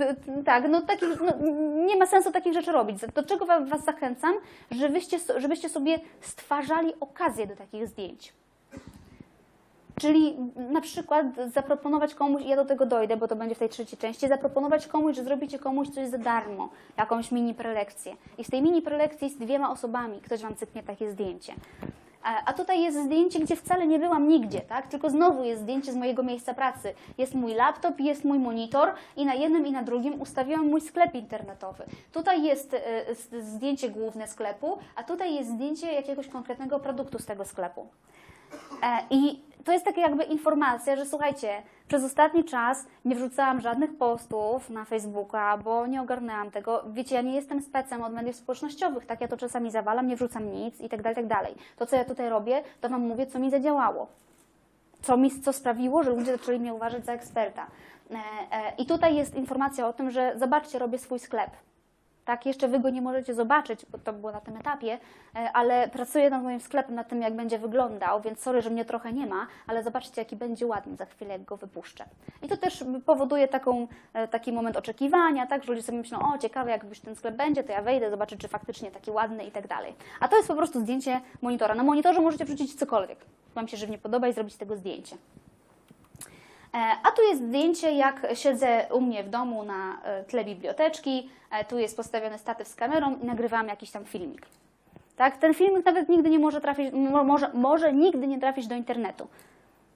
e, 0.00 0.42
tak, 0.44 0.64
no, 0.68 0.80
takich, 0.82 1.08
no, 1.20 1.50
nie 1.86 1.96
ma 1.96 2.06
sensu 2.06 2.32
takich 2.32 2.52
rzeczy 2.52 2.72
robić. 2.72 3.00
Do 3.14 3.22
czego 3.22 3.46
wa- 3.46 3.60
Was 3.60 3.84
zachęcam? 3.84 4.34
Żebyście, 4.70 5.18
żebyście 5.36 5.68
sobie 5.68 5.98
stwarzali 6.20 6.92
okazję 7.00 7.46
do 7.46 7.56
takich 7.56 7.86
zdjęć. 7.88 8.32
Czyli 10.00 10.36
na 10.56 10.80
przykład 10.80 11.26
zaproponować 11.54 12.14
komuś, 12.14 12.42
ja 12.46 12.56
do 12.56 12.64
tego 12.64 12.86
dojdę, 12.86 13.16
bo 13.16 13.28
to 13.28 13.36
będzie 13.36 13.54
w 13.54 13.58
tej 13.58 13.68
trzeciej 13.68 13.98
części, 13.98 14.28
zaproponować 14.28 14.86
komuś, 14.86 15.16
że 15.16 15.24
zrobicie 15.24 15.58
komuś 15.58 15.88
coś 15.88 16.08
za 16.08 16.18
darmo, 16.18 16.68
jakąś 16.96 17.32
mini 17.32 17.54
prelekcję. 17.54 18.16
I 18.38 18.44
z 18.44 18.50
tej 18.50 18.62
mini 18.62 18.82
prelekcji 18.82 19.30
z 19.30 19.36
dwiema 19.36 19.70
osobami 19.70 20.20
ktoś 20.20 20.42
wam 20.42 20.54
cyknie 20.56 20.82
takie 20.82 21.10
zdjęcie. 21.10 21.54
A- 22.22 22.52
tutaj 22.52 22.82
jest 22.82 22.98
zdjęcie, 23.04 23.40
gdzie 23.40 23.56
wcale 23.56 23.86
nie 23.86 23.98
byłam 23.98 24.28
nigdzie, 24.28 24.60
tak? 24.60 24.86
Tylko 24.86 25.10
znowu 25.10 25.44
jest 25.44 25.62
zdjęcie 25.62 25.92
z 25.92 25.96
mojego 25.96 26.22
miejsca 26.22 26.54
pracy. 26.54 26.94
Jest 27.18 27.34
mój 27.34 27.54
laptop 27.54 28.00
jest 28.00 28.24
mój 28.24 28.38
monitor 28.38 28.92
i 29.16 29.26
na 29.26 29.34
jednym 29.34 29.66
i 29.66 29.72
na 29.72 29.82
drugim 29.82 30.20
ustawiłam 30.20 30.66
mój 30.66 30.80
sklep 30.80 31.14
internetowy. 31.14 31.84
Tutaj 32.12 32.42
jest 32.42 32.74
e, 32.74 33.40
zdjęcie 33.42 33.90
główne 33.90 34.28
sklepu, 34.28 34.78
a 34.96 35.02
tutaj 35.02 35.34
jest 35.34 35.50
zdjęcie 35.50 35.92
jakiegoś 35.92 36.28
konkretnego 36.28 36.80
produktu 36.80 37.18
z 37.18 37.26
tego 37.26 37.44
sklepu. 37.44 37.86
E, 38.82 38.98
I 39.10 39.44
to 39.64 39.72
jest 39.72 39.84
taka 39.84 40.00
jakby 40.00 40.24
informacja, 40.24 40.96
że 40.96 41.06
słuchajcie, 41.06 41.62
przez 41.88 42.04
ostatni 42.04 42.44
czas 42.44 42.86
nie 43.04 43.16
wrzucałam 43.16 43.60
żadnych 43.60 43.98
postów 43.98 44.70
na 44.70 44.84
Facebooka, 44.84 45.58
bo 45.58 45.86
nie 45.86 46.02
ogarnęłam 46.02 46.50
tego. 46.50 46.84
Wiecie, 46.92 47.14
ja 47.14 47.22
nie 47.22 47.34
jestem 47.34 47.62
specem 47.62 48.02
od 48.02 48.12
mediów 48.12 48.36
społecznościowych, 48.36 49.06
tak 49.06 49.20
ja 49.20 49.28
to 49.28 49.36
czasami 49.36 49.70
zawalam, 49.70 50.06
nie 50.06 50.16
wrzucam 50.16 50.52
nic 50.52 50.80
i 50.80 50.88
tak 50.88 51.02
dalej, 51.02 51.16
tak 51.16 51.26
dalej. 51.26 51.54
To, 51.76 51.86
co 51.86 51.96
ja 51.96 52.04
tutaj 52.04 52.28
robię, 52.28 52.62
to 52.80 52.88
Wam 52.88 53.00
mówię, 53.00 53.26
co 53.26 53.38
mi 53.38 53.50
zadziałało. 53.50 54.06
Co, 55.02 55.16
mi, 55.16 55.40
co 55.40 55.52
sprawiło, 55.52 56.02
że 56.02 56.10
ludzie 56.10 56.32
zaczęli 56.36 56.58
mnie 56.58 56.74
uważać 56.74 57.04
za 57.04 57.12
eksperta. 57.12 57.66
E, 58.10 58.14
e, 58.16 58.72
I 58.78 58.86
tutaj 58.86 59.16
jest 59.16 59.34
informacja 59.34 59.88
o 59.88 59.92
tym, 59.92 60.10
że 60.10 60.34
zobaczcie, 60.36 60.78
robię 60.78 60.98
swój 60.98 61.18
sklep. 61.18 61.50
Tak, 62.24 62.46
jeszcze 62.46 62.68
wy 62.68 62.80
go 62.80 62.90
nie 62.90 63.02
możecie 63.02 63.34
zobaczyć, 63.34 63.86
bo 63.92 63.98
to 63.98 64.12
było 64.12 64.32
na 64.32 64.40
tym 64.40 64.56
etapie, 64.56 64.98
e, 65.34 65.52
ale 65.52 65.88
pracuję 65.88 66.30
nad 66.30 66.42
moim 66.42 66.60
sklepem, 66.60 66.94
nad 66.94 67.08
tym, 67.08 67.22
jak 67.22 67.36
będzie 67.36 67.58
wyglądał, 67.58 68.20
więc 68.20 68.40
sorry, 68.40 68.62
że 68.62 68.70
mnie 68.70 68.84
trochę 68.84 69.12
nie 69.12 69.26
ma, 69.26 69.46
ale 69.66 69.82
zobaczcie, 69.82 70.20
jaki 70.20 70.36
będzie 70.36 70.66
ładny 70.66 70.96
za 70.96 71.06
chwilę, 71.06 71.32
jak 71.32 71.44
go 71.44 71.56
wypuszczę. 71.56 72.04
I 72.42 72.48
to 72.48 72.56
też 72.56 72.84
powoduje 73.06 73.48
taką, 73.48 73.86
e, 74.12 74.28
taki 74.28 74.52
moment 74.52 74.76
oczekiwania, 74.76 75.46
tak, 75.46 75.64
że 75.64 75.72
ludzie 75.72 75.82
sobie 75.82 75.98
myślą, 75.98 76.18
o 76.34 76.38
ciekawe, 76.38 76.70
jak 76.70 76.84
już 76.84 77.00
ten 77.00 77.16
sklep 77.16 77.36
będzie, 77.36 77.64
to 77.64 77.72
ja 77.72 77.82
wejdę, 77.82 78.10
zobaczę, 78.10 78.36
czy 78.36 78.48
faktycznie 78.48 78.90
taki 78.90 79.10
ładny 79.10 79.44
i 79.44 79.50
tak 79.50 79.66
dalej. 79.66 79.94
A 80.20 80.28
to 80.28 80.36
jest 80.36 80.48
po 80.48 80.54
prostu 80.54 80.80
zdjęcie 80.80 81.20
monitora. 81.42 81.74
Na 81.74 81.82
monitorze 81.82 82.20
możecie 82.20 82.44
wrzucić 82.44 82.74
cokolwiek. 82.74 83.18
Wam 83.54 83.68
się 83.68 83.76
żywnie 83.76 83.98
podoba 83.98 84.28
i 84.28 84.32
zrobić 84.32 84.56
tego 84.56 84.76
zdjęcie. 84.76 85.16
E, 86.74 86.76
A 87.02 87.10
tu 87.12 87.22
jest 87.22 87.42
zdjęcie, 87.42 87.92
jak 87.92 88.26
siedzę 88.34 88.86
u 88.92 89.00
mnie 89.00 89.24
w 89.24 89.28
domu 89.30 89.62
na 89.64 90.02
e, 90.04 90.24
tle 90.24 90.44
biblioteczki. 90.44 91.30
E, 91.50 91.64
Tu 91.64 91.78
jest 91.78 91.96
postawiony 91.96 92.38
statyw 92.38 92.68
z 92.68 92.74
kamerą 92.74 93.16
i 93.16 93.26
nagrywam 93.26 93.68
jakiś 93.68 93.90
tam 93.90 94.04
filmik. 94.04 94.46
Tak? 95.16 95.36
Ten 95.36 95.54
filmik 95.54 95.84
nawet 95.86 96.08
nigdy 96.08 96.30
nie 96.30 96.38
może 96.38 96.60
trafić, 96.60 96.92
mo- 96.92 97.24
może, 97.24 97.50
może 97.54 97.92
nigdy 97.92 98.26
nie 98.26 98.40
trafić 98.40 98.66
do 98.66 98.74
internetu. 98.74 99.28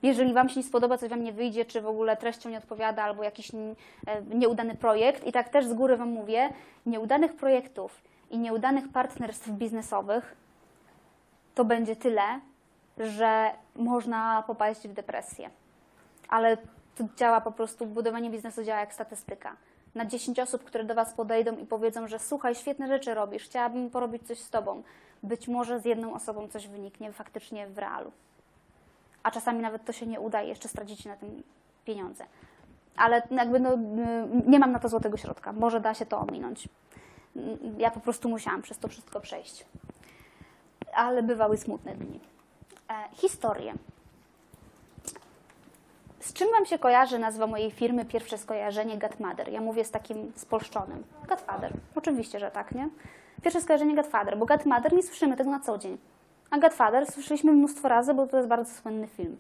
Jeżeli 0.03 0.33
Wam 0.33 0.49
się 0.49 0.61
nie 0.61 0.67
spodoba, 0.67 0.99
coś 0.99 1.11
Wam 1.11 1.25
nie 1.25 1.33
wyjdzie, 1.33 1.65
czy 1.65 1.81
w 1.81 1.87
ogóle 1.87 2.17
treścią 2.17 2.51
nie 2.51 2.59
odpowiada, 2.59 3.03
albo 3.03 3.23
jakiś 3.23 3.51
nieudany 4.35 4.75
projekt, 4.75 5.27
i 5.27 5.33
tak 5.33 5.49
też 5.49 5.67
z 5.67 5.73
góry 5.75 5.97
Wam 5.97 6.09
mówię, 6.09 6.49
nieudanych 6.87 7.37
projektów 7.37 8.01
i 8.31 8.39
nieudanych 8.39 8.89
partnerstw 8.89 9.49
biznesowych 9.49 10.37
to 11.55 11.65
będzie 11.65 11.97
tyle, 11.97 12.23
że 12.99 13.51
można 13.77 14.45
popaść 14.47 14.89
w 14.89 14.93
depresję 14.93 15.51
ale 16.29 16.57
to 16.95 17.05
działa 17.17 17.41
po 17.41 17.53
prostu, 17.53 17.87
budowanie 17.87 18.31
biznesu 18.31 18.65
działa 18.65 18.81
jak 18.81 18.95
statystyka. 18.95 19.57
Na 19.95 20.05
10 20.05 20.39
osób, 20.39 20.65
które 20.65 20.85
do 20.85 20.95
Was 20.95 21.15
podejdą 21.15 21.57
i 21.57 21.67
powiedzą, 21.67 22.09
że 22.09 22.19
słuchaj, 22.19 22.55
świetne 22.55 22.89
rzeczy 22.89 23.15
robisz, 23.15 23.43
chciałabym 23.43 23.91
porobić 23.91 24.27
coś 24.27 24.39
z 24.39 24.51
Tobą, 24.51 24.83
być 25.23 25.49
może 25.49 25.81
z 25.81 25.85
jedną 25.85 26.15
osobą 26.15 26.49
coś 26.49 26.69
wyniknie 26.69 27.13
faktycznie 27.13 27.67
w 27.67 27.79
realu. 27.79 28.13
A 29.23 29.31
czasami 29.31 29.61
nawet 29.61 29.85
to 29.85 29.93
się 29.93 30.07
nie 30.07 30.21
uda 30.21 30.43
i 30.43 30.49
jeszcze 30.49 30.69
stracicie 30.69 31.09
na 31.09 31.17
tym 31.17 31.43
pieniądze. 31.85 32.25
Ale 32.97 33.23
jakby 33.31 33.61
no, 33.61 33.79
nie 34.47 34.59
mam 34.59 34.73
na 34.73 34.79
to 34.79 34.89
złotego 34.89 35.17
środka. 35.17 35.53
Może 35.53 35.81
da 35.81 35.95
się 35.95 36.07
to 36.07 36.21
ominąć. 36.21 36.69
Ja 37.79 37.91
po 37.91 38.01
prostu 38.01 38.29
musiałam 38.29 38.63
przez 38.63 38.79
to 38.79 38.89
wszystko 38.89 39.21
przejść. 39.21 39.67
Ale 40.95 41.23
bywały 41.23 41.57
smutne 41.57 41.95
dni. 41.95 42.21
E, 42.91 43.09
historie. 43.13 43.75
Z 46.21 46.33
czym 46.33 46.49
Wam 46.51 46.67
się 46.67 46.79
kojarzy 46.79 47.19
nazwa 47.19 47.47
mojej 47.47 47.71
firmy? 47.71 48.05
Pierwsze 48.05 48.39
skojarzenie 48.39 48.99
Godmother. 48.99 49.49
Ja 49.49 49.61
mówię 49.61 49.85
z 49.85 49.91
takim 49.91 50.33
spolszczonym. 50.37 51.05
Godfather. 51.29 51.73
Oczywiście, 51.95 52.39
że 52.39 52.51
tak, 52.51 52.73
nie? 52.73 52.89
Pierwsze 53.43 53.61
skojarzenie 53.61 53.95
Godfather, 53.95 54.39
bo 54.39 54.47
Godmother 54.47 54.93
nie 54.93 55.03
słyszymy 55.03 55.37
tego 55.37 55.51
na 55.51 55.61
co 55.61 55.79
dzień. 55.79 55.99
A 56.51 56.59
Godfather 56.59 57.13
słyszeliśmy 57.13 57.53
mnóstwo 57.53 57.89
razy, 57.89 58.15
bo 58.15 58.27
to 58.27 58.37
jest 58.37 58.49
bardzo 58.49 58.75
słynny 58.75 59.07
film. 59.07 59.37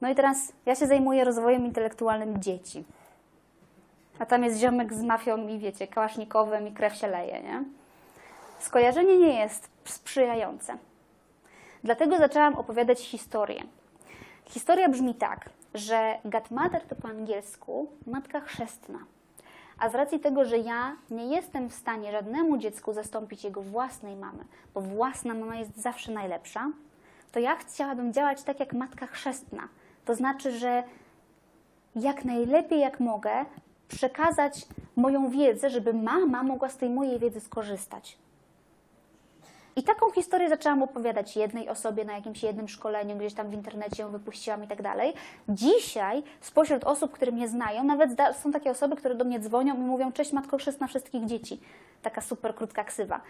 No 0.00 0.10
i 0.10 0.14
teraz 0.14 0.52
ja 0.66 0.74
się 0.74 0.86
zajmuję 0.86 1.24
rozwojem 1.24 1.64
intelektualnym 1.64 2.42
dzieci. 2.42 2.84
A 4.18 4.26
tam 4.26 4.44
jest 4.44 4.58
ziomek 4.58 4.94
z 4.94 5.02
mafią 5.02 5.48
i 5.48 5.58
wiecie, 5.58 5.86
kałasznikowym 5.86 6.68
i 6.68 6.72
krew 6.72 6.94
się 6.94 7.06
leje, 7.06 7.42
nie? 7.42 7.64
Skojarzenie 8.58 9.18
nie 9.18 9.40
jest 9.40 9.68
sprzyjające. 9.84 10.76
Dlatego 11.84 12.18
zaczęłam 12.18 12.54
opowiadać 12.54 13.00
historię. 13.00 13.62
Historia 14.44 14.88
brzmi 14.88 15.14
tak, 15.14 15.50
że 15.74 16.18
Godmother 16.24 16.82
to 16.82 16.96
po 16.96 17.08
angielsku 17.08 17.88
matka 18.06 18.40
chrzestna. 18.40 18.98
A 19.78 19.88
z 19.88 19.94
racji 19.94 20.20
tego, 20.20 20.44
że 20.44 20.58
ja 20.58 20.96
nie 21.10 21.26
jestem 21.26 21.70
w 21.70 21.74
stanie 21.74 22.12
żadnemu 22.12 22.58
dziecku 22.58 22.92
zastąpić 22.92 23.44
jego 23.44 23.62
własnej 23.62 24.16
mamy, 24.16 24.44
bo 24.74 24.80
własna 24.80 25.34
mama 25.34 25.56
jest 25.56 25.76
zawsze 25.76 26.12
najlepsza, 26.12 26.70
to 27.32 27.40
ja 27.40 27.56
chciałabym 27.56 28.12
działać 28.12 28.42
tak 28.42 28.60
jak 28.60 28.72
matka 28.72 29.06
chrzestna. 29.06 29.68
To 30.04 30.14
znaczy, 30.14 30.52
że 30.52 30.82
jak 31.96 32.24
najlepiej 32.24 32.80
jak 32.80 33.00
mogę 33.00 33.30
przekazać 33.88 34.66
moją 34.96 35.30
wiedzę, 35.30 35.70
żeby 35.70 35.94
mama 35.94 36.42
mogła 36.42 36.68
z 36.68 36.76
tej 36.76 36.90
mojej 36.90 37.18
wiedzy 37.18 37.40
skorzystać. 37.40 38.18
I 39.76 39.82
taką 39.82 40.10
historię 40.10 40.48
zaczęłam 40.48 40.82
opowiadać 40.82 41.36
jednej 41.36 41.68
osobie 41.68 42.04
na 42.04 42.12
jakimś 42.12 42.42
jednym 42.42 42.68
szkoleniu, 42.68 43.16
gdzieś 43.16 43.34
tam 43.34 43.50
w 43.50 43.54
internecie 43.54 44.02
ją 44.02 44.10
wypuściłam 44.10 44.64
i 44.64 44.66
tak 44.66 44.82
dalej. 44.82 45.12
Dzisiaj 45.48 46.22
spośród 46.40 46.84
osób, 46.84 47.12
które 47.12 47.32
mnie 47.32 47.48
znają, 47.48 47.84
nawet 47.84 48.10
są 48.42 48.52
takie 48.52 48.70
osoby, 48.70 48.96
które 48.96 49.14
do 49.14 49.24
mnie 49.24 49.40
dzwonią 49.40 49.74
i 49.74 49.78
mówią 49.78 50.12
cześć 50.12 50.32
Matko 50.32 50.58
Chrzestna 50.58 50.86
wszystkich 50.86 51.26
dzieci. 51.26 51.60
Taka 52.02 52.20
super 52.20 52.54
krótka 52.54 52.84
ksywa. 52.84 53.20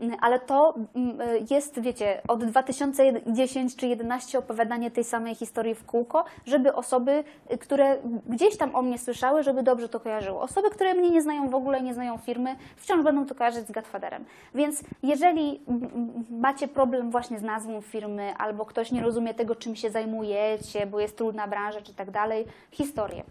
Mm, 0.00 0.16
Ale 0.20 0.40
to 0.40 0.74
mm, 0.94 1.18
jest, 1.50 1.80
wiecie, 1.80 2.22
od 2.28 2.44
2010 2.44 3.76
czy 3.76 3.86
2011 3.86 4.38
opowiadanie 4.38 4.90
tej 4.90 5.04
samej 5.04 5.34
historii 5.34 5.74
w 5.74 5.84
kółko, 5.84 6.24
żeby 6.46 6.74
osoby, 6.74 7.24
y, 7.52 7.58
które 7.58 7.96
gdzieś 8.26 8.56
tam 8.56 8.74
o 8.74 8.82
mnie 8.82 8.98
słyszały, 8.98 9.42
żeby 9.42 9.62
dobrze 9.62 9.88
to 9.88 10.00
kojarzyły. 10.00 10.38
Osoby, 10.40 10.70
które 10.70 10.94
mnie 10.94 11.10
nie 11.10 11.22
znają 11.22 11.48
w 11.48 11.54
ogóle, 11.54 11.80
nie 11.80 11.94
znają 11.94 12.18
firmy, 12.18 12.56
wciąż 12.76 13.02
będą 13.02 13.26
to 13.26 13.34
kojarzyć 13.34 13.68
z 13.68 13.72
Godfatherem. 13.72 14.24
Więc 14.54 14.82
jeżeli 15.02 15.60
mm, 15.68 15.87
macie 16.30 16.68
problem 16.68 17.10
właśnie 17.10 17.38
z 17.38 17.42
nazwą 17.42 17.80
firmy, 17.80 18.34
albo 18.38 18.66
ktoś 18.66 18.92
nie 18.92 19.02
rozumie 19.02 19.34
tego, 19.34 19.56
czym 19.56 19.76
się 19.76 19.90
zajmujecie, 19.90 20.86
bo 20.86 21.00
jest 21.00 21.16
trudna 21.16 21.48
branża, 21.48 21.80
czy 21.80 21.94
tak 21.94 22.10
dalej, 22.10 22.46
historię. 22.70 23.24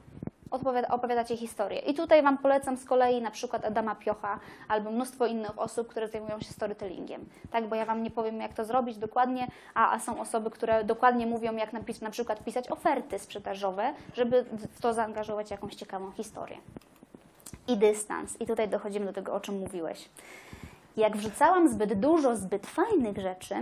Odpowiada, 0.52 0.88
opowiadacie 0.88 1.38
historię. 1.38 1.80
I 1.80 1.94
tutaj 1.94 2.24
Wam 2.24 2.38
polecam 2.38 2.78
z 2.78 2.86
kolei 2.86 3.22
na 3.22 3.32
przykład 3.32 3.66
Adama 3.66 3.96
Piocha 3.96 4.40
albo 4.68 4.92
mnóstwo 4.92 5.26
innych 5.26 5.60
osób, 5.60 5.88
które 5.88 6.08
zajmują 6.08 6.40
się 6.40 6.54
storytellingiem. 6.54 7.26
Tak, 7.52 7.68
bo 7.68 7.76
ja 7.76 7.86
Wam 7.86 8.04
nie 8.04 8.12
powiem, 8.12 8.42
jak 8.42 8.54
to 8.54 8.66
zrobić 8.66 8.98
dokładnie, 8.98 9.48
a, 9.74 9.92
a 9.92 10.00
są 10.00 10.20
osoby, 10.20 10.52
które 10.52 10.84
dokładnie 10.84 11.28
mówią, 11.28 11.56
jak 11.56 11.74
napis, 11.74 12.02
na 12.02 12.10
przykład 12.10 12.44
pisać 12.44 12.72
oferty 12.72 13.20
sprzedażowe, 13.20 13.94
żeby 14.14 14.44
w 14.44 14.82
to 14.82 14.94
zaangażować 14.94 15.52
jakąś 15.52 15.76
ciekawą 15.76 16.12
historię. 16.12 16.58
I 17.68 17.78
dystans. 17.78 18.42
I 18.42 18.46
tutaj 18.46 18.70
dochodzimy 18.70 19.06
do 19.06 19.14
tego, 19.14 19.34
o 19.34 19.40
czym 19.40 19.60
mówiłeś. 19.60 20.10
Jak 20.98 21.18
wrzucałam 21.18 21.69
zbyt 21.69 21.99
dużo 21.99 22.36
zbyt 22.36 22.68
fajnych 22.68 23.18
rzeczy, 23.18 23.56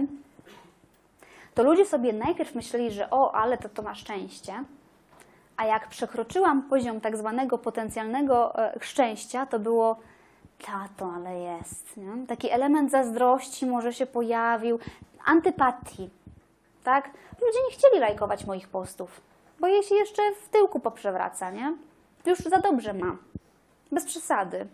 to 1.55 1.63
ludzie 1.63 1.85
sobie 1.85 2.13
najpierw 2.13 2.55
myśleli, 2.55 2.91
że 2.91 3.09
o, 3.09 3.35
ale 3.35 3.57
to 3.57 3.69
to 3.69 3.81
ma 3.81 3.95
szczęście, 3.95 4.63
a 5.57 5.65
jak 5.65 5.87
przekroczyłam 5.87 6.63
poziom 6.63 7.01
tak 7.01 7.17
zwanego 7.17 7.57
potencjalnego 7.57 8.59
e, 8.59 8.79
szczęścia, 8.81 9.45
to 9.45 9.59
było 9.59 9.99
tato, 10.65 11.11
ale 11.15 11.39
jest. 11.39 11.97
Nie? 11.97 12.27
Taki 12.27 12.51
element 12.51 12.91
zazdrości 12.91 13.65
może 13.65 13.93
się 13.93 14.05
pojawił, 14.05 14.79
antypatii. 15.25 16.09
Tak? 16.83 17.09
Ludzie 17.41 17.59
nie 17.69 17.73
chcieli 17.77 17.99
lajkować 17.99 18.45
moich 18.45 18.67
postów, 18.67 19.21
bo 19.59 19.67
jej 19.67 19.83
się 19.83 19.95
jeszcze 19.95 20.21
w 20.43 20.49
tyłku 20.49 20.79
poprzewraca, 20.79 21.51
nie? 21.51 21.73
Już 22.25 22.39
za 22.39 22.57
dobrze 22.57 22.93
ma. 22.93 23.17
Bez 23.91 24.05
przesady. 24.05 24.67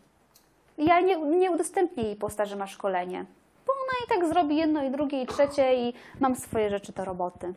Ja 0.77 0.99
nie, 0.99 1.17
nie 1.17 1.51
udostępnię 1.51 2.03
jej 2.03 2.15
posta, 2.15 2.45
że 2.45 2.55
ma 2.55 2.67
szkolenie, 2.67 3.25
bo 3.67 3.73
ona 3.73 4.05
i 4.05 4.19
tak 4.19 4.29
zrobi 4.29 4.55
jedno 4.55 4.83
i 4.83 4.91
drugie 4.91 5.21
i 5.21 5.27
trzecie 5.27 5.75
i 5.75 5.93
mam 6.19 6.35
swoje 6.35 6.69
rzeczy 6.69 6.93
do 6.93 7.05
roboty. 7.05 7.53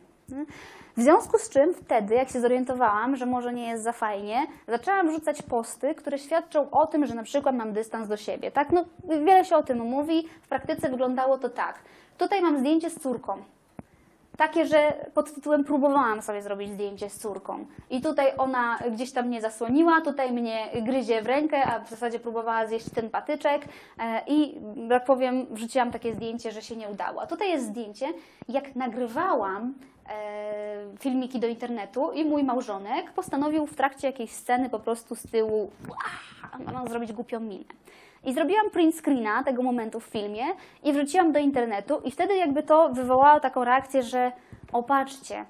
W 0.97 1.01
związku 1.01 1.37
z 1.37 1.49
czym 1.49 1.73
wtedy, 1.73 2.15
jak 2.15 2.29
się 2.29 2.41
zorientowałam, 2.41 3.15
że 3.15 3.25
może 3.25 3.53
nie 3.53 3.67
jest 3.67 3.83
za 3.83 3.91
fajnie, 3.91 4.47
zaczęłam 4.67 5.07
wrzucać 5.09 5.41
posty, 5.41 5.95
które 5.95 6.19
świadczą 6.19 6.71
o 6.71 6.87
tym, 6.87 7.05
że 7.05 7.15
na 7.15 7.23
przykład 7.23 7.55
mam 7.55 7.73
dystans 7.73 8.07
do 8.07 8.17
siebie. 8.17 8.51
Tak? 8.51 8.71
No, 8.71 8.85
wiele 9.25 9.45
się 9.45 9.55
o 9.55 9.63
tym 9.63 9.79
mówi, 9.79 10.27
w 10.41 10.47
praktyce 10.47 10.89
wyglądało 10.89 11.37
to 11.37 11.49
tak. 11.49 11.79
Tutaj 12.17 12.41
mam 12.41 12.59
zdjęcie 12.59 12.89
z 12.89 12.99
córką. 12.99 13.43
Takie, 14.37 14.65
że 14.65 14.93
pod 15.13 15.33
tytułem 15.33 15.63
próbowałam 15.63 16.21
sobie 16.21 16.41
zrobić 16.41 16.71
zdjęcie 16.71 17.09
z 17.09 17.19
córką. 17.19 17.65
I 17.89 18.01
tutaj 18.01 18.31
ona 18.37 18.77
gdzieś 18.91 19.11
tam 19.11 19.27
mnie 19.27 19.41
zasłoniła, 19.41 20.01
tutaj 20.01 20.31
mnie 20.31 20.67
gryzie 20.81 21.21
w 21.21 21.25
rękę, 21.25 21.65
a 21.65 21.79
w 21.79 21.89
zasadzie 21.89 22.19
próbowała 22.19 22.67
zjeść 22.67 22.89
ten 22.95 23.09
patyczek. 23.09 23.61
E, 23.99 24.21
I, 24.27 24.55
jak 24.89 25.05
powiem, 25.05 25.45
wrzuciłam 25.49 25.91
takie 25.91 26.13
zdjęcie, 26.13 26.51
że 26.51 26.61
się 26.61 26.75
nie 26.75 26.89
udało. 26.89 27.21
A 27.21 27.27
tutaj 27.27 27.49
jest 27.49 27.65
zdjęcie, 27.65 28.05
jak 28.49 28.75
nagrywałam 28.75 29.73
e, 30.09 30.97
filmiki 30.99 31.39
do 31.39 31.47
internetu 31.47 32.11
i 32.11 32.25
mój 32.25 32.43
małżonek 32.43 33.11
postanowił 33.11 33.65
w 33.65 33.75
trakcie 33.75 34.07
jakiejś 34.07 34.31
sceny 34.31 34.69
po 34.69 34.79
prostu 34.79 35.15
z 35.15 35.23
tyłu 35.31 35.71
zrobić 36.87 37.13
głupią 37.13 37.39
minę. 37.39 37.65
I 38.25 38.33
zrobiłam 38.33 38.69
print 38.69 38.95
screena 38.95 39.43
tego 39.43 39.63
momentu 39.63 39.99
w 39.99 40.03
filmie 40.03 40.43
i 40.83 40.93
wrzuciłam 40.93 41.31
do 41.31 41.39
internetu 41.39 42.01
i 42.03 42.11
wtedy 42.11 42.35
jakby 42.35 42.63
to 42.63 42.89
wywołało 42.89 43.39
taką 43.39 43.63
reakcję, 43.63 44.03
że 44.03 44.31
o 44.73 44.83
patrzcie, 44.83 45.45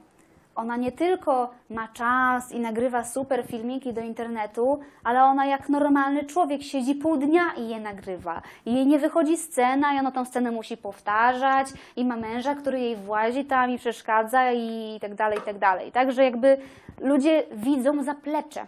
ona 0.55 0.77
nie 0.77 0.91
tylko 0.91 1.49
ma 1.69 1.87
czas 1.87 2.51
i 2.51 2.59
nagrywa 2.59 3.03
super 3.03 3.45
filmiki 3.47 3.93
do 3.93 4.01
internetu, 4.01 4.79
ale 5.03 5.23
ona 5.23 5.45
jak 5.45 5.69
normalny 5.69 6.23
człowiek 6.23 6.63
siedzi 6.63 6.95
pół 6.95 7.17
dnia 7.17 7.43
i 7.57 7.69
je 7.69 7.79
nagrywa. 7.79 8.41
I 8.65 8.73
jej 8.73 8.87
nie 8.87 8.99
wychodzi 8.99 9.37
scena 9.37 9.95
i 9.95 9.99
ona 9.99 10.11
tą 10.11 10.25
scenę 10.25 10.51
musi 10.51 10.77
powtarzać 10.77 11.67
i 11.95 12.05
ma 12.05 12.15
męża, 12.15 12.55
który 12.55 12.79
jej 12.79 12.95
włazi 12.95 13.45
tam 13.45 13.71
i 13.71 13.77
przeszkadza 13.77 14.51
i 14.51 14.97
tak 15.01 15.15
dalej, 15.15 15.39
i 15.39 15.41
tak 15.41 15.57
dalej. 15.57 15.91
Także 15.91 16.23
jakby 16.23 16.57
ludzie 17.01 17.43
widzą 17.51 18.03
zaplecze. 18.03 18.67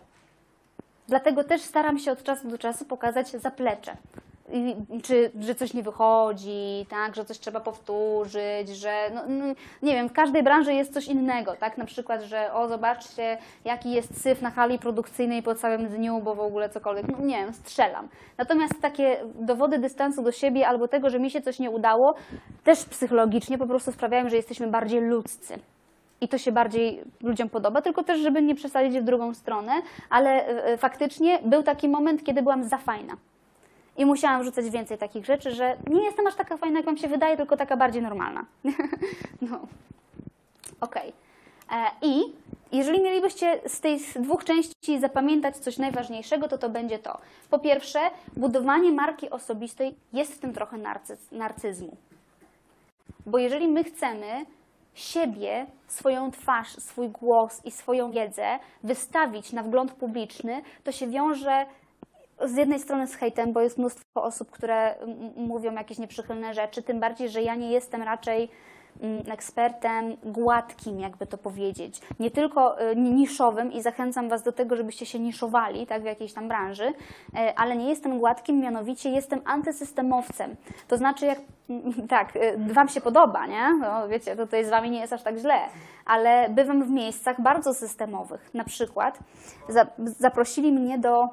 Dlatego 1.07 1.43
też 1.43 1.61
staram 1.61 1.99
się 1.99 2.11
od 2.11 2.23
czasu 2.23 2.47
do 2.47 2.57
czasu 2.57 2.85
pokazać 2.85 3.29
zaplecze. 3.29 3.97
I, 4.53 4.75
czy, 5.03 5.31
że 5.39 5.55
coś 5.55 5.73
nie 5.73 5.83
wychodzi, 5.83 6.85
tak, 6.89 7.15
że 7.15 7.25
coś 7.25 7.39
trzeba 7.39 7.59
powtórzyć, 7.59 8.69
że 8.69 9.11
no, 9.13 9.21
no, 9.27 9.45
nie 9.81 9.93
wiem, 9.93 10.09
w 10.09 10.13
każdej 10.13 10.43
branży 10.43 10.73
jest 10.73 10.93
coś 10.93 11.07
innego, 11.07 11.55
tak, 11.55 11.77
na 11.77 11.85
przykład, 11.85 12.21
że 12.21 12.53
o 12.53 12.67
zobaczcie 12.67 13.37
jaki 13.65 13.91
jest 13.91 14.21
syf 14.21 14.41
na 14.41 14.51
hali 14.51 14.79
produkcyjnej 14.79 15.43
po 15.43 15.55
całym 15.55 15.87
dniu, 15.87 16.21
bo 16.21 16.35
w 16.35 16.39
ogóle 16.39 16.69
cokolwiek, 16.69 17.07
no 17.07 17.25
nie 17.25 17.37
wiem, 17.37 17.53
strzelam. 17.53 18.07
Natomiast 18.37 18.81
takie 18.81 19.17
dowody 19.35 19.79
dystansu 19.79 20.23
do 20.23 20.31
siebie 20.31 20.67
albo 20.67 20.87
tego, 20.87 21.09
że 21.09 21.19
mi 21.19 21.31
się 21.31 21.41
coś 21.41 21.59
nie 21.59 21.71
udało, 21.71 22.15
też 22.63 22.85
psychologicznie 22.85 23.57
po 23.57 23.67
prostu 23.67 23.91
sprawiają, 23.91 24.29
że 24.29 24.35
jesteśmy 24.35 24.67
bardziej 24.67 25.01
ludzcy 25.01 25.59
i 26.21 26.27
to 26.27 26.37
się 26.37 26.51
bardziej 26.51 27.01
ludziom 27.21 27.49
podoba, 27.49 27.81
tylko 27.81 28.03
też, 28.03 28.19
żeby 28.19 28.41
nie 28.41 28.55
przesadzić 28.55 28.99
w 28.99 29.03
drugą 29.03 29.33
stronę, 29.33 29.71
ale 30.09 30.47
e, 30.47 30.77
faktycznie 30.77 31.39
był 31.45 31.63
taki 31.63 31.89
moment, 31.89 32.23
kiedy 32.23 32.41
byłam 32.41 32.63
za 32.63 32.77
fajna. 32.77 33.13
I 33.97 34.05
musiałam 34.05 34.41
wrzucać 34.41 34.69
więcej 34.69 34.97
takich 34.97 35.25
rzeczy, 35.25 35.51
że 35.51 35.77
nie 35.87 36.03
jestem 36.03 36.27
aż 36.27 36.35
taka 36.35 36.57
fajna, 36.57 36.79
jak 36.79 36.85
wam 36.85 36.97
się 36.97 37.07
wydaje, 37.07 37.37
tylko 37.37 37.57
taka 37.57 37.77
bardziej 37.77 38.01
normalna. 38.01 38.45
no. 39.49 39.59
Okej. 40.81 41.13
E, 41.71 41.85
I 42.01 42.21
jeżeli 42.71 43.01
mielibyście 43.01 43.59
z 43.67 43.79
tej 43.79 43.99
dwóch 44.15 44.43
części 44.43 44.99
zapamiętać 44.99 45.57
coś 45.57 45.77
najważniejszego, 45.77 46.47
to 46.47 46.57
to 46.57 46.69
będzie 46.69 46.99
to. 46.99 47.17
Po 47.49 47.59
pierwsze, 47.59 47.99
budowanie 48.35 48.91
marki 48.91 49.29
osobistej 49.29 49.95
jest 50.13 50.33
w 50.33 50.39
tym 50.39 50.53
trochę 50.53 50.77
narcyz, 50.77 51.31
narcyzmu. 51.31 51.97
Bo 53.25 53.37
jeżeli 53.37 53.67
my 53.67 53.83
chcemy 53.83 54.45
siebie, 54.99 55.65
swoją 55.87 56.31
twarz, 56.31 56.69
swój 56.69 57.09
głos 57.09 57.65
i 57.65 57.71
swoją 57.71 58.11
wiedzę 58.11 58.59
wystawić 58.83 59.53
na 59.53 59.63
wgląd 59.63 59.91
publiczny, 59.91 60.61
to 60.83 60.91
się 60.91 61.07
wiąże 61.07 61.65
z 62.45 62.55
jednej 62.55 62.79
strony 62.79 63.07
z 63.07 63.15
hejtem, 63.15 63.53
bo 63.53 63.61
jest 63.61 63.77
mnóstwo 63.77 64.23
osób, 64.23 64.51
które 64.51 64.95
mówią 65.35 65.73
jakieś 65.73 65.97
nieprzychylne 65.97 66.53
rzeczy, 66.53 66.83
tym 66.83 66.99
bardziej, 66.99 67.29
że 67.29 67.41
ja 67.41 67.55
nie 67.55 67.71
jestem 67.71 68.03
raczej 68.03 68.49
ekspertem 69.31 70.17
gładkim, 70.23 70.99
jakby 70.99 71.27
to 71.27 71.37
powiedzieć. 71.37 72.01
Nie 72.19 72.31
tylko 72.31 72.81
y, 72.91 72.95
niszowym 72.95 73.71
i 73.71 73.81
zachęcam 73.81 74.29
Was 74.29 74.43
do 74.43 74.51
tego, 74.51 74.75
żebyście 74.75 75.05
się 75.05 75.19
niszowali 75.19 75.87
tak, 75.87 76.01
w 76.01 76.05
jakiejś 76.05 76.33
tam 76.33 76.47
branży, 76.47 76.87
y, 76.87 77.55
ale 77.55 77.77
nie 77.77 77.89
jestem 77.89 78.19
gładkim, 78.19 78.59
mianowicie 78.59 79.09
jestem 79.09 79.41
antysystemowcem. 79.45 80.55
To 80.87 80.97
znaczy, 80.97 81.25
jak 81.25 81.39
tak, 82.09 82.35
y, 82.35 82.73
Wam 82.73 82.89
się 82.89 83.01
podoba, 83.01 83.47
nie? 83.47 83.73
No, 83.73 84.07
wiecie, 84.07 84.35
tutaj 84.35 84.65
z 84.65 84.69
Wami 84.69 84.91
nie 84.91 84.99
jest 84.99 85.13
aż 85.13 85.23
tak 85.23 85.37
źle, 85.37 85.59
ale 86.05 86.49
bywam 86.49 86.83
w 86.83 86.89
miejscach 86.89 87.41
bardzo 87.41 87.73
systemowych. 87.73 88.53
Na 88.53 88.63
przykład 88.63 89.19
za, 89.69 89.87
zaprosili 89.97 90.71
mnie 90.71 90.99
do 90.99 91.23
e, 91.23 91.27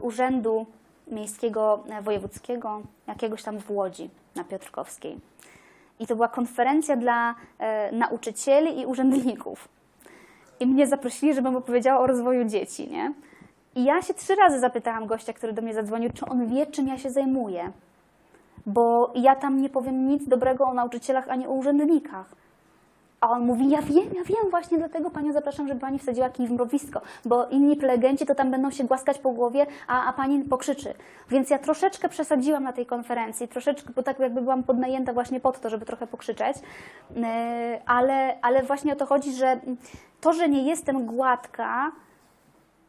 Urzędu 0.00 0.66
Miejskiego 1.08 1.84
e, 1.90 2.02
Wojewódzkiego, 2.02 2.82
jakiegoś 3.06 3.42
tam 3.42 3.58
w 3.58 3.70
Łodzi 3.70 4.10
na 4.34 4.44
Piotrkowskiej. 4.44 5.20
I 6.00 6.06
to 6.06 6.16
była 6.16 6.28
konferencja 6.28 6.96
dla 6.96 7.34
e, 7.58 7.92
nauczycieli 7.92 8.80
i 8.80 8.86
urzędników. 8.86 9.68
I 10.60 10.66
mnie 10.66 10.86
zaprosili, 10.86 11.34
żebym 11.34 11.56
opowiedziała 11.56 12.00
o 12.00 12.06
rozwoju 12.06 12.44
dzieci, 12.44 12.88
nie? 12.90 13.12
I 13.74 13.84
ja 13.84 14.02
się 14.02 14.14
trzy 14.14 14.34
razy 14.34 14.60
zapytałam 14.60 15.06
gościa, 15.06 15.32
który 15.32 15.52
do 15.52 15.62
mnie 15.62 15.74
zadzwonił, 15.74 16.10
czy 16.14 16.26
on 16.26 16.46
wie, 16.46 16.66
czym 16.66 16.88
ja 16.88 16.98
się 16.98 17.10
zajmuję. 17.10 17.72
Bo 18.66 19.12
ja 19.14 19.36
tam 19.36 19.60
nie 19.60 19.68
powiem 19.68 20.06
nic 20.06 20.28
dobrego 20.28 20.64
o 20.64 20.74
nauczycielach 20.74 21.28
ani 21.28 21.46
o 21.46 21.50
urzędnikach. 21.50 22.34
A 23.20 23.30
on 23.30 23.42
mówi, 23.42 23.70
ja 23.70 23.82
wiem, 23.82 24.14
ja 24.14 24.24
wiem, 24.24 24.50
właśnie 24.50 24.78
dlatego 24.78 25.10
Panią 25.10 25.32
zapraszam, 25.32 25.68
żeby 25.68 25.80
Pani 25.80 25.98
wsadziła 25.98 26.30
kij 26.30 26.46
w 26.46 26.50
mrowisko, 26.50 27.00
bo 27.24 27.46
inni 27.46 27.76
prelegenci 27.76 28.26
to 28.26 28.34
tam 28.34 28.50
będą 28.50 28.70
się 28.70 28.84
głaskać 28.84 29.18
po 29.18 29.30
głowie, 29.30 29.66
a, 29.86 30.06
a 30.06 30.12
Pani 30.12 30.44
pokrzyczy. 30.44 30.94
Więc 31.30 31.50
ja 31.50 31.58
troszeczkę 31.58 32.08
przesadziłam 32.08 32.62
na 32.62 32.72
tej 32.72 32.86
konferencji, 32.86 33.48
troszeczkę, 33.48 33.92
bo 33.96 34.02
tak 34.02 34.18
jakby 34.18 34.40
byłam 34.40 34.62
podnajęta 34.62 35.12
właśnie 35.12 35.40
pod 35.40 35.60
to, 35.60 35.70
żeby 35.70 35.86
trochę 35.86 36.06
pokrzyczeć, 36.06 36.56
Yy, 37.16 37.24
ale, 37.86 38.40
ale 38.42 38.62
właśnie 38.62 38.92
o 38.92 38.96
to 38.96 39.06
chodzi, 39.06 39.32
że 39.32 39.60
to, 40.20 40.32
że 40.32 40.48
nie 40.48 40.62
jestem 40.62 41.06
gładka, 41.06 41.92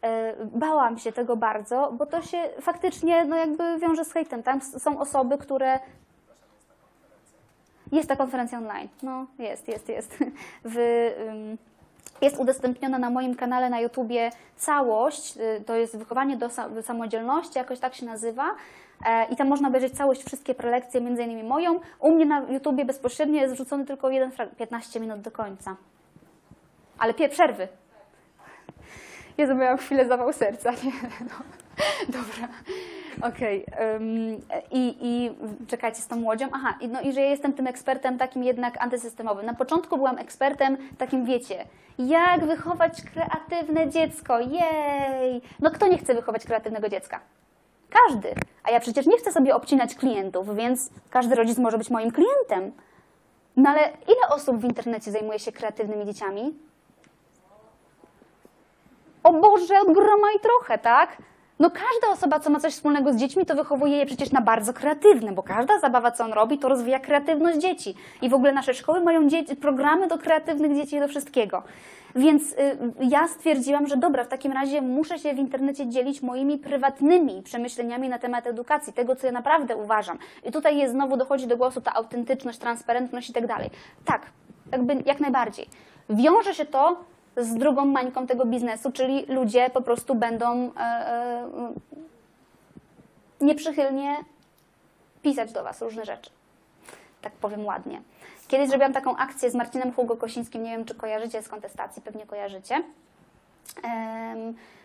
yy, 0.04 0.10
bałam 0.46 0.98
się 0.98 1.12
tego 1.12 1.38
bardzo, 1.38 1.94
bo 1.98 2.06
to 2.06 2.22
się 2.22 2.38
faktycznie 2.62 3.26
no 3.26 3.36
jakby 3.36 3.80
wiąże 3.80 4.06
z 4.06 4.12
hejtem. 4.12 4.44
Tam 4.44 4.62
są 4.62 5.00
osoby, 5.00 5.38
które 5.38 5.80
jest 7.92 8.10
ta 8.10 8.16
konferencja 8.16 8.58
online. 8.58 8.88
No, 9.04 9.26
jest, 9.40 9.68
jest, 9.68 9.90
jest. 9.90 10.18
W, 10.66 10.78
ym, 11.28 11.58
jest 12.22 12.38
udostępniona 12.40 12.98
na 13.00 13.10
moim 13.10 13.36
kanale 13.36 13.70
na 13.70 13.80
YouTubie 13.80 14.32
całość. 14.58 15.38
y, 15.38 15.64
To 15.66 15.76
jest 15.76 15.98
wychowanie 15.98 16.38
do 16.38 16.48
sa- 16.48 16.70
do 16.74 16.82
samodzielności, 16.84 17.58
jakoś 17.60 17.80
tak 17.80 17.96
się 17.96 18.06
nazywa. 18.06 18.56
E, 19.06 19.26
I 19.26 19.36
tam 19.36 19.48
można 19.48 19.68
obejrzeć 19.68 19.94
całość, 19.98 20.24
wszystkie 20.24 20.56
prelekcje, 20.56 21.02
między 21.02 21.24
innymi 21.24 21.44
moją. 21.44 21.80
U 22.00 22.12
mnie 22.12 22.26
na 22.26 22.40
YouTubie 22.40 22.86
bezpośrednio 22.86 23.42
jest 23.42 23.54
wrzucony 23.54 23.86
tylko 23.86 24.10
jeden 24.10 24.32
frag- 24.32 24.56
15 24.56 25.00
minut 25.00 25.22
do 25.22 25.32
końca. 25.32 25.76
Ale 27.00 27.14
pie 27.14 27.30
przerwy. 27.30 27.68
Jezu, 29.38 29.56
miałam 29.56 29.78
chwilę 29.78 30.08
zawał 30.08 30.34
serca. 30.34 30.72
Nie, 30.84 30.92
no. 31.22 31.36
Dobra, 32.08 32.48
okej. 33.22 33.66
ym, 33.96 34.42
I, 34.72 34.98
I 35.02 35.32
czekajcie 35.68 36.02
z 36.02 36.08
tą 36.08 36.24
łodzią. 36.24 36.48
Aha, 36.52 36.74
no 36.90 37.02
i 37.02 37.14
że 37.14 37.22
ja 37.22 37.30
jestem 37.30 37.54
tym 37.54 37.68
ekspertem 37.68 38.18
takim 38.18 38.44
jednak 38.44 38.84
antysystemowym. 38.84 39.46
Na 39.46 39.54
początku 39.54 39.98
byłam 39.98 40.18
ekspertem 40.18 40.78
takim, 40.98 41.26
wiecie, 41.26 41.66
jak 42.00 42.46
wychować 42.46 43.02
kreatywne 43.02 43.90
dziecko. 43.90 44.40
Jej! 44.40 45.42
No 45.60 45.72
kto 45.72 45.88
nie 45.88 45.98
chce 45.98 46.16
wychować 46.16 46.46
kreatywnego 46.46 46.90
dziecka? 46.90 47.20
Każdy. 47.90 48.36
A 48.64 48.72
ja 48.72 48.80
przecież 48.80 49.06
nie 49.06 49.18
chcę 49.18 49.32
sobie 49.32 49.56
obcinać 49.56 49.96
klientów, 49.96 50.56
więc 50.56 50.90
każdy 51.10 51.36
rodzic 51.36 51.58
może 51.58 51.78
być 51.78 51.90
moim 51.90 52.12
klientem. 52.12 52.72
No 53.58 53.70
ale 53.70 53.82
ile 53.82 54.36
osób 54.36 54.58
w 54.58 54.64
internecie 54.64 55.12
zajmuje 55.12 55.40
się 55.40 55.52
kreatywnymi 55.52 56.06
dzieciami? 56.06 56.54
O 59.24 59.34
Boże, 59.34 59.82
od 59.82 59.94
groma 59.94 60.28
i 60.38 60.40
trochę, 60.40 60.78
tak? 60.78 61.18
No 61.60 61.70
każda 61.70 62.14
osoba, 62.14 62.40
co 62.40 62.50
ma 62.50 62.60
coś 62.60 62.74
wspólnego 62.74 63.14
z 63.14 63.16
dziećmi, 63.16 63.46
to 63.46 63.56
wychowuje 63.56 63.98
je 63.98 64.06
przecież 64.06 64.32
na 64.32 64.42
bardzo 64.42 64.74
kreatywne, 64.74 65.32
bo 65.32 65.44
każda 65.44 65.80
zabawa, 65.80 66.12
co 66.12 66.24
on 66.24 66.34
robi, 66.34 66.58
to 66.58 66.70
rozwija 66.70 67.00
kreatywność 67.00 67.60
dzieci. 67.60 67.96
I 68.22 68.30
w 68.30 68.34
ogóle 68.34 68.52
nasze 68.52 68.74
szkoły 68.74 69.02
mają 69.02 69.28
programy 69.62 70.08
do 70.08 70.18
kreatywnych 70.18 70.76
dzieci 70.76 70.96
i 70.96 71.00
do 71.00 71.08
wszystkiego. 71.08 71.64
Więc 72.16 72.52
y, 72.52 72.56
ja 73.00 73.28
stwierdziłam, 73.28 73.88
że 73.88 73.98
dobra, 73.98 74.24
w 74.24 74.28
takim 74.28 74.52
razie 74.52 74.82
muszę 74.82 75.20
się 75.20 75.34
w 75.34 75.38
internecie 75.38 75.88
dzielić 75.88 76.22
moimi 76.22 76.58
prywatnymi 76.58 77.42
przemyśleniami 77.44 78.10
na 78.10 78.20
temat 78.20 78.48
edukacji, 78.48 78.94
tego, 78.94 79.16
co 79.16 79.28
ja 79.28 79.34
naprawdę 79.34 79.76
uważam. 79.76 80.18
I 80.46 80.52
tutaj 80.52 80.78
jest 80.78 80.94
znowu 80.94 81.18
dochodzi 81.18 81.48
do 81.48 81.58
głosu 81.58 81.82
ta 81.82 81.94
autentyczność, 81.94 82.60
transparentność 82.60 83.30
i 83.30 83.34
tak 83.34 83.48
dalej. 83.48 83.70
Tak, 84.06 84.22
jakby 84.72 85.04
jak 85.06 85.20
najbardziej. 85.20 85.68
Wiąże 86.10 86.54
się 86.54 86.66
to 86.66 86.98
z 87.38 87.56
drugą 87.56 87.86
mańką 87.86 88.28
tego 88.28 88.46
biznesu, 88.46 88.92
czyli 88.92 89.26
ludzie 89.26 89.70
po 89.70 89.82
prostu 89.82 90.16
będą 90.16 90.72
e, 90.76 90.80
e, 90.80 91.50
nieprzychylnie 93.42 94.16
pisać 95.22 95.52
do 95.52 95.64
Was 95.64 95.82
różne 95.82 96.06
rzeczy. 96.06 96.30
Tak 97.22 97.34
powiem 97.34 97.66
ładnie. 97.66 98.02
Kiedyś 98.48 98.70
zrobiłam 98.70 98.94
taką 98.94 99.18
akcję 99.18 99.52
z 99.52 99.56
Marcinem 99.56 99.94
Hugo 99.94 100.18
Kosińskim, 100.18 100.64
nie 100.64 100.72
wiem 100.72 100.86
czy 100.86 100.96
kojarzycie 100.96 101.42
z 101.42 101.50
kontestacji, 101.50 102.02
pewnie 102.02 102.26
kojarzycie. 102.26 102.84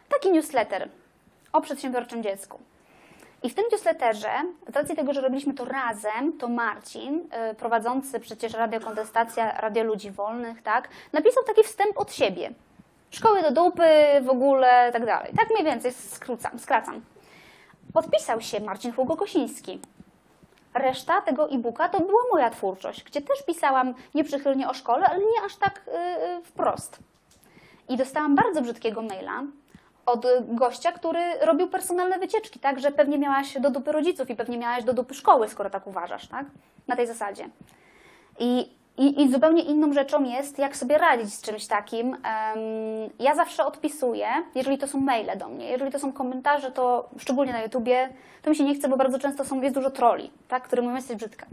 Taki 0.09 0.33
newsletter 0.33 0.89
o 1.53 1.61
przedsiębiorczym 1.61 2.23
dziecku. 2.23 2.59
I 3.45 3.51
w 3.51 3.55
tym 3.55 3.65
newsletterze, 3.73 4.31
z 4.69 4.77
racji 4.77 4.97
tego, 4.97 5.12
że 5.12 5.21
robiliśmy 5.21 5.55
to 5.55 5.65
razem, 5.65 6.39
to 6.39 6.49
Marcin, 6.49 7.29
y, 7.51 7.55
prowadzący 7.55 8.21
przecież 8.21 8.53
Radio 8.53 8.81
Kontestacja, 8.81 9.61
Radio 9.61 9.85
Ludzi 9.85 10.11
Wolnych, 10.11 10.62
tak, 10.62 10.89
napisał 11.12 11.45
taki 11.45 11.62
wstęp 11.62 11.99
od 11.99 12.12
siebie. 12.12 12.51
Szkoły 13.11 13.43
do 13.43 13.51
dupy, 13.51 13.83
w 14.23 14.29
ogóle, 14.29 14.93
tak 14.93 15.07
dalej. 15.07 15.33
Tak 15.37 15.51
mniej 15.51 15.65
więcej 15.65 15.93
skrócam, 15.93 16.59
skracam. 16.59 17.01
Podpisał 17.93 18.41
się 18.41 18.61
Marcin 18.61 18.93
Hugo 18.93 19.16
Kosiński. 19.16 19.81
Reszta 20.75 21.21
tego 21.21 21.51
e-booka 21.51 21.89
to 21.89 22.01
była 22.01 22.23
moja 22.33 22.51
twórczość, 22.51 23.05
gdzie 23.05 23.23
też 23.23 23.43
pisałam 23.43 23.95
nieprzychylnie 24.15 24.69
o 24.69 24.75
szkole, 24.75 25.07
ale 25.07 25.19
nie 25.19 25.43
aż 25.47 25.57
tak 25.57 25.83
y, 25.89 25.91
y, 25.91 26.45
wprost. 26.45 26.99
I 27.89 27.97
dostałam 27.97 28.35
bardzo 28.35 28.62
brzydkiego 28.62 29.03
maila 29.03 29.43
od 30.06 30.26
gościa, 30.48 30.93
który 30.93 31.20
robił 31.40 31.68
personalne 31.68 32.18
wycieczki, 32.18 32.59
tak, 32.59 32.81
że 32.81 32.93
pewnie 32.93 33.18
miałaś 33.18 33.60
do 33.60 33.70
dupy 33.70 33.93
rodziców 33.93 34.31
i 34.31 34.36
pewnie 34.36 34.59
miałaś 34.59 34.85
do 34.85 34.93
dupy 34.93 35.14
szkoły, 35.14 35.48
skoro 35.48 35.70
tak 35.70 35.86
uważasz, 35.86 36.28
tak? 36.28 36.47
Na 36.89 36.97
tej 36.97 37.06
zasadzie. 37.06 37.48
I 38.39 38.68
I, 38.98 39.22
I 39.22 39.32
zupełnie 39.32 39.62
inną 39.62 39.93
rzeczą 39.93 40.24
jest, 40.24 40.59
jak 40.59 40.76
sobie 40.76 40.98
radzić 40.98 41.35
z 41.35 41.43
czymś 41.43 41.66
takim. 41.66 42.14
Em, 42.14 42.20
ja 43.18 43.35
zawsze 43.35 43.66
odpisuję, 43.66 44.26
jeżeli 44.55 44.78
to 44.78 44.86
są 44.86 45.01
maile 45.01 45.39
do 45.39 45.48
mnie, 45.48 45.70
jeżeli 45.70 45.93
to 45.93 45.98
są 45.98 46.12
komentarze, 46.12 46.70
to 46.70 47.09
szczególnie 47.18 47.52
na 47.52 47.62
YouTubie, 47.62 48.09
to 48.43 48.51
mi 48.51 48.56
się 48.56 48.64
nie 48.64 48.74
chce, 48.74 48.89
bo 48.89 48.97
bardzo 48.97 49.18
często 49.18 49.44
są, 49.44 49.60
jest 49.60 49.74
dużo 49.74 49.90
troli, 49.90 50.31
tak, 50.48 50.62
które 50.62 50.82
mówią, 50.82 50.97
jesteś 50.97 51.16
brzydka. 51.16 51.47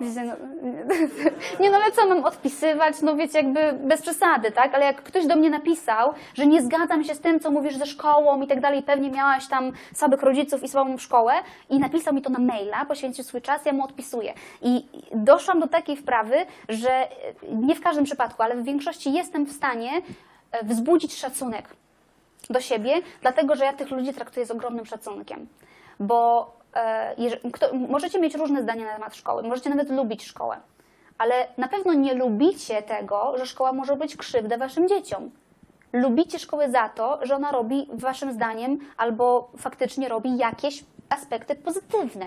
No, 0.00 0.06
nie 1.60 1.70
no, 1.70 1.76
ale 1.76 1.92
co 1.92 2.08
mam 2.08 2.24
odpisywać? 2.24 3.02
No 3.02 3.16
wiecie, 3.16 3.38
jakby 3.38 3.72
bez 3.72 4.02
przesady, 4.02 4.52
tak? 4.52 4.74
Ale 4.74 4.84
jak 4.84 5.02
ktoś 5.02 5.26
do 5.26 5.36
mnie 5.36 5.50
napisał, 5.50 6.12
że 6.34 6.46
nie 6.46 6.62
zgadzam 6.62 7.04
się 7.04 7.14
z 7.14 7.20
tym, 7.20 7.40
co 7.40 7.50
mówisz 7.50 7.76
ze 7.76 7.86
szkołą 7.86 8.42
i 8.42 8.46
tak 8.46 8.60
dalej, 8.60 8.82
pewnie 8.82 9.10
miałaś 9.10 9.48
tam 9.48 9.72
słabych 9.94 10.22
rodziców 10.22 10.62
i 10.62 10.68
słabą 10.68 10.98
szkołę 10.98 11.32
i 11.70 11.78
napisał 11.78 12.14
mi 12.14 12.22
to 12.22 12.30
na 12.30 12.38
maila, 12.38 12.84
poświęcił 12.84 13.24
swój 13.24 13.42
czas, 13.42 13.64
ja 13.64 13.72
mu 13.72 13.84
odpisuję. 13.84 14.34
I 14.62 14.86
doszłam 15.14 15.60
do 15.60 15.68
takiej 15.68 15.96
wprawy, 15.96 16.36
że 16.68 17.08
nie 17.52 17.74
w 17.74 17.80
każdym 17.80 18.04
przypadku, 18.04 18.42
ale 18.42 18.56
w 18.56 18.64
większości 18.64 19.12
jestem 19.12 19.46
w 19.46 19.52
stanie 19.52 19.90
e, 20.52 20.64
wzbudzić 20.64 21.16
szacunek 21.18 21.68
do 22.50 22.60
siebie, 22.60 22.94
dlatego 23.22 23.56
że 23.56 23.64
ja 23.64 23.72
tych 23.72 23.90
ludzi 23.90 24.14
traktuję 24.14 24.46
z 24.46 24.50
ogromnym 24.50 24.86
szacunkiem. 24.86 25.46
Bo 26.00 26.50
jeżeli, 27.18 27.52
kto, 27.52 27.66
możecie 27.74 28.20
mieć 28.20 28.34
różne 28.34 28.62
zdania 28.62 28.84
na 28.84 28.94
temat 28.94 29.16
szkoły, 29.16 29.42
możecie 29.42 29.70
nawet 29.70 29.90
lubić 29.90 30.24
szkołę, 30.24 30.56
ale 31.18 31.34
na 31.58 31.68
pewno 31.68 31.94
nie 31.94 32.14
lubicie 32.14 32.82
tego, 32.82 33.32
że 33.36 33.46
szkoła 33.46 33.72
może 33.72 33.96
być 33.96 34.16
krzywdę 34.16 34.58
waszym 34.58 34.88
dzieciom. 34.88 35.30
Lubicie 35.92 36.38
szkołę 36.38 36.70
za 36.70 36.88
to, 36.88 37.18
że 37.22 37.36
ona 37.36 37.52
robi 37.52 37.88
waszym 37.92 38.32
zdaniem 38.32 38.78
albo 38.96 39.50
faktycznie 39.58 40.08
robi 40.08 40.36
jakieś 40.36 40.84
aspekty 41.08 41.54
pozytywne. 41.54 42.26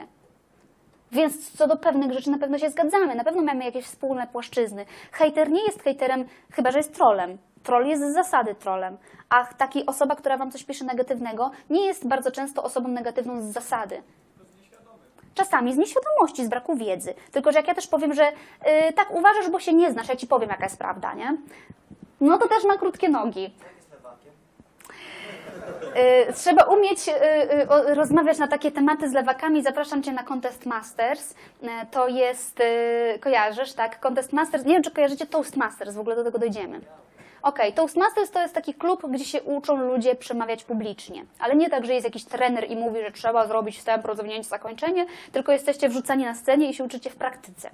Więc 1.12 1.52
co 1.52 1.68
do 1.68 1.78
pewnych 1.78 2.12
rzeczy 2.14 2.32
na 2.32 2.38
pewno 2.38 2.58
się 2.58 2.70
zgadzamy, 2.70 3.16
na 3.16 3.24
pewno 3.24 3.42
mamy 3.42 3.66
jakieś 3.66 3.86
wspólne 3.86 4.28
płaszczyzny. 4.28 4.86
Hejter 5.12 5.52
nie 5.52 5.64
jest 5.64 5.84
hejterem, 5.84 6.26
chyba 6.52 6.72
że 6.72 6.78
jest 6.78 6.96
trolem. 6.96 7.38
Troll 7.64 7.86
jest 7.86 8.04
z 8.04 8.14
zasady 8.14 8.56
trolem, 8.56 8.98
a 9.30 9.46
taki 9.46 9.86
osoba, 9.86 10.16
która 10.16 10.38
wam 10.38 10.52
coś 10.52 10.64
pisze 10.64 10.86
negatywnego, 10.86 11.52
nie 11.70 11.86
jest 11.86 12.08
bardzo 12.08 12.32
często 12.32 12.64
osobą 12.64 12.88
negatywną 12.88 13.42
z 13.42 13.46
zasady. 13.46 14.04
Czasami 15.40 15.74
z 15.74 15.78
nieświadomości, 15.78 16.46
z 16.46 16.50
braku 16.50 16.76
wiedzy. 16.76 17.14
Tylko, 17.32 17.52
że 17.52 17.60
jak 17.60 17.68
ja 17.68 17.76
też 17.76 17.88
powiem, 17.88 18.14
że 18.14 18.28
y, 18.32 18.94
tak 18.94 19.12
uważasz, 19.12 19.50
bo 19.50 19.60
się 19.60 19.74
nie 19.74 19.92
znasz, 19.92 20.10
ja 20.10 20.16
ci 20.16 20.28
powiem, 20.28 20.50
jaka 20.50 20.64
jest 20.64 20.78
prawda, 20.78 21.14
nie? 21.14 21.38
No 22.22 22.38
to 22.38 22.48
też 22.48 22.64
ma 22.64 22.78
krótkie 22.78 23.10
nogi. 23.10 23.54
Y, 26.30 26.34
Trzeba 26.34 26.64
umieć 26.64 27.08
y, 27.08 27.12
y, 27.62 27.70
o- 27.70 27.94
rozmawiać 27.96 28.38
na 28.38 28.48
takie 28.48 28.72
tematy 28.72 29.10
z 29.10 29.14
lewakami. 29.14 29.64
Zapraszam 29.64 30.04
Cię 30.04 30.12
na 30.12 30.24
Contest 30.24 30.66
Masters. 30.66 31.32
Y, 31.32 31.36
To 31.92 32.08
jest, 32.08 32.60
y, 32.60 33.20
kojarzysz, 33.20 33.74
tak? 33.74 34.00
Contest 34.00 34.34
Masters. 34.34 34.66
Nie 34.66 34.74
wiem, 34.74 34.84
czy 34.84 34.92
kojarzycie 34.92 35.26
Toastmasters, 35.26 35.96
w 35.96 36.00
ogóle 36.00 36.16
do 36.16 36.24
tego 36.24 36.40
dojdziemy. 36.40 36.80
Okej, 37.42 37.74
Toastmasters 37.74 38.32
to 38.32 38.42
jest 38.42 38.54
taki 38.54 38.74
klub, 38.74 39.12
gdzie 39.12 39.26
się 39.26 39.44
uczą 39.44 39.78
ludzie 39.78 40.16
przemawiać 40.16 40.64
publicznie. 40.64 41.26
Ale 41.40 41.56
nie 41.56 41.70
tak, 41.70 41.86
że 41.86 41.94
jest 41.94 42.06
jakiś 42.06 42.26
trener 42.26 42.72
i 42.72 42.76
mówi, 42.76 43.02
że 43.02 43.12
trzeba 43.12 43.48
zrobić 43.48 43.78
wstęp, 43.78 44.06
rozwinięcie, 44.06 44.50
zakończenie, 44.50 45.06
tylko 45.32 45.52
jesteście 45.52 45.90
wrzucani 45.90 46.26
na 46.26 46.36
scenie 46.36 46.70
i 46.70 46.74
się 46.74 46.84
uczycie 46.84 47.10
w 47.10 47.16
praktyce. 47.16 47.70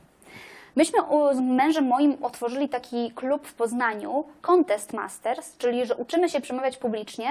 Myśmy 0.76 1.00
z 1.34 1.40
mężem 1.40 1.88
moim 1.88 2.18
otworzyli 2.22 2.70
taki 2.70 3.12
klub 3.12 3.48
w 3.48 3.54
Poznaniu, 3.54 4.26
Contest 4.42 4.94
Masters, 4.94 5.58
czyli 5.58 5.86
że 5.86 5.96
uczymy 5.96 6.30
się 6.30 6.42
przemawiać 6.42 6.78
publicznie, 6.78 7.28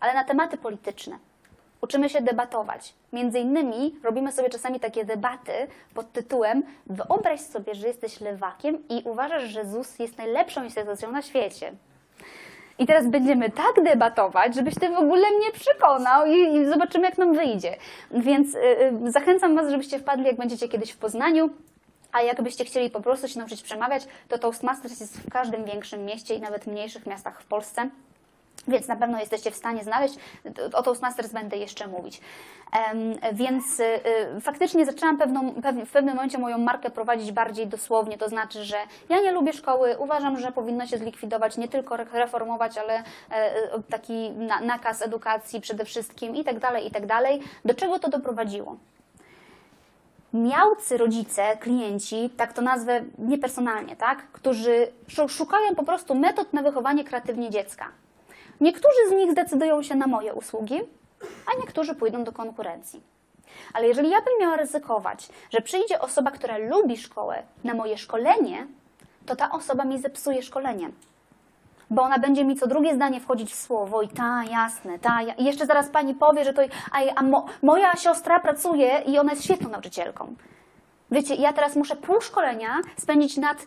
ale 0.00 0.14
na 0.14 0.24
tematy 0.24 0.56
polityczne. 0.56 1.18
Uczymy 1.80 2.08
się 2.08 2.20
debatować. 2.20 2.94
Między 3.12 3.38
innymi 3.38 3.94
robimy 4.04 4.32
sobie 4.32 4.48
czasami 4.48 4.80
takie 4.80 5.04
debaty 5.04 5.52
pod 5.94 6.12
tytułem 6.12 6.62
Wyobraź 6.86 7.40
sobie, 7.40 7.74
że 7.74 7.86
jesteś 7.86 8.20
lewakiem 8.20 8.88
i 8.88 9.02
uważasz, 9.04 9.42
że 9.42 9.64
ZUS 9.64 9.98
jest 9.98 10.18
najlepszą 10.18 10.64
instytucją 10.64 11.12
na 11.12 11.22
świecie. 11.22 11.72
I 12.78 12.86
teraz 12.86 13.06
będziemy 13.06 13.50
tak 13.50 13.84
debatować, 13.84 14.54
żebyś 14.54 14.74
ty 14.74 14.88
w 14.88 14.98
ogóle 14.98 15.30
mnie 15.30 15.52
przekonał 15.52 16.26
i, 16.26 16.56
i 16.56 16.66
zobaczymy, 16.66 17.04
jak 17.04 17.18
nam 17.18 17.34
wyjdzie. 17.34 17.76
Więc 18.10 18.54
y, 18.54 18.58
y, 19.06 19.10
zachęcam 19.10 19.56
Was, 19.56 19.70
żebyście 19.70 19.98
wpadli, 19.98 20.26
jak 20.26 20.36
będziecie 20.36 20.68
kiedyś 20.68 20.90
w 20.90 20.96
Poznaniu. 20.96 21.50
A 22.12 22.22
jakbyście 22.22 22.64
chcieli 22.64 22.90
po 22.90 23.00
prostu 23.00 23.28
się 23.28 23.38
nauczyć 23.38 23.62
przemawiać, 23.62 24.06
to 24.28 24.38
Toastmasters 24.38 25.00
jest 25.00 25.20
w 25.20 25.30
każdym 25.30 25.64
większym 25.64 26.04
mieście 26.04 26.34
i 26.34 26.40
nawet 26.40 26.66
mniejszych 26.66 27.06
miastach 27.06 27.42
w 27.42 27.46
Polsce. 27.46 27.90
Więc 28.68 28.88
na 28.88 28.96
pewno 28.96 29.20
jesteście 29.20 29.50
w 29.50 29.54
stanie 29.54 29.84
znaleźć. 29.84 30.18
O 30.72 30.82
Toastmasters 30.82 31.32
będę 31.32 31.56
jeszcze 31.56 31.86
mówić. 31.86 32.20
Więc 33.32 33.80
y, 33.80 33.84
y, 34.36 34.40
faktycznie 34.40 34.86
zaczęłam 34.86 35.18
pewną, 35.18 35.52
pew- 35.52 35.86
w 35.86 35.90
pewnym 35.90 36.14
momencie 36.16 36.38
moją 36.38 36.58
markę 36.58 36.90
prowadzić 36.90 37.32
bardziej 37.32 37.66
dosłownie. 37.66 38.18
To 38.18 38.28
znaczy, 38.28 38.64
że 38.64 38.76
ja 39.08 39.20
nie 39.20 39.32
lubię 39.32 39.52
szkoły. 39.52 39.96
Uważam, 39.98 40.38
że 40.38 40.52
powinno 40.52 40.86
się 40.86 40.98
zlikwidować, 40.98 41.56
nie 41.56 41.68
tylko 41.68 41.94
re- 41.94 42.06
reformować, 42.12 42.78
ale 42.78 42.94
e, 42.94 43.02
e, 43.32 43.82
taki 43.90 44.30
na, 44.30 44.60
nakaz 44.60 45.02
edukacji 45.02 45.60
przede 45.60 45.84
wszystkim 45.84 46.36
i 46.36 46.44
tak 46.44 46.58
dalej, 46.58 46.86
i 46.86 46.90
tak 46.90 47.06
dalej. 47.06 47.42
Do 47.64 47.74
czego 47.74 47.98
to 47.98 48.08
doprowadziło? 48.08 48.76
miałcy 50.32 50.96
rodzice, 50.96 51.56
klienci, 51.56 52.30
tak 52.36 52.52
to 52.52 52.62
nazwę 52.62 53.00
niepersonalnie, 53.18 53.96
tak, 53.96 54.18
którzy 54.32 54.88
szu- 55.06 55.28
szukają 55.28 55.74
po 55.74 55.82
prostu 55.82 56.14
metod 56.14 56.52
na 56.52 56.62
wychowanie 56.62 57.04
kreatywnie 57.04 57.50
dziecka. 57.50 57.88
Niektórzy 58.60 59.08
z 59.08 59.12
nich 59.12 59.32
zdecydują 59.32 59.82
się 59.82 59.94
na 59.94 60.06
moje 60.06 60.34
usługi, 60.34 60.80
a 61.46 61.60
niektórzy 61.60 61.94
pójdą 61.94 62.24
do 62.24 62.32
konkurencji. 62.32 63.00
Ale 63.72 63.88
jeżeli 63.88 64.10
ja 64.10 64.18
bym 64.18 64.34
miała 64.40 64.56
ryzykować, 64.56 65.28
że 65.50 65.60
przyjdzie 65.60 66.00
osoba, 66.00 66.30
która 66.30 66.58
lubi 66.58 66.96
szkołę 66.96 67.42
na 67.64 67.74
moje 67.74 67.98
szkolenie, 67.98 68.66
to 69.26 69.36
ta 69.36 69.50
osoba 69.50 69.84
mi 69.84 69.98
zepsuje 69.98 70.42
szkolenie. 70.42 70.90
Bo 71.90 72.02
ona 72.02 72.18
będzie 72.18 72.44
mi 72.44 72.56
co 72.56 72.66
drugie 72.66 72.94
zdanie 72.94 73.20
wchodzić 73.20 73.52
w 73.52 73.54
słowo 73.54 74.02
i 74.02 74.08
ta, 74.08 74.44
jasne, 74.50 74.98
ta, 74.98 75.22
ja... 75.22 75.34
i 75.34 75.44
jeszcze 75.44 75.66
zaraz 75.66 75.88
pani 75.88 76.14
powie, 76.14 76.44
że 76.44 76.52
to, 76.52 76.62
a, 76.92 77.14
a 77.16 77.22
mo, 77.22 77.46
moja 77.62 77.96
siostra 77.96 78.40
pracuje 78.40 79.02
i 79.06 79.18
ona 79.18 79.30
jest 79.32 79.44
świetną 79.44 79.70
nauczycielką. 79.70 80.34
Wiecie, 81.10 81.34
ja 81.34 81.52
teraz 81.52 81.76
muszę 81.76 81.96
pół 81.96 82.20
szkolenia 82.20 82.80
spędzić 82.96 83.36
nad 83.36 83.66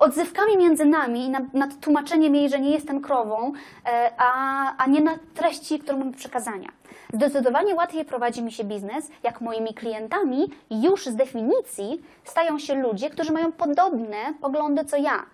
odzywkami 0.00 0.56
między 0.56 0.84
nami 0.84 1.24
i 1.24 1.30
nad, 1.30 1.54
nad 1.54 1.80
tłumaczeniem 1.80 2.34
jej, 2.34 2.48
że 2.48 2.60
nie 2.60 2.70
jestem 2.70 3.00
krową, 3.00 3.52
e, 3.86 4.10
a, 4.18 4.76
a 4.76 4.86
nie 4.86 5.00
na 5.00 5.18
treści, 5.34 5.78
którą 5.78 5.98
mam 5.98 6.12
przekazania. 6.12 6.68
Zdecydowanie 7.12 7.74
łatwiej 7.74 8.04
prowadzi 8.04 8.42
mi 8.42 8.52
się 8.52 8.64
biznes, 8.64 9.10
jak 9.22 9.40
moimi 9.40 9.74
klientami 9.74 10.50
już 10.70 11.06
z 11.06 11.16
definicji 11.16 12.02
stają 12.24 12.58
się 12.58 12.74
ludzie, 12.74 13.10
którzy 13.10 13.32
mają 13.32 13.52
podobne 13.52 14.34
poglądy 14.40 14.84
co 14.84 14.96
ja. 14.96 15.26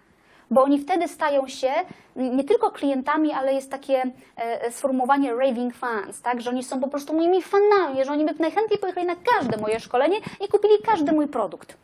Bo 0.50 0.62
oni 0.62 0.78
wtedy 0.78 1.08
stają 1.08 1.48
się 1.48 1.72
nie 2.16 2.44
tylko 2.44 2.70
klientami, 2.70 3.32
ale 3.32 3.54
jest 3.54 3.70
takie 3.70 4.02
e, 4.36 4.72
sformułowanie 4.72 5.34
raving 5.34 5.74
fans, 5.74 6.22
tak? 6.22 6.40
że 6.40 6.50
oni 6.50 6.64
są 6.64 6.80
po 6.80 6.88
prostu 6.88 7.14
moimi 7.14 7.42
fanami, 7.42 8.04
że 8.04 8.12
oni 8.12 8.24
by 8.24 8.34
najchętniej 8.38 8.78
pojechali 8.78 9.06
na 9.06 9.16
każde 9.34 9.56
moje 9.56 9.80
szkolenie 9.80 10.16
i 10.44 10.48
kupili 10.48 10.74
każdy 10.86 11.12
mój 11.12 11.28
produkt. 11.28 11.76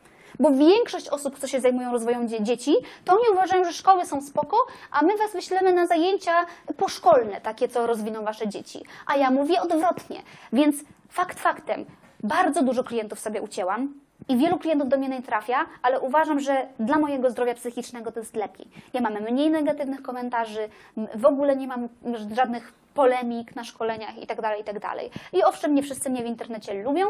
Bo 0.42 0.50
większość 0.50 1.08
osób, 1.08 1.38
co 1.38 1.46
się 1.48 1.60
zajmują 1.60 1.92
rozwojem 1.92 2.28
dzie- 2.28 2.42
dzieci, 2.42 2.74
to 3.04 3.12
oni 3.12 3.22
uważają, 3.32 3.64
że 3.64 3.72
szkoły 3.72 4.06
są 4.06 4.20
spoko, 4.20 4.56
a 4.90 5.02
my 5.02 5.16
was 5.16 5.32
wyślemy 5.32 5.72
na 5.72 5.86
zajęcia 5.86 6.32
poszkolne, 6.76 7.40
takie, 7.40 7.68
co 7.68 7.86
rozwiną 7.86 8.24
wasze 8.24 8.48
dzieci. 8.48 8.84
A 9.06 9.16
ja 9.16 9.30
mówię 9.30 9.60
odwrotnie. 9.60 10.22
Więc 10.52 10.76
fakt 11.08 11.40
faktem, 11.40 11.84
bardzo 12.22 12.62
dużo 12.62 12.84
klientów 12.84 13.18
sobie 13.18 13.42
ucięłam 13.42 13.94
i 14.28 14.36
wielu 14.36 14.58
klientów 14.58 14.88
do 14.88 14.96
mnie 14.98 15.08
nie 15.08 15.22
trafia, 15.22 15.66
ale 15.82 16.00
uważam, 16.00 16.40
że 16.40 16.66
dla 16.78 16.98
mojego 16.98 17.30
zdrowia 17.30 17.54
psychicznego 17.54 18.12
to 18.12 18.20
jest 18.20 18.36
lepiej. 18.36 18.68
Ja 18.92 19.00
mam 19.00 19.12
mniej 19.22 19.50
negatywnych 19.50 20.02
komentarzy, 20.02 20.68
w 21.14 21.26
ogóle 21.26 21.56
nie 21.56 21.66
mam 21.66 21.88
żadnych 22.36 22.72
polemik 22.94 23.56
na 23.56 23.64
szkoleniach 23.64 24.18
itd., 24.18 24.54
itd. 24.58 24.88
I 25.32 25.42
owszem, 25.44 25.74
nie 25.74 25.82
wszyscy 25.82 26.10
mnie 26.10 26.22
w 26.22 26.26
internecie 26.26 26.82
lubią, 26.82 27.06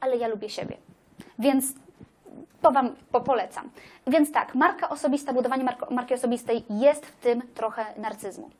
ale 0.00 0.16
ja 0.16 0.28
lubię 0.28 0.48
siebie. 0.48 0.76
Więc 1.38 1.64
to 2.62 2.70
Wam 2.72 2.96
po- 3.12 3.20
polecam. 3.20 3.70
Więc 4.06 4.32
tak, 4.32 4.54
marka 4.54 4.88
osobista, 4.88 5.32
budowanie 5.32 5.64
marki 5.90 6.14
osobistej 6.14 6.64
jest 6.70 7.06
w 7.06 7.12
tym 7.16 7.42
trochę 7.54 7.86
narcyzmu. 7.96 8.50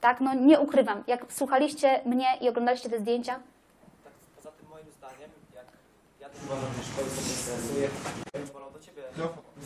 Tak, 0.00 0.20
no 0.20 0.34
nie 0.34 0.60
ukrywam. 0.60 1.04
Jak 1.06 1.26
słuchaliście 1.32 2.00
mnie 2.04 2.26
i 2.40 2.48
oglądaliście 2.48 2.88
te 2.90 2.98
zdjęcia, 3.00 3.34
Tak, 4.04 4.12
poza 4.36 4.50
tym 4.50 4.68
moim 4.68 4.86
zdaniem, 4.98 5.30
jak 5.54 5.64
ja 6.20 6.28
też 6.28 6.38
uważam, 6.44 6.68
że 6.76 6.82
szkoły 6.92 7.06
bym 8.32 8.46
wolał 8.46 8.70
do 8.70 8.78
Ciebie 8.80 9.02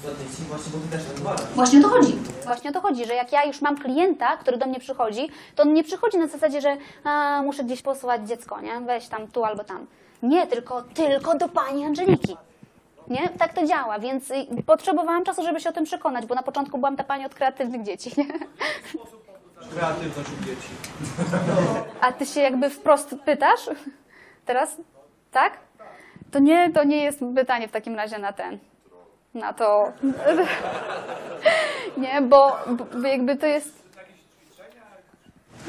za 0.02 0.09
dzieci, 0.11 0.43
właśnie, 0.48 0.73
bo 0.73 0.78
Ty 0.78 0.89
też 0.97 1.05
tak 1.05 1.20
uważasz. 1.20 1.47
Właśnie 1.55 1.78
o 1.78 1.82
to 1.82 1.89
chodzi. 1.89 2.19
Właśnie 2.44 2.70
o 2.70 2.73
to 2.73 2.81
chodzi, 2.81 3.07
że 3.07 3.15
jak 3.15 3.32
ja 3.32 3.44
już 3.44 3.61
mam 3.62 3.77
klienta, 3.78 4.36
który 4.36 4.57
do 4.57 4.66
mnie 4.66 4.81
przychodzi, 4.81 5.28
to 5.57 5.62
on 5.62 5.73
nie 5.74 5.85
przychodzi 5.85 6.19
na 6.19 6.27
zasadzie, 6.27 6.61
że 6.61 6.77
a, 7.05 7.43
muszę 7.44 7.65
gdzieś 7.65 7.82
posłać 7.82 8.28
dziecko, 8.28 8.61
nie? 8.61 8.81
Weź 8.81 9.09
tam 9.09 9.28
tu 9.28 9.44
albo 9.44 9.65
tam. 9.65 9.86
Nie, 10.23 10.47
tylko, 10.47 10.82
tylko 10.82 11.35
do 11.39 11.48
pani 11.48 11.85
Angeliki. 11.85 12.36
Nie? 13.11 13.28
Tak 13.28 13.53
to 13.55 13.66
działa, 13.66 13.99
więc 13.99 14.31
y, 14.31 14.62
potrzebowałam 14.66 15.24
czasu, 15.24 15.43
żeby 15.43 15.61
się 15.61 15.70
o 15.70 15.73
tym 15.73 15.85
przekonać, 15.85 16.27
bo 16.27 16.35
na 16.35 16.43
początku 16.43 16.78
byłam 16.78 16.97
ta 16.97 17.05
pani 17.05 17.27
od 17.27 17.35
kreatywnych 17.35 17.82
dzieci. 17.82 18.11
Nie? 18.16 18.27
Kreatywność 19.70 20.31
u 20.41 20.45
dzieci. 20.45 20.69
A 22.01 22.12
ty 22.12 22.27
się 22.27 22.41
jakby 22.41 22.70
wprost 22.70 23.15
pytasz 23.24 23.70
teraz? 24.47 24.77
Tak? 25.31 25.59
To 26.31 26.39
nie, 26.39 26.73
to 26.73 26.85
nie 26.85 27.05
jest 27.05 27.20
pytanie 27.35 27.69
w 27.69 27.73
takim 27.73 27.95
razie 27.95 28.19
na 28.19 28.32
ten. 28.32 28.59
Na 29.35 29.53
to. 29.53 29.93
Nie, 31.97 32.23
bo, 32.23 32.57
bo 33.03 33.09
jakby 33.09 33.37
to 33.37 33.47
jest. 33.47 33.80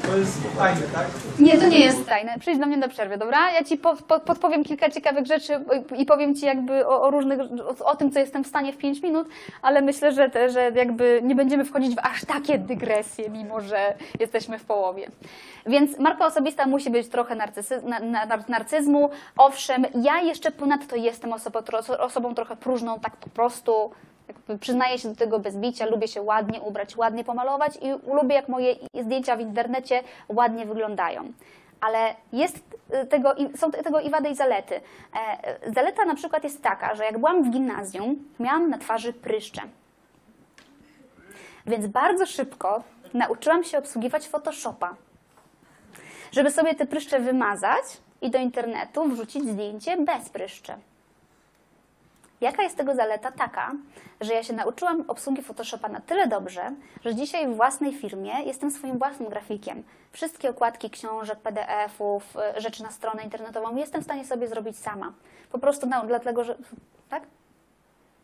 To 0.06 0.16
jest 0.16 0.42
fajne, 0.58 0.80
tak? 0.80 1.06
Nie, 1.38 1.58
to 1.58 1.68
nie 1.68 1.80
jest 1.80 2.06
tajne. 2.06 2.38
Przyjdź 2.38 2.58
do 2.58 2.66
mnie 2.66 2.76
na 2.76 2.88
przerwę, 2.88 3.18
dobra? 3.18 3.52
Ja 3.52 3.64
ci 3.64 3.76
po, 3.76 3.96
po, 3.96 4.20
podpowiem 4.20 4.64
kilka 4.64 4.90
ciekawych 4.90 5.26
rzeczy 5.26 5.64
i 5.96 6.06
powiem 6.06 6.34
ci 6.34 6.46
jakby 6.46 6.86
o, 6.86 7.02
o 7.02 7.10
różnych, 7.10 7.40
o, 7.80 7.84
o 7.84 7.96
tym, 7.96 8.12
co 8.12 8.18
jestem 8.18 8.44
w 8.44 8.46
stanie 8.46 8.72
w 8.72 8.76
5 8.76 9.02
minut, 9.02 9.28
ale 9.62 9.82
myślę, 9.82 10.12
że, 10.12 10.30
te, 10.30 10.50
że 10.50 10.70
jakby 10.74 11.20
nie 11.24 11.34
będziemy 11.34 11.64
wchodzić 11.64 11.94
w 11.96 11.98
aż 11.98 12.24
takie 12.24 12.58
dygresje, 12.58 13.30
mimo 13.30 13.60
że 13.60 13.94
jesteśmy 14.20 14.58
w 14.58 14.64
połowie. 14.64 15.08
Więc 15.66 15.98
marka 15.98 16.26
osobista 16.26 16.66
musi 16.66 16.90
być 16.90 17.08
trochę 17.08 17.34
narcysy, 17.34 17.82
na, 17.82 18.00
na, 18.00 18.38
narcyzmu. 18.48 19.10
Owszem, 19.36 19.86
ja 19.94 20.20
jeszcze 20.20 20.50
ponadto 20.50 20.96
jestem 20.96 21.32
osobą, 21.32 21.60
osobą 21.98 22.34
trochę 22.34 22.56
próżną, 22.56 23.00
tak 23.00 23.16
po 23.16 23.30
prostu 23.30 23.90
przyznaję 24.60 24.98
się 24.98 25.08
do 25.08 25.16
tego 25.16 25.38
bez 25.38 25.56
bicia, 25.56 25.86
lubię 25.86 26.08
się 26.08 26.22
ładnie 26.22 26.60
ubrać, 26.60 26.96
ładnie 26.96 27.24
pomalować 27.24 27.76
i 27.76 28.10
lubię, 28.14 28.34
jak 28.34 28.48
moje 28.48 28.74
zdjęcia 29.00 29.36
w 29.36 29.40
internecie 29.40 30.02
ładnie 30.28 30.66
wyglądają. 30.66 31.32
Ale 31.80 32.14
jest 32.32 32.56
y, 33.02 33.06
tego, 33.06 33.34
są 33.56 33.70
tego 33.70 34.00
i 34.00 34.10
wady, 34.10 34.28
i 34.28 34.34
zalety. 34.34 34.80
E, 35.64 35.72
Zaleta 35.74 36.04
na 36.04 36.14
przykład 36.14 36.44
jest 36.44 36.62
taka, 36.62 36.94
że 36.94 37.04
jak 37.04 37.18
byłam 37.18 37.44
w 37.44 37.50
gimnazjum, 37.50 38.28
miałam 38.40 38.70
na 38.70 38.78
twarzy 38.78 39.12
pryszcze. 39.12 39.62
Więc 41.66 41.86
bardzo 41.86 42.26
szybko 42.26 42.82
nauczyłam 43.14 43.64
się 43.64 43.78
obsługiwać 43.78 44.28
Photoshopa, 44.28 44.96
żeby 46.32 46.50
sobie 46.50 46.74
te 46.74 46.86
pryszcze 46.86 47.20
wymazać 47.20 47.84
i 48.20 48.30
do 48.30 48.38
internetu 48.38 49.08
wrzucić 49.08 49.42
zdjęcie 49.50 49.96
bez 49.96 50.28
pryszczy. 50.28 50.72
Jaka 52.42 52.62
jest 52.62 52.76
tego 52.76 52.94
zaleta? 52.94 53.32
Taka, 53.32 53.72
że 54.20 54.34
ja 54.34 54.42
się 54.42 54.52
nauczyłam 54.52 55.04
obsługi 55.08 55.42
Photoshopa 55.42 55.88
na 55.88 56.00
tyle 56.00 56.26
dobrze, 56.26 56.72
że 57.04 57.14
dzisiaj 57.14 57.48
w 57.48 57.56
własnej 57.56 57.94
firmie 57.94 58.32
jestem 58.44 58.70
swoim 58.70 58.98
własnym 58.98 59.28
grafikiem. 59.28 59.82
Wszystkie 60.12 60.50
okładki 60.50 60.90
książek, 60.90 61.38
PDF-ów, 61.38 62.36
y, 62.56 62.60
rzeczy 62.60 62.82
na 62.82 62.90
stronę 62.90 63.22
internetową 63.24 63.76
jestem 63.76 64.00
w 64.00 64.04
stanie 64.04 64.24
sobie 64.24 64.48
zrobić 64.48 64.78
sama. 64.78 65.12
Po 65.52 65.58
prostu 65.58 65.86
no, 65.86 66.06
dlatego, 66.06 66.44
że... 66.44 66.56
Tak? 67.08 67.22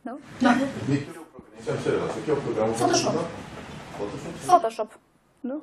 No. 0.05 0.19
Jakiego 0.41 1.13
programu? 1.13 1.47
Chciałem 1.61 1.81
przerwać. 1.81 2.17
Jakiego 2.17 2.37
programu? 2.37 2.75
Photoshop. 2.75 3.13
Photoshop? 3.99 4.39
Photoshop. 4.47 4.89
No. 5.45 5.61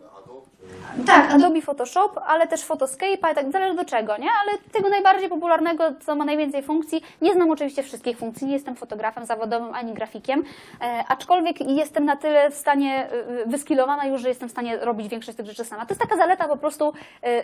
Tak, 1.06 1.32
Adobe 1.32 1.62
Photoshop, 1.62 2.20
ale 2.28 2.48
też 2.48 2.64
Photoscape, 2.64 3.36
tak 3.36 3.52
zależy 3.52 3.76
do 3.76 3.86
czego, 3.86 4.18
nie? 4.18 4.28
Ale 4.42 4.58
tego 4.72 4.90
najbardziej 4.90 5.30
popularnego, 5.30 5.84
co 6.06 6.16
ma 6.16 6.26
najwięcej 6.26 6.64
funkcji. 6.64 7.04
Nie 7.22 7.34
znam 7.34 7.52
oczywiście 7.52 7.84
wszystkich 7.84 8.18
funkcji, 8.18 8.48
nie 8.48 8.54
jestem 8.54 8.76
fotografem 8.76 9.26
zawodowym 9.26 9.74
ani 9.74 9.94
grafikiem, 9.94 10.44
e, 10.82 11.04
aczkolwiek 11.08 11.62
jestem 11.62 12.06
na 12.06 12.16
tyle 12.16 12.52
w 12.52 12.56
stanie, 12.56 13.10
e, 13.12 13.46
wyskillowana 13.46 14.06
już, 14.06 14.22
że 14.22 14.30
jestem 14.30 14.50
w 14.50 14.52
stanie 14.52 14.78
robić 14.78 15.08
większość 15.08 15.38
tych 15.38 15.46
rzeczy 15.46 15.66
sama. 15.66 15.86
To 15.86 15.92
jest 15.94 16.02
taka 16.02 16.18
zaleta 16.18 16.48
po 16.48 16.58
prostu 16.58 16.94
e, 17.24 17.44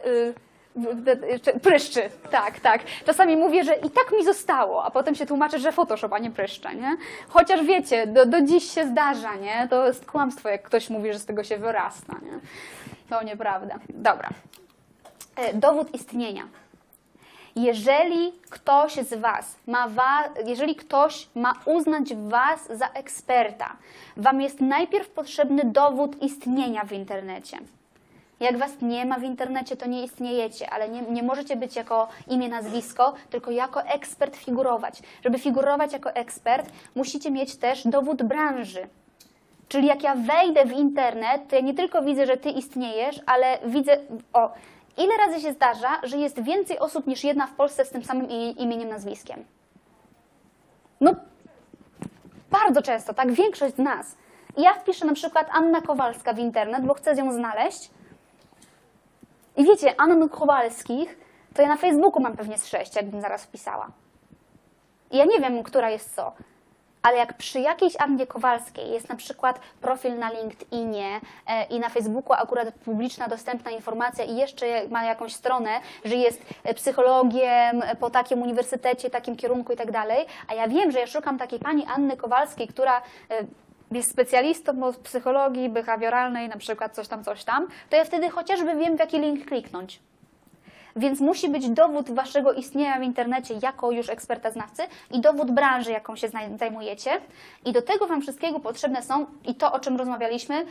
pryszczy, 1.62 2.02
tak, 2.32 2.60
tak. 2.60 2.82
Czasami 3.06 3.38
mówię, 3.38 3.64
że 3.64 3.76
i 3.76 3.90
tak 3.90 4.12
mi 4.18 4.26
zostało, 4.26 4.84
a 4.84 4.92
potem 4.92 5.16
się 5.16 5.26
tłumaczę, 5.26 5.60
że 5.60 5.72
Photoshop, 5.72 6.14
a 6.14 6.20
nie 6.20 6.32
pryszcze, 6.32 6.76
nie? 6.76 6.98
Chociaż 7.30 7.64
wiecie, 7.64 8.08
do, 8.08 8.26
do 8.26 8.42
dziś 8.42 8.72
się 8.72 8.88
zdarza, 8.88 9.36
nie? 9.36 9.68
To 9.70 9.88
jest 9.88 10.06
kłamstwo, 10.06 10.50
jak 10.50 10.64
ktoś 10.64 10.90
mówi, 10.90 11.14
że 11.14 11.20
z 11.20 11.26
tego 11.26 11.44
się 11.44 11.58
wyrasta, 11.58 12.14
nie? 12.24 12.40
To 13.10 13.24
nieprawda. 13.24 13.76
Dobra. 13.90 14.30
E, 15.36 15.54
Dowód 15.54 15.94
istnienia. 15.96 16.44
Jeżeli 17.56 18.32
ktoś 18.50 18.94
z 18.94 19.14
Was 19.14 19.56
ma, 19.68 19.88
wa- 19.90 20.30
jeżeli 20.46 20.76
ktoś 20.76 21.28
ma 21.36 21.54
uznać 21.66 22.16
Was 22.16 22.68
za 22.78 22.88
eksperta, 22.88 23.76
Wam 24.18 24.42
jest 24.42 24.62
najpierw 24.62 25.10
potrzebny 25.10 25.62
dowód 25.66 26.22
istnienia 26.22 26.84
w 26.84 26.92
internecie. 26.92 27.58
Jak 28.42 28.58
Was 28.58 28.72
nie 28.82 29.06
ma 29.06 29.20
w 29.20 29.24
internecie, 29.24 29.78
to 29.78 29.88
nie 29.88 30.04
istniejecie, 30.04 30.70
ale 30.70 30.90
nie, 30.90 31.02
nie 31.02 31.24
możecie 31.24 31.56
być 31.56 31.76
jako 31.76 32.08
imię, 32.28 32.50
nazwisko, 32.50 33.14
tylko 33.30 33.52
jako 33.52 33.84
ekspert 33.84 34.36
figurować. 34.36 35.02
Żeby 35.24 35.40
figurować 35.40 35.94
jako 35.94 36.12
ekspert, 36.12 36.72
musicie 36.96 37.32
mieć 37.32 37.56
też 37.56 37.88
dowód 37.88 38.24
branży. 38.24 38.88
Czyli 39.68 39.88
jak 39.88 40.04
ja 40.04 40.16
wejdę 40.16 40.66
w 40.66 40.72
internet, 40.72 41.42
to 41.50 41.56
ja 41.56 41.62
nie 41.62 41.74
tylko 41.74 42.02
widzę, 42.02 42.26
że 42.26 42.38
Ty 42.38 42.50
istniejesz, 42.50 43.22
ale 43.26 43.58
widzę, 43.66 43.98
o, 44.34 44.54
ile 44.98 45.18
razy 45.18 45.42
się 45.42 45.54
zdarza, 45.54 46.00
że 46.04 46.18
jest 46.18 46.44
więcej 46.44 46.80
osób 46.80 47.08
niż 47.08 47.24
jedna 47.24 47.48
w 47.48 47.54
Polsce 47.54 47.86
z 47.86 47.90
tym 47.90 48.04
samym 48.04 48.30
imieniem, 48.58 48.90
nazwiskiem. 48.90 49.46
No, 51.02 51.16
bardzo 52.52 52.82
często, 52.82 53.14
tak, 53.14 53.32
większość 53.32 53.76
z 53.76 53.78
nas. 53.78 54.16
Ja 54.58 54.74
wpiszę 54.74 55.06
na 55.06 55.14
przykład 55.14 55.48
Anna 55.52 55.82
Kowalska 55.82 56.34
w 56.34 56.40
internet, 56.40 56.86
bo 56.86 56.94
chcę 56.94 57.16
ją 57.16 57.32
znaleźć. 57.32 57.92
I 59.62 59.64
wiecie, 59.64 60.00
Ann 60.00 60.30
Kowalskich, 60.30 61.18
to 61.54 61.62
ja 61.62 61.68
na 61.68 61.78
Facebooku 61.78 62.22
mam 62.22 62.38
pewnie 62.38 62.58
z 62.58 62.68
sześć, 62.68 62.96
jakbym 62.96 63.22
zaraz 63.22 63.44
wpisała. 63.44 63.88
I 65.12 65.18
ja 65.18 65.26
nie 65.26 65.40
wiem, 65.40 65.64
która 65.64 65.90
jest 65.90 66.16
co. 66.16 66.32
Ale 67.02 67.18
jak 67.18 67.38
przy 67.38 67.60
jakiejś 67.60 67.94
Annie 68.00 68.28
Kowalskiej 68.28 68.92
jest 68.92 69.10
na 69.10 69.16
przykład 69.16 69.60
profil 69.82 70.20
na 70.20 70.32
LinkedInie 70.32 71.22
e, 71.48 71.64
i 71.64 71.80
na 71.80 71.90
Facebooku 71.90 72.34
akurat 72.34 72.74
publiczna, 72.74 73.28
dostępna 73.28 73.72
informacja 73.72 74.26
i 74.26 74.36
jeszcze 74.36 74.88
ma 74.90 75.04
jakąś 75.04 75.36
stronę, 75.36 75.70
że 76.06 76.16
jest 76.16 76.42
psychologiem 76.76 77.84
po 78.00 78.10
takim 78.10 78.42
uniwersytecie, 78.42 79.10
takim 79.10 79.36
kierunku 79.36 79.74
i 79.74 79.76
tak 79.76 79.92
dalej, 79.92 80.26
a 80.48 80.54
ja 80.54 80.68
wiem, 80.68 80.92
że 80.92 81.00
ja 81.00 81.08
szukam 81.08 81.38
takiej 81.38 81.60
pani 81.60 81.86
Anny 81.86 82.18
Kowalskiej, 82.18 82.68
która 82.68 83.02
e, 83.30 83.44
jest 83.92 84.12
specjalistą 84.12 84.84
od 84.84 84.98
psychologii 84.98 85.70
behawioralnej, 85.70 86.50
na 86.50 86.58
przykład 86.58 86.96
coś 86.96 87.08
tam, 87.08 87.24
coś 87.24 87.44
tam, 87.44 87.68
to 87.90 87.96
ja 87.96 88.06
wtedy 88.06 88.30
chociażby 88.30 88.76
wiem, 88.76 88.96
w 88.96 89.00
jaki 89.00 89.20
link 89.20 89.46
kliknąć. 89.46 90.00
Więc 90.96 91.20
musi 91.20 91.50
być 91.50 91.70
dowód 91.70 92.12
waszego 92.12 92.54
istnienia 92.54 93.00
w 93.00 93.04
internecie 93.04 93.56
jako 93.62 93.92
już 93.92 94.10
eksperta 94.10 94.52
znawcy 94.52 94.84
i 95.12 95.20
dowód 95.20 95.52
branży, 95.52 95.92
jaką 95.92 96.16
się 96.16 96.30
zaj- 96.30 96.58
zajmujecie. 96.60 97.12
I 97.66 97.72
do 97.72 97.82
tego 97.82 98.08
wam 98.08 98.22
wszystkiego 98.22 98.60
potrzebne 98.60 99.04
są, 99.04 99.26
i 99.46 99.56
to 99.56 99.74
o 99.74 99.80
czym 99.80 99.98
rozmawialiśmy, 99.98 100.56
e, 100.56 100.66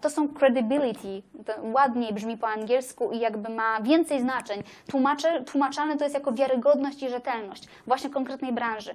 to 0.00 0.10
są 0.10 0.28
credibility. 0.28 1.22
To 1.46 1.52
ładniej 1.62 2.12
brzmi 2.12 2.38
po 2.38 2.48
angielsku 2.48 3.10
i 3.12 3.18
jakby 3.18 3.48
ma 3.48 3.80
więcej 3.80 4.20
znaczeń. 4.20 4.62
Tłumacze, 4.90 5.44
tłumaczalne 5.44 5.96
to 5.96 6.04
jest 6.04 6.14
jako 6.14 6.32
wiarygodność 6.32 7.02
i 7.02 7.08
rzetelność 7.08 7.68
właśnie 7.86 8.10
konkretnej 8.10 8.52
branży. 8.52 8.94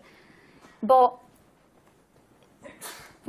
Bo 0.83 1.28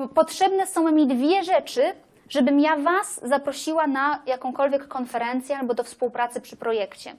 potrzebne 0.09 0.66
są 0.66 0.93
mi 0.93 1.06
dwie 1.06 1.44
rzeczy, 1.44 1.82
żebym 2.28 2.60
ja 2.60 2.77
Was 2.77 3.20
zaprosiła 3.22 3.86
na 3.86 4.22
jakąkolwiek 4.27 4.89
konferencję 4.89 5.59
albo 5.59 5.74
do 5.74 5.85
współpracy 5.85 6.40
przy 6.40 6.56
projekcie. 6.56 7.14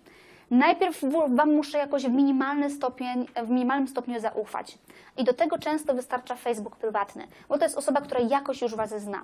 Najpierw 0.52 1.02
Wam 1.30 1.54
muszę 1.54 1.78
jakoś 1.78 2.06
w, 2.06 2.12
minimalny 2.12 2.70
stopień, 2.70 3.26
w 3.44 3.50
minimalnym 3.50 3.88
stopniu 3.88 4.20
zaufać. 4.20 4.78
I 5.18 5.24
do 5.24 5.34
tego 5.34 5.58
często 5.58 5.94
wystarcza 5.94 6.36
Facebook 6.36 6.76
prywatny, 6.76 7.28
bo 7.50 7.58
to 7.58 7.64
jest 7.64 7.78
osoba, 7.78 8.02
która 8.02 8.20
jakoś 8.20 8.62
już 8.62 8.76
Was 8.76 9.02
zna. 9.02 9.22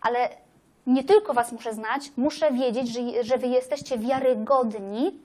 Ale 0.00 0.28
nie 0.86 1.04
tylko 1.04 1.34
Was 1.34 1.52
muszę 1.52 1.74
znać, 1.74 2.12
muszę 2.16 2.52
wiedzieć, 2.52 2.88
że, 2.88 3.24
że 3.24 3.38
Wy 3.38 3.46
jesteście 3.46 3.98
wiarygodni 3.98 5.18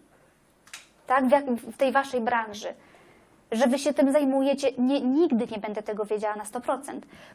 tak, 1.07 1.25
w 1.57 1.77
tej 1.77 1.91
Waszej 1.91 2.21
branży 2.21 2.73
że 3.55 3.67
wy 3.67 3.79
się 3.79 3.93
tym 3.93 4.11
zajmujecie, 4.11 4.71
nie, 4.77 5.01
nigdy 5.01 5.47
nie 5.51 5.57
będę 5.57 5.83
tego 5.83 6.05
wiedziała 6.05 6.35
na 6.35 6.43
100%, 6.43 6.79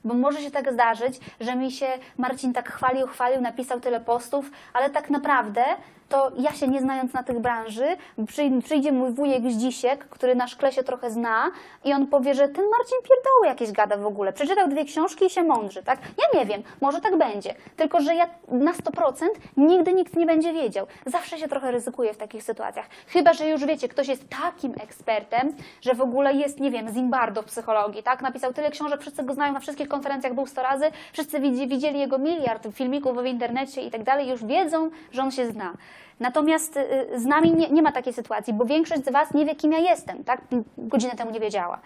bo 0.05 0.14
może 0.14 0.40
się 0.40 0.51
tak 0.51 0.72
zdarzyć, 0.72 1.20
że 1.40 1.56
mi 1.56 1.72
się 1.72 1.86
Marcin 2.18 2.52
tak 2.52 2.72
chwalił, 2.72 3.06
chwalił, 3.06 3.40
napisał 3.40 3.80
tyle 3.80 4.01
postów, 4.01 4.51
ale 4.72 4.90
tak 4.90 5.10
naprawdę 5.10 5.64
to 6.11 6.31
ja 6.39 6.53
się 6.53 6.69
nie 6.69 6.81
znając 6.81 7.12
na 7.12 7.23
tych 7.23 7.39
branży, 7.39 7.87
przyj- 8.19 8.62
przyjdzie 8.62 8.93
mój 8.93 9.11
wujek 9.11 9.51
Zdzisiek, 9.51 10.09
który 10.09 10.35
na 10.35 10.49
szkle 10.49 10.73
się 10.73 10.82
trochę 10.82 11.11
zna 11.11 11.51
i 11.85 11.93
on 11.93 12.07
powie, 12.07 12.35
że 12.35 12.49
ten 12.49 12.65
Marcin 12.78 12.99
pierdoły 13.03 13.47
jakieś 13.47 13.73
gada 13.73 13.97
w 13.97 14.07
ogóle, 14.07 14.32
przeczytał 14.32 14.69
dwie 14.69 14.85
książki 14.85 15.27
i 15.27 15.31
się 15.31 15.43
mądrzy, 15.43 15.82
tak? 15.82 15.99
Ja 16.19 16.41
nie 16.41 16.47
wiem, 16.47 16.62
może 16.81 17.01
tak 17.01 17.19
będzie, 17.19 17.55
tylko 17.77 18.01
że 18.01 18.15
ja 18.15 18.27
na 18.49 18.73
100% 18.73 19.28
nigdy 19.57 19.93
nikt 19.93 20.16
nie 20.16 20.27
będzie 20.27 20.53
wiedział. 20.53 20.87
Zawsze 21.07 21.39
się 21.39 21.49
trochę 21.49 21.70
ryzykuje 21.70 22.15
w 22.15 22.16
takich 22.16 22.43
sytuacjach. 22.43 22.87
Chyba, 23.07 23.32
że 23.32 23.49
już 23.49 23.65
wiecie, 23.65 23.89
ktoś 23.89 24.09
jest 24.09 24.24
takim 24.43 24.73
ekspertem, 24.81 25.53
że 25.81 25.95
w 25.95 26.01
ogóle 26.01 26.35
jest, 26.35 26.61
nie 26.61 26.70
wiem, 26.70 26.89
Zimbardo 26.89 27.43
w 27.43 27.45
psychologii, 27.45 28.03
tak? 28.03 28.23
Napisał 28.23 28.53
tyle 28.53 28.70
książek, 28.70 29.01
wszyscy 29.01 29.23
go 29.23 29.35
znają, 29.35 29.53
na 29.53 29.61
wszystkich 29.61 29.89
konferencjach 29.89 30.35
był 30.35 30.47
100 30.47 30.62
razy, 30.62 30.85
wszyscy 31.12 31.41
widzi, 31.41 31.69
widzieli 31.69 32.01
jego 32.01 32.19
miliard 32.19 32.66
filmików 32.73 33.19
w 33.19 33.24
internecie 33.27 33.82
i 33.82 33.91
tak 33.91 34.03
dalej, 34.03 34.28
już 34.28 34.45
wiedzą, 34.45 34.91
że 35.12 35.23
on 35.23 35.31
się 35.31 35.47
zna. 35.47 35.73
Natomiast 36.20 36.77
y, 36.77 37.20
z 37.20 37.24
nami 37.24 37.52
nie, 37.52 37.68
nie 37.68 37.82
ma 37.82 37.93
takiej 37.93 38.12
sytuacji, 38.12 38.52
bo 38.52 38.64
większość 38.64 39.05
z 39.05 39.12
Was 39.12 39.35
nie 39.35 39.47
wie, 39.47 39.56
kim 39.56 39.72
ja 39.72 39.78
jestem, 39.78 40.24
tak? 40.24 40.40
Godzinę 40.78 41.16
temu 41.16 41.31
nie 41.31 41.40
wiedziała. 41.40 41.81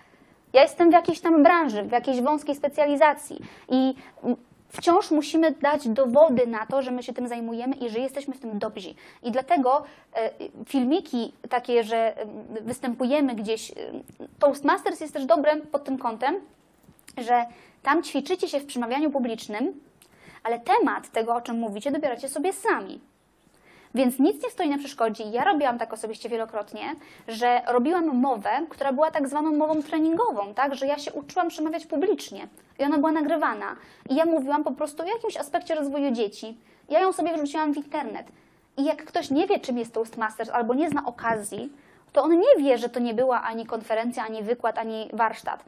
Ja 0.53 0.63
jestem 0.63 0.91
w 0.91 0.93
jakiejś 0.93 1.21
tam 1.21 1.43
branży, 1.43 1.83
w 1.83 1.93
jakiejś 1.93 2.21
wąskiej 2.21 2.55
specjalizacji 2.55 3.41
i 3.69 3.95
wciąż 4.69 5.11
musimy 5.11 5.51
dać 5.51 5.89
dowody 5.89 6.47
na 6.47 6.67
to, 6.67 6.83
że 6.83 6.91
my 6.91 7.03
się 7.03 7.13
tym 7.13 7.29
zajmujemy 7.29 7.77
i 7.77 7.91
że 7.91 7.99
jesteśmy 7.99 8.35
w 8.35 8.41
tym 8.41 8.59
dobrzy. 8.59 8.95
I 9.23 9.31
dlatego 9.31 9.85
e, 10.15 10.31
filmiki 10.67 11.33
takie, 11.51 11.85
że 11.85 11.97
e, 11.97 12.27
występujemy 12.61 13.35
gdzieś, 13.35 13.71
e, 13.71 13.75
Toastmasters 14.39 15.01
jest 15.01 15.13
też 15.13 15.27
dobrym 15.27 15.61
pod 15.61 15.85
tym 15.85 15.99
kątem, 15.99 16.35
że 17.19 17.45
tam 17.83 18.03
ćwiczycie 18.03 18.49
się 18.49 18.61
w 18.61 18.67
przemawianiu 18.67 19.11
publicznym, 19.11 19.81
ale 20.43 20.61
temat 20.61 21.11
tego, 21.11 21.35
o 21.35 21.41
czym 21.41 21.59
mówicie, 21.59 21.91
dobieracie 21.91 22.29
sobie 22.29 22.53
sami. 22.53 23.01
Więc 23.95 24.19
nic 24.19 24.43
nie 24.43 24.51
stoi 24.51 24.69
na 24.69 24.79
przeszkodzie. 24.79 25.25
Ja 25.25 25.45
robiłam 25.45 25.79
tak 25.79 25.93
osobiście 25.93 26.29
wielokrotnie, 26.29 26.95
że 27.29 27.63
robiłam 27.67 28.17
mowę, 28.17 28.51
która 28.69 28.93
była 28.93 29.11
tak 29.11 29.29
zwaną 29.29 29.57
mową 29.57 29.83
treningową, 29.83 30.55
tak, 30.55 30.75
że 30.75 30.87
ja 30.87 30.99
się 30.99 31.13
uczyłam 31.13 31.49
przemawiać 31.49 31.87
publicznie 31.87 32.49
i 32.79 32.85
ona 32.85 32.99
była 32.99 33.13
nagrywana. 33.13 33.77
I 34.11 34.15
ja 34.15 34.25
mówiłam 34.25 34.65
po 34.65 34.73
prostu 34.73 35.03
o 35.03 35.07
jakimś 35.07 35.37
aspekcie 35.37 35.75
rozwoju 35.75 36.11
dzieci. 36.11 36.59
Ja 36.89 37.01
ją 37.01 37.13
sobie 37.13 37.35
wrzuciłam 37.35 37.75
w 37.75 37.77
internet. 37.77 38.27
I 38.77 38.85
jak 38.85 39.05
ktoś 39.05 39.31
nie 39.31 39.47
wie, 39.47 39.61
czym 39.61 39.79
jest 39.79 39.95
Toastmasters 39.95 40.51
albo 40.51 40.75
nie 40.75 40.91
zna 40.91 41.05
okazji, 41.07 41.73
to 42.13 42.23
on 42.23 42.39
nie 42.39 42.65
wie, 42.65 42.79
że 42.79 42.89
to 42.89 43.01
nie 43.01 43.15
była 43.15 43.43
ani 43.43 43.67
konferencja, 43.67 44.25
ani 44.25 44.43
wykład, 44.43 44.79
ani 44.79 45.11
warsztat. 45.13 45.65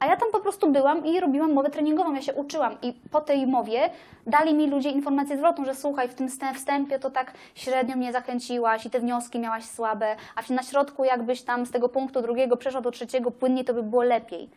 A 0.00 0.06
ja 0.06 0.16
tam 0.16 0.28
po 0.32 0.40
prostu 0.40 0.70
byłam 0.70 1.06
i 1.06 1.20
robiłam 1.20 1.52
mowę 1.52 1.70
treningową, 1.70 2.14
ja 2.14 2.22
się 2.22 2.34
uczyłam 2.34 2.76
i 2.82 2.92
po 3.10 3.20
tej 3.20 3.46
mowie 3.46 3.90
dali 4.26 4.54
mi 4.54 4.66
ludzie 4.70 4.90
informację 4.90 5.36
zwrotną, 5.36 5.64
że 5.64 5.74
słuchaj, 5.74 6.08
w 6.08 6.14
tym 6.14 6.28
wstę- 6.28 6.54
wstępie 6.54 6.98
to 6.98 7.10
tak 7.10 7.32
średnio 7.54 7.96
mnie 7.96 8.12
zachęciłaś 8.12 8.86
i 8.86 8.90
te 8.90 9.00
wnioski 9.00 9.38
miałaś 9.38 9.64
słabe, 9.64 10.16
a 10.36 10.52
na 10.52 10.62
środku 10.62 11.04
jakbyś 11.04 11.42
tam 11.42 11.66
z 11.66 11.70
tego 11.70 11.88
punktu 11.88 12.22
drugiego 12.22 12.56
przeszła 12.56 12.80
do 12.80 12.90
trzeciego 12.90 13.30
płynnie, 13.30 13.64
to 13.64 13.74
by 13.74 13.82
było 13.82 14.02
lepiej. 14.02 14.48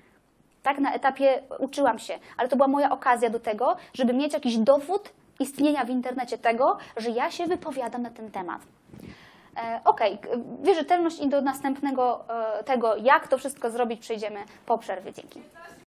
Tak 0.63 0.79
na 0.79 0.93
etapie 0.93 1.41
uczyłam 1.59 1.99
się, 1.99 2.19
ale 2.37 2.49
to 2.49 2.55
była 2.55 2.67
moja 2.67 2.91
okazja 2.91 3.29
do 3.29 3.39
tego, 3.39 3.75
żeby 3.93 4.13
mieć 4.13 4.33
jakiś 4.33 4.57
dowód 4.57 5.09
istnienia 5.39 5.85
w 5.85 5.89
internecie 5.89 6.37
tego, 6.37 6.77
że 6.97 7.09
ja 7.09 7.31
się 7.31 7.47
wypowiadam 7.47 8.01
na 8.01 8.09
ten 8.09 8.31
temat. 8.31 8.61
E, 9.57 9.79
Okej, 9.85 10.17
k- 10.17 10.29
wierzytelność 10.63 11.19
i 11.19 11.29
do 11.29 11.41
następnego 11.41 12.25
e, 12.59 12.63
tego, 12.63 12.95
jak 12.95 13.27
to 13.27 13.37
wszystko 13.37 13.69
zrobić, 13.69 13.99
przejdziemy 14.01 14.39
po 14.65 14.77
przerwie. 14.77 15.13
Dzięki. 15.13 15.41